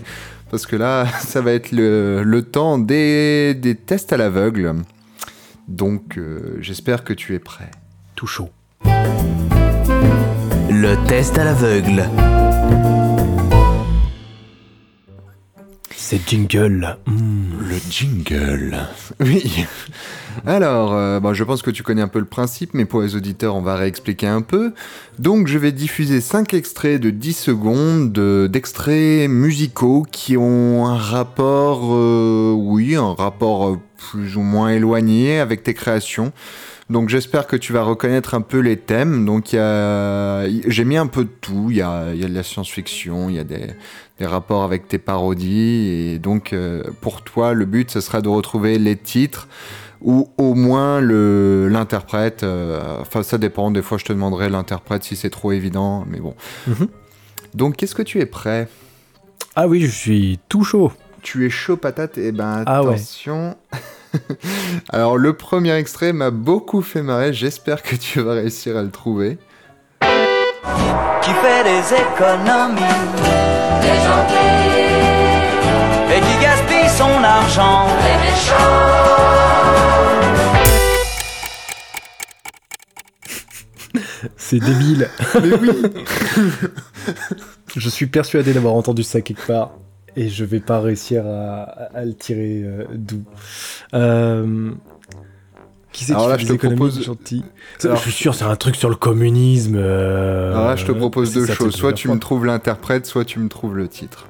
parce 0.50 0.66
que 0.66 0.76
là 0.76 1.06
ça 1.20 1.40
va 1.40 1.52
être 1.52 1.72
le, 1.72 2.22
le 2.22 2.42
temps 2.42 2.78
des, 2.78 3.54
des 3.54 3.74
tests 3.74 4.12
à 4.12 4.16
l'aveugle. 4.16 4.74
Donc 5.68 6.18
euh, 6.18 6.56
j'espère 6.60 7.04
que 7.04 7.12
tu 7.12 7.34
es 7.34 7.38
prêt. 7.38 7.70
tout 8.14 8.26
chaud. 8.26 8.50
Le 10.70 10.94
test 11.06 11.38
à 11.38 11.44
l'aveugle. 11.44 12.04
C'est 16.08 16.20
jingle. 16.24 16.98
Hmm. 17.06 17.68
Le 17.68 17.74
jingle. 17.90 18.76
Oui. 19.18 19.64
Alors, 20.46 20.94
euh, 20.94 21.18
bon, 21.18 21.34
je 21.34 21.42
pense 21.42 21.62
que 21.62 21.70
tu 21.72 21.82
connais 21.82 22.00
un 22.00 22.06
peu 22.06 22.20
le 22.20 22.26
principe, 22.26 22.74
mais 22.74 22.84
pour 22.84 23.02
les 23.02 23.16
auditeurs, 23.16 23.56
on 23.56 23.60
va 23.60 23.74
réexpliquer 23.74 24.28
un 24.28 24.42
peu. 24.42 24.72
Donc, 25.18 25.48
je 25.48 25.58
vais 25.58 25.72
diffuser 25.72 26.20
5 26.20 26.54
extraits 26.54 27.00
de 27.00 27.10
10 27.10 27.32
secondes 27.32 28.12
de- 28.12 28.48
d'extraits 28.48 29.28
musicaux 29.28 30.06
qui 30.12 30.36
ont 30.36 30.86
un 30.86 30.96
rapport, 30.96 31.92
euh, 31.92 32.52
oui, 32.56 32.94
un 32.94 33.12
rapport 33.12 33.70
euh, 33.70 33.80
plus 34.12 34.36
ou 34.36 34.42
moins 34.42 34.68
éloigné 34.68 35.40
avec 35.40 35.64
tes 35.64 35.74
créations. 35.74 36.32
Donc 36.88 37.08
j'espère 37.08 37.48
que 37.48 37.56
tu 37.56 37.72
vas 37.72 37.82
reconnaître 37.82 38.34
un 38.34 38.42
peu 38.42 38.60
les 38.60 38.76
thèmes. 38.76 39.24
Donc 39.26 39.46
j'ai 39.50 40.84
mis 40.84 40.96
un 40.96 41.08
peu 41.08 41.24
de 41.24 41.30
tout. 41.40 41.66
Il 41.70 41.78
y 41.78 41.82
a, 41.82 42.14
y 42.14 42.22
a 42.24 42.28
de 42.28 42.32
la 42.32 42.44
science-fiction, 42.44 43.28
il 43.28 43.34
y 43.34 43.38
a 43.40 43.44
des, 43.44 43.70
des 44.18 44.26
rapports 44.26 44.62
avec 44.64 44.88
tes 44.88 44.98
parodies. 44.98 45.88
Et 46.14 46.18
donc 46.18 46.52
euh, 46.52 46.82
pour 47.00 47.22
toi, 47.22 47.52
le 47.54 47.64
but, 47.64 47.90
ce 47.90 48.00
sera 48.00 48.20
de 48.20 48.28
retrouver 48.28 48.78
les 48.78 48.96
titres 48.96 49.48
ou 50.02 50.28
au 50.38 50.54
moins 50.54 51.00
le 51.00 51.68
l'interprète. 51.70 52.42
euh, 52.42 53.00
Enfin 53.00 53.22
ça 53.22 53.38
dépend. 53.38 53.70
Des 53.70 53.82
fois, 53.82 53.98
je 53.98 54.04
te 54.04 54.12
demanderai 54.12 54.48
l'interprète 54.48 55.04
si 55.04 55.16
c'est 55.16 55.30
trop 55.30 55.52
évident. 55.52 56.04
Mais 56.08 56.20
bon. 56.20 56.34
Mhm. 56.66 56.88
Donc 57.54 57.76
qu'est-ce 57.76 57.94
que 57.94 58.02
tu 58.02 58.20
es 58.20 58.26
prêt? 58.26 58.68
Ah 59.54 59.66
oui, 59.68 59.80
je 59.80 59.90
suis 59.90 60.38
tout 60.48 60.64
chaud. 60.64 60.92
Tu 61.22 61.46
es 61.46 61.50
chaud 61.50 61.76
patate? 61.76 62.18
Eh 62.18 62.30
ben 62.32 62.62
Ah 62.66 62.82
ouais. 62.84 62.94
attention. 62.94 63.56
Alors 64.90 65.16
le 65.18 65.32
premier 65.32 65.72
extrait 65.74 66.12
m'a 66.12 66.30
beaucoup 66.30 66.82
fait 66.82 67.02
marrer. 67.02 67.32
J'espère 67.32 67.82
que 67.82 67.96
tu 67.96 68.20
vas 68.20 68.34
réussir 68.34 68.76
à 68.76 68.82
le 68.82 68.90
trouver. 68.90 69.38
Qui 71.22 71.30
fait 71.32 71.64
des 71.64 71.94
économies. 71.94 72.80
Et 76.14 76.20
qui 76.20 76.42
gaspille 76.42 76.88
son 76.96 77.22
argent. 77.24 77.86
C'est 84.36 84.58
débile. 84.60 85.08
Mais 85.42 85.52
oui. 85.56 85.70
Je 87.76 87.88
suis 87.88 88.06
persuadé 88.06 88.52
d'avoir 88.52 88.74
entendu 88.74 89.02
ça 89.02 89.20
quelque 89.20 89.46
part. 89.46 89.72
Et 90.18 90.30
je 90.30 90.44
vais 90.46 90.60
pas 90.60 90.80
réussir 90.80 91.26
à, 91.26 91.62
à- 91.64 91.98
à 91.98 92.04
le 92.04 92.14
tirer 92.14 92.62
euh, 92.64 92.84
d'où. 92.94 93.22
Euh, 93.92 94.70
Qui 95.96 96.04
c'est 96.04 96.12
qui 96.12 96.12
Alors 96.12 96.28
là, 96.28 96.36
fait 96.36 96.42
je 96.42 96.48
des 96.52 96.58
te 96.58 96.66
économies, 96.66 96.76
propose- 96.76 97.84
Alors- 97.84 97.96
Je 97.96 98.02
suis 98.02 98.12
sûr, 98.12 98.34
c'est 98.34 98.44
un 98.44 98.54
truc 98.56 98.76
sur 98.76 98.90
le 98.90 98.96
communisme. 98.96 99.76
euh, 99.78 100.52
Alors 100.52 100.66
là, 100.68 100.76
je 100.76 100.84
te 100.84 100.92
propose 100.92 101.32
deux 101.32 101.46
ça, 101.46 101.54
choses. 101.54 101.74
Soit 101.74 101.94
tu 101.94 102.08
me 102.08 102.18
trouves 102.18 102.44
l'interprète, 102.44 103.06
soit 103.06 103.24
tu 103.24 103.38
me 103.38 103.48
trouves 103.48 103.74
le 103.74 103.88
titre. 103.88 104.26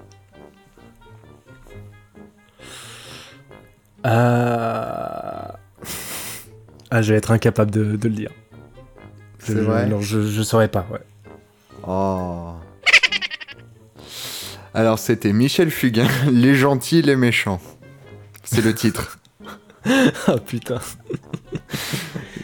Ah... 4.05 5.59
ah, 6.91 7.03
je 7.03 7.13
vais 7.13 7.19
être 7.19 7.31
incapable 7.33 7.71
de, 7.73 7.97
de 7.97 8.09
le 8.09 8.15
dire. 8.15 8.31
Je- 9.41 9.47
C'est 9.47 9.55
vrai 9.55 9.87
Non, 9.87 10.01
je, 10.01 10.23
je 10.23 10.43
saurais 10.43 10.69
pas, 10.69 10.87
ouais. 10.93 11.01
Oh. 11.87 12.53
Alors 14.75 14.99
c'était 14.99 15.33
Michel 15.33 15.71
Fugain, 15.71 16.07
Les 16.31 16.55
gentils, 16.55 17.03
les 17.03 17.17
méchants. 17.17 17.61
C'est 18.45 18.63
le 18.65 18.75
titre. 18.75 19.16
Ah 20.27 20.37
putain. 20.45 20.81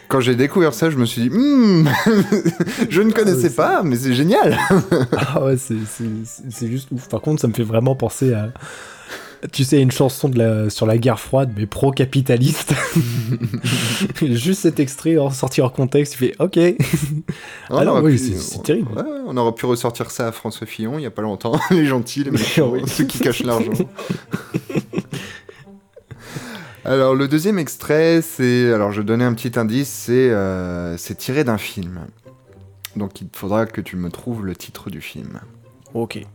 Quand 0.08 0.20
j'ai 0.20 0.34
découvert 0.36 0.74
ça, 0.74 0.90
je 0.90 0.96
me 0.96 1.04
suis 1.06 1.22
dit, 1.22 1.30
Hmm, 1.30 1.86
je 2.90 3.02
ne 3.02 3.10
connaissais 3.12 3.48
c'est- 3.48 3.56
pas, 3.56 3.82
mais 3.82 3.96
c'est 3.96 4.14
génial. 4.14 4.58
Ah 5.16 5.42
ouais, 5.44 5.56
c'est- 5.56 6.66
juste 6.68 6.88
ouf. 6.92 7.08
Par 7.08 7.20
contre, 7.20 7.40
ça 7.40 7.48
me 7.48 7.52
fait 7.54 7.62
vraiment 7.64 7.94
penser 7.94 8.32
à. 8.34 8.50
Tu 9.50 9.64
sais, 9.64 9.80
une 9.82 9.90
chanson 9.90 10.28
de 10.28 10.38
la, 10.38 10.70
sur 10.70 10.86
la 10.86 10.96
guerre 10.98 11.18
froide, 11.18 11.50
mais 11.56 11.66
pro-capitaliste. 11.66 12.74
Juste 14.22 14.60
cet 14.60 14.78
extrait 14.78 15.18
en 15.18 15.30
sorti 15.30 15.60
hors 15.60 15.72
contexte, 15.72 16.12
tu 16.12 16.18
fais 16.20 16.34
OK. 16.38 16.58
Ah 17.68 17.84
non, 17.84 18.00
oui, 18.02 18.20
c'est- 18.20 18.62
terrible. 18.62 18.92
Ouais, 18.94 19.02
on 19.26 19.36
aurait 19.36 19.52
pu 19.54 19.66
ressortir 19.66 20.12
ça 20.12 20.28
à 20.28 20.32
François 20.32 20.66
Fillon 20.68 20.96
il 20.96 21.02
y 21.02 21.06
a 21.06 21.10
pas 21.10 21.22
longtemps. 21.22 21.58
les 21.72 21.86
gentils, 21.86 22.22
les 22.22 22.30
méchants, 22.30 22.70
Oui. 22.72 22.82
ceux 22.86 23.02
qui 23.04 23.18
cachent 23.18 23.42
l'argent. 23.42 23.72
Alors 26.84 27.14
le 27.14 27.28
deuxième 27.28 27.60
extrait, 27.60 28.22
c'est 28.22 28.72
alors 28.72 28.90
je 28.90 29.02
donnais 29.02 29.24
un 29.24 29.34
petit 29.34 29.56
indice, 29.56 29.88
c'est 29.88 30.30
euh, 30.30 30.96
c'est 30.96 31.14
tiré 31.14 31.44
d'un 31.44 31.56
film. 31.56 32.00
Donc 32.96 33.20
il 33.20 33.28
faudra 33.32 33.66
que 33.66 33.80
tu 33.80 33.96
me 33.96 34.10
trouves 34.10 34.44
le 34.44 34.56
titre 34.56 34.90
du 34.90 35.00
film. 35.00 35.38
Ok. 35.94 36.26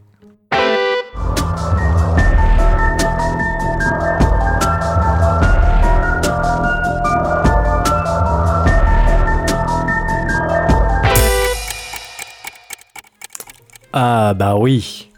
Ah 13.92 14.34
bah 14.34 14.56
oui. 14.56 15.12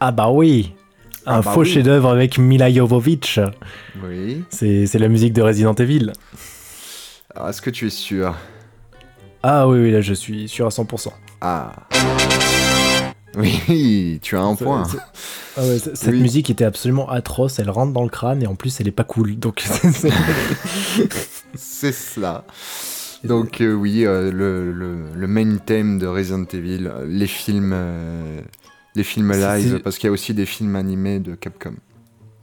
Ah 0.00 0.12
bah 0.12 0.28
oui. 0.28 0.74
Un 1.26 1.36
Ah 1.36 1.40
bah 1.42 1.52
faux 1.52 1.60
oui. 1.62 1.70
chef-d'œuvre 1.70 2.10
avec 2.10 2.38
Mila 2.38 2.70
Jovovich. 2.72 3.40
Oui. 4.02 4.44
C'est 4.50 4.92
la 4.98 5.08
musique 5.08 5.32
de 5.32 5.42
Resident 5.42 5.74
Evil. 5.74 6.12
Alors 7.34 7.48
est-ce 7.48 7.62
que 7.62 7.70
tu 7.70 7.86
es 7.86 7.90
sûr? 7.90 8.34
Ah 9.42 9.66
oui, 9.68 9.78
oui, 9.80 9.90
là 9.90 10.00
je 10.00 10.14
suis 10.14 10.48
sûr 10.48 10.66
à 10.66 10.70
100%. 10.70 11.08
Ah. 11.40 11.72
Oui, 13.36 14.20
tu 14.22 14.36
as 14.36 14.42
un 14.42 14.54
point. 14.54 14.84
Ah 15.56 15.62
ouais, 15.62 15.78
cette 15.78 16.12
Oui. 16.12 16.20
musique 16.20 16.50
était 16.50 16.64
absolument 16.64 17.08
atroce, 17.10 17.58
elle 17.58 17.70
rentre 17.70 17.92
dans 17.92 18.02
le 18.04 18.08
crâne 18.08 18.42
et 18.42 18.46
en 18.46 18.54
plus 18.54 18.80
elle 18.80 18.86
est 18.88 18.92
pas 18.92 19.02
cool. 19.04 19.36
Donc 19.38 19.60
c'est- 21.56 21.92
cela. 21.92 22.44
Donc 23.24 23.60
euh, 23.60 23.72
oui, 23.72 24.04
euh, 24.06 24.30
le, 24.30 24.70
le, 24.72 24.96
le 25.16 25.26
main 25.26 25.56
theme 25.56 25.98
de 25.98 26.06
Resident 26.06 26.44
Evil, 26.52 26.86
euh, 26.86 27.04
les 27.08 27.26
films, 27.26 27.72
euh, 27.74 28.40
les 28.94 29.04
films 29.04 29.32
live, 29.32 29.80
parce 29.82 29.98
qu'il 29.98 30.06
y 30.06 30.10
a 30.10 30.12
aussi 30.12 30.34
des 30.34 30.46
films 30.46 30.76
animés 30.76 31.18
de 31.18 31.34
Capcom. 31.34 31.74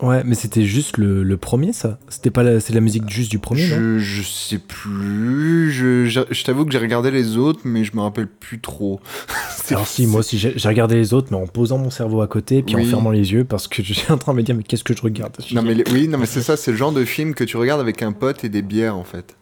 ouais, 0.01 0.23
mais 0.25 0.35
c'était 0.35 0.63
juste 0.65 0.97
le, 0.97 1.23
le 1.23 1.37
premier 1.37 1.71
ça? 1.73 1.97
C'était 2.09 2.29
pas 2.31 2.43
la, 2.43 2.59
c'est 2.59 2.73
la 2.73 2.81
musique 2.81 3.09
juste 3.09 3.31
du 3.31 3.39
premier, 3.39 3.67
non? 3.69 3.97
Je, 3.99 4.21
sais 4.23 4.57
plus, 4.57 5.71
je, 5.71 6.05
je, 6.05 6.21
je 6.29 6.43
t'avoue 6.43 6.65
que 6.65 6.71
j'ai 6.71 6.79
regardé 6.79 7.11
les 7.11 7.37
autres, 7.37 7.61
mais 7.63 7.83
je 7.83 7.95
me 7.95 8.01
rappelle 8.01 8.27
plus 8.27 8.59
trop. 8.59 8.99
Alors 9.69 9.87
si, 9.87 10.05
moi 10.07 10.19
aussi 10.19 10.37
j'ai 10.37 10.67
regardé 10.67 10.95
les 10.95 11.13
autres, 11.13 11.27
mais 11.31 11.37
en 11.37 11.47
posant 11.47 11.77
mon 11.77 11.89
cerveau 11.89 12.21
à 12.21 12.27
côté 12.27 12.61
puis 12.63 12.75
Oui. 12.75 12.85
en 12.85 12.89
fermant 12.89 13.11
les 13.11 13.31
yeux 13.31 13.45
parce 13.45 13.67
que 13.69 13.81
j'étais 13.83 14.11
en 14.11 14.17
train 14.17 14.33
de 14.33 14.37
me 14.37 14.43
dire 14.43 14.55
mais 14.55 14.63
qu'est-ce 14.63 14.83
que 14.83 14.93
je 14.95 15.01
regarde? 15.01 15.37
Non 15.53 15.61
mais 15.61 15.81
oui, 15.91 16.07
non 16.09 16.17
mais 16.17 16.25
c'est 16.25 16.41
ça, 16.41 16.57
c'est 16.57 16.71
le 16.71 16.77
genre 16.77 16.91
de 16.91 17.05
film 17.05 17.33
que 17.33 17.43
tu 17.45 17.55
regardes 17.57 17.79
avec 17.81 18.01
un 18.01 18.11
pote 18.11 18.43
et 18.43 18.49
des 18.49 18.61
bières 18.61 18.97
en 18.97 19.03
fait, 19.05 19.37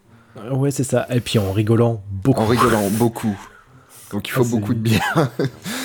Ouais, 0.51 0.69
c'est 0.71 0.83
ça. 0.83 1.07
Et 1.13 1.19
puis 1.19 1.39
en 1.39 1.51
rigolant 1.51 2.03
beaucoup. 2.11 2.39
en 2.41 2.45
rigolant 2.45 2.87
beaucoup. 2.91 3.35
Donc 4.11 4.27
il 4.27 4.31
faut 4.31 4.43
Ah, 4.45 4.49
beaucoup 4.49 4.73
de 4.73 4.79
bière. 4.79 5.29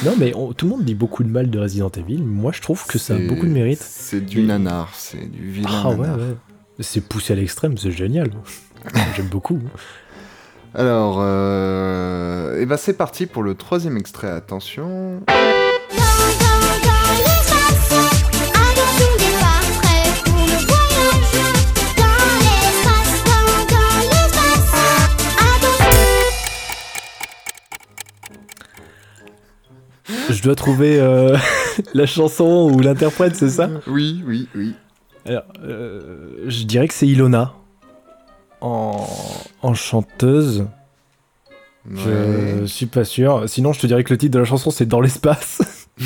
Non, 0.05 0.14
mais 0.18 0.35
on- 0.35 0.53
tout 0.53 0.66
le 0.66 0.70
monde 0.70 0.85
dit 0.85 0.95
beaucoup 0.95 1.22
de 1.25 1.29
mal 1.29 1.51
de 1.51 1.59
Resident 1.59 1.91
Evil. 1.91 2.22
Moi, 2.22 2.53
je 2.53 2.61
trouve 2.62 2.87
que 2.87 2.99
ça 2.99 3.14
a 3.14 3.18
beaucoup 3.18 3.47
de 3.47 3.53
mérite. 3.53 3.81
C'est 3.83 4.20
du 4.20 4.43
nanar, 4.43 4.91
c'est 4.95 5.31
du 5.31 5.51
vilain 5.51 5.68
Ah 5.85 5.89
ouais, 5.91 6.09
ouais. 6.09 6.37
C'est 6.81 7.03
poussé 7.03 7.35
à 7.35 7.37
l'extrême, 7.37 7.77
c'est 7.79 7.91
génial. 7.93 8.31
J'aime 9.16 9.27
beaucoup. 9.29 9.61
Alors, 10.75 11.18
euh... 11.20 12.59
eh 12.61 12.66
ben 12.66 12.77
c'est 12.77 12.95
parti 12.95 13.27
pour 13.27 13.43
le 13.43 13.55
troisième 13.55 13.97
extrait. 13.97 14.31
Attention. 14.31 15.20
Je 30.31 30.43
dois 30.43 30.55
trouver 30.55 30.99
euh, 31.01 31.37
la 31.95 32.07
chanson 32.07 32.70
ou 32.72 32.81
l'interprète, 32.81 33.37
c'est 33.37 33.51
ça 33.51 33.70
Oui, 33.87 34.22
oui, 34.27 34.49
oui. 34.55 34.75
Alors, 35.27 35.45
euh, 35.62 36.45
je 36.47 36.64
dirais 36.64 36.89
que 36.89 36.95
c'est 36.95 37.07
Ilona. 37.07 37.55
En, 38.61 39.07
en 39.62 39.75
chanteuse. 39.75 40.66
Je 41.91 42.64
suis 42.66 42.87
pas 42.87 43.05
sûr. 43.05 43.45
Sinon, 43.47 43.72
je 43.75 43.81
te 43.81 43.87
dirais 43.87 44.05
que 44.05 44.12
le 44.12 44.18
titre 44.18 44.33
de 44.33 44.39
la 44.39 44.45
chanson, 44.47 44.70
c'est 44.70 44.87
Dans 44.87 45.01
l'espace. 45.01 45.89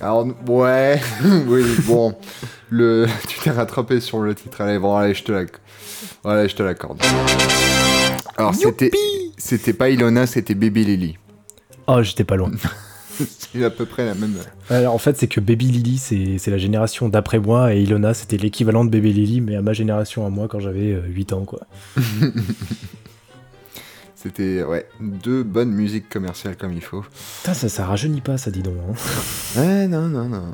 Alors, 0.00 0.26
ouais, 0.48 1.00
oui, 1.46 1.62
bon. 1.86 2.14
Le... 2.70 3.06
Tu 3.28 3.38
t'es 3.40 3.50
rattrapé 3.50 4.00
sur 4.00 4.18
le 4.20 4.34
titre. 4.34 4.60
Allez, 4.60 4.78
bon, 4.78 4.96
allez, 4.96 5.14
je 5.14 5.22
te 5.22 5.30
l'accorde. 5.32 5.60
Allez, 6.24 6.48
je 6.48 6.56
te 6.56 6.62
l'accorde. 6.62 7.00
Alors, 8.36 8.54
c'était. 8.54 8.90
C'était 9.36 9.72
pas 9.72 9.90
Ilona, 9.90 10.26
c'était 10.26 10.54
Baby 10.54 10.84
Lily. 10.84 11.18
Oh, 11.86 12.02
j'étais 12.02 12.24
pas 12.24 12.36
loin. 12.36 12.50
C'est 13.52 13.62
à 13.62 13.70
peu 13.70 13.84
près 13.84 14.06
la 14.06 14.14
même. 14.14 14.34
Alors, 14.70 14.94
en 14.94 14.98
fait, 14.98 15.18
c'est 15.18 15.26
que 15.28 15.38
Baby 15.38 15.66
Lily, 15.66 15.98
c'est 15.98 16.50
la 16.50 16.56
génération 16.56 17.10
d'après 17.10 17.38
moi, 17.38 17.74
et 17.74 17.82
Ilona, 17.82 18.14
c'était 18.14 18.38
l'équivalent 18.38 18.86
de 18.86 18.90
Baby 18.90 19.12
Lily, 19.12 19.40
mais 19.42 19.54
à 19.54 19.60
ma 19.62 19.74
génération, 19.74 20.24
à 20.24 20.30
moi, 20.30 20.48
quand 20.48 20.60
j'avais 20.60 20.92
euh, 20.92 21.02
8 21.08 21.32
ans, 21.34 21.44
quoi. 21.44 21.60
C'était, 24.14 24.62
ouais, 24.62 24.86
deux 25.00 25.42
bonnes 25.42 25.72
musiques 25.72 26.08
commerciales 26.08 26.56
comme 26.56 26.72
il 26.72 26.80
faut. 26.80 27.02
Putain, 27.40 27.54
ça, 27.54 27.68
ça 27.68 27.84
rajeunit 27.86 28.20
pas, 28.20 28.38
ça, 28.38 28.52
dis 28.52 28.62
donc. 28.62 28.74
hein. 28.88 28.94
Ouais, 29.60 29.88
non, 29.88 30.02
non, 30.02 30.28
non. 30.28 30.44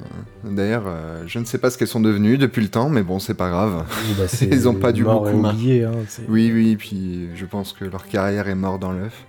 D'ailleurs, 0.43 0.85
euh, 0.87 1.23
je 1.27 1.39
ne 1.39 1.45
sais 1.45 1.59
pas 1.59 1.69
ce 1.69 1.77
qu'elles 1.77 1.87
sont 1.87 2.01
devenues 2.01 2.39
depuis 2.39 2.63
le 2.63 2.69
temps, 2.69 2.89
mais 2.89 3.03
bon, 3.03 3.19
c'est 3.19 3.35
pas 3.35 3.51
grave. 3.51 3.85
Oui, 4.09 4.15
bah, 4.19 4.25
Ils 4.51 4.69
ont 4.71 4.75
pas 4.75 4.93
dû 4.93 5.05
beaucoup. 5.05 5.29
oublié, 5.29 5.85
hein, 5.85 5.93
Oui, 6.29 6.51
oui, 6.53 6.77
puis 6.77 7.29
je 7.37 7.45
pense 7.45 7.75
que 7.75 7.85
leur 7.85 8.07
carrière 8.07 8.49
est 8.49 8.55
morte 8.55 8.81
dans 8.81 8.93
l'œuf. 8.93 9.27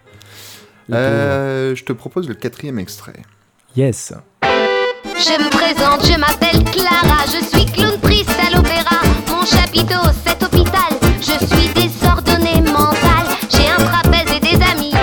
Euh, 0.92 1.76
je 1.76 1.84
te 1.84 1.94
propose 1.94 2.28
le 2.28 2.34
quatrième 2.36 2.80
extrait. 2.80 3.22
Yes. 3.76 4.14
Je 4.44 5.44
me 5.44 5.50
présente, 5.50 6.06
je 6.06 6.18
m'appelle 6.20 6.64
Clara, 6.72 7.26
je 7.26 7.46
suis 7.46 7.66
clown 7.66 8.00
triste 8.02 8.30
à 8.32 8.56
l'opéra. 8.56 9.02
Mon 9.28 9.46
chapiteau, 9.46 10.02
cet 10.26 10.42
hôpital, 10.44 10.92
je 11.20 11.46
suis 11.46 11.74
désordonnée 11.74 12.62
mentale. 12.62 13.28
J'ai 13.52 13.70
un 13.70 13.78
trapèze 13.78 14.32
et 14.36 14.40
des 14.40 14.64
amis. 14.64 14.94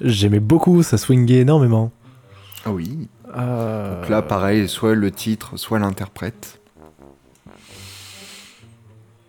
J'aimais 0.00 0.40
beaucoup, 0.40 0.82
ça 0.82 0.98
swingait 0.98 1.40
énormément. 1.40 1.92
Ah 2.64 2.70
oui. 2.70 3.08
Euh, 3.36 4.00
Donc 4.00 4.08
là, 4.10 4.22
pareil, 4.22 4.68
soit 4.68 4.94
le 4.94 5.10
titre, 5.10 5.56
soit 5.56 5.78
l'interprète. 5.78 6.58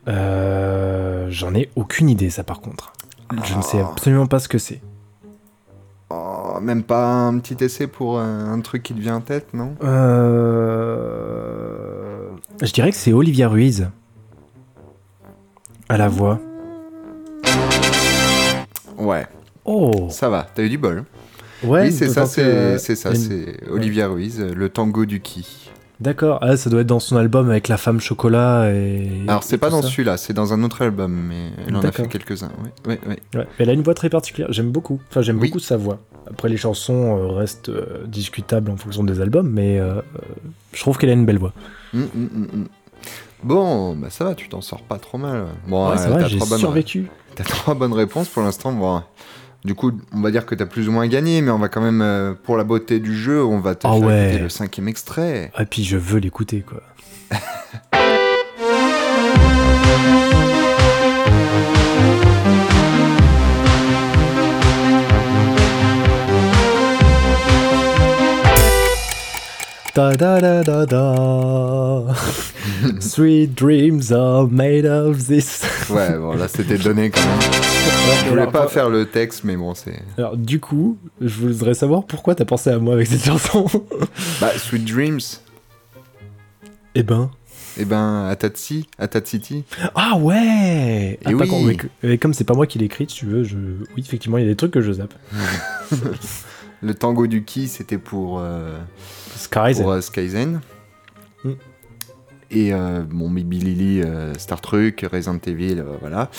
euh, 0.08 1.28
J'en 1.30 1.54
ai 1.54 1.70
aucune 1.76 2.10
idée, 2.10 2.30
ça, 2.30 2.44
par 2.44 2.62
contre. 2.62 2.94
Je 3.44 3.56
ne 3.56 3.62
sais 3.62 3.80
absolument 3.80 4.28
pas 4.28 4.40
ce 4.40 4.48
que 4.48 4.58
c'est. 4.58 4.82
Oh, 6.10 6.60
même 6.62 6.84
pas 6.84 7.06
un 7.06 7.38
petit 7.40 7.62
essai 7.64 7.88
pour 7.88 8.18
euh, 8.18 8.24
un 8.24 8.62
truc 8.62 8.84
qui 8.84 8.94
te 8.94 9.00
vient 9.00 9.18
en 9.18 9.22
tête, 9.22 9.54
non? 9.54 9.76
Euh... 9.84 11.08
Je 12.62 12.72
dirais 12.72 12.92
que 12.92 12.98
c'est 12.98 13.12
Olivia 13.14 13.50
Ruiz. 13.50 13.90
À 15.90 15.98
la 15.98 16.08
voix. 16.08 16.40
Ouais, 18.98 19.28
Oh 19.68 20.08
ça 20.10 20.30
va, 20.30 20.48
t'as 20.56 20.64
eu 20.64 20.70
du 20.70 20.78
bol. 20.78 21.04
Ouais, 21.62 21.84
oui, 21.84 21.92
c'est 21.92 22.08
ça, 22.08 22.26
c'est 22.26 22.96
ça, 22.96 23.14
c'est 23.14 23.70
Olivia 23.70 24.08
Ruiz, 24.08 24.40
euh, 24.40 24.54
le 24.56 24.70
tango 24.70 25.06
du 25.06 25.20
qui. 25.20 25.70
D'accord, 26.00 26.38
ah, 26.43 26.56
ça 26.58 26.70
doit 26.70 26.82
être 26.82 26.88
dans 26.88 27.00
son 27.00 27.18
album 27.18 27.50
avec 27.50 27.68
la 27.68 27.78
femme 27.78 28.00
chocolat 28.00 28.70
et. 28.72 29.10
Alors, 29.28 29.43
c'est 29.43 29.58
pas 29.58 29.72
dans 29.72 29.82
celui-là, 29.82 30.18
c'est 30.18 30.34
dans 30.34 30.54
un 30.54 30.64
autre 30.64 30.84
album, 30.84 31.12
mais 31.12 31.50
elle 31.68 31.76
en 31.76 31.82
a 31.82 31.91
fait 31.91 32.08
quelques-uns. 32.08 32.52
Ouais, 32.86 33.00
ouais, 33.08 33.20
ouais. 33.36 33.48
Elle 33.58 33.70
a 33.70 33.74
une 33.74 33.82
voix 33.82 33.95
très 33.95 34.10
particulière, 34.10 34.52
j'aime 34.54 34.70
beaucoup. 34.72 35.00
Enfin, 35.10 35.22
j'aime 35.24 35.39
Oui. 35.39 35.48
beaucoup 35.48 35.60
sa 35.60 35.76
voix. 35.76 35.98
Après, 36.30 36.50
les 36.50 36.58
chansons 36.58 37.18
euh, 37.18 37.28
restent 37.32 37.70
euh, 37.70 38.06
discutables 38.06 38.70
en 38.70 38.78
fonction 38.78 39.04
des 39.04 39.22
albums, 39.22 39.50
mais 39.50 39.80
euh, 39.80 40.02
je 40.74 40.82
trouve 40.82 40.98
qu'elle 41.00 41.10
a 41.10 41.14
une 41.14 41.26
belle 41.26 41.39
voix. 41.39 41.54
Hum, 41.95 42.08
hum, 42.16 42.48
hum. 42.54 42.68
Bon, 43.43 43.95
bah 43.95 44.10
ça 44.10 44.24
va, 44.26 44.36
tu 44.36 44.50
t'en 44.50 44.62
sors 44.62 44.82
pas 44.82 44.98
trop 45.00 45.18
mal. 45.18 45.45
Bon, 45.68 45.95
ça 45.98 46.10
va, 46.10 46.28
j'ai 46.28 46.38
trois 46.38 46.50
bonnes- 46.50 46.60
survécu. 46.60 47.08
T'as 47.36 47.43
trois 47.43 47.74
bonnes 47.76 47.93
réponses 47.93 48.28
pour 48.30 48.43
l'instant. 48.43 48.72
Bon, 48.72 49.02
du 49.68 49.76
coup, 49.76 49.91
on 50.13 50.22
va 50.22 50.32
dire 50.32 50.45
que 50.45 50.55
t'as 50.55 50.65
plus 50.65 50.88
ou 50.88 50.93
moins 50.93 51.07
gagné, 51.07 51.41
mais 51.41 51.51
on 51.51 51.59
va 51.59 51.68
quand 51.68 51.82
même, 51.82 52.01
euh, 52.01 52.34
pour 52.41 52.55
la 52.55 52.63
beauté 52.63 52.99
du 53.01 53.13
jeu, 53.13 53.43
on 53.43 53.59
va 53.59 53.76
te 53.76 53.86
Ah 53.86 53.91
faire 53.93 53.99
ouais. 54.07 54.28
écouter 54.30 54.41
le 54.43 54.49
cinquième 54.49 54.88
extrait. 54.88 55.51
Ah, 55.55 55.65
puis 55.65 55.84
je 55.84 55.97
veux 55.97 56.20
l'écouter, 56.20 56.61
quoi. 56.65 56.82
Da 69.95 70.11
da 70.15 70.39
da 70.39 70.61
da 70.63 70.86
da. 70.86 72.15
Sweet 72.99 73.53
dreams 73.55 74.11
are 74.11 74.47
made 74.49 74.86
of 74.86 75.26
this. 75.28 75.63
Ouais, 75.89 76.18
bon, 76.18 76.34
là 76.36 76.47
c'était 76.47 76.78
donné 76.78 77.09
quand 77.09 77.22
même. 77.22 77.39
Je 78.26 78.30
voulais 78.30 78.41
Alors, 78.41 78.51
pas 78.51 78.68
faire 78.68 78.89
le 78.89 79.05
texte, 79.05 79.43
mais 79.45 79.55
bon, 79.55 79.74
c'est. 79.74 80.01
Alors, 80.18 80.36
du 80.36 80.59
coup, 80.59 80.97
je 81.22 81.34
voudrais 81.47 81.74
savoir 81.76 82.05
pourquoi 82.05 82.36
t'as 82.36 82.43
pensé 82.45 82.70
à 82.70 82.78
moi 82.80 82.95
avec 82.95 83.07
cette 83.07 83.24
chanson. 83.24 83.65
Bah, 84.41 84.51
Sweet 84.57 84.84
Dreams, 84.86 85.20
eh 86.95 87.03
ben. 87.03 87.30
eh 87.78 87.86
ben, 87.86 88.26
Atatsi, 88.28 88.88
Atat 88.97 89.22
City. 89.26 89.63
Ah 89.95 90.18
ouais 90.18 91.20
Ah, 91.24 91.30
Eh 91.32 91.34
oui. 91.36 91.78
mais 92.03 92.18
comme 92.18 92.34
c'est 92.34 92.43
pas 92.43 92.53
moi 92.53 92.68
qui 92.68 92.80
l'ai 92.80 92.86
écrite, 92.86 93.11
si 93.11 93.18
tu 93.18 93.26
veux, 93.28 93.43
je... 93.43 93.55
oui, 93.95 94.03
effectivement, 94.05 94.38
il 94.38 94.43
y 94.43 94.45
a 94.47 94.49
des 94.49 94.55
trucs 94.57 94.72
que 94.72 94.82
je 94.82 94.91
zappe. 94.91 95.13
Le 96.82 96.93
tango 96.93 97.26
du 97.28 97.43
qui, 97.43 97.68
c'était 97.68 97.97
pour, 97.97 98.39
euh, 98.39 98.78
Skyzen. 99.36 99.84
pour 99.84 99.91
euh, 99.93 100.01
Skyzen. 100.01 100.59
Et 102.50 102.74
euh, 102.74 103.02
bon, 103.06 103.30
Baby 103.30 103.60
Lily, 103.60 104.02
euh, 104.02 104.34
Star 104.38 104.62
Trek, 104.62 104.95
Resident 105.12 105.39
Evil, 105.45 105.80
euh, 105.80 105.98
voilà. 106.00 106.30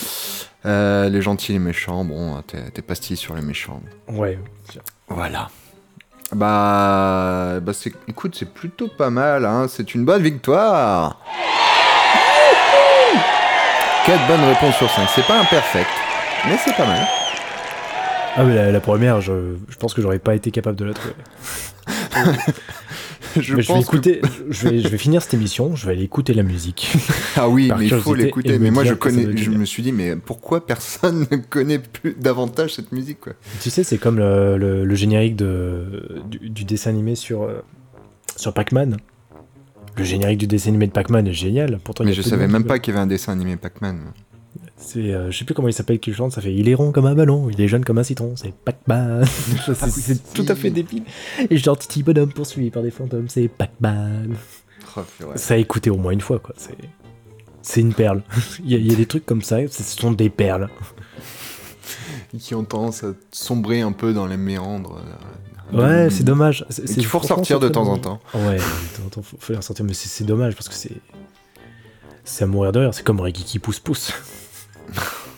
Les 1.08 1.22
gentils, 1.22 1.52
les 1.52 1.58
méchants, 1.58 2.04
bon, 2.04 2.40
t'es 2.42 2.70
t'es 2.70 2.82
pastille 2.82 3.16
sur 3.16 3.34
les 3.34 3.42
méchants. 3.42 3.80
Ouais. 4.08 4.38
Voilà. 5.08 5.48
Bah, 6.34 7.58
bah 7.60 7.72
c'est, 7.72 7.92
écoute, 8.06 8.36
c'est 8.38 8.52
plutôt 8.52 8.88
pas 8.88 9.08
mal, 9.10 9.46
hein. 9.46 9.66
C'est 9.68 9.94
une 9.94 10.04
bonne 10.04 10.22
victoire. 10.22 11.20
4 14.04 14.26
bonnes 14.26 14.44
réponses 14.44 14.76
sur 14.76 14.90
5. 14.90 15.08
C'est 15.14 15.26
pas 15.26 15.38
imperfect, 15.40 15.90
mais 16.46 16.56
c'est 16.64 16.74
pas 16.74 16.86
mal. 16.86 17.06
Ah, 18.36 18.44
mais 18.44 18.54
la, 18.54 18.70
la 18.72 18.80
première, 18.80 19.20
je, 19.20 19.56
je 19.68 19.76
pense 19.76 19.94
que 19.94 20.00
j'aurais 20.02 20.18
pas 20.18 20.34
été 20.34 20.50
capable 20.50 20.76
de 20.76 20.84
la 20.84 20.94
trouver. 20.94 21.14
Je 23.40 23.54
mais 23.56 23.62
je 23.62 23.72
vais 23.72 23.78
que- 23.78 23.82
écouter, 23.84 24.20
je, 24.50 24.68
vais, 24.68 24.80
je 24.80 24.88
vais 24.88 24.98
finir 24.98 25.22
cette 25.22 25.34
émission, 25.34 25.74
je 25.76 25.86
vais 25.86 25.92
aller 25.92 26.02
écouter 26.04 26.34
la 26.34 26.42
musique. 26.42 26.92
Ah 27.36 27.48
oui, 27.48 27.70
mais 27.78 27.86
il 27.86 27.90
faut 27.94 28.14
l'écouter. 28.14 28.58
Mais 28.58 28.70
moi, 28.70 28.84
je 28.84 28.94
connais. 28.94 29.36
Je 29.36 29.50
me 29.50 29.64
suis 29.64 29.82
dit, 29.82 29.92
mais 29.92 30.16
pourquoi 30.16 30.66
personne 30.66 31.26
ne 31.30 31.36
connaît 31.36 31.78
plus 31.78 32.14
davantage 32.18 32.74
cette 32.74 32.90
musique, 32.92 33.20
quoi? 33.20 33.32
Tu 33.60 33.70
sais, 33.70 33.84
c'est 33.84 33.98
comme 33.98 34.18
le, 34.18 34.56
le- 34.58 34.84
le 34.84 34.94
générique 34.94 35.36
de, 35.36 36.20
du, 36.28 36.50
du 36.50 36.64
dessin 36.64 36.90
animé 36.90 37.14
sur, 37.14 37.42
euh, 37.44 37.62
sur 38.36 38.52
Pac-Man. 38.54 38.96
Le 39.96 40.04
générique 40.04 40.38
du 40.38 40.46
dessin 40.46 40.70
animé 40.70 40.86
de 40.86 40.92
Pac-Man 40.92 41.26
est 41.26 41.32
génial. 41.32 41.78
Pourtant, 41.82 42.04
Mais 42.04 42.12
je 42.12 42.22
savais 42.22 42.46
même 42.48 42.64
pas 42.64 42.78
qu'il 42.78 42.92
y 42.92 42.96
avait 42.96 43.02
un 43.04 43.08
dessin 43.08 43.32
animé 43.32 43.56
Pac-Man. 43.56 44.12
C'est, 44.80 45.12
euh, 45.12 45.30
je 45.30 45.36
sais 45.38 45.44
plus 45.44 45.54
comment 45.54 45.68
il 45.68 45.72
s'appelle 45.74 45.98
qui 45.98 46.14
chante, 46.14 46.32
ça 46.32 46.40
fait 46.40 46.54
Il 46.54 46.68
est 46.68 46.74
rond 46.74 46.92
comme 46.92 47.06
un 47.06 47.14
ballon, 47.14 47.50
il 47.50 47.60
est 47.60 47.66
jeune 47.68 47.84
comme 47.84 47.98
un 47.98 48.04
citron, 48.04 48.34
c'est 48.36 48.54
Pac-Man. 48.54 49.24
c'est, 49.74 50.32
tout 50.32 50.46
à 50.48 50.54
fait 50.54 50.70
débile. 50.70 51.02
Et 51.50 51.56
genre 51.56 51.76
petit 51.76 52.02
bonhomme 52.02 52.32
poursuivi 52.32 52.70
par 52.70 52.82
des 52.82 52.92
fantômes, 52.92 53.28
c'est 53.28 53.48
Pac-Man. 53.48 54.36
Oh. 54.96 55.00
Ça 55.34 55.54
a 55.54 55.56
écouté 55.56 55.90
au 55.90 55.96
moins 55.96 56.12
une 56.12 56.20
fois, 56.20 56.38
quoi. 56.38 56.54
C'est, 56.56 56.76
c'est 57.60 57.80
une 57.80 57.92
perle. 57.92 58.22
il, 58.64 58.70
y 58.70 58.74
a, 58.76 58.78
il 58.78 58.90
y 58.90 58.94
a 58.94 58.96
des 58.96 59.06
trucs 59.06 59.26
comme 59.26 59.42
ça, 59.42 59.58
ce 59.68 59.82
sont 59.82 60.12
des 60.12 60.30
perles. 60.30 60.68
Qui 62.38 62.54
ont 62.54 62.64
tendance 62.64 63.04
à 63.04 63.14
sombrer 63.32 63.80
un 63.80 63.92
peu 63.92 64.12
dans 64.12 64.26
les 64.26 64.36
méandres. 64.36 65.02
euh, 65.74 66.04
Ouais, 66.06 66.10
c'est 66.10 66.24
dommage. 66.24 66.64
C'est, 66.70 66.84
qu'il 66.84 67.04
faut 67.04 67.18
ressortir 67.18 67.58
de 67.58 67.68
temps 67.68 67.88
en 67.88 67.98
temps. 67.98 68.20
Ouais, 68.34 68.56
de 68.56 68.96
temps 68.96 69.06
en 69.06 69.08
temps, 69.08 69.22
faut, 69.22 69.36
faut 69.40 69.52
les 69.52 69.58
ressortir, 69.58 69.84
mais 69.84 69.94
c'est, 69.94 70.08
c'est 70.08 70.24
dommage 70.24 70.54
parce 70.54 70.68
que 70.68 70.74
c'est. 70.74 70.92
C'est 72.24 72.44
à 72.44 72.46
mourir 72.46 72.72
de 72.72 72.80
rire, 72.80 72.94
c'est 72.94 73.02
comme 73.02 73.20
Reggie 73.20 73.44
qui 73.44 73.58
pousse 73.58 73.80
pousse. 73.80 74.12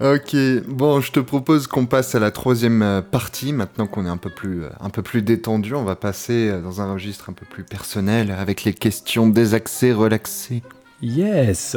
Ok, 0.00 0.36
bon, 0.68 1.00
je 1.00 1.10
te 1.10 1.18
propose 1.18 1.66
qu'on 1.66 1.86
passe 1.86 2.14
à 2.14 2.20
la 2.20 2.30
troisième 2.30 2.82
euh, 2.82 3.02
partie. 3.02 3.52
Maintenant 3.52 3.88
qu'on 3.88 4.06
est 4.06 4.10
un 4.10 4.16
peu 4.16 4.30
plus, 4.30 4.62
euh, 4.62 4.68
un 4.80 4.90
peu 4.90 5.02
plus 5.02 5.22
détendu, 5.22 5.74
on 5.74 5.82
va 5.82 5.96
passer 5.96 6.48
euh, 6.48 6.60
dans 6.60 6.80
un 6.80 6.92
registre 6.92 7.28
un 7.28 7.32
peu 7.32 7.44
plus 7.44 7.64
personnel 7.64 8.30
avec 8.30 8.62
les 8.62 8.74
questions 8.74 9.28
désaxées, 9.28 9.92
relaxées. 9.92 10.62
Yes 11.02 11.76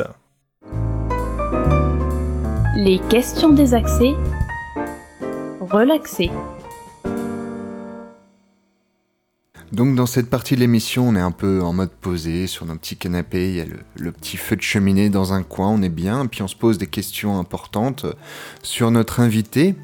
Les 2.76 3.00
questions 3.10 3.50
désaxées. 3.50 4.14
Relaxées. 5.60 6.32
Donc 9.72 9.96
dans 9.96 10.06
cette 10.06 10.30
partie 10.30 10.56
de 10.56 10.60
l'émission, 10.60 11.08
on 11.08 11.16
est 11.16 11.22
un 11.22 11.32
peu 11.32 11.62
en 11.62 11.72
mode 11.72 11.92
posé 11.92 12.48
sur 12.48 12.66
nos 12.66 12.76
petits 12.76 12.98
canapés, 12.98 13.50
il 13.50 13.56
y 13.56 13.62
a 13.62 13.66
le, 13.66 13.80
le 13.98 14.12
petit 14.12 14.36
feu 14.36 14.56
de 14.58 14.62
cheminée 14.62 15.10
dans 15.10 15.32
un 15.32 15.44
coin, 15.44 15.70
on 15.70 15.82
est 15.82 15.90
bien, 15.90 16.26
puis 16.26 16.42
on 16.42 16.48
se 16.48 16.56
pose 16.58 16.78
des 16.78 16.88
questions 16.88 17.40
importantes 17.40 18.06
sur 18.64 18.92
notre 18.92 19.22
invité. 19.22 19.76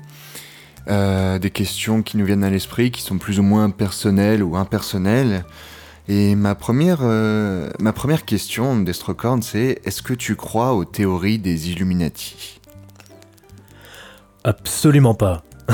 Euh, 0.89 1.37
des 1.37 1.49
questions 1.49 2.01
qui 2.01 2.15
nous 2.15 2.25
viennent 2.25 2.45
à 2.45 2.49
l'esprit, 2.49 2.91
qui 2.91 3.01
sont 3.01 3.17
plus 3.17 3.39
ou 3.39 3.43
moins 3.43 3.69
personnelles 3.69 4.41
ou 4.41 4.55
impersonnelles. 4.55 5.43
Et 6.07 6.35
ma 6.35 6.55
première, 6.55 6.99
euh, 7.01 7.69
ma 7.81 7.91
première 7.91 8.23
question, 8.23 8.79
Destrocorn, 8.79 9.41
c'est 9.41 9.81
est-ce 9.83 10.01
que 10.01 10.13
tu 10.13 10.37
crois 10.37 10.73
aux 10.73 10.85
théories 10.85 11.39
des 11.39 11.71
Illuminati? 11.71 12.61
Absolument 14.45 15.13
pas. 15.13 15.43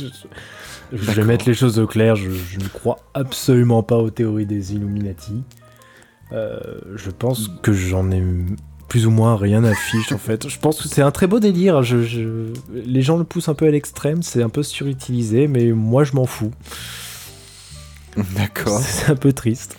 je 0.92 1.10
vais 1.12 1.24
mettre 1.24 1.46
les 1.46 1.54
choses 1.54 1.78
au 1.78 1.86
clair, 1.86 2.16
je, 2.16 2.30
je 2.30 2.58
ne 2.58 2.68
crois 2.68 2.98
absolument 3.14 3.82
pas 3.82 3.96
aux 3.96 4.10
théories 4.10 4.46
des 4.46 4.74
Illuminati. 4.74 5.42
Euh, 6.32 6.58
je 6.96 7.10
pense 7.10 7.48
que 7.62 7.72
j'en 7.72 8.10
ai 8.10 8.22
plus 8.88 9.06
ou 9.06 9.10
moins 9.10 9.36
rien 9.36 9.64
à 9.64 9.74
fiche 9.74 10.12
en 10.12 10.18
fait. 10.18 10.48
Je 10.48 10.58
pense 10.58 10.80
que 10.82 10.88
c'est 10.88 11.02
un 11.02 11.10
très 11.10 11.26
beau 11.26 11.40
délire. 11.40 11.82
Je, 11.82 12.02
je- 12.02 12.52
Les 12.72 13.02
gens 13.02 13.16
le 13.18 13.24
poussent 13.24 13.48
un 13.48 13.54
peu 13.54 13.66
à 13.66 13.70
l'extrême, 13.70 14.22
c'est 14.22 14.42
un 14.42 14.48
peu 14.48 14.62
surutilisé, 14.62 15.46
mais 15.48 15.72
moi 15.72 16.04
je 16.04 16.14
m'en 16.14 16.26
fous. 16.26 16.52
D'accord. 18.36 18.80
C'est 18.80 19.10
un 19.10 19.16
peu 19.16 19.32
triste. 19.32 19.76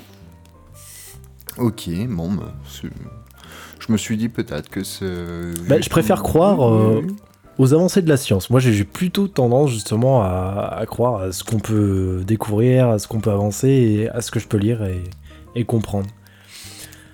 Ok, 1.58 1.90
bon, 2.08 2.32
bah, 2.34 2.54
je 2.82 3.92
me 3.92 3.98
suis 3.98 4.16
dit 4.16 4.30
peut-être 4.30 4.70
que 4.70 4.84
ce. 4.84 5.52
Bah, 5.68 5.82
je 5.82 5.90
préfère 5.90 6.24
croire 6.24 6.62
euh, 6.72 7.02
aux 7.60 7.74
avancées 7.74 8.02
de 8.02 8.10
la 8.10 8.18
science. 8.18 8.50
Moi, 8.50 8.60
j'ai 8.62 8.84
plutôt 8.86 9.28
tendance 9.28 9.70
justement 9.70 10.24
à, 10.24 10.76
à 10.80 10.86
croire 10.86 11.22
à 11.22 11.32
ce 11.34 11.44
qu'on 11.44 11.60
peut 11.60 12.24
découvrir, 12.26 12.88
à 12.88 12.98
ce 12.98 13.08
qu'on 13.08 13.20
peut 13.20 13.32
avancer, 13.32 13.68
et 13.68 14.10
à 14.10 14.22
ce 14.22 14.32
que 14.32 14.40
je 14.40 14.48
peux 14.48 14.58
lire 14.58 14.84
et, 14.84 15.04
et 15.56 15.66
comprendre. 15.66 16.08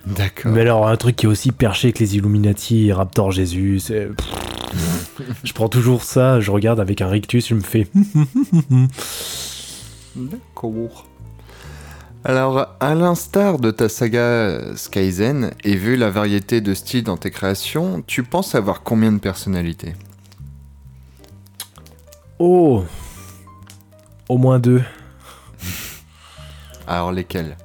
D'accord. 0.06 0.52
Mais 0.52 0.60
alors, 0.60 0.86
un 0.86 0.96
truc 0.96 1.16
qui 1.16 1.26
est 1.26 1.28
aussi 1.28 1.50
perché 1.50 1.92
que 1.92 1.98
les 1.98 2.16
Illuminati 2.16 2.92
Raptor 2.92 3.32
Jésus, 3.32 3.80
c'est. 3.80 4.08
je 5.42 5.52
prends 5.52 5.68
toujours 5.68 6.04
ça, 6.04 6.38
je 6.38 6.52
regarde 6.52 6.78
avec 6.78 7.00
un 7.00 7.08
rictus, 7.08 7.48
je 7.48 7.54
me 7.54 7.60
fais. 7.60 7.88
D'accord. 10.14 11.06
Alors, 12.22 12.68
à 12.78 12.94
l'instar 12.94 13.58
de 13.58 13.72
ta 13.72 13.88
saga 13.88 14.76
Skyzen, 14.76 15.50
et 15.64 15.74
vu 15.74 15.96
la 15.96 16.10
variété 16.10 16.60
de 16.60 16.72
styles 16.72 17.02
dans 17.02 17.16
tes 17.16 17.32
créations, 17.32 18.04
tu 18.06 18.22
penses 18.22 18.54
avoir 18.54 18.84
combien 18.84 19.10
de 19.10 19.18
personnalités? 19.18 19.94
Oh 22.38 22.84
Au 24.28 24.38
moins 24.38 24.58
deux. 24.58 24.82
Alors, 26.86 27.12
lesquelles 27.12 27.56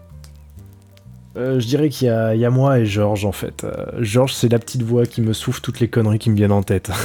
Euh, 1.38 1.60
je 1.60 1.66
dirais 1.68 1.90
qu'il 1.90 2.08
y, 2.08 2.10
a- 2.10 2.36
il 2.36 2.42
y 2.42 2.46
a 2.46 2.50
moi 2.50 2.80
et 2.80 2.86
Georges 2.86 3.24
en 3.26 3.32
fait. 3.32 3.64
Euh, 3.64 3.86
Georges, 4.00 4.34
c'est 4.34 4.50
la 4.50 4.60
petite 4.60 4.82
voix 4.84 5.06
qui 5.06 5.22
me 5.22 5.32
souffle 5.34 5.62
toutes 5.62 5.80
les 5.80 5.88
conneries 5.90 6.20
qui 6.20 6.30
me 6.30 6.36
viennent 6.36 6.52
en 6.52 6.64
tête. 6.64 6.92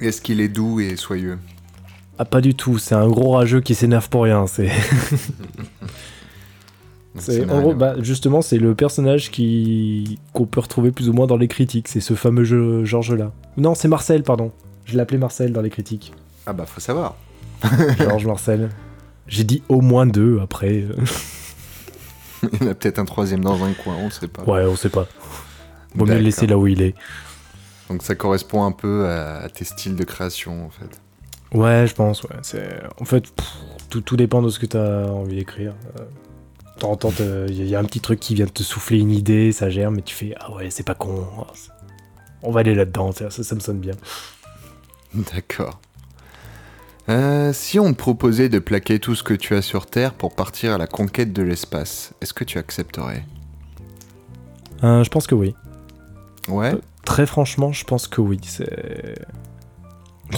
Est-ce 0.00 0.20
qu'il 0.22 0.40
est 0.40 0.48
doux 0.48 0.80
et 0.80 0.96
soyeux? 0.96 1.38
Ah, 2.18 2.24
pas 2.24 2.40
du 2.40 2.54
tout, 2.54 2.78
c'est 2.78 2.94
un 2.94 3.08
gros 3.08 3.32
rageux 3.32 3.60
qui 3.60 3.74
s'énerve 3.74 4.08
pour 4.08 4.22
rien. 4.24 4.46
C'est. 4.46 4.70
C'est- 7.18 7.50
en 7.50 7.60
gros, 7.60 7.74
bah, 7.74 7.96
justement, 8.00 8.40
c'est 8.40 8.56
le 8.58 8.74
personnage 8.76 9.30
qui 9.32 10.20
qu'on 10.32 10.46
peut 10.46 10.60
retrouver 10.60 10.92
plus 10.92 11.08
ou 11.08 11.12
moins 11.12 11.26
dans 11.26 11.36
les 11.36 11.48
critiques. 11.48 11.88
C'est 11.88 12.00
ce 12.00 12.14
fameux 12.14 12.44
jeu 12.44 12.84
Georges-là. 12.84 13.32
Non, 13.56 13.74
c'est 13.74 13.88
Marcel, 13.88 14.22
pardon. 14.22 14.52
Je 14.90 14.96
l'appelais 14.96 15.18
Marcel 15.18 15.52
dans 15.52 15.62
les 15.62 15.70
critiques. 15.70 16.12
Ah 16.46 16.52
bah, 16.52 16.66
faut 16.66 16.80
savoir. 16.80 17.16
Georges 17.98 18.26
Marcel. 18.26 18.70
J'ai 19.28 19.44
dit 19.44 19.62
au 19.68 19.80
moins 19.80 20.04
deux 20.04 20.40
après. 20.42 20.84
Il 22.42 22.62
y 22.62 22.66
en 22.66 22.70
a 22.72 22.74
peut-être 22.74 22.98
un 22.98 23.04
troisième 23.04 23.44
dans 23.44 23.62
un 23.62 23.72
coin, 23.72 23.94
on 24.00 24.10
sait 24.10 24.26
pas. 24.26 24.42
Ouais, 24.42 24.64
on 24.64 24.74
sait 24.74 24.88
pas. 24.88 25.06
Vaut 25.94 26.06
mieux 26.06 26.14
le 26.14 26.20
laisser 26.20 26.48
là 26.48 26.58
où 26.58 26.66
il 26.66 26.82
est. 26.82 26.96
Donc 27.88 28.02
ça 28.02 28.16
correspond 28.16 28.64
un 28.64 28.72
peu 28.72 29.08
à, 29.08 29.48
tes 29.48 29.64
styles 29.64 29.94
de 29.94 30.02
création, 30.02 30.66
en 30.66 30.70
fait. 30.70 31.56
Ouais, 31.56 31.86
je 31.86 31.94
pense, 31.94 32.24
ouais. 32.24 32.36
C'est... 32.42 32.80
En 33.00 33.04
fait, 33.04 33.30
pff, 33.30 33.46
tout, 33.90 34.00
tout 34.00 34.16
dépend 34.16 34.42
de 34.42 34.48
ce 34.48 34.58
que 34.58 34.66
t'as 34.66 35.06
envie 35.06 35.36
d'écrire. 35.36 35.74
Euh, 36.82 37.46
il 37.48 37.68
y 37.68 37.76
a 37.76 37.78
un 37.78 37.84
petit 37.84 38.00
truc 38.00 38.18
qui 38.18 38.34
vient 38.34 38.46
de 38.46 38.50
te 38.50 38.62
souffler 38.64 38.98
une 38.98 39.10
idée, 39.12 39.52
ça 39.52 39.70
germe, 39.70 39.96
mais 39.96 40.02
tu 40.02 40.14
fais 40.14 40.34
Ah 40.40 40.52
ouais, 40.52 40.70
c'est 40.70 40.82
pas 40.82 40.94
con. 40.94 41.26
C'est- 41.54 41.70
On 42.42 42.50
va 42.50 42.60
aller 42.60 42.74
là-dedans, 42.74 43.12
ça, 43.12 43.30
ça 43.30 43.54
me 43.54 43.60
sonne 43.60 43.78
bien. 43.78 43.94
D'accord. 45.34 45.80
Euh, 47.08 47.52
si 47.52 47.80
on 47.80 47.92
te 47.92 47.98
proposait 47.98 48.48
de 48.48 48.58
plaquer 48.58 48.98
tout 49.00 49.14
ce 49.14 49.22
que 49.22 49.34
tu 49.34 49.54
as 49.54 49.62
sur 49.62 49.86
Terre 49.86 50.14
pour 50.14 50.34
partir 50.34 50.72
à 50.74 50.78
la 50.78 50.86
conquête 50.86 51.32
de 51.32 51.42
l'espace, 51.42 52.12
est-ce 52.20 52.32
que 52.32 52.44
tu 52.44 52.58
accepterais? 52.58 53.24
Euh, 54.84 55.02
je 55.02 55.10
pense 55.10 55.26
que 55.26 55.34
oui. 55.34 55.54
Ouais 56.48 56.74
Très 57.04 57.26
franchement, 57.26 57.72
je 57.72 57.84
pense 57.84 58.06
que 58.06 58.20
oui. 58.20 58.38
C'est. 58.42 59.14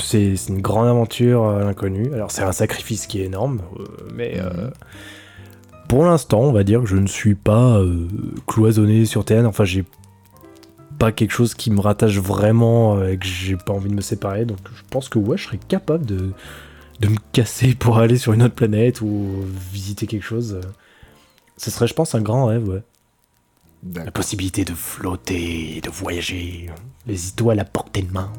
C'est 0.00 0.48
une 0.48 0.62
grande 0.62 0.88
aventure 0.88 1.48
à 1.48 1.64
l'inconnu. 1.64 2.12
Alors, 2.14 2.30
c'est 2.30 2.42
un 2.42 2.52
sacrifice 2.52 3.06
qui 3.06 3.20
est 3.20 3.26
énorme, 3.26 3.60
euh, 3.78 3.84
mais 4.14 4.38
euh, 4.38 4.70
pour 5.88 6.04
l'instant, 6.04 6.40
on 6.40 6.52
va 6.52 6.64
dire 6.64 6.80
que 6.80 6.86
je 6.86 6.96
ne 6.96 7.06
suis 7.06 7.34
pas 7.34 7.76
euh, 7.76 8.08
cloisonné 8.46 9.04
sur 9.04 9.24
Terre. 9.24 9.46
Enfin, 9.46 9.64
j'ai 9.64 9.84
pas 11.03 11.11
quelque 11.11 11.32
chose 11.32 11.55
qui 11.55 11.72
me 11.72 11.80
rattache 11.80 12.18
vraiment 12.18 12.96
euh, 12.96 13.09
et 13.09 13.18
que 13.18 13.26
j'ai 13.26 13.57
pas 13.57 13.72
envie 13.72 13.90
de 13.90 13.94
me 13.94 14.00
séparer. 14.00 14.44
Donc, 14.44 14.61
je 14.72 14.82
pense 14.88 15.09
que 15.09 15.18
ouais, 15.18 15.36
je 15.36 15.46
serais 15.46 15.59
capable 15.59 16.07
de, 16.07 16.30
de 17.00 17.09
me 17.09 17.16
casser 17.32 17.74
pour 17.78 17.98
aller 17.98 18.18
sur 18.18 18.34
une 18.34 18.44
autre 18.44 18.55
planète 18.55 19.00
ou 19.00 19.44
visiter 19.72 20.07
quelque 20.07 20.22
chose. 20.22 20.61
Ce 21.57 21.72
serait, 21.72 21.88
je 21.88 21.94
pense, 21.94 22.14
un 22.14 22.20
grand 22.20 22.46
rêve, 22.46 22.68
ouais. 22.68 22.82
La 23.96 24.12
possibilité 24.12 24.64
de 24.64 24.74
flotter, 24.74 25.80
de 25.82 25.90
voyager, 25.90 26.70
les 27.09 27.30
étoiles 27.30 27.59
à 27.59 27.64
portée 27.64 28.03
de 28.03 28.12
main. 28.12 28.30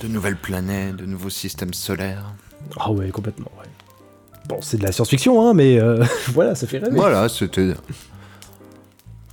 De 0.00 0.08
nouvelles 0.08 0.38
planètes, 0.38 0.96
de 0.96 1.06
nouveaux 1.06 1.30
systèmes 1.30 1.72
solaires. 1.72 2.34
Ah 2.80 2.90
ouais, 2.90 3.10
complètement, 3.10 3.52
ouais. 3.60 3.68
Bon, 4.48 4.58
c'est 4.60 4.78
de 4.78 4.82
la 4.82 4.90
science-fiction, 4.90 5.40
hein, 5.40 5.54
mais 5.54 5.78
euh, 5.78 6.04
voilà, 6.32 6.56
ça 6.56 6.66
fait 6.66 6.78
rêver. 6.78 6.96
Voilà, 6.96 7.28
c'était... 7.28 7.74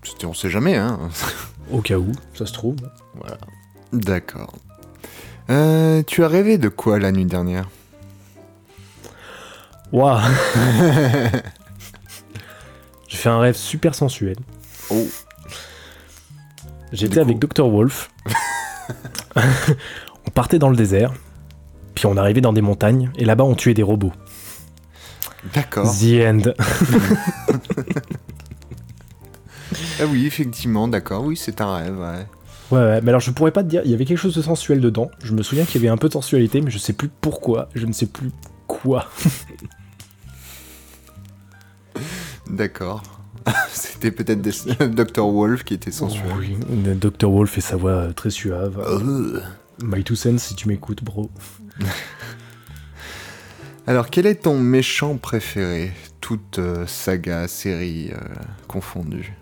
C'était 0.04 0.28
on 0.28 0.36
sait 0.36 0.52
jamais, 0.52 0.76
hein 0.76 1.00
Au 1.72 1.82
cas 1.82 1.98
où, 1.98 2.12
ça 2.34 2.46
se 2.46 2.54
trouve. 2.54 2.78
Voilà. 3.16 3.38
D'accord. 3.92 4.54
Euh, 5.50 6.04
tu 6.06 6.24
as 6.24 6.28
rêvé 6.28 6.58
de 6.58 6.70
quoi 6.70 7.00
la 7.00 7.12
nuit 7.12 7.26
dernière? 7.26 7.70
Waouh 9.92 10.20
J'ai 13.08 13.18
fait 13.18 13.30
un 13.30 13.40
rêve 13.40 13.56
super 13.56 13.96
sensuel. 13.96 14.36
Oh 14.90 15.08
J'étais 16.92 17.20
avec 17.20 17.40
Dr. 17.40 17.70
Wolf. 17.70 18.10
on 19.36 20.32
partait 20.34 20.60
dans 20.60 20.70
le 20.70 20.76
désert, 20.76 21.14
puis 21.96 22.06
on 22.06 22.18
arrivait 22.18 22.42
dans 22.42 22.54
des 22.54 22.62
montagnes, 22.62 23.12
et 23.18 23.26
là-bas 23.26 23.44
on 23.44 23.56
tuait 23.56 23.74
des 23.74 23.84
robots. 23.84 24.14
D'accord. 25.54 25.94
The 25.94 26.22
end. 26.26 26.42
Ah 30.00 30.06
oui, 30.10 30.26
effectivement, 30.26 30.88
d'accord, 30.88 31.24
oui, 31.24 31.38
c'est 31.38 31.62
un 31.62 31.76
rêve, 31.76 31.98
ouais. 32.00 32.26
Ouais, 32.70 32.80
ouais, 32.80 33.02
mais 33.02 33.10
alors 33.10 33.22
je 33.22 33.32
pourrais 33.32 33.52
pas 33.52 33.64
te 33.64 33.70
dire, 33.70 33.82
il 33.86 33.92
y 33.92 33.94
avait 33.94 34.06
quelque 34.06 34.18
chose 34.18 34.36
de 34.36 34.42
sensuel 34.42 34.82
dedans. 34.82 35.10
Je 35.24 35.34
me 35.34 35.42
souviens 35.42 35.64
qu'il 35.64 35.82
y 35.82 35.86
avait 35.86 35.94
un 35.94 35.98
peu 35.98 36.10
de 36.10 36.14
sensualité, 36.14 36.60
mais 36.62 36.70
je 36.70 36.78
sais 36.78 36.94
plus 36.94 37.10
pourquoi, 37.10 37.70
je 37.76 37.86
ne 37.86 37.94
sais 37.94 38.08
plus 38.08 38.32
quoi. 38.68 39.10
D'accord. 42.50 43.04
C'était 43.72 44.12
peut-être 44.12 44.42
des... 44.42 44.52
Dr. 44.88 45.26
Wolf 45.26 45.64
qui 45.64 45.74
était 45.74 45.92
sensuel. 45.92 46.26
Oui, 46.38 46.58
Dr. 46.96 47.30
Wolf 47.30 47.58
et 47.58 47.62
sa 47.62 47.78
voix 47.78 47.92
euh, 47.92 48.14
très 48.14 48.30
suave. 48.30 48.78
My 49.82 50.04
two 50.04 50.16
cents 50.16 50.38
si 50.38 50.56
tu 50.56 50.68
m'écoutes, 50.68 51.04
bro. 51.04 51.30
Alors, 53.86 54.10
quel 54.10 54.26
est 54.26 54.44
ton 54.44 54.60
méchant 54.60 55.18
préféré? 55.18 55.94
Toute 56.20 56.60
euh, 56.60 56.86
saga, 56.88 57.48
série 57.48 58.12
euh, 58.12 58.18
confondue. 58.68 59.34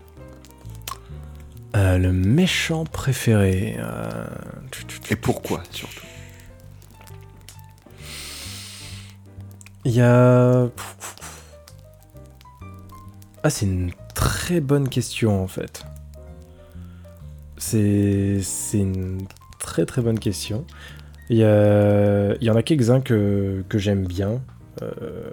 Euh, 1.76 1.98
le 1.98 2.14
méchant 2.14 2.86
préféré. 2.86 3.76
euh, 3.80 4.28
Et 5.10 5.16
pourquoi, 5.16 5.62
surtout 5.72 6.06
Il 9.84 9.92
y 9.92 10.02
a. 10.02 10.70
Ah, 13.44 13.50
c'est 13.50 13.66
une 13.66 13.92
très 14.16 14.62
bonne 14.62 14.90
question 14.90 15.44
en 15.44 15.48
fait. 15.48 15.84
C'est 17.58 18.40
c'est 18.42 18.80
une 18.80 19.28
très 19.60 19.86
très 19.86 20.02
bonne 20.02 20.20
question. 20.20 20.66
Il 21.30 21.38
y, 21.38 21.44
a... 21.44 22.36
il 22.36 22.44
y 22.44 22.50
en 22.52 22.56
a 22.56 22.62
quelques-uns 22.64 23.02
que, 23.02 23.64
que 23.68 23.78
j'aime 23.80 24.06
bien. 24.06 24.42
Euh, 24.82 25.32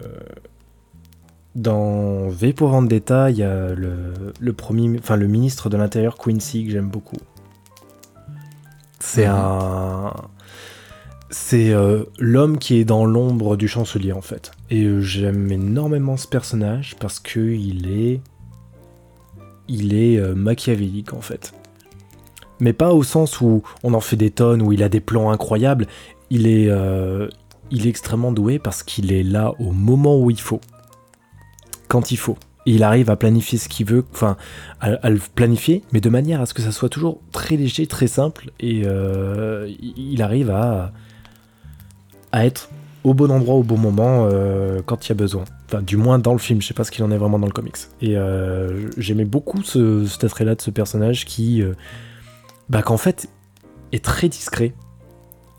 Dans 1.54 2.28
V 2.28 2.52
pour 2.54 2.68
Vendetta, 2.68 3.30
il 3.30 3.36
y 3.36 3.42
a 3.42 3.74
le, 3.74 4.14
le, 4.40 4.52
premier, 4.54 4.98
enfin, 4.98 5.16
le 5.16 5.26
ministre 5.26 5.68
de 5.68 5.76
l'Intérieur 5.76 6.16
Quincy 6.16 6.64
que 6.64 6.70
j'aime 6.70 6.88
beaucoup. 6.88 7.18
C'est 9.00 9.26
Mhm. 9.26 9.34
un. 9.34 10.12
c'est 11.30 11.70
euh, 11.72 12.04
l'homme 12.18 12.58
qui 12.58 12.76
est 12.76 12.84
dans 12.84 13.04
l'ombre 13.04 13.56
du 13.56 13.68
chancelier 13.68 14.12
en 14.12 14.20
fait. 14.22 14.52
Et 14.70 14.84
euh, 14.84 15.00
j'aime 15.00 15.50
énormément 15.52 16.16
ce 16.16 16.26
personnage 16.26 16.96
parce 17.00 17.20
que 17.20 17.40
il 17.40 17.90
est, 17.90 18.20
il 19.68 19.94
est 19.94 20.18
euh, 20.18 20.34
machiavélique 20.34 21.12
en 21.12 21.20
fait. 21.20 21.52
Mais 22.60 22.72
pas 22.72 22.92
au 22.94 23.02
sens 23.02 23.40
où 23.40 23.62
on 23.82 23.92
en 23.92 24.00
fait 24.00 24.16
des 24.16 24.30
tonnes, 24.30 24.62
où 24.62 24.72
il 24.72 24.82
a 24.82 24.88
des 24.88 25.00
plans 25.00 25.30
incroyables. 25.30 25.86
Il 26.30 26.46
est, 26.46 26.70
il 27.70 27.86
est 27.86 27.90
extrêmement 27.90 28.30
doué 28.32 28.58
parce 28.58 28.82
qu'il 28.82 29.12
est 29.12 29.24
là 29.24 29.52
au 29.58 29.72
moment 29.72 30.18
où 30.18 30.30
il 30.30 30.40
faut, 30.40 30.60
quand 31.92 32.10
il 32.10 32.16
faut. 32.16 32.38
Il 32.64 32.84
arrive 32.84 33.10
à 33.10 33.16
planifier 33.16 33.58
ce 33.58 33.68
qu'il 33.68 33.84
veut, 33.84 34.02
enfin, 34.14 34.38
à, 34.80 35.10
le 35.10 35.20
planifier, 35.34 35.82
mais 35.92 36.00
de 36.00 36.08
manière 36.08 36.40
à 36.40 36.46
ce 36.46 36.54
que 36.54 36.62
ça 36.62 36.72
soit 36.72 36.88
toujours 36.88 37.20
très 37.32 37.56
léger, 37.56 37.86
très 37.86 38.06
simple, 38.06 38.50
et 38.60 38.84
euh, 38.86 39.70
il 39.78 40.22
arrive 40.22 40.48
à, 40.48 40.92
être 42.32 42.70
au 43.04 43.12
bon 43.12 43.30
endroit 43.30 43.56
au 43.56 43.62
bon 43.62 43.76
moment 43.76 44.26
euh, 44.30 44.80
quand 44.86 45.04
il 45.04 45.10
y 45.10 45.12
a 45.12 45.16
besoin. 45.16 45.44
Enfin, 45.66 45.82
du 45.82 45.98
moins 45.98 46.18
dans 46.18 46.32
le 46.32 46.38
film, 46.38 46.62
je 46.62 46.68
sais 46.68 46.72
pas 46.72 46.84
ce 46.84 46.90
qu'il 46.90 47.04
en 47.04 47.10
est 47.10 47.18
vraiment 47.18 47.38
dans 47.38 47.46
le 47.46 47.52
comics. 47.52 47.76
Et 48.00 48.16
euh, 48.16 48.88
j'aimais 48.96 49.26
beaucoup 49.26 49.62
ce, 49.62 50.06
cet 50.06 50.24
attrait-là 50.24 50.54
de 50.54 50.62
ce 50.62 50.70
personnage 50.70 51.26
qui, 51.26 51.62
bah, 52.70 52.80
qu'en 52.80 52.96
fait, 52.96 53.28
est 53.92 54.02
très 54.02 54.30
discret. 54.30 54.72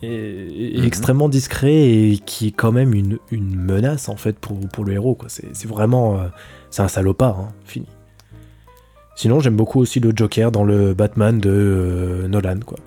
Mhm. 0.04 0.84
extrêmement 0.86 1.30
discret 1.30 1.74
et 1.74 2.20
qui 2.26 2.48
est 2.48 2.52
quand 2.52 2.72
même 2.72 2.94
une, 2.94 3.20
une 3.32 3.56
menace 3.56 4.10
en 4.10 4.16
fait 4.18 4.38
pour, 4.38 4.60
pour 4.70 4.86
le 4.86 4.94
héros. 4.94 5.16
quoi. 5.16 5.30
C'est 5.30 5.56
c'est 5.56 5.68
vraiment. 5.68 6.20
euh, 6.20 6.28
c'est 6.70 6.82
un 6.82 6.88
salopard, 6.88 7.40
hein, 7.40 7.54
fini. 7.66 7.88
Sinon, 9.16 9.40
j'aime 9.40 9.56
beaucoup 9.56 9.80
aussi 9.80 10.00
le 10.00 10.12
Joker 10.16 10.52
dans 10.52 10.64
le 10.64 10.96
Batman 10.96 11.40
de 11.40 11.50
euh, 11.52 12.28
Nolan, 12.28 12.60
quoi. 12.66 12.80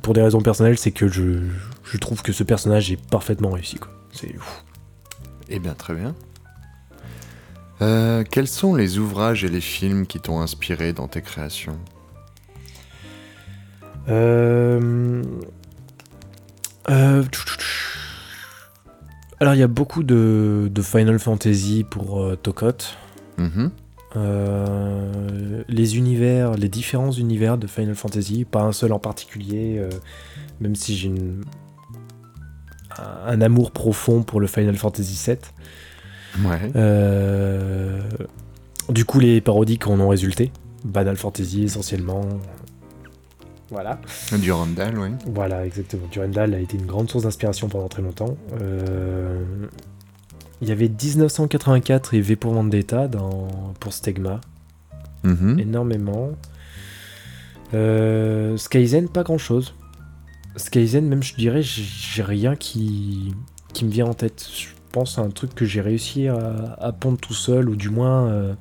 Pour 0.00 0.14
des 0.14 0.22
raisons 0.22 0.40
personnelles, 0.40 0.78
c'est 0.78 0.90
que 0.90 1.06
je, 1.06 1.40
je 1.84 1.98
trouve 1.98 2.22
que 2.22 2.32
ce 2.32 2.42
personnage 2.42 2.90
est 2.90 3.00
parfaitement 3.10 3.50
réussi, 3.50 3.76
quoi. 3.76 3.92
C'est 4.10 4.34
ouf. 4.34 4.64
Eh 5.50 5.58
bien, 5.58 5.74
très 5.74 5.94
bien. 5.94 6.14
Euh, 7.82 8.24
quels 8.30 8.48
sont 8.48 8.74
les 8.74 8.96
ouvrages 8.96 9.44
et 9.44 9.48
les 9.48 9.60
films 9.60 10.06
qui 10.06 10.18
t'ont 10.18 10.40
inspiré 10.40 10.94
dans 10.94 11.08
tes 11.08 11.20
créations? 11.20 11.78
Euh... 14.08 15.22
euh, 16.90 17.22
Alors, 19.40 19.54
il 19.54 19.58
y 19.58 19.62
a 19.62 19.66
beaucoup 19.68 20.02
de, 20.02 20.68
de 20.70 20.82
Final 20.82 21.18
Fantasy 21.18 21.84
pour 21.88 22.20
euh, 22.22 22.36
Tokot. 22.36 22.72
Mhm. 23.38 23.70
Euh, 24.16 25.62
les 25.68 25.98
univers, 25.98 26.54
les 26.54 26.68
différents 26.70 27.10
univers 27.12 27.58
de 27.58 27.66
Final 27.66 27.94
Fantasy, 27.94 28.44
pas 28.44 28.62
un 28.62 28.72
seul 28.72 28.92
en 28.92 28.98
particulier, 28.98 29.76
euh, 29.78 29.90
même 30.60 30.74
si 30.74 30.96
j'ai 30.96 31.08
une- 31.08 31.42
un, 33.26 33.40
amour 33.42 33.72
profond 33.72 34.22
pour 34.22 34.40
le 34.40 34.46
Final 34.46 34.76
Fantasy 34.76 35.20
VII. 35.26 35.36
Ouais. 36.46 36.72
Du 38.88 39.04
coup, 39.04 39.18
les 39.20 39.40
parodies 39.42 39.78
qui 39.78 39.88
en 39.88 40.00
ont 40.00 40.08
résulté, 40.08 40.50
Banal 40.84 41.16
Fantasy 41.16 41.64
essentiellement. 41.64 42.22
Voilà. 43.70 44.00
Du 44.38 44.52
Randall, 44.52 44.96
oui. 44.98 45.08
Voilà, 45.26 45.66
exactement. 45.66 46.06
Durandal 46.10 46.54
a 46.54 46.58
été 46.60 46.76
une 46.76 46.86
grande 46.86 47.10
source 47.10 47.24
d'inspiration 47.24 47.68
pendant 47.68 47.88
très 47.88 48.02
longtemps. 48.02 48.36
Euh, 48.60 49.42
Il 50.60 50.68
y 50.68 50.72
avait 50.72 50.88
1984 50.88 52.14
et 52.14 52.20
V 52.20 52.36
pour 52.36 52.52
Vendetta 52.54 53.08
dans... 53.08 53.48
pour 53.80 53.92
Stegma. 53.92 54.40
Mhm. 55.24 55.58
Énormément. 55.58 56.30
Euh, 57.74 58.56
Skyzen, 58.56 59.08
pas 59.08 59.22
grand 59.24 59.38
chose. 59.38 59.74
Skyzen, 60.56 61.06
même 61.06 61.22
je 61.22 61.34
dirais, 61.34 61.62
j'ai 61.62 62.22
rien 62.22 62.56
qui... 62.56 63.34
qui 63.72 63.84
me 63.84 63.90
vient 63.90 64.06
en 64.06 64.14
tête. 64.14 64.48
Je 64.54 64.68
pense 64.92 65.18
à 65.18 65.22
un 65.22 65.30
truc 65.30 65.54
que 65.54 65.64
j'ai 65.64 65.80
réussi 65.80 66.28
à, 66.28 66.76
à 66.78 66.92
pondre 66.92 67.18
tout 67.18 67.34
seul, 67.34 67.68
ou 67.68 67.76
du 67.76 67.90
moins. 67.90 68.28
euh, 68.28 68.54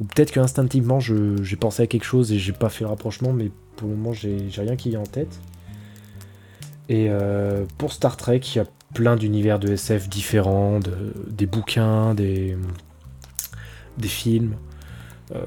ou 0.00 0.04
peut-être 0.04 0.32
que 0.32 0.40
instinctivement 0.40 0.98
je- 1.00 1.42
j'ai 1.42 1.56
pensé 1.56 1.82
à 1.82 1.86
quelque 1.86 2.04
chose 2.04 2.32
et 2.32 2.38
j'ai 2.38 2.52
pas 2.52 2.70
fait 2.70 2.82
le 2.84 2.88
rapprochement, 2.90 3.32
mais 3.32 3.50
pour 3.76 3.88
le 3.88 3.94
moment 3.96 4.12
j'ai 4.12 4.38
rien 4.56 4.76
qui 4.76 4.90
vient 4.90 5.00
en 5.00 5.06
tête. 5.06 5.40
Et 6.88 7.06
euh, 7.08 7.64
pour 7.78 7.92
Star 7.92 8.16
Trek, 8.16 8.40
il 8.54 8.56
y 8.56 8.60
a 8.60 8.66
plein 8.94 9.16
d'univers 9.16 9.58
de 9.58 9.72
SF 9.72 10.08
différents, 10.08 10.78
de- 10.80 11.14
des 11.30 11.46
bouquins, 11.46 12.14
des, 12.14 12.56
des 13.98 14.08
films. 14.08 14.56
Euh, 15.34 15.40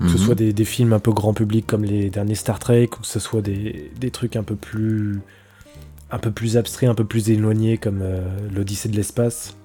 Que 0.00 0.08
ce 0.08 0.12
Mhm. 0.18 0.18
soit 0.18 0.34
des, 0.36 0.52
des 0.52 0.64
films 0.64 0.92
un 0.92 1.00
peu 1.00 1.12
grand 1.12 1.34
public 1.34 1.66
comme 1.66 1.84
les 1.84 2.10
derniers 2.10 2.36
Star 2.36 2.58
Trek, 2.60 2.88
ou 2.96 3.00
que 3.00 3.06
ce 3.06 3.18
soit 3.18 3.42
des, 3.42 3.90
des 3.98 4.10
trucs 4.10 4.36
un 4.36 4.42
peu 4.44 4.54
plus 4.56 5.20
un 6.12 6.18
peu 6.20 6.30
plus 6.30 6.56
abstraits, 6.56 6.88
un 6.88 6.94
peu 6.94 7.04
plus 7.04 7.30
éloignés 7.30 7.78
comme 7.78 8.00
euh, 8.02 8.20
l'Odyssée 8.54 8.88
de 8.88 8.94
l'espace, 8.94 9.56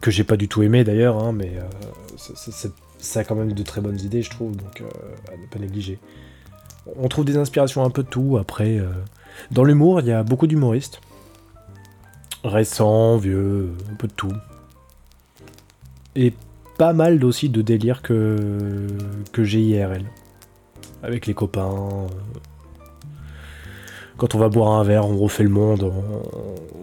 que 0.00 0.12
j'ai 0.12 0.22
pas 0.22 0.36
du 0.36 0.46
tout 0.46 0.62
aimé 0.62 0.84
d'ailleurs, 0.84 1.18
hein, 1.24 1.32
mais 1.32 1.54
ça 2.98 3.20
a 3.20 3.24
quand 3.24 3.34
même 3.34 3.52
de 3.52 3.62
très 3.64 3.80
bonnes 3.80 3.98
idées, 3.98 4.22
je 4.22 4.30
trouve, 4.30 4.54
donc 4.56 4.80
à 5.28 5.36
ne 5.36 5.46
pas 5.48 5.58
négliger. 5.58 5.98
On 6.96 7.08
trouve 7.08 7.24
des 7.24 7.36
inspirations 7.36 7.84
un 7.84 7.90
peu 7.90 8.02
de 8.02 8.08
tout. 8.08 8.36
Après, 8.38 8.78
euh, 8.78 8.90
dans 9.50 9.64
l'humour, 9.64 10.00
il 10.00 10.06
y 10.06 10.12
a 10.12 10.22
beaucoup 10.22 10.46
d'humoristes. 10.46 11.00
Récents, 12.44 13.16
vieux, 13.18 13.72
un 13.90 13.94
peu 13.94 14.08
de 14.08 14.12
tout. 14.12 14.32
Et 16.16 16.32
pas 16.76 16.92
mal 16.92 17.24
aussi 17.24 17.48
de 17.48 17.62
délires 17.62 18.02
que, 18.02 18.86
que 19.32 19.44
j'ai 19.44 19.60
IRL. 19.60 20.04
Avec 21.02 21.26
les 21.26 21.34
copains. 21.34 21.70
euh, 21.70 22.06
Quand 24.16 24.34
on 24.34 24.38
va 24.38 24.48
boire 24.48 24.72
un 24.72 24.84
verre, 24.84 25.06
on 25.06 25.16
refait 25.18 25.44
le 25.44 25.50
monde, 25.50 25.92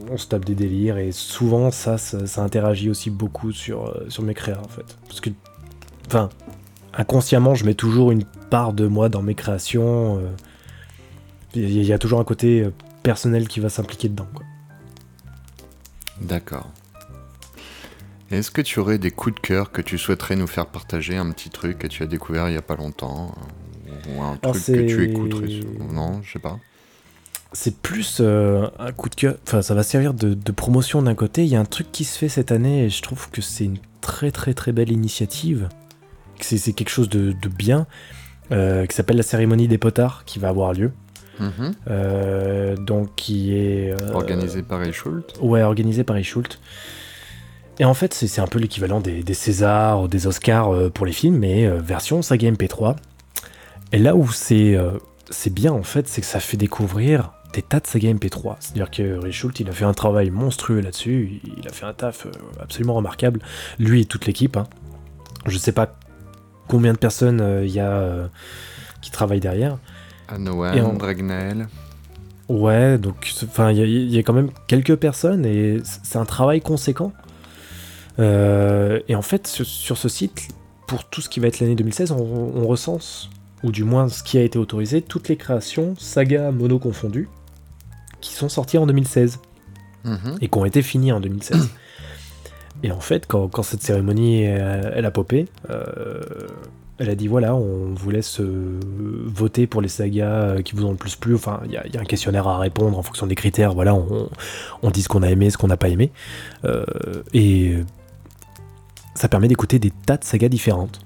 on, 0.10 0.18
se 0.18 0.28
tape 0.28 0.46
des 0.46 0.56
délires. 0.56 0.98
Et 0.98 1.12
souvent, 1.12 1.72
ça, 1.72 1.98
ça, 1.98 2.26
ça 2.26 2.42
interagit 2.42 2.90
aussi 2.90 3.10
beaucoup 3.10 3.52
sur, 3.52 3.88
euh, 3.88 4.06
sur 4.10 4.24
mes 4.24 4.34
créas, 4.34 4.62
en 4.64 4.68
fait. 4.70 4.98
Parce 5.08 5.20
que, 5.20 5.30
enfin, 6.08 6.30
inconsciemment, 6.94 7.54
je 7.56 7.66
mets 7.66 7.76
toujours 7.76 8.12
une 8.12 8.24
part 8.50 8.74
de 8.74 8.88
moi 8.88 9.10
dans 9.10 9.22
mes 9.22 9.36
créations. 9.36 10.18
euh, 10.18 10.30
Il 11.56 11.84
y, 11.84 11.94
a- 11.94 11.98
toujours 11.98 12.20
un 12.20 12.24
côté 12.24 12.62
euh, 12.64 12.72
personnel 13.04 13.48
qui 13.48 13.60
va 13.60 13.70
s'impliquer 13.70 14.10
dedans. 14.10 14.28
D'accord. 16.22 16.70
Est-ce 18.32 18.52
que 18.52 18.62
tu 18.62 18.80
aurais 18.80 19.00
des 19.00 19.10
coups 19.12 19.36
de 19.36 19.40
cœur 19.40 19.72
que 19.72 19.82
tu 19.82 19.98
souhaiterais 19.98 20.36
nous 20.36 20.46
faire 20.48 20.68
partager 20.68 21.18
Un 21.18 21.32
petit 21.32 21.50
truc 21.50 21.80
que 21.80 21.88
tu 21.88 22.04
as 22.04 22.06
découvert 22.06 22.48
il 22.50 22.54
y 22.54 22.58
a 22.58 22.62
pas 22.62 22.76
longtemps 22.76 23.34
euh, 23.88 23.92
Ou 24.16 24.22
un 24.22 24.38
Alors, 24.44 24.54
truc 24.54 24.66
que 24.66 24.88
tu 24.88 25.10
écouterais 25.10 25.60
Non, 25.92 26.22
je 26.22 26.34
sais 26.34 26.40
pas. 26.40 26.60
C'est 27.52 27.78
plus 27.82 28.18
euh, 28.20 28.68
un 28.78 28.92
coup 28.92 29.10
de 29.10 29.16
cœur. 29.16 29.36
Enfin, 29.48 29.64
ça 29.64 29.74
va 29.74 29.82
servir 29.82 30.14
de, 30.14 30.36
de 30.36 30.52
promotion 30.52 31.02
d'un 31.02 31.16
côté. 31.16 31.44
Il 31.44 31.50
y 31.50 31.56
a 31.56 31.60
un 31.60 31.66
truc 31.66 31.92
qui 31.92 32.04
se 32.04 32.16
fait 32.20 32.30
cette 32.30 32.52
année 32.52 32.84
et 32.86 32.90
je 32.92 33.02
trouve 33.02 33.32
que 33.32 33.42
c'est 33.42 33.64
une 33.66 33.80
très 34.02 34.30
très 34.30 34.54
très 34.54 34.72
belle 34.72 34.92
initiative. 34.92 35.68
C'est 36.42 36.60
c'est 36.60 36.74
quelque 36.74 36.90
chose 36.92 37.10
de, 37.10 37.32
de 37.32 37.50
bien. 37.50 37.88
Euh, 38.52 38.86
qui 38.86 38.96
s'appelle 38.96 39.18
la 39.18 39.24
cérémonie 39.24 39.68
des 39.68 39.78
potards 39.78 40.24
qui 40.26 40.40
va 40.40 40.50
avoir 40.50 40.74
lieu. 40.74 40.92
Mhm. 41.40 41.72
Euh, 41.90 42.76
donc 42.76 43.16
qui 43.16 43.56
est. 43.56 43.92
euh, 43.94 44.14
Organisé 44.14 44.62
par 44.62 44.80
Ray 44.80 44.92
Schult 44.92 45.36
Ouais, 45.42 45.62
organisé 45.64 46.04
par 46.04 46.22
Schult. 46.24 46.60
Et 47.80 47.86
en 47.86 47.94
fait, 47.94 48.14
c'est 48.14 48.42
un 48.42 48.48
peu 48.48 48.60
l'équivalent 48.60 49.00
des, 49.00 49.24
des 49.24 49.34
Césars 49.34 50.02
ou 50.02 50.08
des 50.10 50.28
Oscars 50.28 50.74
euh, 50.74 50.90
pour 50.90 51.06
les 51.06 51.14
films, 51.14 51.38
mais 51.38 51.66
version 51.68 52.22
saga 52.22 52.52
MP3. 52.52 52.98
Et 53.94 54.00
là 54.00 54.16
où 54.16 54.30
c'est 54.32 54.78
c'est 55.32 55.54
bien, 55.54 55.72
en 55.72 55.84
fait, 55.84 56.08
c'est 56.08 56.22
que 56.22 56.28
ça 56.28 56.40
fait 56.40 56.58
découvrir 56.58 57.32
des 57.54 57.62
tas 57.62 57.80
de 57.80 57.88
saga 57.88 58.12
MP3. 58.14 58.58
C'est-à-dire 58.60 58.92
que 58.92 59.18
Ray 59.18 59.32
Schult, 59.32 59.60
il 59.62 59.70
a 59.70 59.72
fait 59.72 59.86
un 59.86 59.94
travail 59.94 60.30
monstrueux 60.32 60.82
là-dessus. 60.82 61.40
Il 61.58 61.68
a 61.68 61.72
fait 61.72 61.86
un 61.86 61.94
taf 61.94 62.28
absolument 62.60 62.96
remarquable. 62.96 63.40
Lui 63.80 64.02
et 64.02 64.06
toute 64.06 64.26
l'équipe. 64.26 64.58
hein. 64.58 64.66
Je 65.46 65.58
sais 65.58 65.72
pas 65.72 65.96
combien 66.70 66.94
de 66.94 66.98
personnes 66.98 67.42
euh, 67.42 67.66
il 67.66 67.72
y 67.74 67.80
a 67.82 67.92
euh, 67.92 68.28
qui 69.02 69.12
travaillent 69.12 69.40
derrière. 69.42 69.78
Anoan, 70.30 70.80
en- 70.80 70.94
Dragnael. 70.94 71.68
Ouais, 72.48 72.98
donc 72.98 73.32
enfin, 73.44 73.72
il 73.72 73.78
y, 73.78 73.82
a- 73.82 73.86
il 73.86 74.10
y 74.12 74.18
a 74.18 74.24
quand 74.24 74.34
même 74.34 74.50
quelques 74.68 74.96
personnes 74.96 75.46
et 75.46 75.80
c'est 75.84 76.18
un 76.18 76.26
travail 76.26 76.62
conséquent. 76.62 77.12
Euh, 78.20 79.00
et 79.08 79.16
en 79.16 79.22
fait, 79.22 79.48
sur, 79.48 79.66
sur 79.66 79.98
ce 79.98 80.10
site, 80.10 80.50
pour 80.88 81.06
tout 81.06 81.22
ce 81.22 81.30
qui 81.30 81.40
va 81.40 81.48
être 81.48 81.60
l'année 81.60 81.76
2016, 81.76 82.12
on, 82.12 82.18
on 82.56 82.66
recense, 82.68 83.30
ou 83.64 83.72
du 83.72 83.84
moins 83.84 84.10
ce 84.10 84.24
qui 84.24 84.38
a 84.38 84.42
été 84.44 84.58
autorisé, 84.58 85.02
toutes 85.02 85.30
les 85.30 85.38
créations, 85.38 85.94
saga 85.98 86.52
mono 86.52 86.80
confondues, 86.80 87.30
qui 88.22 88.34
sont 88.34 88.50
sorties 88.50 88.78
en 88.78 88.86
2016 88.88 89.40
Mhm. 90.06 90.38
et 90.42 90.48
qui 90.48 90.58
ont 90.58 90.64
été 90.66 90.82
finies 90.82 91.12
en 91.12 91.20
2016. 91.20 91.70
Et 92.84 92.92
en 92.92 93.00
fait, 93.00 93.26
quand, 93.28 93.62
cette 93.64 93.82
cérémonie 93.82 94.46
euh, 94.48 94.92
elle 94.96 95.06
a 95.06 95.12
popé, 95.12 95.48
euh, 95.70 96.22
elle 96.98 97.10
a 97.10 97.16
dit 97.16 97.28
voilà, 97.28 97.56
on 97.56 97.94
vous 97.94 98.10
laisse 98.10 98.40
euh, 98.42 98.80
voter 99.26 99.68
pour 99.68 99.82
les 99.82 99.88
sagas 99.88 100.62
qui 100.64 100.76
vous 100.76 100.86
ont 100.86 100.92
le 100.92 100.98
plus 100.98 101.16
plu. 101.16 101.36
Enfin, 101.36 101.62
il 101.66 101.72
y, 101.72 101.78
a- 101.78 101.84
un 102.00 102.06
questionnaire 102.06 102.48
à 102.48 102.58
répondre 102.58 102.98
en 102.98 103.04
fonction 103.04 103.26
des 103.28 103.36
critères. 103.36 103.74
Voilà, 103.74 103.94
on, 103.96 104.30
on 104.82 104.92
dit 104.92 105.02
ce 105.02 105.08
qu'on 105.10 105.24
a 105.24 105.30
aimé, 105.30 105.50
ce 105.50 105.58
qu'on 105.58 105.68
n'a 105.68 105.78
pas 105.78 105.90
aimé. 105.90 106.12
Et 107.34 107.76
ça 109.16 109.28
permet 109.30 109.48
d'écouter 109.48 109.80
des 109.80 109.92
tas 109.92 110.18
de 110.18 110.24
sagas 110.24 110.50
différentes. 110.50 111.00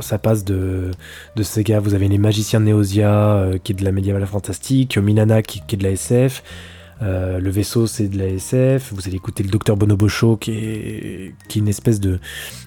Ça 0.00 0.18
passe 0.18 0.44
de, 0.44 0.92
de 1.34 1.42
sagas, 1.42 1.80
vous 1.80 1.94
avez 1.94 2.06
les 2.06 2.18
magiciens 2.18 2.60
de 2.60 2.66
Neosia, 2.66 3.46
qui 3.64 3.72
est 3.72 3.74
de 3.74 3.84
la 3.84 3.90
médiévale 3.90 4.26
fantastique, 4.26 4.96
Minana, 4.98 5.42
qui, 5.42 5.60
qui 5.66 5.74
est 5.74 5.78
de 5.78 5.82
la 5.82 5.90
SF, 5.90 6.42
Euh, 7.02 7.38
le 7.38 7.50
vaisseau, 7.50 7.86
c'est 7.86 8.08
de 8.08 8.18
la 8.18 8.26
SF. 8.26 8.92
Vous 8.92 9.06
allez 9.06 9.16
écouter 9.16 9.42
le 9.42 9.50
Docteur 9.50 9.76
Bonobo 9.76 10.08
Show, 10.08 10.36
qui 10.36 10.52
est, 10.52 11.34
qui 11.48 11.58
est 11.58 11.60
une 11.60 11.68
espèce 11.68 12.00
de, 12.00 12.18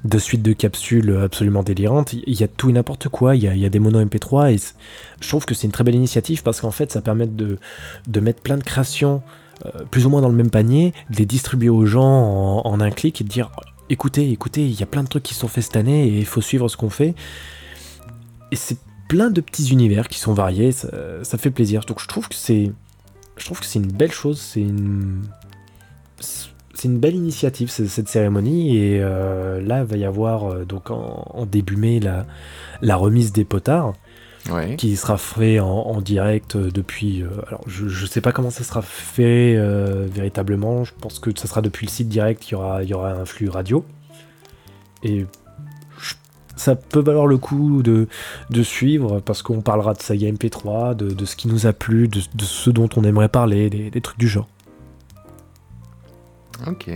de 0.03 0.19
suite 0.19 0.41
de 0.41 0.53
capsules 0.53 1.17
absolument 1.23 1.63
délirante. 1.63 2.13
Il 2.13 2.39
y 2.39 2.43
a 2.43 2.47
tout 2.47 2.69
et 2.69 2.73
n'importe 2.73 3.09
quoi. 3.09 3.35
Il 3.35 3.43
y 3.43 3.47
a, 3.47 3.55
y 3.55 3.65
a 3.65 3.69
des 3.69 3.79
monos 3.79 4.03
MP3. 4.03 4.53
Et 4.53 4.73
je 5.21 5.27
trouve 5.27 5.45
que 5.45 5.55
c'est 5.55 5.65
une 5.65 5.71
très 5.71 5.83
belle 5.83 5.95
initiative 5.95 6.43
parce 6.43 6.61
qu'en 6.61 6.71
fait, 6.71 6.91
ça 6.91 7.01
permet 7.01 7.27
de, 7.27 7.57
mettre 8.19 8.41
plein 8.41 8.57
de 8.57 8.63
créations 8.63 9.21
euh, 9.65 9.83
plus 9.89 10.05
ou 10.05 10.09
moins 10.09 10.21
dans 10.21 10.29
le 10.29 10.35
même 10.35 10.51
panier, 10.51 10.93
de 11.09 11.17
les 11.17 11.25
distribuer 11.25 11.69
aux 11.69 11.85
gens 11.85 12.03
en, 12.03 12.61
en 12.65 12.79
un 12.79 12.91
clic 12.91 13.19
et 13.19 13.23
de 13.23 13.29
dire 13.29 13.51
écoutez, 13.89 14.31
écoutez, 14.31 14.65
il 14.65 14.79
y 14.79 14.83
a 14.83 14.85
plein 14.85 15.03
de 15.03 15.09
trucs 15.09 15.23
qui 15.23 15.33
sont 15.33 15.47
faits 15.47 15.63
cette 15.65 15.75
année 15.75 16.07
et 16.07 16.19
il 16.19 16.25
faut 16.25 16.41
suivre 16.41 16.67
ce 16.69 16.77
qu'on 16.77 16.91
fait. 16.91 17.15
Et 18.51 18.55
c'est 18.55 18.77
plein 19.07 19.31
de 19.31 19.41
petits 19.41 19.69
univers 19.71 20.07
qui 20.07 20.19
sont 20.19 20.33
variés, 20.33 20.71
ça, 20.71 20.89
ça 21.23 21.37
fait 21.39 21.49
plaisir. 21.49 21.81
Donc 21.85 21.99
je 21.99 22.07
trouve 22.07 22.29
que 22.29 22.35
c'est, 22.35 22.71
je 23.39 23.45
trouve 23.45 23.59
que 23.59 23.65
c'est 23.65 23.79
une 23.79 23.91
belle 23.91 24.11
chose, 24.11 24.39
c'est 24.39 24.61
une, 24.61 25.23
c'est 26.19 26.87
une 26.87 26.99
belle 26.99 27.15
initiative 27.15 27.69
cette 27.69 28.07
cérémonie 28.07 28.77
et 28.77 28.99
euh, 29.01 29.61
là 29.61 29.79
il 29.79 29.85
va 29.85 29.97
y 29.97 30.05
avoir 30.05 30.45
euh, 30.51 30.65
donc 30.65 30.91
en, 30.91 31.25
en 31.33 31.45
début 31.45 31.75
mai 31.75 31.99
la, 31.99 32.25
la 32.81 32.95
remise 32.95 33.31
des 33.33 33.45
potards 33.45 33.93
Ouais. 34.49 34.77
qui 34.77 34.95
sera 34.95 35.17
fait 35.17 35.59
en, 35.59 35.67
en 35.67 35.99
direct 36.01 36.55
euh, 36.55 36.71
depuis. 36.71 37.21
euh, 37.23 37.27
alors, 37.49 37.61
je, 37.67 37.89
je 37.89 38.05
sais 38.05 38.21
pas 38.21 38.31
comment 38.31 38.49
ça 38.49 38.63
sera 38.63 38.81
fait 38.81 39.57
véritablement. 40.07 40.85
Je 40.85 40.93
pense 40.99 41.19
que 41.19 41.29
ça 41.37 41.45
sera 41.47 41.61
depuis 41.61 41.85
le 41.85 41.91
site 41.91 42.07
direct. 42.07 42.47
Il 42.47 42.53
y 42.53 42.55
aura, 42.55 42.81
il 42.83 42.89
y 42.89 42.93
aura 42.93 43.11
un 43.11 43.25
flux 43.25 43.49
radio. 43.49 43.83
Et 45.03 45.25
ça 46.59 46.75
peut 46.75 46.99
valoir 46.99 47.25
le 47.25 47.37
coup 47.37 47.81
de, 47.81 48.07
de 48.49 48.63
suivre 48.63 49.19
parce 49.21 49.41
qu'on 49.41 49.61
parlera 49.61 49.93
de 49.93 50.01
saga 50.01 50.29
MP3, 50.31 50.95
de, 50.95 51.09
de 51.11 51.25
ce 51.25 51.35
qui 51.35 51.47
nous 51.47 51.67
a 51.67 51.73
plu, 51.73 52.07
de, 52.07 52.19
de 52.35 52.43
ce 52.43 52.69
dont 52.69 52.89
on 52.97 53.03
aimerait 53.03 53.29
parler, 53.29 53.69
des, 53.69 53.89
des 53.89 54.01
trucs 54.01 54.19
du 54.19 54.27
genre. 54.27 54.47
Ok. 56.67 56.89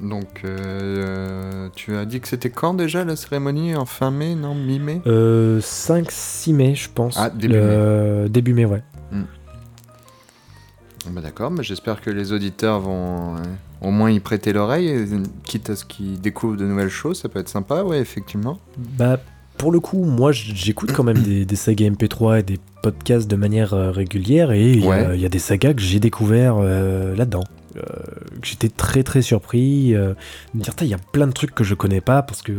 Donc, 0.00 0.42
euh, 0.44 1.70
tu 1.74 1.96
as 1.96 2.04
dit 2.04 2.20
que 2.20 2.28
c'était 2.28 2.50
quand 2.50 2.74
déjà 2.74 3.04
la 3.04 3.16
cérémonie? 3.16 3.74
En 3.74 3.86
fin 3.86 4.10
mai, 4.10 4.34
non? 4.34 4.54
Mi-mai? 4.54 5.00
Euh, 5.06 5.60
5-6 5.60 6.52
mai, 6.52 6.74
je 6.74 6.90
pense. 6.94 7.16
Ah, 7.18 7.30
début 7.30 7.54
Le- 7.54 8.26
Début 8.28 8.52
mai, 8.52 8.66
ouais. 8.66 8.82
Bah 11.10 11.20
D'accord, 11.20 11.50
mais 11.50 11.62
j'espère 11.62 12.00
que 12.00 12.08
les 12.10 12.32
auditeurs 12.32 12.80
vont 12.80 13.36
euh, 13.36 13.38
au 13.84 13.90
moins 13.90 14.10
y 14.10 14.20
prêter 14.20 14.52
l'oreille, 14.52 15.06
quitte 15.44 15.70
à 15.70 15.76
ce 15.76 15.84
qu'ils 15.84 16.20
découvrent 16.20 16.56
de 16.56 16.64
nouvelles 16.66 16.88
choses, 16.88 17.20
ça 17.20 17.28
peut 17.28 17.38
être 17.38 17.48
sympa, 17.48 17.82
ouais, 17.82 17.98
effectivement. 18.00 18.58
Bah, 18.98 19.18
pour 19.58 19.70
le 19.70 19.78
coup, 19.80 20.04
moi, 20.04 20.32
j'écoute 20.32 20.92
quand 20.92 21.04
même 21.04 21.18
des, 21.18 21.44
des 21.44 21.56
sagas 21.56 21.88
MP3 21.90 22.40
et 22.40 22.42
des 22.42 22.58
podcasts 22.82 23.28
de 23.28 23.36
manière 23.36 23.72
euh, 23.74 23.90
régulière, 23.90 24.50
et 24.52 24.72
il 24.72 24.80
y 24.80 24.86
a- 24.86 24.88
Ouais. 24.88 25.10
il 25.14 25.20
y, 25.20 25.26
a 25.26 25.28
des 25.28 25.38
sagas 25.38 25.74
que 25.74 25.80
j'ai 25.82 26.00
découvert 26.00 26.56
euh, 26.58 27.14
là-dedans. 27.14 27.44
Euh, 27.76 27.80
que 28.40 28.46
J'étais 28.46 28.68
très 28.68 29.02
très 29.02 29.20
surpris 29.22 29.92
de 29.94 30.14
me 30.54 30.62
dire, 30.62 30.72
il 30.80 30.86
y 30.86 30.94
a 30.94 30.98
plein 31.12 31.26
de 31.26 31.32
trucs 31.32 31.54
que 31.54 31.64
je 31.64 31.74
connais 31.74 32.00
pas 32.00 32.22
parce 32.22 32.40
que 32.42 32.52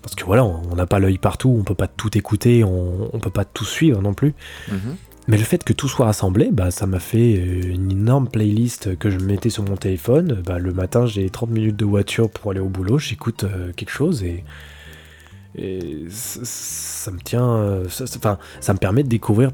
parce 0.00 0.14
que 0.14 0.24
voilà, 0.24 0.44
on 0.44 0.76
n'a 0.76 0.86
pas 0.86 1.00
l'œil 1.00 1.18
partout, 1.18 1.54
on 1.58 1.64
peut 1.64 1.74
pas 1.74 1.88
tout 1.88 2.16
écouter, 2.16 2.62
on, 2.62 3.10
on 3.12 3.18
peut 3.18 3.30
pas 3.30 3.44
tout 3.44 3.64
suivre 3.64 4.00
non 4.00 4.14
plus. 4.14 4.34
Mhm. 4.70 4.96
Mais 5.28 5.36
le 5.36 5.44
fait 5.44 5.62
que 5.62 5.72
tout 5.74 5.88
soit 5.88 6.06
rassemblé, 6.06 6.48
bah, 6.50 6.70
ça 6.70 6.86
m'a 6.86 7.00
fait 7.00 7.36
euh, 7.38 7.74
une 7.74 7.92
énorme 7.92 8.28
playlist 8.28 8.96
que 8.98 9.10
je 9.10 9.18
mettais 9.18 9.50
sur 9.50 9.62
mon 9.62 9.76
téléphone. 9.76 10.42
Bah, 10.46 10.58
le 10.58 10.72
matin, 10.72 11.04
j'ai 11.06 11.28
30 11.28 11.50
minutes 11.50 11.76
de 11.76 11.84
voiture 11.84 12.30
pour 12.30 12.50
aller 12.50 12.60
au 12.60 12.68
boulot, 12.70 12.98
j'écoute 12.98 13.44
euh, 13.44 13.72
quelque 13.74 13.90
chose 13.90 14.24
et, 14.24 14.42
et 15.54 16.04
ça, 16.08 16.40
ça 16.44 17.10
me 17.10 17.18
tient. 17.20 17.46
euh, 17.46 17.88
ça, 17.88 18.06
ça- 18.06 18.16
enfin, 18.18 18.38
ça 18.60 18.72
me 18.72 18.78
permet 18.78 19.02
de 19.02 19.08
découvrir 19.08 19.50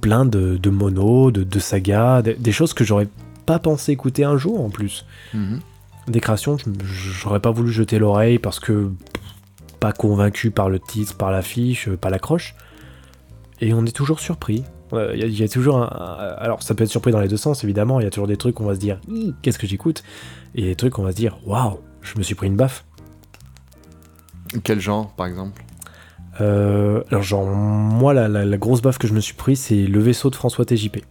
plein 0.00 0.24
de, 0.24 0.56
de 0.56 0.70
monos, 0.70 1.30
de, 1.30 1.44
de 1.44 1.58
sagas, 1.58 2.22
de- 2.22 2.32
des 2.32 2.52
choses 2.52 2.72
que 2.72 2.84
j'aurais 2.84 3.08
pas 3.44 3.58
pensé 3.58 3.92
écouter 3.92 4.24
un 4.24 4.36
jour 4.38 4.60
en 4.64 4.70
plus. 4.70 5.04
Mhm. 5.34 5.60
Des 6.08 6.20
créations, 6.20 6.56
j'aurais 7.20 7.40
pas 7.40 7.50
voulu 7.50 7.70
jeter 7.70 7.98
l'oreille 7.98 8.38
parce 8.38 8.60
que 8.60 8.90
pas 9.78 9.92
convaincu 9.92 10.50
par 10.50 10.70
le 10.70 10.78
titre, 10.80 11.14
par 11.16 11.30
l'affiche, 11.30 11.90
par 11.90 12.10
l'accroche. 12.10 12.54
Et 13.60 13.74
on 13.74 13.84
est 13.84 13.94
toujours 13.94 14.20
surpris. 14.20 14.64
Il 14.92 15.18
y, 15.18 15.22
a- 15.22 15.26
il 15.26 15.38
y 15.38 15.42
a 15.44 15.48
toujours 15.48 15.76
un, 15.78 15.82
un- 15.90 16.34
Alors, 16.38 16.62
ça 16.62 16.74
peut 16.74 16.84
être 16.84 16.90
surpris 16.90 17.10
dans 17.12 17.20
les 17.20 17.28
deux 17.28 17.36
sens, 17.36 17.62
évidemment. 17.64 18.00
Il 18.00 18.04
y 18.04 18.06
a 18.06 18.10
toujours 18.10 18.26
des 18.28 18.36
trucs 18.36 18.58
où 18.60 18.62
on 18.64 18.66
va 18.66 18.74
se 18.74 18.80
dire 18.80 19.00
Qu'est-ce 19.42 19.58
que 19.58 19.66
j'écoute? 19.66 20.02
Et 20.54 20.62
des 20.62 20.76
trucs 20.76 20.96
où 20.98 21.02
on 21.02 21.04
va 21.04 21.12
se 21.12 21.16
dire 21.16 21.38
Waouh, 21.46 21.78
je 22.02 22.16
me 22.18 22.22
suis 22.22 22.34
pris 22.34 22.46
une 22.46 22.56
baffe. 22.56 22.84
Quel 24.64 24.80
genre, 24.80 25.12
par 25.14 25.26
exemple? 25.26 25.62
Euh, 26.40 27.02
alors, 27.10 27.22
genre, 27.22 27.46
moi, 27.46 28.14
la, 28.14 28.28
la- 28.28 28.44
la 28.44 28.56
grosse 28.56 28.80
baffe 28.80 28.98
que 28.98 29.06
je 29.08 29.12
me 29.14 29.20
suis 29.20 29.34
pris, 29.34 29.56
c'est 29.56 29.86
le 29.86 30.00
vaisseau 30.00 30.30
de 30.30 30.36
François 30.36 30.64
TJP. 30.64 31.04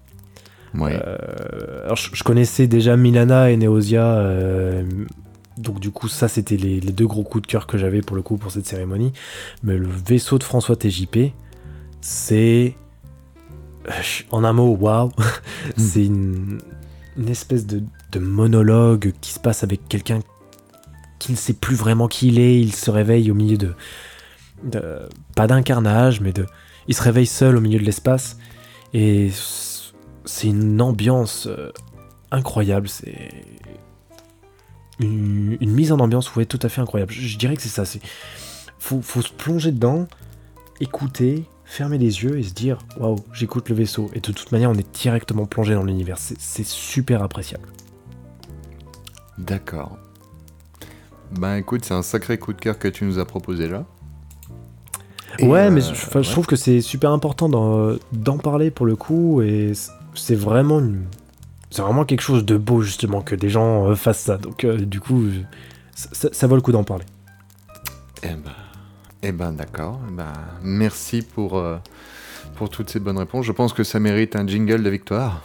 Ouais. 0.73 0.99
Euh, 1.05 1.83
alors, 1.85 1.95
je, 1.97 2.09
je 2.13 2.23
connaissais 2.23 2.67
déjà 2.67 2.97
Milana 2.97 3.51
et 3.51 3.57
Neosia. 3.57 4.03
euh, 4.03 4.83
donc, 5.57 5.79
du 5.79 5.91
coup, 5.91 6.07
ça, 6.07 6.27
c'était 6.27 6.57
les, 6.57 6.79
les 6.79 6.91
deux 6.91 7.07
gros 7.07 7.23
coups 7.23 7.41
de 7.43 7.47
cœur 7.47 7.67
que 7.67 7.77
j'avais 7.77 8.01
pour 8.01 8.15
le 8.15 8.21
coup 8.21 8.37
pour 8.37 8.51
cette 8.51 8.65
cérémonie. 8.65 9.11
Mais 9.63 9.77
le 9.77 9.87
vaisseau 9.87 10.37
de 10.39 10.43
François 10.43 10.75
TJP, 10.75 11.31
c'est. 12.01 12.75
Euh, 13.89 13.91
En 14.31 14.43
un 14.43 14.53
mot, 14.53 14.75
waouh! 14.75 15.11
c'est 15.77 16.05
une, 16.05 16.59
une 17.17 17.29
espèce 17.29 17.65
de, 17.65 17.83
de 18.11 18.19
monologue 18.19 19.13
qui 19.21 19.31
se 19.31 19.39
passe 19.39 19.63
avec 19.63 19.87
quelqu'un 19.87 20.19
qui 21.19 21.31
ne 21.31 21.37
sait 21.37 21.53
plus 21.53 21.75
vraiment 21.75 22.07
qui 22.07 22.27
il 22.27 22.39
est. 22.39 22.59
Il 22.59 22.73
se 22.73 22.91
réveille 22.91 23.31
au 23.31 23.33
milieu 23.35 23.57
de. 23.57 23.73
de- 24.63 25.09
pas 25.35 25.47
d'un 25.47 25.61
carnage, 25.61 26.21
mais 26.21 26.31
de. 26.33 26.45
Il 26.87 26.95
se 26.95 27.01
réveille 27.01 27.25
seul 27.27 27.57
au 27.57 27.61
milieu 27.61 27.79
de 27.79 27.83
l'espace. 27.85 28.37
Et 28.93 29.29
c'est 30.25 30.47
une 30.47 30.81
ambiance 30.81 31.47
euh, 31.47 31.71
incroyable. 32.31 32.87
C'est 32.87 33.29
une, 34.99 35.57
une 35.59 35.71
mise 35.71 35.91
en 35.91 35.99
ambiance, 35.99 36.33
ouais, 36.35 36.45
tout 36.45 36.59
à 36.61 36.69
fait 36.69 36.81
incroyable. 36.81 37.11
Je, 37.11 37.21
je 37.27 37.37
dirais 37.37 37.55
que 37.55 37.61
c'est 37.61 37.67
ça. 37.69 37.85
C'est 37.85 37.99
faut, 38.79 39.01
faut 39.01 39.21
se 39.21 39.31
plonger 39.31 39.71
dedans, 39.71 40.07
écouter, 40.79 41.43
fermer 41.69 41.97
les 41.97 42.23
yeux 42.23 42.39
et 42.39 42.43
se 42.43 42.53
dire 42.53 42.77
waouh, 42.97 43.17
j'écoute 43.33 43.67
le 43.69 43.75
vaisseau. 43.75 44.09
Et 44.13 44.19
de 44.21 44.31
toute 44.31 44.51
manière, 44.51 44.71
on 44.71 44.75
est 44.75 44.95
directement 44.95 45.45
plongé 45.45 45.75
dans 45.75 45.83
l'univers. 45.83 46.17
C'est 46.17 46.65
super 46.65 47.21
appréciable. 47.21 47.67
D'accord. 49.37 49.97
Ben 51.37 51.57
écoute, 51.57 51.83
c'est 51.85 51.93
un 51.93 52.01
sacré 52.01 52.39
coup 52.39 52.53
de 52.53 52.59
cœur 52.59 52.79
que 52.79 52.87
tu 52.87 53.03
nous 53.05 53.19
as 53.19 53.25
proposé 53.25 53.67
là. 53.67 53.85
Et, 55.39 55.45
ouais, 55.45 55.67
euh, 55.67 55.71
mais 55.71 55.81
je, 55.81 55.91
enfin, 55.91 56.21
je 56.21 56.31
trouve 56.31 56.47
que 56.47 56.55
c'est 56.55 56.81
super 56.81 57.11
important 57.11 57.49
d'en 57.49 58.37
parler 58.37 58.71
pour 58.71 58.85
le 58.85 58.95
coup, 58.95 59.41
et 59.41 59.73
c'est 60.15 60.35
vraiment 60.35 60.79
une- 60.79 61.05
c'est 61.69 61.81
vraiment 61.81 62.05
quelque 62.05 62.21
chose 62.21 62.45
de 62.45 62.57
beau 62.57 62.81
justement 62.81 63.21
que 63.21 63.35
des 63.35 63.49
gens 63.49 63.89
euh, 63.89 63.95
fassent 63.95 64.21
ça. 64.21 64.37
Donc 64.37 64.63
euh, 64.63 64.77
du 64.77 64.99
coup, 65.01 65.29
je- 65.29 65.41
ça, 65.93 66.09
ça- 66.13 66.29
ça 66.31 66.47
vaut 66.47 66.55
le 66.55 66.61
coup 66.61 66.71
d'en 66.71 66.85
parler. 66.85 67.05
Eh 68.23 68.29
ben, 68.29 68.51
eh 69.23 69.31
ben 69.31 69.51
d'accord. 69.51 69.99
Eh 70.07 70.11
ben, 70.11 70.33
merci 70.63 71.21
pour, 71.21 71.57
euh, 71.57 71.77
pour 72.55 72.69
toutes 72.69 72.89
ces 72.89 72.99
bonnes 72.99 73.17
réponses. 73.17 73.45
Je 73.45 73.51
pense 73.51 73.73
que 73.73 73.83
ça 73.83 73.99
mérite 73.99 74.35
un 74.35 74.47
jingle 74.47 74.83
de 74.83 74.89
victoire. 74.89 75.43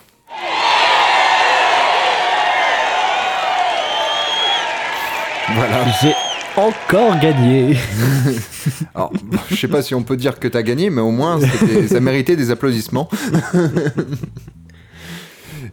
Voilà. 5.54 5.84
J'ai 6.00 6.14
encore 6.56 7.18
gagné. 7.18 7.76
Alors, 8.94 9.12
je 9.50 9.56
sais 9.56 9.68
pas 9.68 9.82
si 9.82 9.94
on 9.94 10.02
peut 10.02 10.16
dire 10.16 10.38
que 10.38 10.48
t'as 10.48 10.62
gagné, 10.62 10.90
mais 10.90 11.00
au 11.00 11.10
moins 11.10 11.38
ça 11.88 12.00
méritait 12.00 12.36
des 12.36 12.50
applaudissements. 12.50 13.08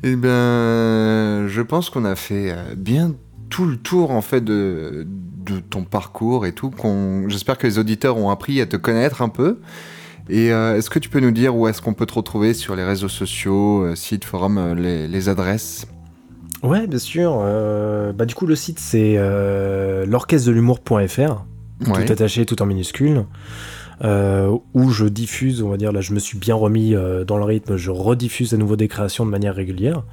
Eh 0.02 0.16
bien, 0.16 1.48
je 1.50 1.62
pense 1.62 1.90
qu'on 1.90 2.06
a 2.06 2.16
fait 2.16 2.52
euh, 2.52 2.74
bien 2.78 3.16
tout 3.50 3.66
le 3.66 3.76
tour 3.76 4.12
en 4.12 4.22
fait 4.22 4.40
de, 4.40 5.06
de 5.06 5.08
ton 5.70 5.84
parcours 5.84 6.46
et 6.46 6.52
tout. 6.54 6.72
J'espère 7.28 7.58
que 7.58 7.68
les 7.68 7.78
auditeurs 7.80 8.18
ont 8.18 8.30
appris 8.30 8.62
à 8.62 8.66
te 8.66 8.76
connaître 8.78 9.22
un 9.22 9.30
peu. 9.30 9.60
Et 10.30 10.52
euh, 10.54 10.78
est-ce 10.78 10.90
que 10.92 11.00
tu 11.00 11.10
peux 11.10 11.20
nous 11.20 11.32
dire 11.32 11.56
où 11.56 11.68
est-ce 11.68 11.82
qu'on 11.82 11.94
peut 11.96 12.06
te 12.06 12.14
retrouver 12.14 12.54
sur 12.54 12.76
les 12.76 12.84
réseaux 12.84 13.08
sociaux, 13.10 13.82
euh, 13.84 13.96
sites, 13.96 14.26
forums, 14.26 14.58
euh, 14.60 14.76
les, 14.76 15.08
les 15.08 15.28
adresses? 15.30 15.88
Ouais, 16.62 16.86
bien 16.86 17.00
sûr. 17.00 17.40
euh, 17.42 18.12
bah, 18.14 18.26
du 18.26 18.36
coup, 18.36 18.46
le 18.46 18.56
site, 18.56 18.80
c'est 18.80 19.16
l'orchestre 20.06 20.48
de 20.48 20.52
l'humour.fr, 20.54 21.46
Ouais. 21.88 22.06
tout 22.06 22.12
attaché, 22.12 22.46
tout 22.46 22.62
en 22.62 22.66
minuscule, 22.66 23.24
où 24.04 24.90
je 24.92 25.06
diffuse, 25.06 25.62
on 25.64 25.70
va 25.70 25.78
dire, 25.78 25.92
là, 25.94 26.02
je 26.02 26.14
me 26.14 26.20
suis 26.20 26.38
bien 26.38 26.56
remis 26.56 26.94
dans 27.26 27.38
le 27.38 27.44
rythme, 27.46 27.78
je 27.78 27.90
rediffuse 27.90 28.54
à 28.54 28.58
nouveau 28.58 28.76
des 28.76 28.88
créations 28.90 29.26
de 29.26 29.32
manière 29.32 29.56
régulière. 29.56 30.04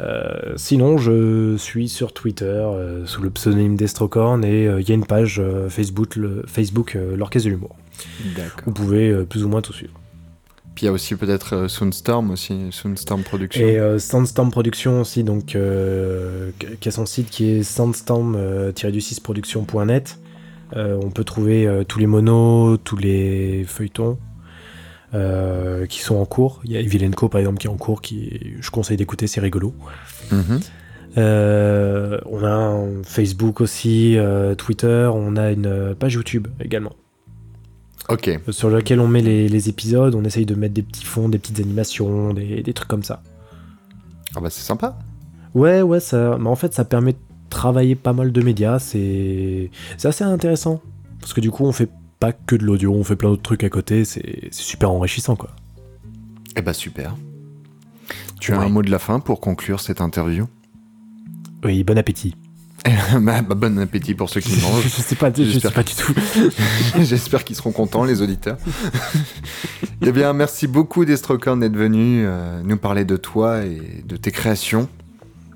Euh, 0.00 0.52
sinon, 0.56 0.98
je 0.98 1.56
suis 1.56 1.88
sur 1.88 2.12
Twitter 2.12 2.44
euh, 2.44 3.04
sous 3.06 3.22
le 3.22 3.30
pseudonyme 3.30 3.76
d'Estrocorn 3.76 4.44
et 4.44 4.68
euh, 4.68 4.80
il 4.80 4.88
y 4.88 4.92
a 4.92 4.94
une 4.94 5.06
page 5.06 5.42
Facebook, 5.68 6.14
le, 6.16 6.44
Facebook 6.46 6.96
l'Orchestre 7.16 7.48
de 7.48 7.54
l'Humour. 7.54 7.74
Vous 8.64 8.72
pouvez 8.72 9.24
plus 9.24 9.44
ou 9.44 9.48
moins 9.48 9.62
tout 9.62 9.72
suivre. 9.72 9.94
Puis 10.74 10.84
il 10.84 10.86
y 10.86 10.90
a 10.90 10.92
aussi 10.92 11.16
peut-être 11.16 11.68
Soundstorm 11.68 12.30
aussi, 12.30 12.68
Soundstorm 12.70 13.24
Production. 13.24 13.66
Et 13.66 13.98
Sandstorm 13.98 14.52
Production 14.52 15.00
aussi, 15.00 15.24
donc, 15.24 15.56
qui 16.80 16.88
a 16.88 16.92
son 16.92 17.06
site 17.06 17.30
qui 17.30 17.50
est 17.50 17.64
sandstorm-du6production.net. 17.64 20.18
Euh, 20.76 21.00
on 21.02 21.10
peut 21.10 21.24
trouver 21.24 21.82
tous 21.88 21.98
les 21.98 22.06
monos, 22.06 22.76
tous 22.76 22.96
les 22.96 23.64
feuilletons. 23.66 24.18
Euh, 25.14 25.86
qui 25.86 26.00
sont 26.00 26.16
en 26.16 26.24
cours. 26.24 26.60
Il 26.64 26.72
y 26.72 26.76
a 26.76 26.80
Evilenko 26.80 27.28
par 27.28 27.40
exemple 27.40 27.58
qui 27.58 27.66
est 27.66 27.70
en 27.70 27.76
cours, 27.76 28.02
qui 28.02 28.54
je 28.60 28.70
conseille 28.70 28.96
d'écouter, 28.96 29.26
c'est 29.26 29.40
rigolo. 29.40 29.74
Mhm. 30.30 30.60
Euh, 31.16 32.18
on 32.26 32.44
a 32.44 32.50
un 32.50 33.02
Facebook 33.02 33.60
aussi, 33.60 34.16
euh, 34.16 34.54
Twitter, 34.54 35.10
on 35.12 35.36
a 35.36 35.50
une 35.52 35.94
page 35.98 36.14
YouTube 36.14 36.48
également. 36.60 36.92
Ok. 38.08 38.30
Sur 38.50 38.70
laquelle 38.70 39.00
on 39.00 39.08
met 39.08 39.22
les, 39.22 39.48
les 39.48 39.68
épisodes, 39.68 40.14
on 40.14 40.24
essaye 40.24 40.46
de 40.46 40.54
mettre 40.54 40.74
des 40.74 40.82
petits 40.82 41.04
fonds, 41.04 41.28
des 41.28 41.38
petites 41.38 41.60
animations, 41.60 42.32
des, 42.32 42.62
des 42.62 42.72
trucs 42.72 42.88
comme 42.88 43.02
ça. 43.02 43.22
Ah 44.36 44.40
bah 44.40 44.50
c'est 44.50 44.62
sympa. 44.62 44.98
Ouais, 45.54 45.82
ouais, 45.82 46.00
ça, 46.00 46.36
mais 46.38 46.48
en 46.48 46.56
fait, 46.56 46.74
ça 46.74 46.84
permet 46.84 47.12
de 47.12 47.18
travailler 47.50 47.94
pas 47.94 48.12
mal 48.12 48.32
de 48.32 48.42
médias. 48.42 48.78
C'est 48.78 49.70
assez 50.04 50.24
intéressant. 50.24 50.80
Parce 51.20 51.32
que 51.32 51.40
du 51.40 51.50
coup, 51.50 51.64
on 51.64 51.72
fait 51.72 51.88
pas 52.18 52.32
que 52.32 52.56
de 52.56 52.64
l'audio, 52.64 52.92
on 52.92 53.04
fait 53.04 53.16
plein 53.16 53.30
d'autres 53.30 53.42
trucs 53.42 53.64
à 53.64 53.68
côté. 53.68 54.04
C'est 54.04 54.52
super 54.52 54.90
enrichissant, 54.90 55.36
quoi. 55.36 55.50
Eh 56.56 56.62
bah 56.62 56.72
super. 56.72 57.14
Tu 58.40 58.52
as 58.52 58.60
un 58.60 58.68
mot 58.68 58.82
de 58.82 58.90
la 58.90 58.98
fin 58.98 59.20
pour 59.20 59.40
conclure 59.40 59.80
cette 59.80 60.00
interview? 60.00 60.46
Oui, 61.64 61.82
bon 61.84 61.98
appétit. 61.98 62.34
bah, 63.20 63.42
bah, 63.42 63.54
Bon 63.54 63.78
appétit 63.78 64.14
pour 64.14 64.30
ceux 64.30 64.40
qui 64.40 64.60
mangent. 64.62 64.84
je 64.84 64.88
sais 64.88 65.16
pas, 65.16 65.32
je 65.34 65.58
sais 65.58 65.70
pas 65.70 65.82
du 65.82 65.94
tout. 65.94 66.14
J'espère 67.00 67.44
qu'ils 67.44 67.56
seront 67.56 67.72
contents, 67.72 68.04
les 68.04 68.22
auditeurs. 68.22 68.56
eh 70.02 70.12
bien, 70.12 70.32
merci 70.32 70.66
beaucoup, 70.66 71.04
Destrocorn, 71.04 71.60
d'être 71.60 71.76
venu 71.76 72.24
euh, 72.24 72.62
nous 72.62 72.76
parler 72.76 73.04
de 73.04 73.16
toi 73.16 73.64
et 73.64 74.02
de 74.06 74.16
tes 74.16 74.30
créations. 74.30 74.88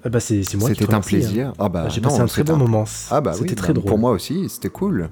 Ah 0.04 0.08
bah, 0.08 0.18
c'est 0.18 0.42
moi 0.54 0.68
C'était 0.68 0.92
un 0.92 0.96
hein. 0.96 1.00
plaisir. 1.00 1.52
Ah 1.58 1.68
bah, 1.68 1.88
J'ai 1.88 2.00
passé 2.00 2.20
un 2.20 2.26
très 2.26 2.42
bon 2.42 2.56
moment. 2.56 2.84
Ah 3.10 3.20
bah 3.20 3.32
oui, 3.34 3.38
C'était 3.42 3.54
très 3.54 3.68
bah, 3.68 3.74
drôle. 3.74 3.88
Pour 3.88 3.98
moi 3.98 4.10
aussi, 4.10 4.48
c'était 4.48 4.68
cool. 4.68 5.08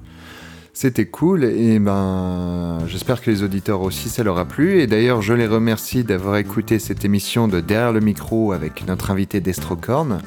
C'était 0.73 1.05
cool 1.05 1.43
et 1.43 1.79
ben 1.79 2.79
j'espère 2.87 3.21
que 3.21 3.29
les 3.29 3.43
auditeurs 3.43 3.81
aussi 3.81 4.07
ça 4.07 4.23
leur 4.23 4.37
a 4.37 4.45
plu 4.45 4.79
et 4.79 4.87
d'ailleurs 4.87 5.21
je 5.21 5.33
les 5.33 5.45
remercie 5.45 6.05
d'avoir 6.05 6.37
écouté 6.37 6.79
cette 6.79 7.03
émission 7.03 7.49
de 7.49 7.59
Derrière 7.59 7.91
le 7.91 7.99
micro 7.99 8.53
avec 8.53 8.87
notre 8.87 9.11
invité 9.11 9.41
Destrocorn. 9.41 10.19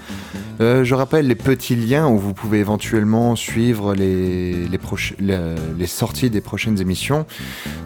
Euh, 0.61 0.85
je 0.85 0.95
rappelle 0.95 1.27
les 1.27 1.35
petits 1.35 1.75
liens 1.75 2.07
où 2.09 2.17
vous 2.17 2.33
pouvez 2.33 2.61
éventuellement 2.61 3.35
suivre 3.35 3.95
les, 3.95 4.69
sorties 5.87 6.31
des 6.31 6.41
prochaines 6.41 6.81
émissions. 6.81 7.27